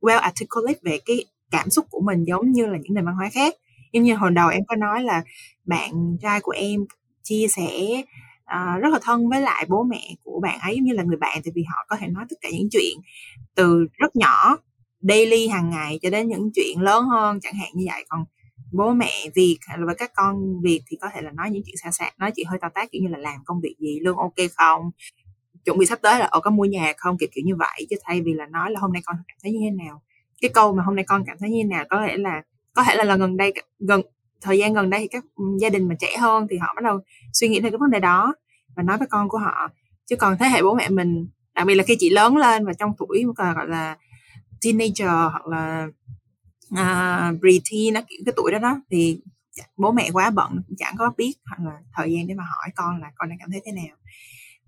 well 0.00 0.20
articulate 0.20 0.78
về 0.82 0.98
cái 1.06 1.24
cảm 1.50 1.70
xúc 1.70 1.86
của 1.90 2.00
mình 2.00 2.24
giống 2.24 2.52
như 2.52 2.66
là 2.66 2.78
những 2.82 2.94
nền 2.94 3.04
văn 3.04 3.14
hóa 3.14 3.30
khác. 3.32 3.54
Giống 3.92 4.02
như 4.02 4.14
hồi 4.14 4.30
đầu 4.30 4.48
em 4.48 4.62
có 4.68 4.76
nói 4.76 5.02
là 5.02 5.22
bạn 5.64 6.16
trai 6.22 6.40
của 6.40 6.52
em 6.52 6.80
chia 7.22 7.46
sẻ 7.48 8.02
uh, 8.42 8.82
rất 8.82 8.92
là 8.92 8.98
thân 9.02 9.28
với 9.28 9.40
lại 9.40 9.66
bố 9.68 9.82
mẹ 9.82 10.14
của 10.24 10.40
bạn 10.42 10.58
ấy 10.60 10.76
giống 10.76 10.84
như 10.84 10.92
là 10.92 11.02
người 11.02 11.16
bạn 11.16 11.40
tại 11.44 11.52
vì 11.54 11.64
họ 11.68 11.84
có 11.88 11.96
thể 11.96 12.06
nói 12.06 12.24
tất 12.30 12.36
cả 12.40 12.48
những 12.52 12.68
chuyện 12.72 12.98
từ 13.54 13.86
rất 13.92 14.16
nhỏ 14.16 14.56
daily 15.00 15.48
hàng 15.48 15.70
ngày 15.70 15.98
cho 16.02 16.10
đến 16.10 16.28
những 16.28 16.50
chuyện 16.54 16.80
lớn 16.80 17.04
hơn 17.04 17.40
chẳng 17.40 17.54
hạn 17.54 17.68
như 17.74 17.84
vậy. 17.90 18.04
Còn 18.08 18.24
bố 18.76 18.92
mẹ 18.92 19.12
việc 19.34 19.58
hay 19.68 19.78
là 19.78 19.86
với 19.86 19.94
các 19.94 20.10
con 20.16 20.60
việc 20.62 20.80
thì 20.86 20.96
có 21.00 21.08
thể 21.14 21.20
là 21.22 21.30
nói 21.30 21.50
những 21.50 21.62
chuyện 21.66 21.76
xa 21.82 21.90
xa 21.90 22.10
nói 22.18 22.32
chuyện 22.36 22.46
hơi 22.46 22.58
to 22.62 22.68
tác, 22.74 22.90
kiểu 22.90 23.02
như 23.02 23.08
là 23.08 23.18
làm 23.18 23.40
công 23.44 23.60
việc 23.60 23.74
gì 23.78 24.00
lương 24.00 24.16
ok 24.16 24.34
không? 24.56 24.90
Chuẩn 25.64 25.78
bị 25.78 25.86
sắp 25.86 25.98
tới 26.02 26.18
là 26.18 26.26
ở 26.26 26.40
có 26.40 26.50
mua 26.50 26.64
nhà 26.64 26.92
không? 26.96 27.18
Kiểu 27.18 27.28
kiểu 27.32 27.44
như 27.46 27.56
vậy, 27.56 27.86
chứ 27.90 27.96
thay 28.04 28.20
vì 28.20 28.32
là 28.32 28.46
nói 28.46 28.70
là 28.70 28.80
hôm 28.80 28.92
nay 28.92 29.02
con 29.04 29.16
cảm 29.28 29.36
thấy 29.42 29.52
như 29.52 29.58
thế 29.62 29.84
nào? 29.84 30.02
Cái 30.40 30.50
câu 30.54 30.74
mà 30.74 30.82
hôm 30.82 30.96
nay 30.96 31.04
con 31.08 31.24
cảm 31.26 31.36
thấy 31.40 31.50
như 31.50 31.58
thế 31.62 31.68
nào? 31.68 31.84
có 31.90 32.06
thể 32.06 32.16
là, 32.16 32.42
có 32.74 32.82
thể 32.82 32.96
là 32.96 33.04
là 33.04 33.16
gần 33.16 33.36
đây, 33.36 33.52
gần, 33.78 34.02
thời 34.40 34.58
gian 34.58 34.74
gần 34.74 34.90
đây 34.90 35.00
thì 35.00 35.08
các 35.08 35.24
gia 35.60 35.68
đình 35.68 35.88
mà 35.88 35.94
trẻ 35.98 36.16
hơn 36.20 36.46
thì 36.50 36.58
họ 36.58 36.72
bắt 36.76 36.84
đầu 36.84 37.00
suy 37.32 37.48
nghĩ 37.48 37.60
về 37.60 37.70
cái 37.70 37.78
vấn 37.78 37.90
đề 37.90 38.00
đó 38.00 38.34
và 38.76 38.82
nói 38.82 38.98
với 38.98 39.08
con 39.10 39.28
của 39.28 39.38
họ. 39.38 39.68
Chứ 40.06 40.16
còn 40.16 40.36
thế 40.38 40.46
hệ 40.46 40.62
bố 40.62 40.74
mẹ 40.74 40.88
mình, 40.88 41.28
đặc 41.54 41.66
biệt 41.66 41.74
là 41.74 41.84
khi 41.86 41.96
chị 41.98 42.10
lớn 42.10 42.36
lên 42.36 42.66
và 42.66 42.72
trong 42.72 42.92
tuổi 42.98 43.24
gọi 43.36 43.68
là 43.68 43.96
teenager 44.62 45.32
hoặc 45.32 45.46
là 45.46 45.88
À, 46.74 47.30
uh, 47.34 47.40
preteen 47.40 47.94
nó 47.94 48.00
kiểu 48.08 48.18
cái 48.26 48.32
tuổi 48.36 48.52
đó 48.52 48.58
đó 48.58 48.80
thì 48.90 49.20
bố 49.76 49.92
mẹ 49.92 50.10
quá 50.12 50.30
bận 50.30 50.62
chẳng 50.78 50.94
có 50.98 51.12
biết 51.16 51.32
hoặc 51.46 51.70
là 51.70 51.78
thời 51.96 52.12
gian 52.12 52.26
để 52.26 52.34
mà 52.34 52.44
hỏi 52.44 52.70
con 52.76 53.00
là 53.00 53.10
con 53.14 53.28
đang 53.28 53.38
cảm 53.38 53.50
thấy 53.50 53.60
thế 53.64 53.72
nào. 53.72 53.96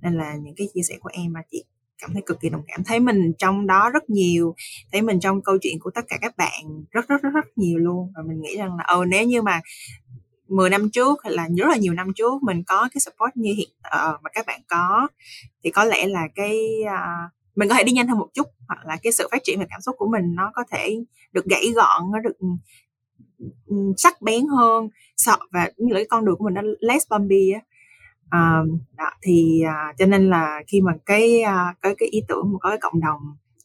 Nên 0.03 0.15
là 0.15 0.35
những 0.35 0.55
cái 0.57 0.69
chia 0.75 0.83
sẻ 0.83 0.95
của 1.01 1.11
em 1.13 1.33
mà 1.33 1.41
chị 1.51 1.65
cảm 1.99 2.13
thấy 2.13 2.23
cực 2.27 2.41
kỳ 2.41 2.49
đồng 2.49 2.63
cảm. 2.67 2.85
Thấy 2.85 3.01
mình 3.01 3.33
trong 3.39 3.67
đó 3.67 3.91
rất 3.91 4.11
nhiều 4.11 4.55
thấy 4.93 5.03
mình 5.03 5.21
trong 5.21 5.43
câu 5.43 5.59
chuyện 5.63 5.79
của 5.81 5.91
tất 5.95 6.05
cả 6.09 6.19
các 6.21 6.37
bạn 6.37 6.85
rất 6.91 7.09
rất 7.09 7.23
rất 7.23 7.31
rất 7.35 7.59
nhiều 7.59 7.79
luôn. 7.79 8.13
Và 8.17 8.23
mình 8.23 8.43
nghĩ 8.43 8.57
rằng 8.57 8.77
là 8.77 8.85
ờ 8.87 9.05
nếu 9.05 9.27
như 9.27 9.43
mà 9.43 9.61
10 10.49 10.71
năm 10.71 10.91
trước 10.91 11.25
hay 11.25 11.33
là 11.33 11.49
rất 11.57 11.69
là 11.69 11.77
nhiều 11.77 11.93
năm 11.95 12.13
trước 12.17 12.43
mình 12.43 12.63
có 12.67 12.89
cái 12.95 13.01
support 13.01 13.37
như 13.37 13.55
hiện 13.57 13.69
uh, 13.79 14.23
mà 14.23 14.31
các 14.33 14.47
bạn 14.47 14.61
có 14.69 15.09
thì 15.65 15.71
có 15.71 15.85
lẽ 15.85 16.07
là 16.07 16.29
cái 16.35 16.59
uh, 16.85 17.33
mình 17.57 17.69
có 17.69 17.75
thể 17.75 17.85
đi 17.85 17.93
nhanh 17.93 18.09
hơn 18.09 18.19
một 18.19 18.29
chút 18.35 18.47
hoặc 18.69 18.87
là 18.87 18.97
cái 19.03 19.13
sự 19.13 19.29
phát 19.31 19.45
triển 19.45 19.59
về 19.59 19.67
cảm 19.71 19.81
xúc 19.81 19.95
của 19.99 20.09
mình 20.13 20.35
nó 20.35 20.51
có 20.55 20.65
thể 20.71 20.97
được 21.33 21.45
gãy 21.45 21.67
gọn 21.75 22.03
nó 22.13 22.19
được 22.21 22.37
sắc 23.97 24.23
bén 24.23 24.47
hơn 24.47 24.89
sợ 25.17 25.37
và 25.53 25.71
như 25.77 25.93
là 25.93 25.99
cái 25.99 26.07
con 26.11 26.25
đường 26.25 26.37
của 26.39 26.45
mình 26.45 26.55
nó 26.55 26.63
less 26.81 27.07
bumpy 27.11 27.51
á. 27.51 27.61
À, 28.31 28.63
đó, 28.97 29.11
thì 29.23 29.63
à, 29.67 29.93
cho 29.99 30.07
nên 30.07 30.31
là 30.31 30.63
khi 30.69 30.81
mà 30.81 30.93
cái 31.07 31.43
à, 31.43 31.75
cái 31.83 31.95
cái 31.99 32.09
ý 32.09 32.21
tưởng 32.29 32.53
mà 32.53 32.59
có 32.61 32.69
cái 32.69 32.79
cộng 32.81 33.01
đồng 33.01 33.21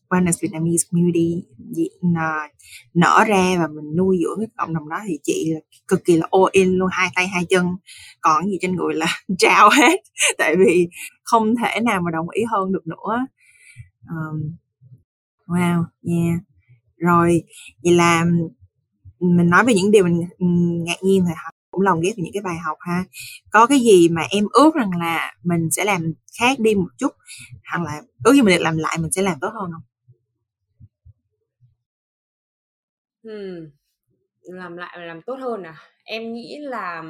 Wellness 0.09 0.39
Vietnamese 0.41 0.87
Community 0.91 1.43
à, 2.15 2.49
nở 2.93 3.23
ra 3.27 3.55
và 3.59 3.67
mình 3.67 3.95
nuôi 3.97 4.17
dưỡng 4.21 4.39
cái 4.39 4.47
cộng 4.57 4.73
đồng 4.73 4.89
đó 4.89 4.97
thì 5.07 5.19
chị 5.23 5.51
là 5.53 5.59
cực 5.87 6.05
kỳ 6.05 6.17
là 6.17 6.27
all 6.31 6.45
in 6.51 6.69
luôn 6.69 6.89
hai 6.91 7.09
tay 7.15 7.27
hai 7.27 7.45
chân. 7.49 7.65
Còn 8.21 8.45
gì 8.45 8.57
trên 8.61 8.75
người 8.75 8.93
là 8.93 9.07
trao 9.37 9.69
hết. 9.69 9.99
Tại 10.37 10.55
vì 10.55 10.89
không 11.23 11.55
thể 11.55 11.81
nào 11.81 12.01
mà 12.01 12.11
đồng 12.11 12.29
ý 12.29 12.43
hơn 12.51 12.71
được 12.71 12.87
nữa 12.87 13.25
um, 14.09 14.55
wow 15.47 15.83
yeah 16.03 16.41
rồi 17.01 17.43
vậy 17.83 17.93
là 17.93 18.25
mình 19.19 19.49
nói 19.49 19.63
về 19.65 19.73
những 19.73 19.91
điều 19.91 20.03
mình 20.03 20.21
ngạc 20.85 21.03
nhiên 21.03 21.25
thì 21.27 21.33
cũng 21.71 21.81
lòng 21.81 22.01
ghép 22.01 22.13
về 22.17 22.23
những 22.23 22.33
cái 22.33 22.41
bài 22.43 22.57
học 22.65 22.77
ha 22.79 23.03
có 23.51 23.67
cái 23.67 23.79
gì 23.79 24.09
mà 24.09 24.21
em 24.29 24.45
ước 24.53 24.75
rằng 24.75 24.89
là 24.99 25.33
mình 25.43 25.71
sẽ 25.71 25.85
làm 25.85 26.13
khác 26.39 26.59
đi 26.59 26.75
một 26.75 26.89
chút 26.97 27.13
hoặc 27.71 27.83
là 27.83 28.01
ước 28.23 28.33
gì 28.33 28.41
mình 28.41 28.57
được 28.57 28.63
làm 28.63 28.77
lại 28.77 28.97
mình 29.01 29.11
sẽ 29.11 29.21
làm 29.21 29.37
tốt 29.41 29.49
hơn 29.53 29.71
không 29.71 29.83
hmm. 33.23 33.69
làm 34.41 34.77
lại 34.77 34.95
và 34.99 35.05
làm 35.05 35.21
tốt 35.21 35.35
hơn 35.41 35.63
à? 35.63 35.75
Em 36.03 36.33
nghĩ 36.33 36.57
là 36.61 37.03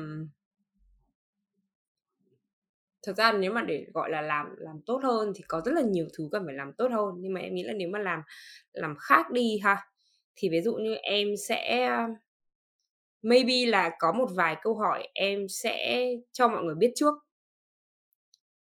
thực 3.08 3.18
ra 3.18 3.32
nếu 3.32 3.52
mà 3.54 3.62
để, 3.62 3.86
gọi 3.94 4.10
là, 4.10 4.22
làm 4.22 4.46
làm 4.58 4.82
tốt 4.86 5.00
hơn 5.04 5.32
thì 5.36 5.42
có 5.48 5.62
rất 5.66 5.72
là 5.76 5.82
nhiều 5.82 6.08
thứ 6.18 6.30
cần 6.32 6.44
phải 6.46 6.56
làm 6.56 6.74
tốt 6.74 6.88
hơn. 6.92 7.16
Nhưng 7.20 7.34
mà 7.34 7.42
em 7.42 7.56
nghĩ 7.56 7.64
là 7.64 7.74
nếu 7.74 7.90
mà 7.90 8.00
làm 8.00 8.22
làm 8.74 8.96
khác 9.00 9.32
đi 9.32 9.60
ha, 9.64 9.78
thì 10.36 10.50
ví 10.50 10.62
dụ 10.62 10.76
như 10.76 10.96
em 10.96 11.28
sẽ, 11.48 11.90
maybe 13.22 13.66
là 13.66 13.92
có 14.00 14.12
một 14.12 14.28
vài 14.36 14.56
câu 14.64 14.76
hỏi 14.76 15.08
em 15.14 15.48
sẽ 15.50 16.06
cho 16.32 16.48
mọi 16.48 16.64
người 16.64 16.76
biết 16.76 16.92
trước. 16.96 17.14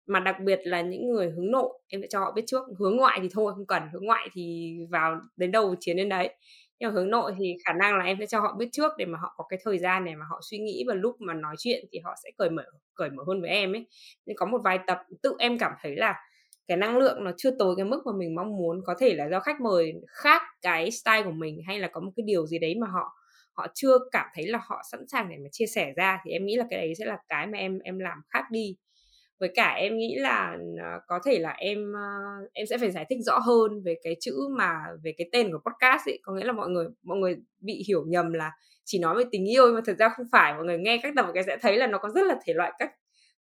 Mà 0.08 0.20
đặc 0.20 0.36
biệt 0.46 0.60
là 0.64 0.82
những 0.82 1.10
người 1.12 1.30
hướng 1.32 1.52
nội, 1.52 1.80
em 1.88 2.02
sẽ 2.02 2.08
cho 2.10 2.20
họ 2.20 2.32
biết 2.32 2.44
trước. 2.48 2.64
Hướng 2.80 2.98
ngoại 2.98 3.20
thì 3.22 3.30
thôi, 3.32 3.54
không 3.56 3.68
cần. 3.68 3.84
Hướng 3.94 4.06
ngoại 4.06 4.30
thì 4.34 4.76
vào 4.90 5.22
đến 5.38 5.52
đầu 5.52 5.76
chiến 5.80 5.98
đến 5.98 6.10
đấy 6.10 6.36
nhưng 6.82 6.90
mà 6.90 6.96
hướng 7.02 7.12
nội 7.12 7.34
thì 7.40 7.58
khả 7.66 7.74
năng 7.74 7.98
là 8.00 8.06
em 8.06 8.18
sẽ 8.20 8.26
cho 8.28 8.42
họ 8.42 8.56
biết 8.60 8.70
trước 8.72 8.92
để 8.98 9.06
mà 9.06 9.20
họ 9.22 9.34
có 9.38 9.46
cái 9.50 9.60
thời 9.66 9.80
gian 9.80 10.06
để 10.06 10.16
mà 10.16 10.26
họ 10.30 10.40
suy 10.52 10.58
nghĩ 10.60 10.86
và 10.88 10.94
lúc 10.96 11.16
mà 11.22 11.34
nói 11.36 11.56
chuyện 11.60 11.86
thì 11.92 12.00
họ 12.06 12.16
sẽ 12.26 12.32
cởi 12.38 12.50
mở 12.50 12.64
cởi 12.96 13.10
mở 13.10 13.24
hơn 13.28 13.42
với 13.42 13.50
em 13.50 13.74
ấy. 13.76 13.88
Nên 14.26 14.38
có 14.38 14.46
một 14.46 14.62
vài 14.64 14.80
tập 14.88 15.00
tự 15.24 15.36
em 15.40 15.58
cảm 15.60 15.72
thấy 15.82 15.96
là 15.96 16.16
cái 16.68 16.78
năng 16.78 16.98
lượng 16.98 17.24
nó 17.24 17.32
chưa 17.38 17.52
tới 17.60 17.70
cái 17.78 17.86
mức 17.86 18.02
mà 18.06 18.12
mình 18.18 18.36
mong 18.36 18.58
muốn. 18.58 18.82
Có 18.86 18.96
thể 19.00 19.14
là 19.16 19.30
do 19.32 19.40
khách 19.40 19.62
mời 19.62 19.94
khác 20.08 20.42
cái 20.62 20.92
style 20.92 21.24
của 21.24 21.32
mình 21.32 21.62
hay 21.68 21.80
là 21.80 21.88
có 21.88 22.02
một 22.02 22.12
cái 22.18 22.24
điều 22.28 22.48
gì 22.48 22.60
đấy 22.60 22.76
mà 22.82 22.88
họ 22.88 23.18
họ 23.54 23.68
chưa 23.76 23.98
cảm 24.12 24.28
thấy 24.36 24.48
là 24.48 24.60
họ 24.68 24.82
sẵn 24.92 25.08
sàng 25.08 25.30
để 25.30 25.38
mà 25.44 25.50
chia 25.52 25.66
sẻ 25.76 25.94
ra 25.96 26.20
thì 26.26 26.32
em 26.32 26.46
nghĩ 26.46 26.56
là 26.56 26.66
cái 26.70 26.80
đấy 26.80 26.94
sẽ 27.00 27.06
là 27.06 27.18
cái 27.30 27.48
mà 27.48 27.58
em 27.58 27.80
em 27.84 28.00
làm 28.00 28.18
khác 28.30 28.44
đi 28.52 28.76
với 29.42 29.52
cả 29.56 29.74
em 29.74 29.98
nghĩ 29.98 30.16
là 30.16 30.58
à, 30.82 31.00
có 31.08 31.20
thể 31.26 31.40
là 31.40 31.52
em 31.52 31.94
ờ, 31.94 32.48
em 32.54 32.68
sẽ 32.68 32.78
phải 32.78 32.92
giải 32.92 33.06
thích 33.10 33.18
rõ 33.26 33.40
hơn 33.40 33.84
về 33.84 33.96
cái 34.04 34.16
chữ 34.20 34.34
mà, 34.58 34.74
về 35.04 35.14
cái 35.18 35.30
tên 35.32 35.52
của 35.52 35.72
podcast 35.72 36.10
ấy. 36.10 36.20
Có 36.24 36.34
nghĩa 36.34 36.46
là 36.46 36.52
mọi 36.52 36.70
người 36.70 36.88
mọi 37.04 37.18
người 37.18 37.36
bị 37.60 37.84
hiểu 37.88 38.04
nhầm 38.08 38.34
là 38.34 38.52
chỉ 38.86 39.00
nói 39.00 39.16
về 39.18 39.24
tình 39.32 39.50
yêu 39.50 39.66
nhưng 39.66 39.76
mà 39.76 39.82
thật 39.86 39.96
ra 40.00 40.10
không 40.10 40.26
phải. 40.32 40.54
Mọi 40.54 40.64
người 40.66 40.78
nghe 40.78 41.00
các 41.04 41.14
tập 41.16 41.26
cái 41.34 41.44
sẽ 41.44 41.58
thấy 41.62 41.78
là 41.78 41.88
nó 41.88 41.98
có 41.98 42.10
rất 42.10 42.28
là 42.28 42.36
thể 42.46 42.54
loại 42.54 42.72
các, 42.80 42.92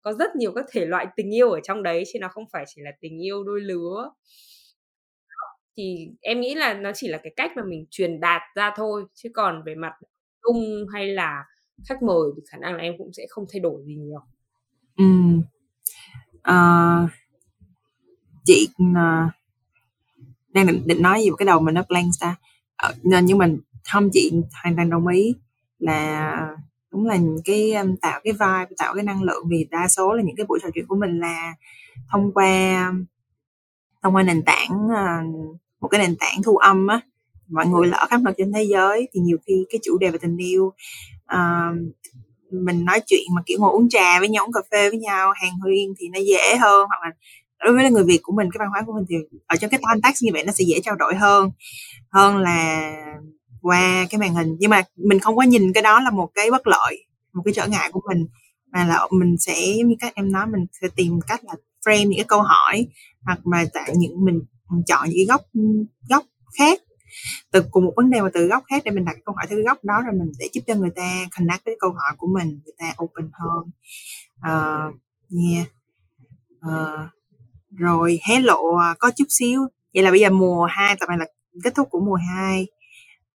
có 0.02 0.12
rất 0.12 0.36
nhiều 0.36 0.52
các 0.54 0.64
thể 0.72 0.86
loại 0.86 1.06
tình 1.16 1.34
yêu 1.34 1.50
ở 1.50 1.60
trong 1.62 1.82
đấy 1.82 2.04
chứ 2.12 2.18
nó 2.18 2.28
không 2.28 2.44
phải 2.52 2.64
chỉ 2.68 2.82
là 2.82 2.90
tình 3.00 3.24
yêu 3.24 3.44
đôi 3.44 3.60
lứa. 3.60 4.10
Thì 5.76 6.08
em 6.20 6.40
nghĩ 6.40 6.54
là 6.54 6.74
nó 6.74 6.92
chỉ 6.94 7.08
là 7.08 7.18
cái 7.18 7.32
cách 7.36 7.50
mà 7.56 7.62
mình 7.64 7.86
truyền 7.90 8.20
đạt 8.20 8.42
ra 8.54 8.72
thôi, 8.76 9.04
chứ 9.14 9.28
còn 9.34 9.62
về 9.66 9.74
mặt 9.74 9.92
tung 10.42 10.86
hay 10.92 11.08
là 11.08 11.44
khách 11.88 12.02
mời 12.02 12.30
thì 12.36 12.42
khả 12.50 12.58
năng 12.58 12.74
là 12.74 12.82
em 12.82 12.94
cũng 12.98 13.12
sẽ 13.12 13.26
không 13.28 13.44
thay 13.52 13.60
đổi 13.60 13.82
gì 13.86 13.94
nhiều. 13.94 14.20
Ừ 14.96 15.04
Ờ, 16.42 17.06
chị 18.44 18.68
uh, 18.82 19.32
đang 20.52 20.66
định, 20.66 20.82
định 20.86 21.02
nói 21.02 21.22
gì 21.22 21.30
một 21.30 21.36
cái 21.36 21.46
đầu 21.46 21.60
mình 21.60 21.74
nó 21.74 21.82
blank 21.88 22.14
ra 22.20 22.36
ờ, 22.76 22.94
nên 23.02 23.26
nhưng 23.26 23.38
mình 23.38 23.60
không 23.92 24.08
chị 24.12 24.32
hoàn 24.62 24.76
toàn 24.76 24.90
đồng 24.90 25.06
ý 25.06 25.34
là 25.78 26.36
đúng 26.90 27.06
là 27.06 27.18
cái 27.44 27.74
tạo 28.00 28.20
cái 28.24 28.32
vibe 28.32 28.74
tạo 28.78 28.94
cái 28.94 29.04
năng 29.04 29.22
lượng 29.22 29.44
vì 29.48 29.66
đa 29.70 29.88
số 29.88 30.12
là 30.12 30.22
những 30.22 30.36
cái 30.36 30.46
buổi 30.46 30.58
trò 30.62 30.68
chuyện 30.74 30.86
của 30.86 30.96
mình 30.96 31.18
là 31.18 31.54
thông 32.08 32.32
qua 32.32 32.92
thông 34.02 34.14
qua 34.14 34.22
nền 34.22 34.42
tảng 34.42 34.88
một 35.80 35.88
cái 35.88 36.00
nền 36.00 36.16
tảng 36.16 36.42
thu 36.42 36.56
âm 36.56 36.86
á. 36.86 37.00
Mọi 37.48 37.66
người 37.66 37.86
là 37.86 37.98
ở 37.98 38.06
khắp 38.06 38.20
nơi 38.20 38.34
trên 38.38 38.52
thế 38.52 38.62
giới 38.62 39.08
thì 39.12 39.20
nhiều 39.20 39.36
khi 39.46 39.66
cái 39.70 39.80
chủ 39.84 39.98
đề 39.98 40.10
về 40.10 40.18
tình 40.18 40.36
yêu 40.36 40.72
uh, 41.34 41.76
mình 42.52 42.84
nói 42.84 43.00
chuyện 43.06 43.22
mà, 43.36 43.42
kiểu, 43.46 43.58
ngồi 43.60 43.72
uống 43.72 43.88
trà 43.88 44.18
với 44.18 44.28
nhau, 44.28 44.44
uống 44.44 44.52
cà 44.52 44.60
phê 44.70 44.90
với 44.90 44.98
nhau, 44.98 45.32
hàng 45.42 45.52
huyên 45.62 45.94
thì 45.98 46.08
nó 46.14 46.20
dễ 46.20 46.56
hơn, 46.56 46.86
hoặc 46.88 46.98
là 47.02 47.10
đối 47.64 47.74
với 47.74 47.90
người 47.90 48.04
Việt 48.04 48.20
của 48.22 48.32
mình, 48.36 48.48
cái 48.52 48.58
văn 48.58 48.68
hóa 48.70 48.82
của 48.86 48.92
mình 48.92 49.04
thì 49.08 49.16
ở 49.46 49.56
trong 49.56 49.70
cái 49.70 49.80
context 49.82 50.22
như 50.22 50.30
vậy 50.32 50.44
nó 50.44 50.52
sẽ 50.52 50.64
dễ 50.64 50.80
trao 50.84 50.96
đổi 50.96 51.14
hơn 51.14 51.50
hơn 52.12 52.36
là 52.38 52.92
qua 53.62 54.06
cái 54.10 54.18
màn 54.18 54.34
hình. 54.34 54.56
Nhưng 54.60 54.70
mà 54.70 54.82
mình 54.96 55.18
không 55.18 55.36
có 55.36 55.42
nhìn 55.42 55.72
cái 55.72 55.82
đó 55.82 56.00
là 56.00 56.10
một 56.10 56.30
cái 56.34 56.50
bất 56.50 56.66
lợi, 56.66 57.04
một 57.32 57.42
cái 57.44 57.54
trở 57.54 57.66
ngại 57.66 57.90
của 57.92 58.00
mình, 58.08 58.26
mà 58.72 58.86
là 58.86 59.08
mình 59.10 59.36
sẽ 59.38 59.76
như 59.86 59.94
các 60.00 60.14
em 60.14 60.32
nói, 60.32 60.46
mình 60.46 60.66
sẽ 60.80 60.88
tìm 60.96 61.20
cách 61.28 61.40
là 61.44 61.54
frame 61.86 62.08
những 62.08 62.18
cái 62.18 62.24
câu 62.28 62.42
hỏi, 62.42 62.86
hoặc 63.24 63.38
mà 63.44 63.64
tại 63.74 63.92
những, 63.96 64.24
mình 64.24 64.40
chọn 64.86 65.08
những 65.08 65.16
cái 65.16 65.26
góc 65.28 65.42
góc 66.10 66.24
khác 66.58 66.80
từ 67.50 67.64
cùng 67.70 67.84
một 67.84 67.92
vấn 67.96 68.10
đề 68.10 68.20
mà 68.20 68.28
từ 68.34 68.46
góc 68.46 68.64
khác 68.70 68.82
để 68.84 68.90
mình 68.90 69.04
đặt 69.04 69.16
câu 69.24 69.34
hỏi 69.34 69.46
theo 69.48 69.58
cái 69.58 69.64
góc 69.64 69.84
đó 69.84 70.02
rồi 70.02 70.14
mình 70.18 70.32
để 70.38 70.48
giúp 70.52 70.60
cho 70.66 70.74
người 70.74 70.90
ta 70.96 71.26
connect 71.38 71.64
với 71.64 71.76
câu 71.80 71.90
hỏi 71.90 72.12
của 72.16 72.26
mình 72.26 72.60
người 72.64 72.74
ta 72.78 72.94
open 73.04 73.30
hơn 73.32 73.62
uh, 73.66 74.42
ờ, 74.42 74.90
yeah. 75.30 75.66
Uh, 76.66 77.10
rồi 77.76 78.20
hé 78.28 78.40
lộ 78.40 78.74
à, 78.74 78.94
có 78.98 79.10
chút 79.16 79.24
xíu. 79.28 79.60
Vậy 79.94 80.02
là 80.02 80.10
bây 80.10 80.20
giờ 80.20 80.30
mùa 80.30 80.64
2 80.64 80.96
tập 81.00 81.08
này 81.08 81.18
là 81.18 81.26
kết 81.64 81.74
thúc 81.74 81.88
của 81.90 82.00
mùa 82.00 82.18
2 82.36 82.66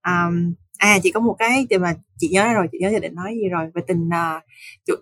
um, 0.08 0.54
à 0.78 1.00
chỉ 1.04 1.12
có 1.12 1.20
một 1.20 1.36
cái 1.40 1.68
thì 1.70 1.78
mà 1.78 1.96
chị 2.18 2.30
nhớ 2.32 2.54
rồi 2.54 2.68
chị 2.72 2.78
nhớ 2.82 2.90
chị 2.94 3.00
định 3.00 3.16
nói 3.16 3.36
gì 3.36 3.50
rồi. 3.50 3.72
Về 3.74 3.82
tình 3.88 4.08
uh, 4.08 4.44
chủ, 4.88 4.94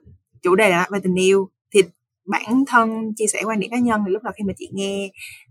chủ 0.41 0.55
đề 0.55 0.69
là 0.69 0.88
về 0.91 0.99
tình 1.03 1.15
yêu. 1.15 1.49
Thì 1.74 1.82
bản 2.26 2.63
thân 2.67 3.13
chia 3.15 3.26
sẻ 3.34 3.43
quan 3.45 3.59
điểm 3.59 3.71
cá 3.71 3.78
nhân 3.78 4.01
thì 4.05 4.11
lúc 4.11 4.24
nào 4.24 4.34
khi 4.38 4.43
mà 4.47 4.53
chị 4.57 4.69
nghe 4.74 5.09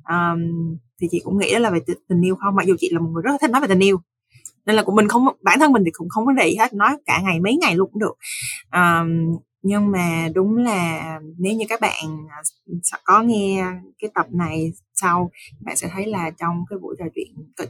um, 0.09 0.77
thì 1.03 1.09
chị 1.11 1.21
cũng 1.25 1.39
nghĩ 1.39 1.53
đó 1.53 1.59
là 1.59 1.71
về 1.71 1.79
tình 2.09 2.21
yêu 2.21 2.37
không? 2.37 2.55
Mặc 2.55 2.67
dù 2.67 2.75
chị 2.79 2.89
là 2.93 3.01
một 3.01 3.11
người 3.13 3.23
rất 3.23 3.31
là 3.31 3.39
thích 3.41 3.51
nói 3.51 3.61
về 3.61 3.69
tình 3.69 3.83
yêu. 3.83 4.01
Nên 4.67 4.77
là 4.77 4.83
của 4.83 4.93
mình 4.93 5.09
không 5.09 5.27
bản 5.43 5.61
thân 5.61 5.73
mình 5.73 5.83
thì 5.85 5.91
cũng 5.91 6.09
không 6.09 6.27
có 6.27 6.33
gì 6.45 6.57
hết 6.57 6.75
nói 6.75 6.97
cả 7.07 7.21
ngày 7.25 7.41
mấy 7.41 7.57
ngày 7.57 7.77
luôn 7.77 7.91
cũng 7.93 8.01
được. 8.01 8.15
Um, 8.73 9.37
nhưng 9.63 9.91
mà 9.91 10.29
đúng 10.35 10.57
là 10.57 11.21
nếu 11.39 11.55
như 11.55 11.65
các 11.69 11.81
bạn 11.81 12.27
à, 12.31 12.43
có 13.05 13.23
nghe 13.23 13.65
cái 13.99 14.11
tập 14.15 14.27
này 14.31 14.73
sau 14.95 15.31
bạn 15.61 15.77
sẽ 15.77 15.89
thấy 15.93 16.07
là 16.07 16.31
trong 16.31 16.65
cái 16.71 16.79
buổi 16.79 16.97
trò 16.99 17.05
chuyện 17.15 17.67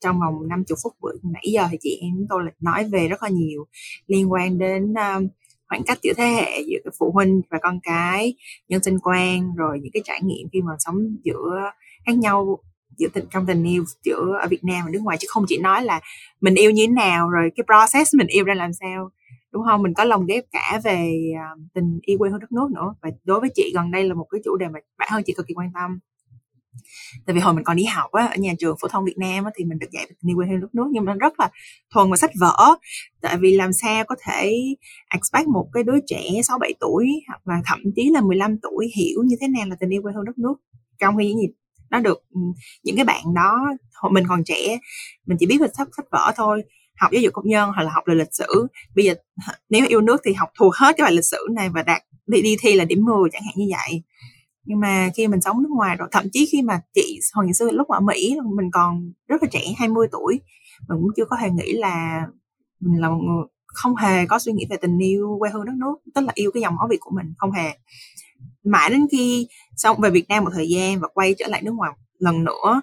trong 0.00 0.20
vòng 0.20 0.48
50 0.48 0.76
phút 0.82 0.92
bữa 1.00 1.12
nãy 1.22 1.44
giờ 1.52 1.66
thì 1.70 1.76
chị 1.80 1.98
em 2.02 2.26
tôi 2.28 2.42
nói 2.60 2.84
về 2.84 3.08
rất 3.08 3.22
là 3.22 3.28
nhiều 3.28 3.66
liên 4.06 4.32
quan 4.32 4.58
đến 4.58 4.94
um, 4.94 5.28
khoảng 5.68 5.82
cách 5.86 5.98
giữa 6.02 6.12
thế 6.16 6.26
hệ 6.26 6.62
giữa 6.66 6.78
cái 6.84 6.92
phụ 6.98 7.10
huynh 7.12 7.42
và 7.50 7.58
con 7.62 7.80
cái 7.82 8.34
nhân 8.68 8.82
sinh 8.82 8.98
quan 9.02 9.54
rồi 9.54 9.80
những 9.82 9.92
cái 9.92 10.02
trải 10.04 10.20
nghiệm 10.22 10.48
khi 10.52 10.62
mà 10.62 10.72
sống 10.78 11.16
giữa 11.24 11.70
khác 12.06 12.18
nhau 12.18 12.58
giữa 12.96 13.08
tình 13.14 13.24
trong 13.30 13.46
tình 13.46 13.64
yêu 13.64 13.84
giữa 14.04 14.38
ở 14.42 14.48
Việt 14.48 14.64
Nam 14.64 14.80
và 14.84 14.90
nước 14.90 15.02
ngoài 15.02 15.16
chứ 15.20 15.26
không 15.30 15.44
chỉ 15.48 15.58
nói 15.58 15.82
là 15.82 16.00
mình 16.40 16.54
yêu 16.54 16.70
như 16.70 16.86
thế 16.86 16.92
nào 16.92 17.30
rồi 17.30 17.50
cái 17.56 17.64
process 17.66 18.14
mình 18.14 18.26
yêu 18.26 18.44
ra 18.44 18.54
làm 18.54 18.72
sao 18.72 19.10
đúng 19.52 19.62
không? 19.64 19.82
Mình 19.82 19.94
có 19.94 20.04
lồng 20.04 20.26
ghép 20.26 20.44
cả 20.52 20.80
về 20.84 21.12
à, 21.38 21.48
tình 21.74 21.98
yêu 22.02 22.18
quê 22.18 22.30
hương 22.30 22.40
đất 22.40 22.52
nước 22.52 22.68
nữa. 22.74 22.94
Và 23.02 23.10
đối 23.24 23.40
với 23.40 23.50
chị 23.54 23.72
gần 23.74 23.90
đây 23.90 24.04
là 24.04 24.14
một 24.14 24.26
cái 24.30 24.40
chủ 24.44 24.56
đề 24.56 24.68
mà 24.68 24.80
bản 24.98 25.08
thân 25.10 25.22
chị 25.26 25.34
cực 25.36 25.46
kỳ 25.46 25.54
quan 25.54 25.70
tâm. 25.74 25.98
Tại 27.26 27.34
vì 27.34 27.40
hồi 27.40 27.54
mình 27.54 27.64
còn 27.64 27.76
đi 27.76 27.84
học 27.84 28.12
á, 28.12 28.26
ở 28.26 28.36
nhà 28.36 28.52
trường 28.58 28.76
phổ 28.80 28.88
thông 28.88 29.04
Việt 29.04 29.18
Nam 29.18 29.44
á, 29.44 29.50
thì 29.56 29.64
mình 29.64 29.78
được 29.78 29.90
dạy 29.90 30.06
về 30.08 30.14
tình 30.22 30.30
yêu 30.30 30.36
quê 30.36 30.46
hương 30.46 30.60
đất 30.60 30.74
nước 30.74 30.86
nhưng 30.92 31.04
mà 31.04 31.14
nó 31.14 31.18
rất 31.18 31.40
là 31.40 31.50
thuần 31.94 32.10
và 32.10 32.16
sách 32.16 32.30
vở. 32.40 32.74
Tại 33.20 33.36
vì 33.40 33.56
làm 33.56 33.72
sao 33.72 34.04
có 34.04 34.16
thể 34.26 34.54
expect 35.14 35.48
một 35.48 35.68
cái 35.72 35.82
đứa 35.82 35.98
trẻ 36.06 36.22
6 36.44 36.58
7 36.58 36.74
tuổi 36.80 37.06
hoặc 37.28 37.40
là 37.44 37.62
thậm 37.66 37.78
chí 37.96 38.10
là 38.10 38.20
15 38.20 38.58
tuổi 38.62 38.88
hiểu 38.96 39.22
như 39.24 39.36
thế 39.40 39.48
nào 39.48 39.66
là 39.68 39.76
tình 39.80 39.90
yêu 39.90 40.02
quê 40.02 40.12
hương 40.12 40.24
đất 40.24 40.38
nước 40.38 40.54
trong 40.98 41.16
khi 41.18 41.34
gì 41.34 41.48
nó 41.90 42.00
được 42.00 42.22
những 42.82 42.96
cái 42.96 43.04
bạn 43.04 43.34
đó 43.34 43.58
hồi 43.94 44.12
mình 44.12 44.24
còn 44.28 44.44
trẻ 44.44 44.78
mình 45.26 45.36
chỉ 45.40 45.46
biết 45.46 45.58
về 45.60 45.66
sách 45.78 45.88
sách 45.96 46.06
vở 46.12 46.32
thôi 46.36 46.62
học 47.00 47.10
giáo 47.12 47.22
dục 47.22 47.32
công 47.34 47.48
nhân 47.48 47.70
hoặc 47.74 47.82
là 47.82 47.90
học 47.90 48.04
về 48.06 48.14
lịch 48.14 48.34
sử. 48.34 48.66
Bây 48.96 49.04
giờ 49.04 49.14
nếu 49.70 49.86
yêu 49.88 50.00
nước 50.00 50.20
thì 50.24 50.32
học 50.32 50.48
thuộc 50.58 50.74
hết 50.74 50.96
cái 50.96 51.04
bài 51.04 51.12
lịch 51.12 51.24
sử 51.24 51.38
này 51.54 51.68
và 51.68 51.82
đạt 51.82 52.02
đi, 52.26 52.42
đi 52.42 52.56
thi 52.60 52.74
là 52.74 52.84
điểm 52.84 53.04
10 53.04 53.30
chẳng 53.32 53.42
hạn 53.42 53.54
như 53.56 53.66
vậy. 53.70 54.02
Nhưng 54.64 54.80
mà 54.80 55.10
khi 55.14 55.28
mình 55.28 55.40
sống 55.40 55.62
nước 55.62 55.68
ngoài 55.76 55.96
rồi 55.96 56.08
thậm 56.12 56.24
chí 56.32 56.48
khi 56.52 56.62
mà 56.62 56.80
chị 56.94 57.20
hồi 57.32 57.52
xưa 57.54 57.70
lúc 57.70 57.88
ở 57.88 58.00
Mỹ 58.00 58.36
mình 58.56 58.70
còn 58.72 59.12
rất 59.28 59.42
là 59.42 59.48
trẻ 59.52 59.60
20 59.78 60.08
tuổi 60.12 60.40
mình 60.88 60.98
cũng 61.00 61.10
chưa 61.16 61.24
có 61.24 61.36
hề 61.36 61.50
nghĩ 61.50 61.72
là 61.72 62.22
mình 62.80 63.00
là 63.00 63.08
một 63.08 63.20
người 63.26 63.44
không 63.66 63.96
hề 63.96 64.26
có 64.26 64.38
suy 64.38 64.52
nghĩ 64.52 64.66
về 64.70 64.76
tình 64.76 64.98
yêu 64.98 65.36
quê 65.38 65.50
hương 65.50 65.64
đất 65.64 65.72
nước 65.76 65.94
tức 66.14 66.20
là 66.20 66.32
yêu 66.34 66.50
cái 66.54 66.60
dòng 66.60 66.76
máu 66.76 66.88
Việt 66.90 66.98
của 67.00 67.10
mình 67.16 67.34
không 67.38 67.52
hề 67.52 67.70
mãi 68.64 68.90
đến 68.90 69.06
khi 69.12 69.48
xong 69.76 70.00
về 70.00 70.10
Việt 70.10 70.28
Nam 70.28 70.44
một 70.44 70.50
thời 70.54 70.68
gian 70.68 71.00
và 71.00 71.08
quay 71.08 71.34
trở 71.38 71.46
lại 71.48 71.62
nước 71.62 71.72
ngoài 71.72 71.92
lần 72.18 72.44
nữa. 72.44 72.82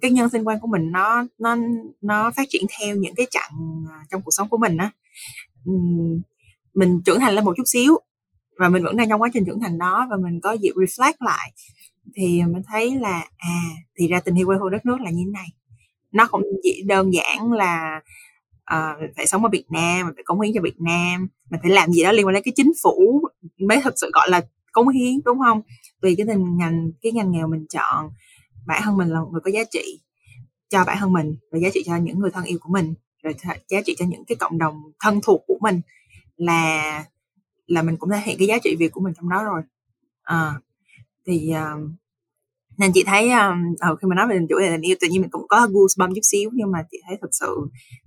Cái 0.00 0.10
nhân 0.10 0.30
sinh 0.30 0.44
quan 0.44 0.60
của 0.60 0.66
mình 0.66 0.92
nó 0.92 1.26
nó 1.38 1.56
nó 2.00 2.30
phát 2.36 2.48
triển 2.48 2.62
theo 2.78 2.96
những 2.96 3.14
cái 3.14 3.26
chặng 3.30 3.50
à, 3.90 4.04
trong 4.10 4.22
cuộc 4.22 4.30
sống 4.30 4.48
của 4.48 4.58
mình 4.58 4.76
á. 4.76 4.90
Mình 6.74 7.00
trưởng 7.04 7.20
thành 7.20 7.34
lên 7.34 7.44
một 7.44 7.54
chút 7.56 7.62
xíu 7.66 7.98
và 8.58 8.68
mình 8.68 8.84
vẫn 8.84 8.96
đang 8.96 9.08
trong 9.08 9.22
quá 9.22 9.28
trình 9.34 9.44
trưởng 9.46 9.60
thành 9.60 9.78
đó 9.78 10.06
và 10.10 10.16
mình 10.16 10.40
có 10.40 10.52
dịp 10.52 10.72
reflect 10.76 11.14
lại 11.20 11.52
thì 12.16 12.42
mình 12.42 12.62
thấy 12.68 12.94
là 12.94 13.24
à 13.36 13.60
thì 13.98 14.08
ra 14.08 14.20
tình 14.20 14.34
yêu 14.34 14.46
quê 14.46 14.56
hương 14.60 14.70
đất 14.70 14.86
nước 14.86 15.00
là 15.00 15.10
như 15.10 15.22
thế 15.26 15.30
này. 15.32 15.46
Nó 16.12 16.26
không 16.26 16.42
chỉ 16.62 16.82
đơn 16.86 17.10
giản 17.12 17.52
là 17.52 18.00
uh, 18.74 19.00
mình 19.00 19.10
phải 19.16 19.26
sống 19.26 19.44
ở 19.44 19.48
Việt 19.52 19.64
Nam 19.70 20.06
mình 20.06 20.14
phải 20.14 20.24
cống 20.24 20.40
hiến 20.40 20.54
cho 20.54 20.60
Việt 20.62 20.80
Nam 20.80 21.28
mình 21.50 21.60
phải 21.62 21.70
làm 21.70 21.92
gì 21.92 22.02
đó 22.02 22.12
liên 22.12 22.26
quan 22.26 22.34
đến 22.34 22.42
cái 22.42 22.52
chính 22.56 22.72
phủ 22.82 23.22
mới 23.58 23.80
thực 23.84 23.94
sự 23.96 24.10
gọi 24.12 24.30
là 24.30 24.40
cống 24.78 24.88
hiến 24.88 25.20
đúng 25.24 25.38
không? 25.38 25.62
Tùy 26.00 26.14
cái 26.16 26.26
tình 26.26 26.56
ngành 26.56 26.90
cái 27.02 27.12
ngành 27.12 27.30
nghèo 27.30 27.48
mình 27.48 27.66
chọn 27.68 28.10
bản 28.66 28.82
thân 28.84 28.96
mình 28.96 29.08
là 29.08 29.20
một 29.20 29.28
người 29.32 29.40
có 29.44 29.50
giá 29.50 29.64
trị 29.70 30.00
cho 30.68 30.84
bản 30.84 30.96
thân 31.00 31.12
mình 31.12 31.36
và 31.52 31.58
giá 31.58 31.68
trị 31.74 31.82
cho 31.86 31.96
những 31.96 32.18
người 32.18 32.30
thân 32.30 32.44
yêu 32.44 32.58
của 32.60 32.72
mình 32.72 32.94
rồi 33.22 33.34
giá 33.68 33.80
trị 33.86 33.94
cho 33.98 34.04
những 34.08 34.24
cái 34.24 34.36
cộng 34.36 34.58
đồng 34.58 34.82
thân 35.00 35.20
thuộc 35.22 35.44
của 35.46 35.58
mình 35.60 35.80
là 36.36 37.04
là 37.66 37.82
mình 37.82 37.96
cũng 37.96 38.10
thể 38.10 38.20
hiện 38.24 38.38
cái 38.38 38.46
giá 38.46 38.58
trị 38.58 38.76
việc 38.78 38.92
của 38.92 39.00
mình 39.00 39.14
trong 39.16 39.28
đó 39.28 39.44
rồi. 39.44 39.62
À, 40.22 40.54
thì 41.26 41.52
uh, 41.52 41.90
nên 42.78 42.92
chị 42.92 43.04
thấy 43.06 43.30
um, 43.30 43.74
ừ, 43.80 43.96
khi 44.00 44.08
mà 44.08 44.16
nói 44.16 44.26
về 44.28 44.38
chủ 44.48 44.58
đề 44.58 44.70
tình 44.70 44.80
yêu 44.80 44.96
tự 45.00 45.08
nhiên 45.10 45.20
mình 45.20 45.30
cũng 45.30 45.48
có 45.48 45.68
goosebumps 45.70 46.14
chút 46.14 46.20
xíu 46.22 46.50
nhưng 46.52 46.70
mà 46.70 46.78
chị 46.90 46.98
thấy 47.06 47.16
thật 47.20 47.28
sự 47.32 47.56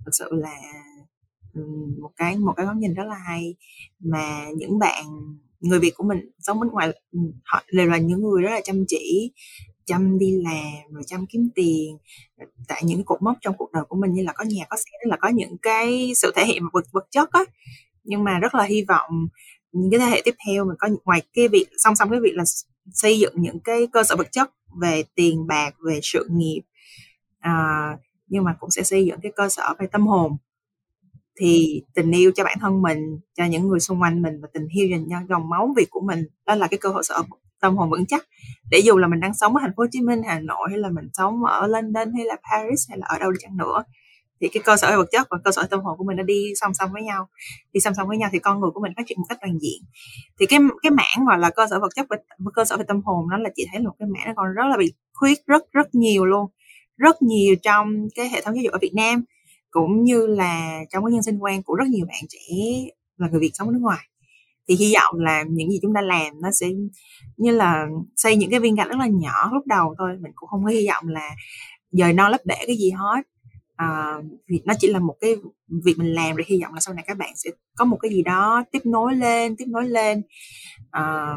thật 0.04 0.10
sự 0.12 0.28
là 0.30 0.56
um, 1.54 2.00
một 2.00 2.10
cái 2.16 2.36
một 2.36 2.52
cái 2.56 2.66
góc 2.66 2.76
nhìn 2.76 2.94
rất 2.94 3.04
là 3.08 3.14
hay 3.14 3.54
mà 4.00 4.46
những 4.56 4.78
bạn 4.78 5.04
người 5.62 5.78
Việt 5.78 5.92
của 5.96 6.04
mình 6.04 6.18
sống 6.38 6.60
bên 6.60 6.70
ngoài 6.70 6.92
ừ, 7.12 7.18
họ 7.44 7.62
đều 7.72 7.86
là 7.86 7.98
những 7.98 8.22
người 8.22 8.42
rất 8.42 8.50
là 8.50 8.60
chăm 8.64 8.84
chỉ 8.88 9.32
chăm 9.84 10.18
đi 10.18 10.32
làm 10.44 10.92
rồi 10.92 11.02
chăm 11.06 11.26
kiếm 11.26 11.48
tiền. 11.54 11.96
Tại 12.68 12.82
những 12.84 13.04
cột 13.04 13.22
mốc 13.22 13.36
trong 13.40 13.54
cuộc 13.58 13.72
đời 13.72 13.84
của 13.88 13.96
mình 13.96 14.12
như 14.12 14.22
là 14.22 14.32
có 14.32 14.44
nhà 14.44 14.64
có 14.68 14.76
xe 14.76 14.90
là 15.08 15.16
có 15.20 15.28
những 15.28 15.56
cái 15.62 16.12
sự 16.16 16.32
thể 16.36 16.46
hiện 16.46 16.62
vật 16.72 16.84
vật 16.92 17.06
chất 17.10 17.32
á. 17.32 17.40
Nhưng 18.04 18.24
mà 18.24 18.38
rất 18.38 18.54
là 18.54 18.64
hy 18.64 18.84
vọng 18.88 19.28
những 19.72 19.90
cái 19.90 20.00
thế 20.00 20.06
hệ 20.06 20.22
tiếp 20.24 20.34
theo 20.46 20.64
mình 20.64 20.76
có 20.78 20.88
ngoài 21.04 21.22
cái 21.34 21.48
việc 21.48 21.66
song 21.78 21.96
song 21.96 22.10
cái 22.10 22.20
việc 22.20 22.32
là 22.34 22.44
xây 22.92 23.18
dựng 23.18 23.34
những 23.36 23.60
cái 23.60 23.86
cơ 23.92 24.02
sở 24.04 24.16
vật 24.16 24.32
chất 24.32 24.50
về 24.80 25.04
tiền 25.14 25.46
bạc 25.46 25.74
về 25.86 26.00
sự 26.02 26.26
nghiệp 26.30 26.60
à, 27.42 27.52
nhưng 28.26 28.44
mà 28.44 28.56
cũng 28.60 28.70
sẽ 28.70 28.82
xây 28.82 29.06
dựng 29.06 29.20
cái 29.22 29.32
cơ 29.36 29.48
sở 29.48 29.74
về 29.78 29.86
tâm 29.92 30.06
hồn 30.06 30.36
thì 31.40 31.82
tình 31.94 32.10
yêu 32.10 32.32
cho 32.34 32.44
bản 32.44 32.58
thân 32.60 32.82
mình 32.82 32.98
cho 33.36 33.44
những 33.44 33.68
người 33.68 33.80
xung 33.80 34.02
quanh 34.02 34.22
mình 34.22 34.40
và 34.42 34.48
tình 34.54 34.68
yêu 34.68 34.88
dành 34.88 35.06
cho 35.10 35.16
dòng 35.28 35.48
máu 35.48 35.74
việt 35.76 35.86
của 35.90 36.00
mình 36.06 36.24
đó 36.46 36.54
là 36.54 36.66
cái 36.66 36.78
cơ 36.78 36.88
hội 36.88 37.02
sở 37.04 37.22
tâm 37.60 37.76
hồn 37.76 37.90
vững 37.90 38.06
chắc. 38.06 38.26
Để 38.70 38.78
dù 38.78 38.98
là 38.98 39.08
mình 39.08 39.20
đang 39.20 39.34
sống 39.34 39.56
ở 39.56 39.60
thành 39.60 39.72
phố 39.76 39.82
Hồ 39.82 39.86
Chí 39.92 40.00
Minh, 40.00 40.22
Hà 40.26 40.40
Nội 40.40 40.68
hay 40.70 40.78
là 40.78 40.88
mình 40.88 41.08
sống 41.12 41.44
ở 41.44 41.66
London 41.66 42.12
hay 42.16 42.24
là 42.24 42.36
Paris 42.50 42.88
hay 42.88 42.98
là 42.98 43.06
ở 43.06 43.18
đâu 43.18 43.30
đi 43.30 43.38
chăng 43.40 43.56
nữa 43.56 43.84
thì 44.42 44.48
cái 44.48 44.62
cơ 44.62 44.76
sở 44.76 44.96
vật 44.96 45.08
chất 45.12 45.26
và 45.30 45.38
cơ 45.44 45.50
sở 45.50 45.66
tâm 45.70 45.80
hồn 45.80 45.98
của 45.98 46.04
mình 46.04 46.16
nó 46.16 46.22
đi 46.22 46.52
song 46.60 46.74
song 46.74 46.90
với 46.92 47.02
nhau 47.02 47.28
đi 47.72 47.80
song 47.80 47.94
song 47.96 48.08
với 48.08 48.16
nhau 48.18 48.28
thì 48.32 48.38
con 48.38 48.60
người 48.60 48.70
của 48.74 48.80
mình 48.80 48.92
phát 48.96 49.02
triển 49.06 49.18
một 49.20 49.26
cách 49.28 49.38
toàn 49.40 49.58
diện. 49.58 49.82
Thì 50.40 50.46
cái 50.46 50.60
cái 50.82 50.90
mảng 50.90 51.26
gọi 51.28 51.38
là 51.38 51.50
cơ 51.50 51.66
sở 51.70 51.80
vật 51.80 51.88
chất 51.96 52.06
và 52.38 52.50
cơ 52.54 52.64
sở 52.64 52.76
về 52.76 52.84
tâm 52.88 53.00
hồn 53.04 53.26
nó 53.30 53.36
là 53.36 53.50
chị 53.56 53.66
thấy 53.72 53.80
là 53.80 53.88
một 53.88 53.94
cái 53.98 54.08
mảng 54.08 54.26
nó 54.26 54.32
còn 54.36 54.54
rất 54.54 54.64
là 54.70 54.76
bị 54.76 54.92
khuyết 55.12 55.38
rất 55.46 55.62
rất 55.72 55.94
nhiều 55.94 56.24
luôn. 56.24 56.46
Rất 56.96 57.22
nhiều 57.22 57.54
trong 57.62 58.08
cái 58.14 58.28
hệ 58.28 58.40
thống 58.40 58.54
giáo 58.54 58.62
dục 58.62 58.72
ở 58.72 58.78
Việt 58.82 58.92
Nam 58.94 59.24
cũng 59.72 60.04
như 60.04 60.26
là 60.26 60.80
trong 60.92 61.04
cái 61.04 61.12
nhân 61.12 61.22
sinh 61.22 61.38
quan 61.38 61.62
của 61.62 61.74
rất 61.74 61.88
nhiều 61.88 62.06
bạn 62.08 62.22
trẻ 62.28 62.56
là 63.16 63.28
người 63.28 63.40
Việt 63.40 63.50
sống 63.54 63.68
ở 63.68 63.72
nước 63.72 63.80
ngoài. 63.82 64.06
Thì 64.68 64.74
hy 64.74 64.94
vọng 64.94 65.20
là 65.20 65.44
những 65.48 65.70
gì 65.70 65.78
chúng 65.82 65.94
ta 65.94 66.00
làm 66.00 66.40
nó 66.42 66.48
sẽ 66.52 66.66
như 67.36 67.50
là 67.50 67.86
xây 68.16 68.36
những 68.36 68.50
cái 68.50 68.60
viên 68.60 68.74
gạch 68.74 68.88
rất 68.88 68.98
là 68.98 69.06
nhỏ 69.06 69.50
lúc 69.52 69.66
đầu 69.66 69.94
thôi. 69.98 70.10
Mình 70.20 70.32
cũng 70.34 70.48
không 70.48 70.64
có 70.64 70.70
hy 70.70 70.86
vọng 70.88 71.08
là 71.08 71.30
dời 71.90 72.12
non 72.12 72.30
lấp 72.30 72.40
bể 72.44 72.56
cái 72.66 72.76
gì 72.76 72.90
hết. 72.90 73.22
À, 73.76 74.14
vì 74.48 74.60
nó 74.64 74.74
chỉ 74.78 74.88
là 74.88 74.98
một 74.98 75.14
cái 75.20 75.36
việc 75.84 75.94
mình 75.98 76.14
làm 76.14 76.36
rồi 76.36 76.44
hy 76.48 76.60
vọng 76.62 76.74
là 76.74 76.80
sau 76.80 76.94
này 76.94 77.04
các 77.06 77.16
bạn 77.16 77.30
sẽ 77.36 77.50
có 77.76 77.84
một 77.84 77.96
cái 78.00 78.10
gì 78.10 78.22
đó 78.22 78.64
tiếp 78.72 78.86
nối 78.86 79.14
lên 79.14 79.56
tiếp 79.56 79.64
nối 79.68 79.88
lên. 79.88 80.22
À, 80.90 81.34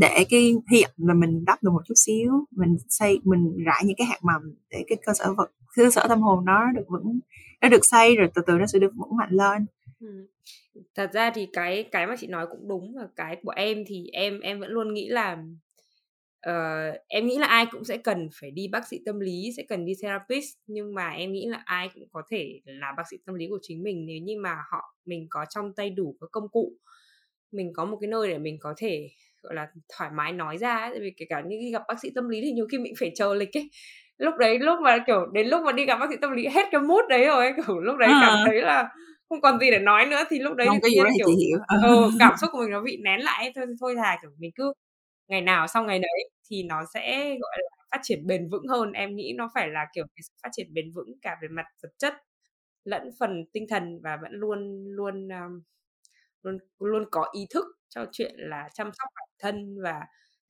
để 0.00 0.24
cái 0.30 0.54
hy 0.70 0.82
vọng 0.82 1.08
là 1.08 1.14
mình 1.14 1.44
đắp 1.44 1.62
được 1.62 1.70
một 1.70 1.82
chút 1.86 1.94
xíu 1.96 2.46
mình 2.50 2.76
xây 2.88 3.18
mình 3.24 3.56
rải 3.66 3.82
những 3.84 3.96
cái 3.96 4.06
hạt 4.06 4.18
mầm 4.22 4.54
để 4.70 4.84
cái 4.88 4.98
cơ 5.06 5.12
sở 5.14 5.32
vật 5.36 5.50
cơ 5.76 5.90
sở 5.90 6.06
tâm 6.08 6.20
hồn 6.20 6.44
nó 6.44 6.72
được 6.74 6.84
vững 6.88 7.18
nó 7.60 7.68
được 7.68 7.84
xây 7.84 8.16
rồi 8.16 8.28
từ 8.34 8.42
từ 8.46 8.52
nó 8.52 8.66
sẽ 8.66 8.78
được 8.78 8.92
vững 8.94 9.16
mạnh 9.16 9.30
lên 9.30 9.66
ừ. 10.00 10.26
thật 10.94 11.10
ra 11.12 11.30
thì 11.34 11.48
cái 11.52 11.84
cái 11.92 12.06
mà 12.06 12.16
chị 12.18 12.26
nói 12.26 12.46
cũng 12.50 12.68
đúng 12.68 12.94
và 12.94 13.08
cái 13.16 13.36
của 13.42 13.52
em 13.56 13.84
thì 13.86 14.06
em 14.12 14.40
em 14.40 14.60
vẫn 14.60 14.70
luôn 14.70 14.94
nghĩ 14.94 15.08
là 15.08 15.38
uh, 16.48 16.96
em 17.08 17.26
nghĩ 17.26 17.38
là 17.38 17.46
ai 17.46 17.66
cũng 17.70 17.84
sẽ 17.84 17.96
cần 17.96 18.28
phải 18.40 18.50
đi 18.50 18.68
bác 18.68 18.88
sĩ 18.88 18.98
tâm 19.06 19.20
lý 19.20 19.50
sẽ 19.56 19.62
cần 19.68 19.84
đi 19.84 19.92
therapist 20.02 20.56
nhưng 20.66 20.94
mà 20.94 21.10
em 21.10 21.32
nghĩ 21.32 21.46
là 21.46 21.62
ai 21.64 21.90
cũng 21.94 22.08
có 22.12 22.22
thể 22.30 22.60
là 22.64 22.92
bác 22.96 23.02
sĩ 23.10 23.16
tâm 23.26 23.34
lý 23.34 23.46
của 23.48 23.58
chính 23.62 23.82
mình 23.82 24.06
nếu 24.06 24.18
như 24.22 24.34
mà 24.40 24.56
họ 24.70 24.96
mình 25.04 25.26
có 25.30 25.44
trong 25.50 25.74
tay 25.74 25.90
đủ 25.90 26.16
các 26.20 26.28
công 26.32 26.48
cụ 26.48 26.72
mình 27.52 27.72
có 27.72 27.84
một 27.84 27.98
cái 28.00 28.08
nơi 28.08 28.28
để 28.28 28.38
mình 28.38 28.58
có 28.60 28.74
thể 28.76 29.08
gọi 29.42 29.54
là 29.54 29.68
thoải 29.98 30.10
mái 30.14 30.32
nói 30.32 30.58
ra 30.58 30.76
ấy. 30.76 31.00
vì 31.00 31.12
kể 31.16 31.26
cả 31.28 31.40
như 31.46 31.56
khi 31.60 31.72
gặp 31.72 31.82
bác 31.88 32.00
sĩ 32.00 32.10
tâm 32.14 32.28
lý 32.28 32.40
thì 32.42 32.52
nhiều 32.52 32.66
khi 32.72 32.78
mình 32.78 32.94
phải 33.00 33.12
chờ 33.14 33.34
lịch 33.34 33.56
ấy 33.56 33.70
lúc 34.18 34.34
đấy 34.38 34.58
lúc 34.58 34.80
mà 34.80 34.98
kiểu 35.06 35.26
đến 35.32 35.46
lúc 35.46 35.62
mà 35.64 35.72
đi 35.72 35.84
gặp 35.84 35.96
bác 35.96 36.06
sĩ 36.10 36.16
tâm 36.20 36.32
lý 36.32 36.46
hết 36.46 36.68
cái 36.70 36.80
mút 36.80 37.02
đấy 37.08 37.26
rồi 37.26 37.44
ấy, 37.44 37.52
kiểu 37.66 37.80
lúc 37.80 37.96
đấy 37.96 38.08
à. 38.12 38.18
cảm 38.20 38.38
thấy 38.46 38.62
là 38.62 38.88
không 39.28 39.40
còn 39.40 39.60
gì 39.60 39.70
để 39.70 39.78
nói 39.78 40.06
nữa 40.06 40.24
thì 40.28 40.38
lúc 40.38 40.56
đấy 40.56 40.66
không, 40.68 40.80
cái 40.82 40.90
gì 40.90 40.96
kiểu 41.18 41.26
chị 41.26 41.46
hiểu. 41.46 41.58
ừ, 41.82 42.10
cảm 42.18 42.34
xúc 42.40 42.50
của 42.52 42.58
mình 42.58 42.70
nó 42.70 42.80
bị 42.80 42.96
nén 43.04 43.20
lại 43.20 43.52
thôi 43.54 43.66
thôi 43.80 43.94
thà 43.96 44.18
kiểu 44.22 44.30
mình 44.38 44.50
cứ 44.54 44.72
ngày 45.28 45.40
nào 45.40 45.66
sau 45.66 45.84
ngày 45.84 45.98
đấy 45.98 46.30
thì 46.50 46.62
nó 46.62 46.84
sẽ 46.94 47.28
gọi 47.40 47.58
là 47.62 47.84
phát 47.90 48.00
triển 48.02 48.26
bền 48.26 48.48
vững 48.48 48.68
hơn 48.68 48.92
em 48.92 49.16
nghĩ 49.16 49.34
nó 49.36 49.50
phải 49.54 49.68
là 49.68 49.86
kiểu 49.94 50.04
cái 50.16 50.22
phát 50.42 50.48
triển 50.52 50.74
bền 50.74 50.92
vững 50.94 51.08
cả 51.22 51.36
về 51.42 51.48
mặt 51.48 51.64
vật 51.82 51.90
chất 51.98 52.14
lẫn 52.84 53.10
phần 53.20 53.44
tinh 53.52 53.66
thần 53.70 54.00
và 54.02 54.18
vẫn 54.22 54.32
luôn 54.32 54.84
luôn 54.86 55.28
um, 55.28 55.62
luôn 56.42 56.58
luôn 56.80 57.04
có 57.10 57.26
ý 57.32 57.46
thức 57.50 57.64
cho 57.88 58.06
chuyện 58.12 58.34
là 58.38 58.68
chăm 58.74 58.86
sóc 58.98 59.08
bản 59.16 59.28
thân 59.38 59.82
và 59.82 60.00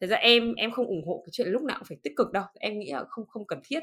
thật 0.01 0.07
ra 0.07 0.17
em 0.17 0.55
em 0.55 0.73
không 0.73 0.87
ủng 0.87 1.07
hộ 1.07 1.23
cái 1.27 1.31
chuyện 1.33 1.49
lúc 1.49 1.63
nào 1.63 1.77
cũng 1.79 1.87
phải 1.89 1.99
tích 2.03 2.13
cực 2.17 2.33
đâu. 2.33 2.45
Em 2.55 2.79
nghĩ 2.79 2.93
là 2.93 3.05
không 3.09 3.27
không 3.29 3.47
cần 3.47 3.61
thiết. 3.65 3.81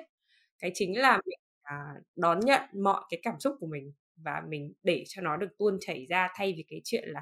Cái 0.60 0.72
chính 0.76 1.00
là 1.00 1.18
mình 1.26 1.40
à, 1.64 1.76
đón 2.16 2.40
nhận 2.40 2.62
mọi 2.84 3.02
cái 3.10 3.20
cảm 3.24 3.40
xúc 3.40 3.56
của 3.60 3.68
mình 3.68 3.94
và 4.18 4.42
mình 4.50 4.74
để 4.84 5.04
cho 5.08 5.22
nó 5.22 5.38
được 5.38 5.48
tuôn 5.60 5.78
chảy 5.82 6.06
ra 6.10 6.30
thay 6.36 6.54
vì 6.58 6.66
cái 6.70 6.82
chuyện 6.84 7.04
là 7.10 7.22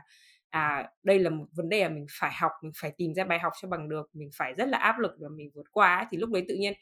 à 0.50 0.90
đây 1.04 1.20
là 1.20 1.30
một 1.30 1.46
vấn 1.56 1.70
đề 1.70 1.84
mà 1.90 1.96
mình 1.96 2.06
phải 2.20 2.32
học 2.42 2.52
mình 2.64 2.72
phải 2.82 2.92
tìm 2.98 3.14
ra 3.14 3.24
bài 3.26 3.40
học 3.40 3.54
cho 3.62 3.68
bằng 3.70 3.90
được 3.90 4.10
mình 4.14 4.30
phải 4.38 4.54
rất 4.54 4.68
là 4.70 4.78
áp 4.78 5.00
lực 5.00 5.12
và 5.20 5.30
mình 5.30 5.50
vượt 5.56 5.66
qua 5.72 5.96
ấy, 5.96 6.06
thì 6.12 6.18
lúc 6.18 6.30
đấy 6.32 6.46
tự 6.48 6.56
nhiên 6.56 6.74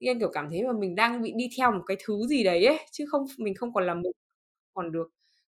tự 0.00 0.18
kiểu 0.20 0.30
cảm 0.34 0.50
thấy 0.50 0.62
mà 0.62 0.72
mình 0.80 0.94
đang 0.94 1.22
bị 1.22 1.32
đi 1.36 1.48
theo 1.58 1.72
một 1.72 1.82
cái 1.86 1.96
thứ 2.06 2.14
gì 2.28 2.44
đấy 2.44 2.66
ấy 2.66 2.78
chứ 2.92 3.04
không 3.10 3.26
mình 3.38 3.54
không 3.54 3.72
còn 3.74 3.86
là 3.86 3.94
mình 3.94 4.12
còn 4.74 4.92
được 4.92 5.08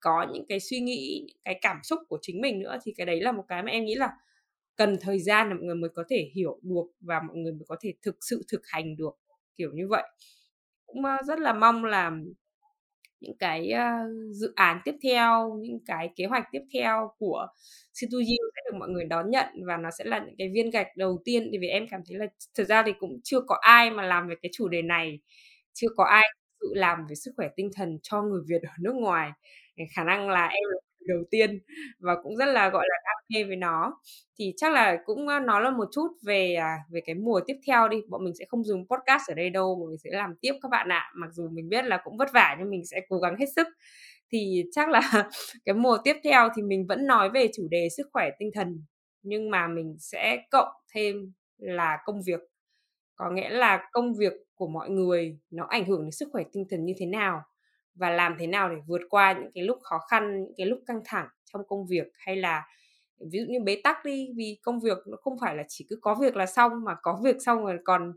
có 0.07 0.27
những 0.33 0.47
cái 0.49 0.61
suy 0.61 0.81
nghĩ 0.81 1.25
những 1.27 1.37
cái 1.45 1.59
cảm 1.63 1.77
xúc 1.83 1.99
của 2.09 2.19
chính 2.23 2.41
mình 2.41 2.59
nữa 2.59 2.79
thì 2.83 2.93
cái 2.97 3.07
đấy 3.07 3.21
là 3.21 3.33
một 3.33 3.45
cái 3.49 3.63
mà 3.63 3.71
em 3.71 3.85
nghĩ 3.85 3.95
là 3.95 4.11
cần 4.77 4.97
thời 5.01 5.19
gian 5.21 5.49
để 5.49 5.55
mọi 5.55 5.65
người 5.65 5.75
mới 5.75 5.91
có 5.95 6.05
thể 6.11 6.31
hiểu 6.35 6.61
được 6.63 6.87
và 7.01 7.21
mọi 7.29 7.37
người 7.37 7.53
mới 7.53 7.65
có 7.69 7.77
thể 7.81 7.95
thực 8.03 8.17
sự 8.21 8.43
thực 8.53 8.61
hành 8.67 8.97
được 8.97 9.19
kiểu 9.57 9.71
như 9.75 9.89
vậy. 9.89 10.03
Cũng 10.87 11.05
ờ, 11.05 11.17
rất 11.27 11.41
là 11.41 11.53
mong 11.53 11.85
là 11.85 12.13
những 13.21 13.39
cái 13.39 13.73
uh, 13.75 14.35
dự 14.35 14.53
án 14.57 14.81
tiếp 14.85 14.95
theo 15.03 15.59
những 15.61 15.79
cái 15.87 16.11
kế 16.17 16.27
hoạch 16.27 16.45
tiếp 16.53 16.63
theo 16.75 17.11
của 17.19 17.47
C2U 17.95 18.37
sẽ 18.55 18.63
được 18.71 18.79
mọi 18.79 18.89
người 18.89 19.05
đón 19.05 19.31
nhận 19.31 19.47
và 19.67 19.77
nó 19.77 19.91
sẽ 19.99 20.05
là 20.05 20.19
những 20.27 20.35
cái 20.39 20.49
viên 20.55 20.71
gạch 20.71 20.97
đầu 20.97 21.19
tiên. 21.25 21.49
Thì 21.53 21.59
vì 21.59 21.69
em 21.69 21.87
cảm 21.91 22.01
thấy 22.09 22.19
là 22.19 22.27
thực 22.55 22.65
ra 22.69 22.83
thì 22.87 22.93
cũng 23.01 23.21
chưa 23.25 23.41
có 23.41 23.59
ai 23.61 23.91
mà 23.91 24.03
làm 24.03 24.29
về 24.29 24.35
cái 24.43 24.51
chủ 24.55 24.69
đề 24.69 24.83
này 24.83 25.21
chưa 25.73 25.89
có 25.97 26.05
ai 26.05 26.25
tự 26.67 26.75
làm 26.75 27.07
về 27.09 27.15
sức 27.15 27.31
khỏe 27.37 27.49
tinh 27.57 27.71
thần 27.77 27.99
cho 28.03 28.23
người 28.23 28.41
Việt 28.49 28.63
ở 28.63 28.75
nước 28.81 28.95
ngoài. 28.95 29.31
Khả 29.97 30.05
năng 30.05 30.29
là 30.29 30.47
em 30.47 30.63
là 30.71 30.79
đầu 31.09 31.25
tiên 31.31 31.59
và 31.99 32.17
cũng 32.23 32.37
rất 32.37 32.47
là, 32.47 32.69
gọi 32.69 32.85
là, 32.89 32.97
đam 33.05 33.17
mê 33.35 33.45
với 33.45 33.57
nó. 33.57 34.01
Thì 34.39 34.53
chắc 34.57 34.73
là 34.73 34.97
cũng 35.05 35.27
nói 35.27 35.63
là 35.63 35.71
một 35.71 35.89
chút 35.93 36.09
về 36.27 36.55
à, 36.55 36.77
về 36.91 37.01
cái 37.07 37.15
mùa 37.15 37.41
tiếp 37.47 37.55
theo 37.67 37.89
đi. 37.89 37.97
Bọn 38.09 38.25
mình 38.25 38.35
sẽ 38.39 38.45
không 38.49 38.65
dùng 38.65 38.87
podcast 38.89 39.23
ở 39.29 39.35
đây 39.35 39.51
đâu, 39.51 39.77
bọn 39.81 39.89
mình 39.89 39.99
sẽ 39.99 40.11
làm 40.13 40.35
tiếp 40.41 40.53
các 40.63 40.69
bạn 40.71 40.89
ạ. 40.93 41.11
Mặc 41.15 41.29
dù 41.33 41.49
mình 41.53 41.69
biết 41.69 41.85
là 41.85 42.01
cũng 42.05 42.17
vất 42.17 42.29
vả 42.35 42.57
nhưng 42.59 42.71
mình 42.71 42.85
sẽ 42.85 43.01
cố 43.09 43.19
gắng 43.19 43.37
hết 43.39 43.47
sức. 43.57 43.67
Thì 44.33 44.63
chắc 44.73 44.89
là 44.89 45.01
cái 45.65 45.75
mùa 45.75 45.99
tiếp 46.05 46.17
theo 46.25 46.49
thì 46.57 46.63
mình 46.63 46.87
vẫn 46.89 47.07
nói 47.07 47.31
về 47.31 47.49
chủ 47.55 47.69
đề 47.71 47.89
sức 47.97 48.07
khỏe 48.13 48.31
tinh 48.39 48.51
thần, 48.55 48.85
nhưng 49.23 49.51
mà 49.51 49.69
mình 49.69 49.97
sẽ 49.99 50.39
cộng 50.51 50.69
thêm 50.95 51.17
là 51.59 51.99
công 52.05 52.21
việc. 52.27 52.41
Có 53.17 53.31
nghĩa 53.31 53.49
là 53.49 53.89
công 53.93 54.15
việc 54.19 54.33
của 54.57 54.69
mọi 54.69 54.91
người, 54.91 55.39
nó 55.51 55.65
ảnh 55.69 55.85
hưởng 55.87 56.03
đến 56.03 56.11
sức 56.13 56.29
khỏe 56.33 56.45
tinh 56.53 56.65
thần 56.71 56.85
như 56.85 56.93
thế 56.99 57.07
nào 57.07 57.43
và 57.95 58.11
làm 58.11 58.37
thế 58.41 58.47
nào 58.47 58.69
để 58.71 58.77
vượt 58.87 59.01
qua 59.11 59.33
những 59.33 59.51
cái 59.55 59.65
lúc 59.65 59.79
khó 59.83 59.99
khăn, 60.11 60.43
những 60.45 60.55
cái 60.57 60.67
lúc 60.67 60.79
căng 60.87 61.01
thẳng 61.05 61.29
trong 61.53 61.63
công 61.69 61.87
việc 61.87 62.07
hay 62.19 62.37
là, 62.37 62.63
ví 63.33 63.39
dụ 63.39 63.45
như 63.49 63.61
bế 63.65 63.81
tắc 63.85 64.05
đi, 64.05 64.29
vì 64.37 64.59
công 64.63 64.81
việc 64.81 64.99
nó 65.07 65.17
không 65.23 65.37
phải 65.41 65.57
là 65.57 65.63
chỉ 65.69 65.87
cứ 65.91 65.97
có 66.03 66.15
việc 66.21 66.37
là 66.37 66.47
xong 66.47 66.73
mà 66.85 66.95
có 67.03 67.21
việc 67.25 67.37
xong 67.47 67.65
rồi 67.67 67.79
còn 67.85 68.13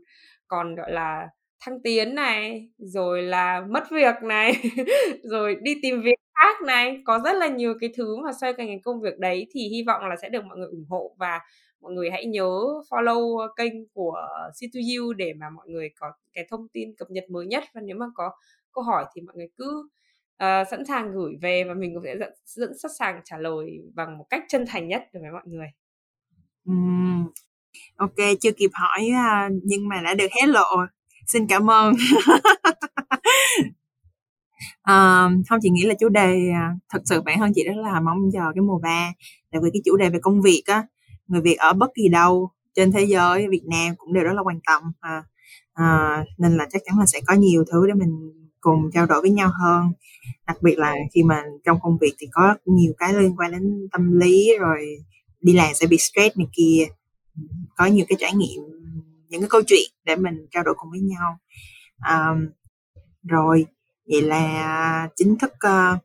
còn, 0.48 0.74
gọi 0.74 0.92
là, 0.92 1.28
thăng 1.60 1.82
tiến 1.82 2.14
này, 2.14 2.68
rồi 2.78 3.22
là 3.22 3.60
mất 3.70 3.84
việc 3.90 4.14
này, 4.22 4.52
rồi 5.24 5.56
đi 5.62 5.74
tìm 5.82 6.02
việc 6.02 6.14
khác 6.34 6.62
này. 6.66 7.02
Có 7.06 7.18
rất 7.24 7.32
là 7.36 7.48
nhiều 7.48 7.74
cái 7.80 7.90
thứ 7.96 8.16
mà 8.16 8.32
xoay 8.40 8.52
quanh 8.52 8.66
cái 8.66 8.80
công 8.84 9.00
việc 9.00 9.18
đấy 9.18 9.46
thì 9.54 9.68
hy 9.68 9.82
vọng 9.86 10.04
là 10.08 10.16
sẽ 10.22 10.28
được 10.28 10.44
mọi 10.44 10.58
người 10.58 10.68
ủng 10.70 10.86
hộ 10.90 11.16
và 11.18 11.40
mọi 11.80 11.92
người 11.92 12.10
hãy 12.10 12.26
nhớ 12.26 12.50
follow 12.90 13.38
ờ, 13.38 13.48
kênh 13.56 13.88
của 13.94 14.16
C2U 14.60 15.12
để 15.12 15.32
mà 15.40 15.50
mọi 15.50 15.68
người 15.68 15.90
có 15.98 16.12
cái 16.32 16.46
thông 16.50 16.68
tin 16.68 16.94
cập 16.98 17.10
nhật 17.10 17.24
mới 17.30 17.46
nhất. 17.46 17.64
Và 17.74 17.80
nếu 17.80 17.96
mà 17.96 18.06
có 18.14 18.30
câu 18.72 18.84
hỏi 18.84 19.04
thì 19.14 19.22
mọi 19.22 19.36
người 19.36 19.48
cứ 19.56 19.88
uh, 20.44 20.68
sẵn 20.70 20.84
sàng 20.88 21.12
gửi 21.12 21.32
về 21.42 21.64
và 21.64 21.74
mình 21.74 21.94
cũng 21.94 22.02
sẽ 22.04 22.14
dẫn, 22.20 22.30
dẫn 22.44 22.78
sẵn 22.78 22.90
sàng 22.98 23.20
trả 23.24 23.38
lời 23.38 23.78
bằng 23.94 24.18
một 24.18 24.26
cách 24.30 24.44
chân 24.48 24.64
thành 24.68 24.88
nhất 24.88 25.02
đối 25.12 25.22
với 25.22 25.32
mọi 25.32 25.42
người. 25.46 25.66
Uhm. 26.70 27.26
ok 27.96 28.16
chưa 28.40 28.52
kịp 28.52 28.70
hỏi 28.72 29.08
à, 29.14 29.48
nhưng 29.62 29.88
mà 29.88 30.00
đã 30.04 30.14
được 30.14 30.28
hé 30.40 30.46
lộ. 30.46 30.76
Xin 31.26 31.46
cảm 31.46 31.70
ơn. 31.70 31.94
À, 34.82 35.28
không 35.48 35.58
chị 35.62 35.70
nghĩ 35.70 35.82
là 35.86 35.94
chủ 36.00 36.08
đề 36.08 36.48
à, 36.54 36.72
thật 36.88 37.02
sự 37.04 37.20
bản 37.20 37.38
thân 37.38 37.52
chị 37.54 37.64
rất 37.64 37.76
là 37.76 38.00
mong 38.00 38.18
chờ 38.32 38.40
cái 38.54 38.62
mùa 38.62 38.78
ba. 38.82 39.12
Tại 39.52 39.60
vì 39.64 39.70
cái 39.72 39.80
chủ 39.84 39.96
đề 39.96 40.10
về 40.10 40.18
công 40.22 40.42
việc 40.42 40.62
á 40.66 40.86
người 41.30 41.40
việt 41.40 41.56
ở 41.58 41.72
bất 41.72 41.90
kỳ 41.94 42.08
đâu 42.08 42.50
trên 42.74 42.92
thế 42.92 43.04
giới 43.04 43.48
Việt 43.48 43.62
Nam 43.70 43.94
cũng 43.98 44.12
đều 44.12 44.24
rất 44.24 44.32
là 44.32 44.42
quan 44.42 44.60
tâm 44.66 44.82
à, 45.00 45.22
à, 45.74 46.24
nên 46.38 46.56
là 46.56 46.66
chắc 46.70 46.82
chắn 46.84 46.98
là 46.98 47.06
sẽ 47.06 47.20
có 47.26 47.34
nhiều 47.34 47.64
thứ 47.72 47.86
để 47.86 47.94
mình 47.94 48.32
cùng 48.60 48.90
trao 48.92 49.06
đổi 49.06 49.20
với 49.20 49.30
nhau 49.30 49.50
hơn. 49.60 49.92
Đặc 50.46 50.56
biệt 50.62 50.78
là 50.78 50.94
khi 51.14 51.22
mà 51.22 51.44
trong 51.64 51.78
công 51.82 51.98
việc 52.00 52.14
thì 52.18 52.26
có 52.32 52.54
nhiều 52.64 52.92
cái 52.98 53.14
liên 53.14 53.36
quan 53.36 53.52
đến 53.52 53.88
tâm 53.92 54.20
lý 54.20 54.50
rồi 54.60 54.96
đi 55.40 55.52
làm 55.52 55.74
sẽ 55.74 55.86
bị 55.86 55.96
stress 55.98 56.36
này 56.36 56.46
kia. 56.52 56.86
Có 57.76 57.86
nhiều 57.86 58.04
cái 58.08 58.16
trải 58.20 58.34
nghiệm 58.34 58.62
những 59.28 59.40
cái 59.40 59.50
câu 59.50 59.62
chuyện 59.66 59.90
để 60.04 60.16
mình 60.16 60.46
trao 60.50 60.62
đổi 60.62 60.74
cùng 60.78 60.90
với 60.90 61.00
nhau. 61.00 61.38
À, 61.98 62.34
rồi 63.22 63.66
vậy 64.10 64.22
là 64.22 65.08
chính 65.16 65.38
thức 65.38 65.52
uh, 65.52 65.98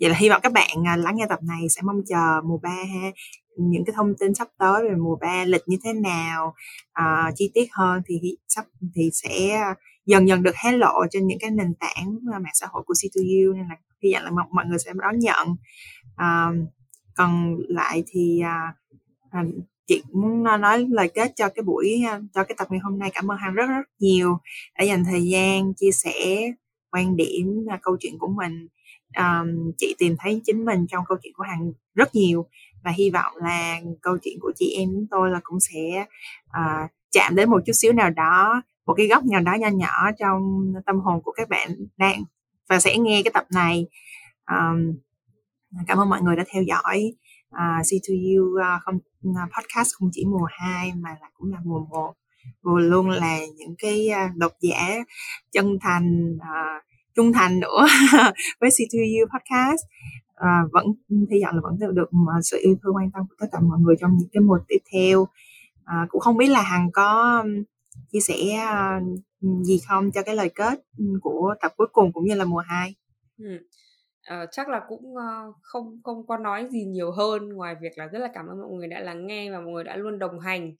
vậy 0.00 0.10
là 0.10 0.16
hy 0.16 0.28
vọng 0.28 0.40
các 0.42 0.52
bạn 0.52 0.78
uh, 0.80 1.04
lắng 1.04 1.16
nghe 1.16 1.26
tập 1.28 1.38
này 1.42 1.68
sẽ 1.70 1.82
mong 1.82 2.02
chờ 2.08 2.40
mùa 2.44 2.58
3 2.62 2.70
ha 2.70 3.10
những 3.56 3.84
cái 3.84 3.94
thông 3.96 4.14
tin 4.20 4.34
sắp 4.34 4.48
tới 4.58 4.82
về 4.82 4.94
mùa 4.94 5.16
ba 5.20 5.44
lịch 5.44 5.62
như 5.66 5.76
thế 5.84 5.92
nào 5.92 6.54
uh, 7.00 7.34
chi 7.36 7.50
tiết 7.54 7.68
hơn 7.72 8.02
thì 8.06 8.36
sắp 8.48 8.64
thì 8.94 9.10
sẽ 9.12 9.60
dần 10.06 10.28
dần 10.28 10.42
được 10.42 10.54
hé 10.64 10.72
lộ 10.72 10.92
trên 11.10 11.26
những 11.26 11.38
cái 11.40 11.50
nền 11.50 11.74
tảng 11.74 12.18
ờ, 12.32 12.38
mạng 12.38 12.52
xã 12.54 12.66
hội 12.70 12.82
của 12.86 12.94
C2U 12.94 13.52
nên 13.52 13.68
là 13.68 13.76
hy 14.02 14.14
vọng 14.14 14.24
là 14.24 14.44
mọi 14.50 14.64
người 14.66 14.78
sẽ 14.78 14.92
đón 14.94 15.18
nhận. 15.18 15.48
Uh, 16.14 16.68
còn 17.16 17.56
lại 17.68 18.04
thì 18.06 18.42
uh, 18.42 19.46
chị 19.86 20.02
muốn 20.12 20.42
nói 20.42 20.86
lời 20.90 21.10
kết 21.14 21.32
cho 21.36 21.48
cái 21.48 21.62
buổi 21.62 22.02
cho 22.34 22.44
cái 22.44 22.54
tập 22.58 22.66
ngày 22.70 22.80
hôm 22.80 22.98
nay. 22.98 23.10
Cảm 23.14 23.30
ơn 23.30 23.38
hằng 23.38 23.54
rất 23.54 23.66
rất 23.68 23.86
nhiều 23.98 24.38
đã 24.78 24.84
dành 24.84 25.04
thời 25.04 25.22
gian 25.22 25.74
chia 25.74 25.90
sẻ 25.92 26.12
quan 26.90 27.16
điểm 27.16 27.66
câu 27.82 27.96
chuyện 28.00 28.18
của 28.18 28.28
mình. 28.28 28.68
Um, 29.16 29.72
chị 29.78 29.94
tìm 29.98 30.16
thấy 30.18 30.40
chính 30.44 30.64
mình 30.64 30.86
trong 30.88 31.04
câu 31.08 31.18
chuyện 31.22 31.32
của 31.36 31.44
hằng 31.44 31.72
rất 31.94 32.14
nhiều 32.14 32.46
và 32.84 32.90
hy 32.90 33.10
vọng 33.10 33.32
là 33.36 33.80
câu 34.02 34.18
chuyện 34.22 34.38
của 34.40 34.52
chị 34.56 34.74
em 34.78 34.88
chúng 34.92 35.06
tôi 35.10 35.30
là 35.30 35.40
cũng 35.42 35.58
sẽ 35.60 36.06
uh, 36.48 36.90
chạm 37.12 37.34
đến 37.34 37.50
một 37.50 37.62
chút 37.66 37.72
xíu 37.72 37.92
nào 37.92 38.10
đó 38.10 38.62
một 38.86 38.94
cái 38.96 39.06
góc 39.06 39.24
nào 39.24 39.40
đó 39.40 39.54
nho 39.54 39.68
nhỏ 39.68 40.10
trong 40.18 40.72
tâm 40.86 41.00
hồn 41.00 41.22
của 41.22 41.32
các 41.32 41.48
bạn 41.48 41.68
đang 41.96 42.22
và 42.68 42.78
sẽ 42.80 42.98
nghe 42.98 43.22
cái 43.24 43.30
tập 43.34 43.44
này. 43.54 43.86
Um, 44.50 44.96
cảm 45.86 45.98
ơn 45.98 46.10
mọi 46.10 46.22
người 46.22 46.36
đã 46.36 46.44
theo 46.52 46.62
dõi 46.62 47.12
uh, 47.54 47.86
C2U 47.86 48.42
uh, 48.42 48.82
không 48.82 48.96
uh, 49.28 49.36
podcast 49.36 49.94
không 49.98 50.08
chỉ 50.12 50.24
mùa 50.24 50.46
2 50.50 50.92
mà 50.96 51.10
là 51.20 51.28
cũng 51.34 51.52
là 51.52 51.58
mùa 51.64 51.80
1 51.90 52.12
vừa 52.62 52.80
luôn 52.80 53.10
là 53.10 53.38
những 53.56 53.74
cái 53.78 54.08
uh, 54.10 54.36
độc 54.36 54.52
giả 54.60 54.88
chân 55.52 55.78
thành 55.80 56.36
uh, 56.36 56.84
trung 57.14 57.32
thành 57.32 57.60
nữa 57.60 57.86
với 58.60 58.70
C2U 58.70 59.26
podcast 59.26 59.82
à, 60.34 60.62
vẫn 60.72 60.86
hy 61.10 61.42
vọng 61.44 61.54
là 61.54 61.60
vẫn 61.62 61.94
được, 61.94 62.10
ờ, 62.34 62.40
sự 62.42 62.58
yêu 62.62 62.76
thương 62.82 62.96
quan 62.96 63.10
tâm 63.10 63.22
của 63.28 63.34
tất 63.38 63.46
cả 63.52 63.58
mọi 63.60 63.78
người 63.80 63.94
trong 64.00 64.16
những 64.18 64.28
cái 64.32 64.40
mùa 64.40 64.58
tiếp 64.68 64.78
theo. 64.92 65.26
À, 65.84 66.06
cũng 66.08 66.20
không 66.20 66.36
biết 66.36 66.48
là 66.48 66.62
hằng 66.62 66.90
có 66.92 67.42
chia 68.12 68.20
sẻ 68.20 68.34
gì 69.62 69.80
không 69.88 70.10
cho 70.12 70.22
cái 70.22 70.36
lời 70.36 70.50
kết 70.54 70.80
của 71.22 71.54
tập 71.62 71.72
cuối 71.76 71.86
cùng 71.92 72.12
cũng 72.12 72.24
như 72.24 72.34
là 72.34 72.44
mùa 72.44 72.62
2 72.66 72.94
ừ. 73.38 73.58
Chắc 74.50 74.68
là 74.68 74.80
cũng 74.88 75.12
uh, 75.12 75.54
không 75.62 76.00
không 76.04 76.26
có 76.26 76.36
nói 76.36 76.68
gì 76.70 76.84
nhiều 76.84 77.12
hơn. 77.12 77.48
Ngoài 77.48 77.74
việc 77.82 77.92
là 77.96 78.06
rất 78.06 78.18
là 78.18 78.28
cảm 78.34 78.46
ơn 78.46 78.60
mọi 78.60 78.70
người 78.70 78.88
đã 78.88 79.00
lắng 79.00 79.26
nghe 79.26 79.50
và 79.50 79.60
mọi 79.60 79.72
người 79.72 79.84
đã 79.84 79.96
luôn 79.96 80.18
đồng 80.18 80.40
hành. 80.40 80.72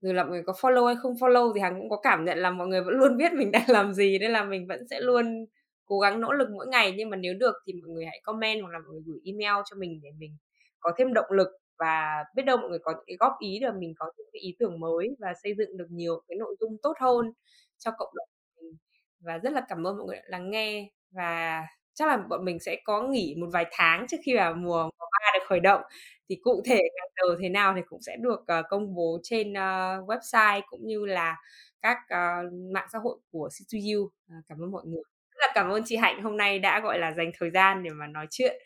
Rồi 0.00 0.14
là 0.14 0.24
mọi 0.24 0.32
người 0.32 0.42
có 0.46 0.52
follow 0.52 0.86
hay 0.86 0.96
không 1.02 1.14
follow 1.14 1.52
thì 1.54 1.60
hằng 1.60 1.80
cũng 1.80 1.90
có 1.90 2.00
cảm 2.02 2.24
nhận 2.24 2.38
là 2.38 2.50
mọi 2.50 2.66
người 2.66 2.80
vẫn 2.84 2.94
luôn 2.94 3.16
biết 3.16 3.32
mình 3.32 3.50
đang 3.50 3.64
làm 3.68 3.94
gì 3.94 4.18
nên 4.18 4.30
là 4.30 4.44
mình 4.44 4.66
vẫn 4.66 4.80
sẽ 4.90 5.00
luôn 5.00 5.46
cố 5.92 5.98
gắng 5.98 6.20
nỗ 6.20 6.32
lực 6.32 6.48
mỗi 6.50 6.66
ngày 6.66 6.94
nhưng 6.96 7.10
mà 7.10 7.16
nếu 7.16 7.34
được 7.34 7.54
thì 7.66 7.72
mọi 7.72 7.88
người 7.88 8.04
hãy 8.04 8.20
comment 8.24 8.62
hoặc 8.62 8.72
là 8.72 8.78
mọi 8.78 8.88
người 8.92 9.02
gửi 9.06 9.20
email 9.24 9.62
cho 9.70 9.76
mình 9.76 10.00
để 10.02 10.10
mình 10.18 10.36
có 10.80 10.92
thêm 10.98 11.14
động 11.14 11.32
lực 11.32 11.48
và 11.78 12.24
biết 12.34 12.42
đâu 12.42 12.56
mọi 12.56 12.70
người 12.70 12.78
có 12.78 12.92
những 12.92 13.04
cái 13.06 13.16
góp 13.20 13.32
ý 13.38 13.58
để 13.60 13.68
mình 13.78 13.94
có 13.96 14.06
những 14.16 14.26
cái 14.32 14.40
ý 14.40 14.56
tưởng 14.58 14.80
mới 14.80 15.16
và 15.18 15.32
xây 15.42 15.54
dựng 15.58 15.76
được 15.76 15.86
nhiều 15.90 16.22
cái 16.28 16.36
nội 16.36 16.56
dung 16.60 16.76
tốt 16.82 16.92
hơn 17.00 17.32
cho 17.78 17.90
cộng 17.98 18.14
đồng 18.16 18.28
mình. 18.60 18.76
Và 19.20 19.38
rất 19.38 19.52
là 19.52 19.66
cảm 19.68 19.86
ơn 19.86 19.96
mọi 19.96 20.06
người 20.06 20.16
đã 20.16 20.22
lắng 20.26 20.50
nghe 20.50 20.90
và 21.10 21.62
chắc 21.94 22.08
là 22.08 22.16
bọn 22.16 22.44
mình 22.44 22.58
sẽ 22.60 22.76
có 22.84 23.02
nghỉ 23.02 23.34
một 23.38 23.48
vài 23.52 23.66
tháng 23.72 24.06
trước 24.10 24.16
khi 24.24 24.36
mà 24.36 24.52
mùa 24.52 24.82
mùa 24.84 25.06
ba 25.12 25.38
được 25.38 25.44
khởi 25.48 25.60
động. 25.60 25.82
Thì 26.28 26.36
cụ 26.42 26.62
thể 26.64 26.76
ngày 26.76 27.10
giờ 27.16 27.36
thế 27.42 27.48
nào 27.48 27.72
thì 27.76 27.82
cũng 27.88 28.02
sẽ 28.02 28.16
được 28.20 28.40
uh, 28.40 28.64
công 28.70 28.94
bố 28.94 29.18
trên 29.22 29.50
uh, 29.50 30.08
website 30.08 30.60
cũng 30.66 30.86
như 30.86 31.06
là 31.06 31.36
các 31.82 31.96
uh, 32.04 32.52
mạng 32.74 32.88
xã 32.92 32.98
hội 32.98 33.18
của 33.32 33.48
C2U. 33.52 34.04
Uh, 34.04 34.12
cảm 34.48 34.58
ơn 34.62 34.70
mọi 34.70 34.82
người 34.86 35.02
là 35.42 35.52
cảm 35.54 35.70
ơn 35.70 35.82
chị 35.86 35.96
Hạnh 35.96 36.22
hôm 36.22 36.36
nay 36.36 36.58
đã, 36.58 36.80
gọi 36.80 36.98
là, 36.98 37.12
dành 37.12 37.30
thời 37.38 37.50
gian 37.50 37.82
để 37.82 37.90
mà 37.90 38.06
nói 38.06 38.26
chuyện 38.30 38.56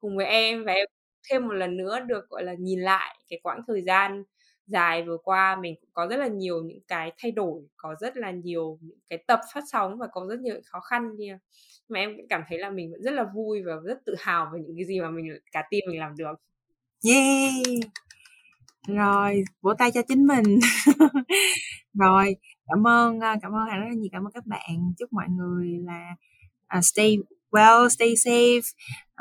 cùng 0.00 0.16
với 0.16 0.26
em 0.26 0.64
và 0.64 0.72
em 0.72 0.86
thêm 1.30 1.48
một 1.48 1.54
lần 1.54 1.76
nữa 1.76 2.00
được, 2.00 2.28
gọi 2.28 2.44
là, 2.44 2.54
nhìn 2.58 2.80
lại 2.80 3.16
cái 3.28 3.40
quãng 3.42 3.60
thời 3.66 3.82
gian 3.82 4.24
dài 4.66 5.02
vừa 5.02 5.16
qua. 5.24 5.56
Mình 5.56 5.74
cũng 5.80 5.90
có 5.92 6.06
rất 6.06 6.16
là 6.16 6.26
nhiều 6.26 6.62
những 6.64 6.80
cái 6.88 7.12
thay 7.18 7.32
đổi, 7.32 7.62
có 7.76 7.94
rất 8.00 8.16
là 8.16 8.30
nhiều 8.30 8.78
những 8.80 8.98
cái 9.10 9.18
tập 9.26 9.40
phát 9.54 9.64
sóng 9.72 9.98
và 9.98 10.06
có 10.12 10.26
rất 10.30 10.40
nhiều 10.40 10.54
khó 10.66 10.80
khăn 10.80 11.10
nhưng 11.18 11.38
mà 11.88 12.00
em 12.00 12.16
cũng 12.16 12.26
cảm 12.28 12.42
thấy 12.48 12.58
là 12.58 12.70
mình 12.70 12.92
vẫn 12.92 13.02
rất 13.02 13.14
là 13.14 13.24
vui 13.34 13.62
và 13.62 13.72
rất 13.84 13.98
tự 14.06 14.14
hào 14.18 14.50
về 14.54 14.60
những 14.66 14.76
cái 14.76 14.84
gì 14.84 15.00
mà 15.00 15.10
mình, 15.10 15.38
cả 15.52 15.62
team 15.70 15.80
mình 15.88 16.00
làm 16.00 16.16
được. 16.16 16.34
Yeah 17.04 17.52
rồi, 18.86 19.44
vỗ 19.62 19.74
tay 19.78 19.90
cho 19.94 20.02
chính 20.08 20.26
mình. 20.26 20.58
rồi 21.98 22.36
cảm 22.68 22.86
ơn 22.86 23.20
ờ, 23.20 23.34
cảm 23.42 23.52
ơn 23.52 23.68
hạnh 23.70 23.80
rất 23.80 23.86
là 23.88 23.94
nhiều 23.94 24.08
cảm 24.12 24.24
ơn 24.26 24.32
các 24.32 24.46
bạn. 24.46 24.92
Chúc 24.98 25.12
mọi 25.12 25.26
người 25.28 25.78
là 25.84 26.14
uh, 26.78 26.84
stay 26.84 27.18
well 27.50 27.88
stay 27.88 28.08
safe 28.08 28.72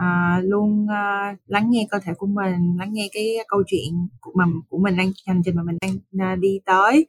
uh, 0.01 0.43
luôn 0.43 0.83
uh, 0.83 1.39
lắng 1.45 1.67
nghe 1.69 1.87
cơ 1.89 1.99
thể 1.99 2.13
của 2.17 2.27
mình 2.27 2.75
lắng 2.77 2.89
nghe 2.91 3.09
cái 3.13 3.35
câu 3.47 3.63
chuyện 3.67 4.07
của 4.21 4.31
mình 4.35 4.61
của 4.69 4.77
mình 4.77 4.97
đang 4.97 5.11
hành 5.27 5.41
trình 5.45 5.55
mà 5.55 5.63
mình 5.63 5.77
đang 5.81 6.33
uh, 6.33 6.39
đi 6.39 6.59
tới. 6.65 7.05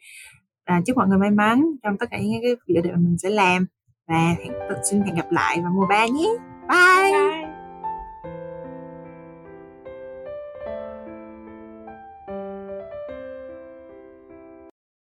Uh, 0.72 0.84
chúc 0.86 0.96
mọi 0.96 1.08
người 1.08 1.18
may 1.18 1.30
mắn 1.30 1.64
trong 1.82 1.98
tất 1.98 2.06
cả 2.10 2.18
những 2.18 2.42
cái 2.42 2.56
việc 2.68 2.90
mà 2.90 2.98
mình 2.98 3.18
sẽ 3.18 3.30
làm. 3.30 3.66
Và 4.08 4.34
hẹn 4.38 4.52
xin 4.90 5.02
hẹn 5.02 5.14
gặp 5.14 5.26
lại 5.30 5.60
vào 5.62 5.72
mùa 5.74 5.86
ba 5.88 6.06
nhé. 6.06 6.28
Bye, 6.68 7.12
bye. 7.12 7.35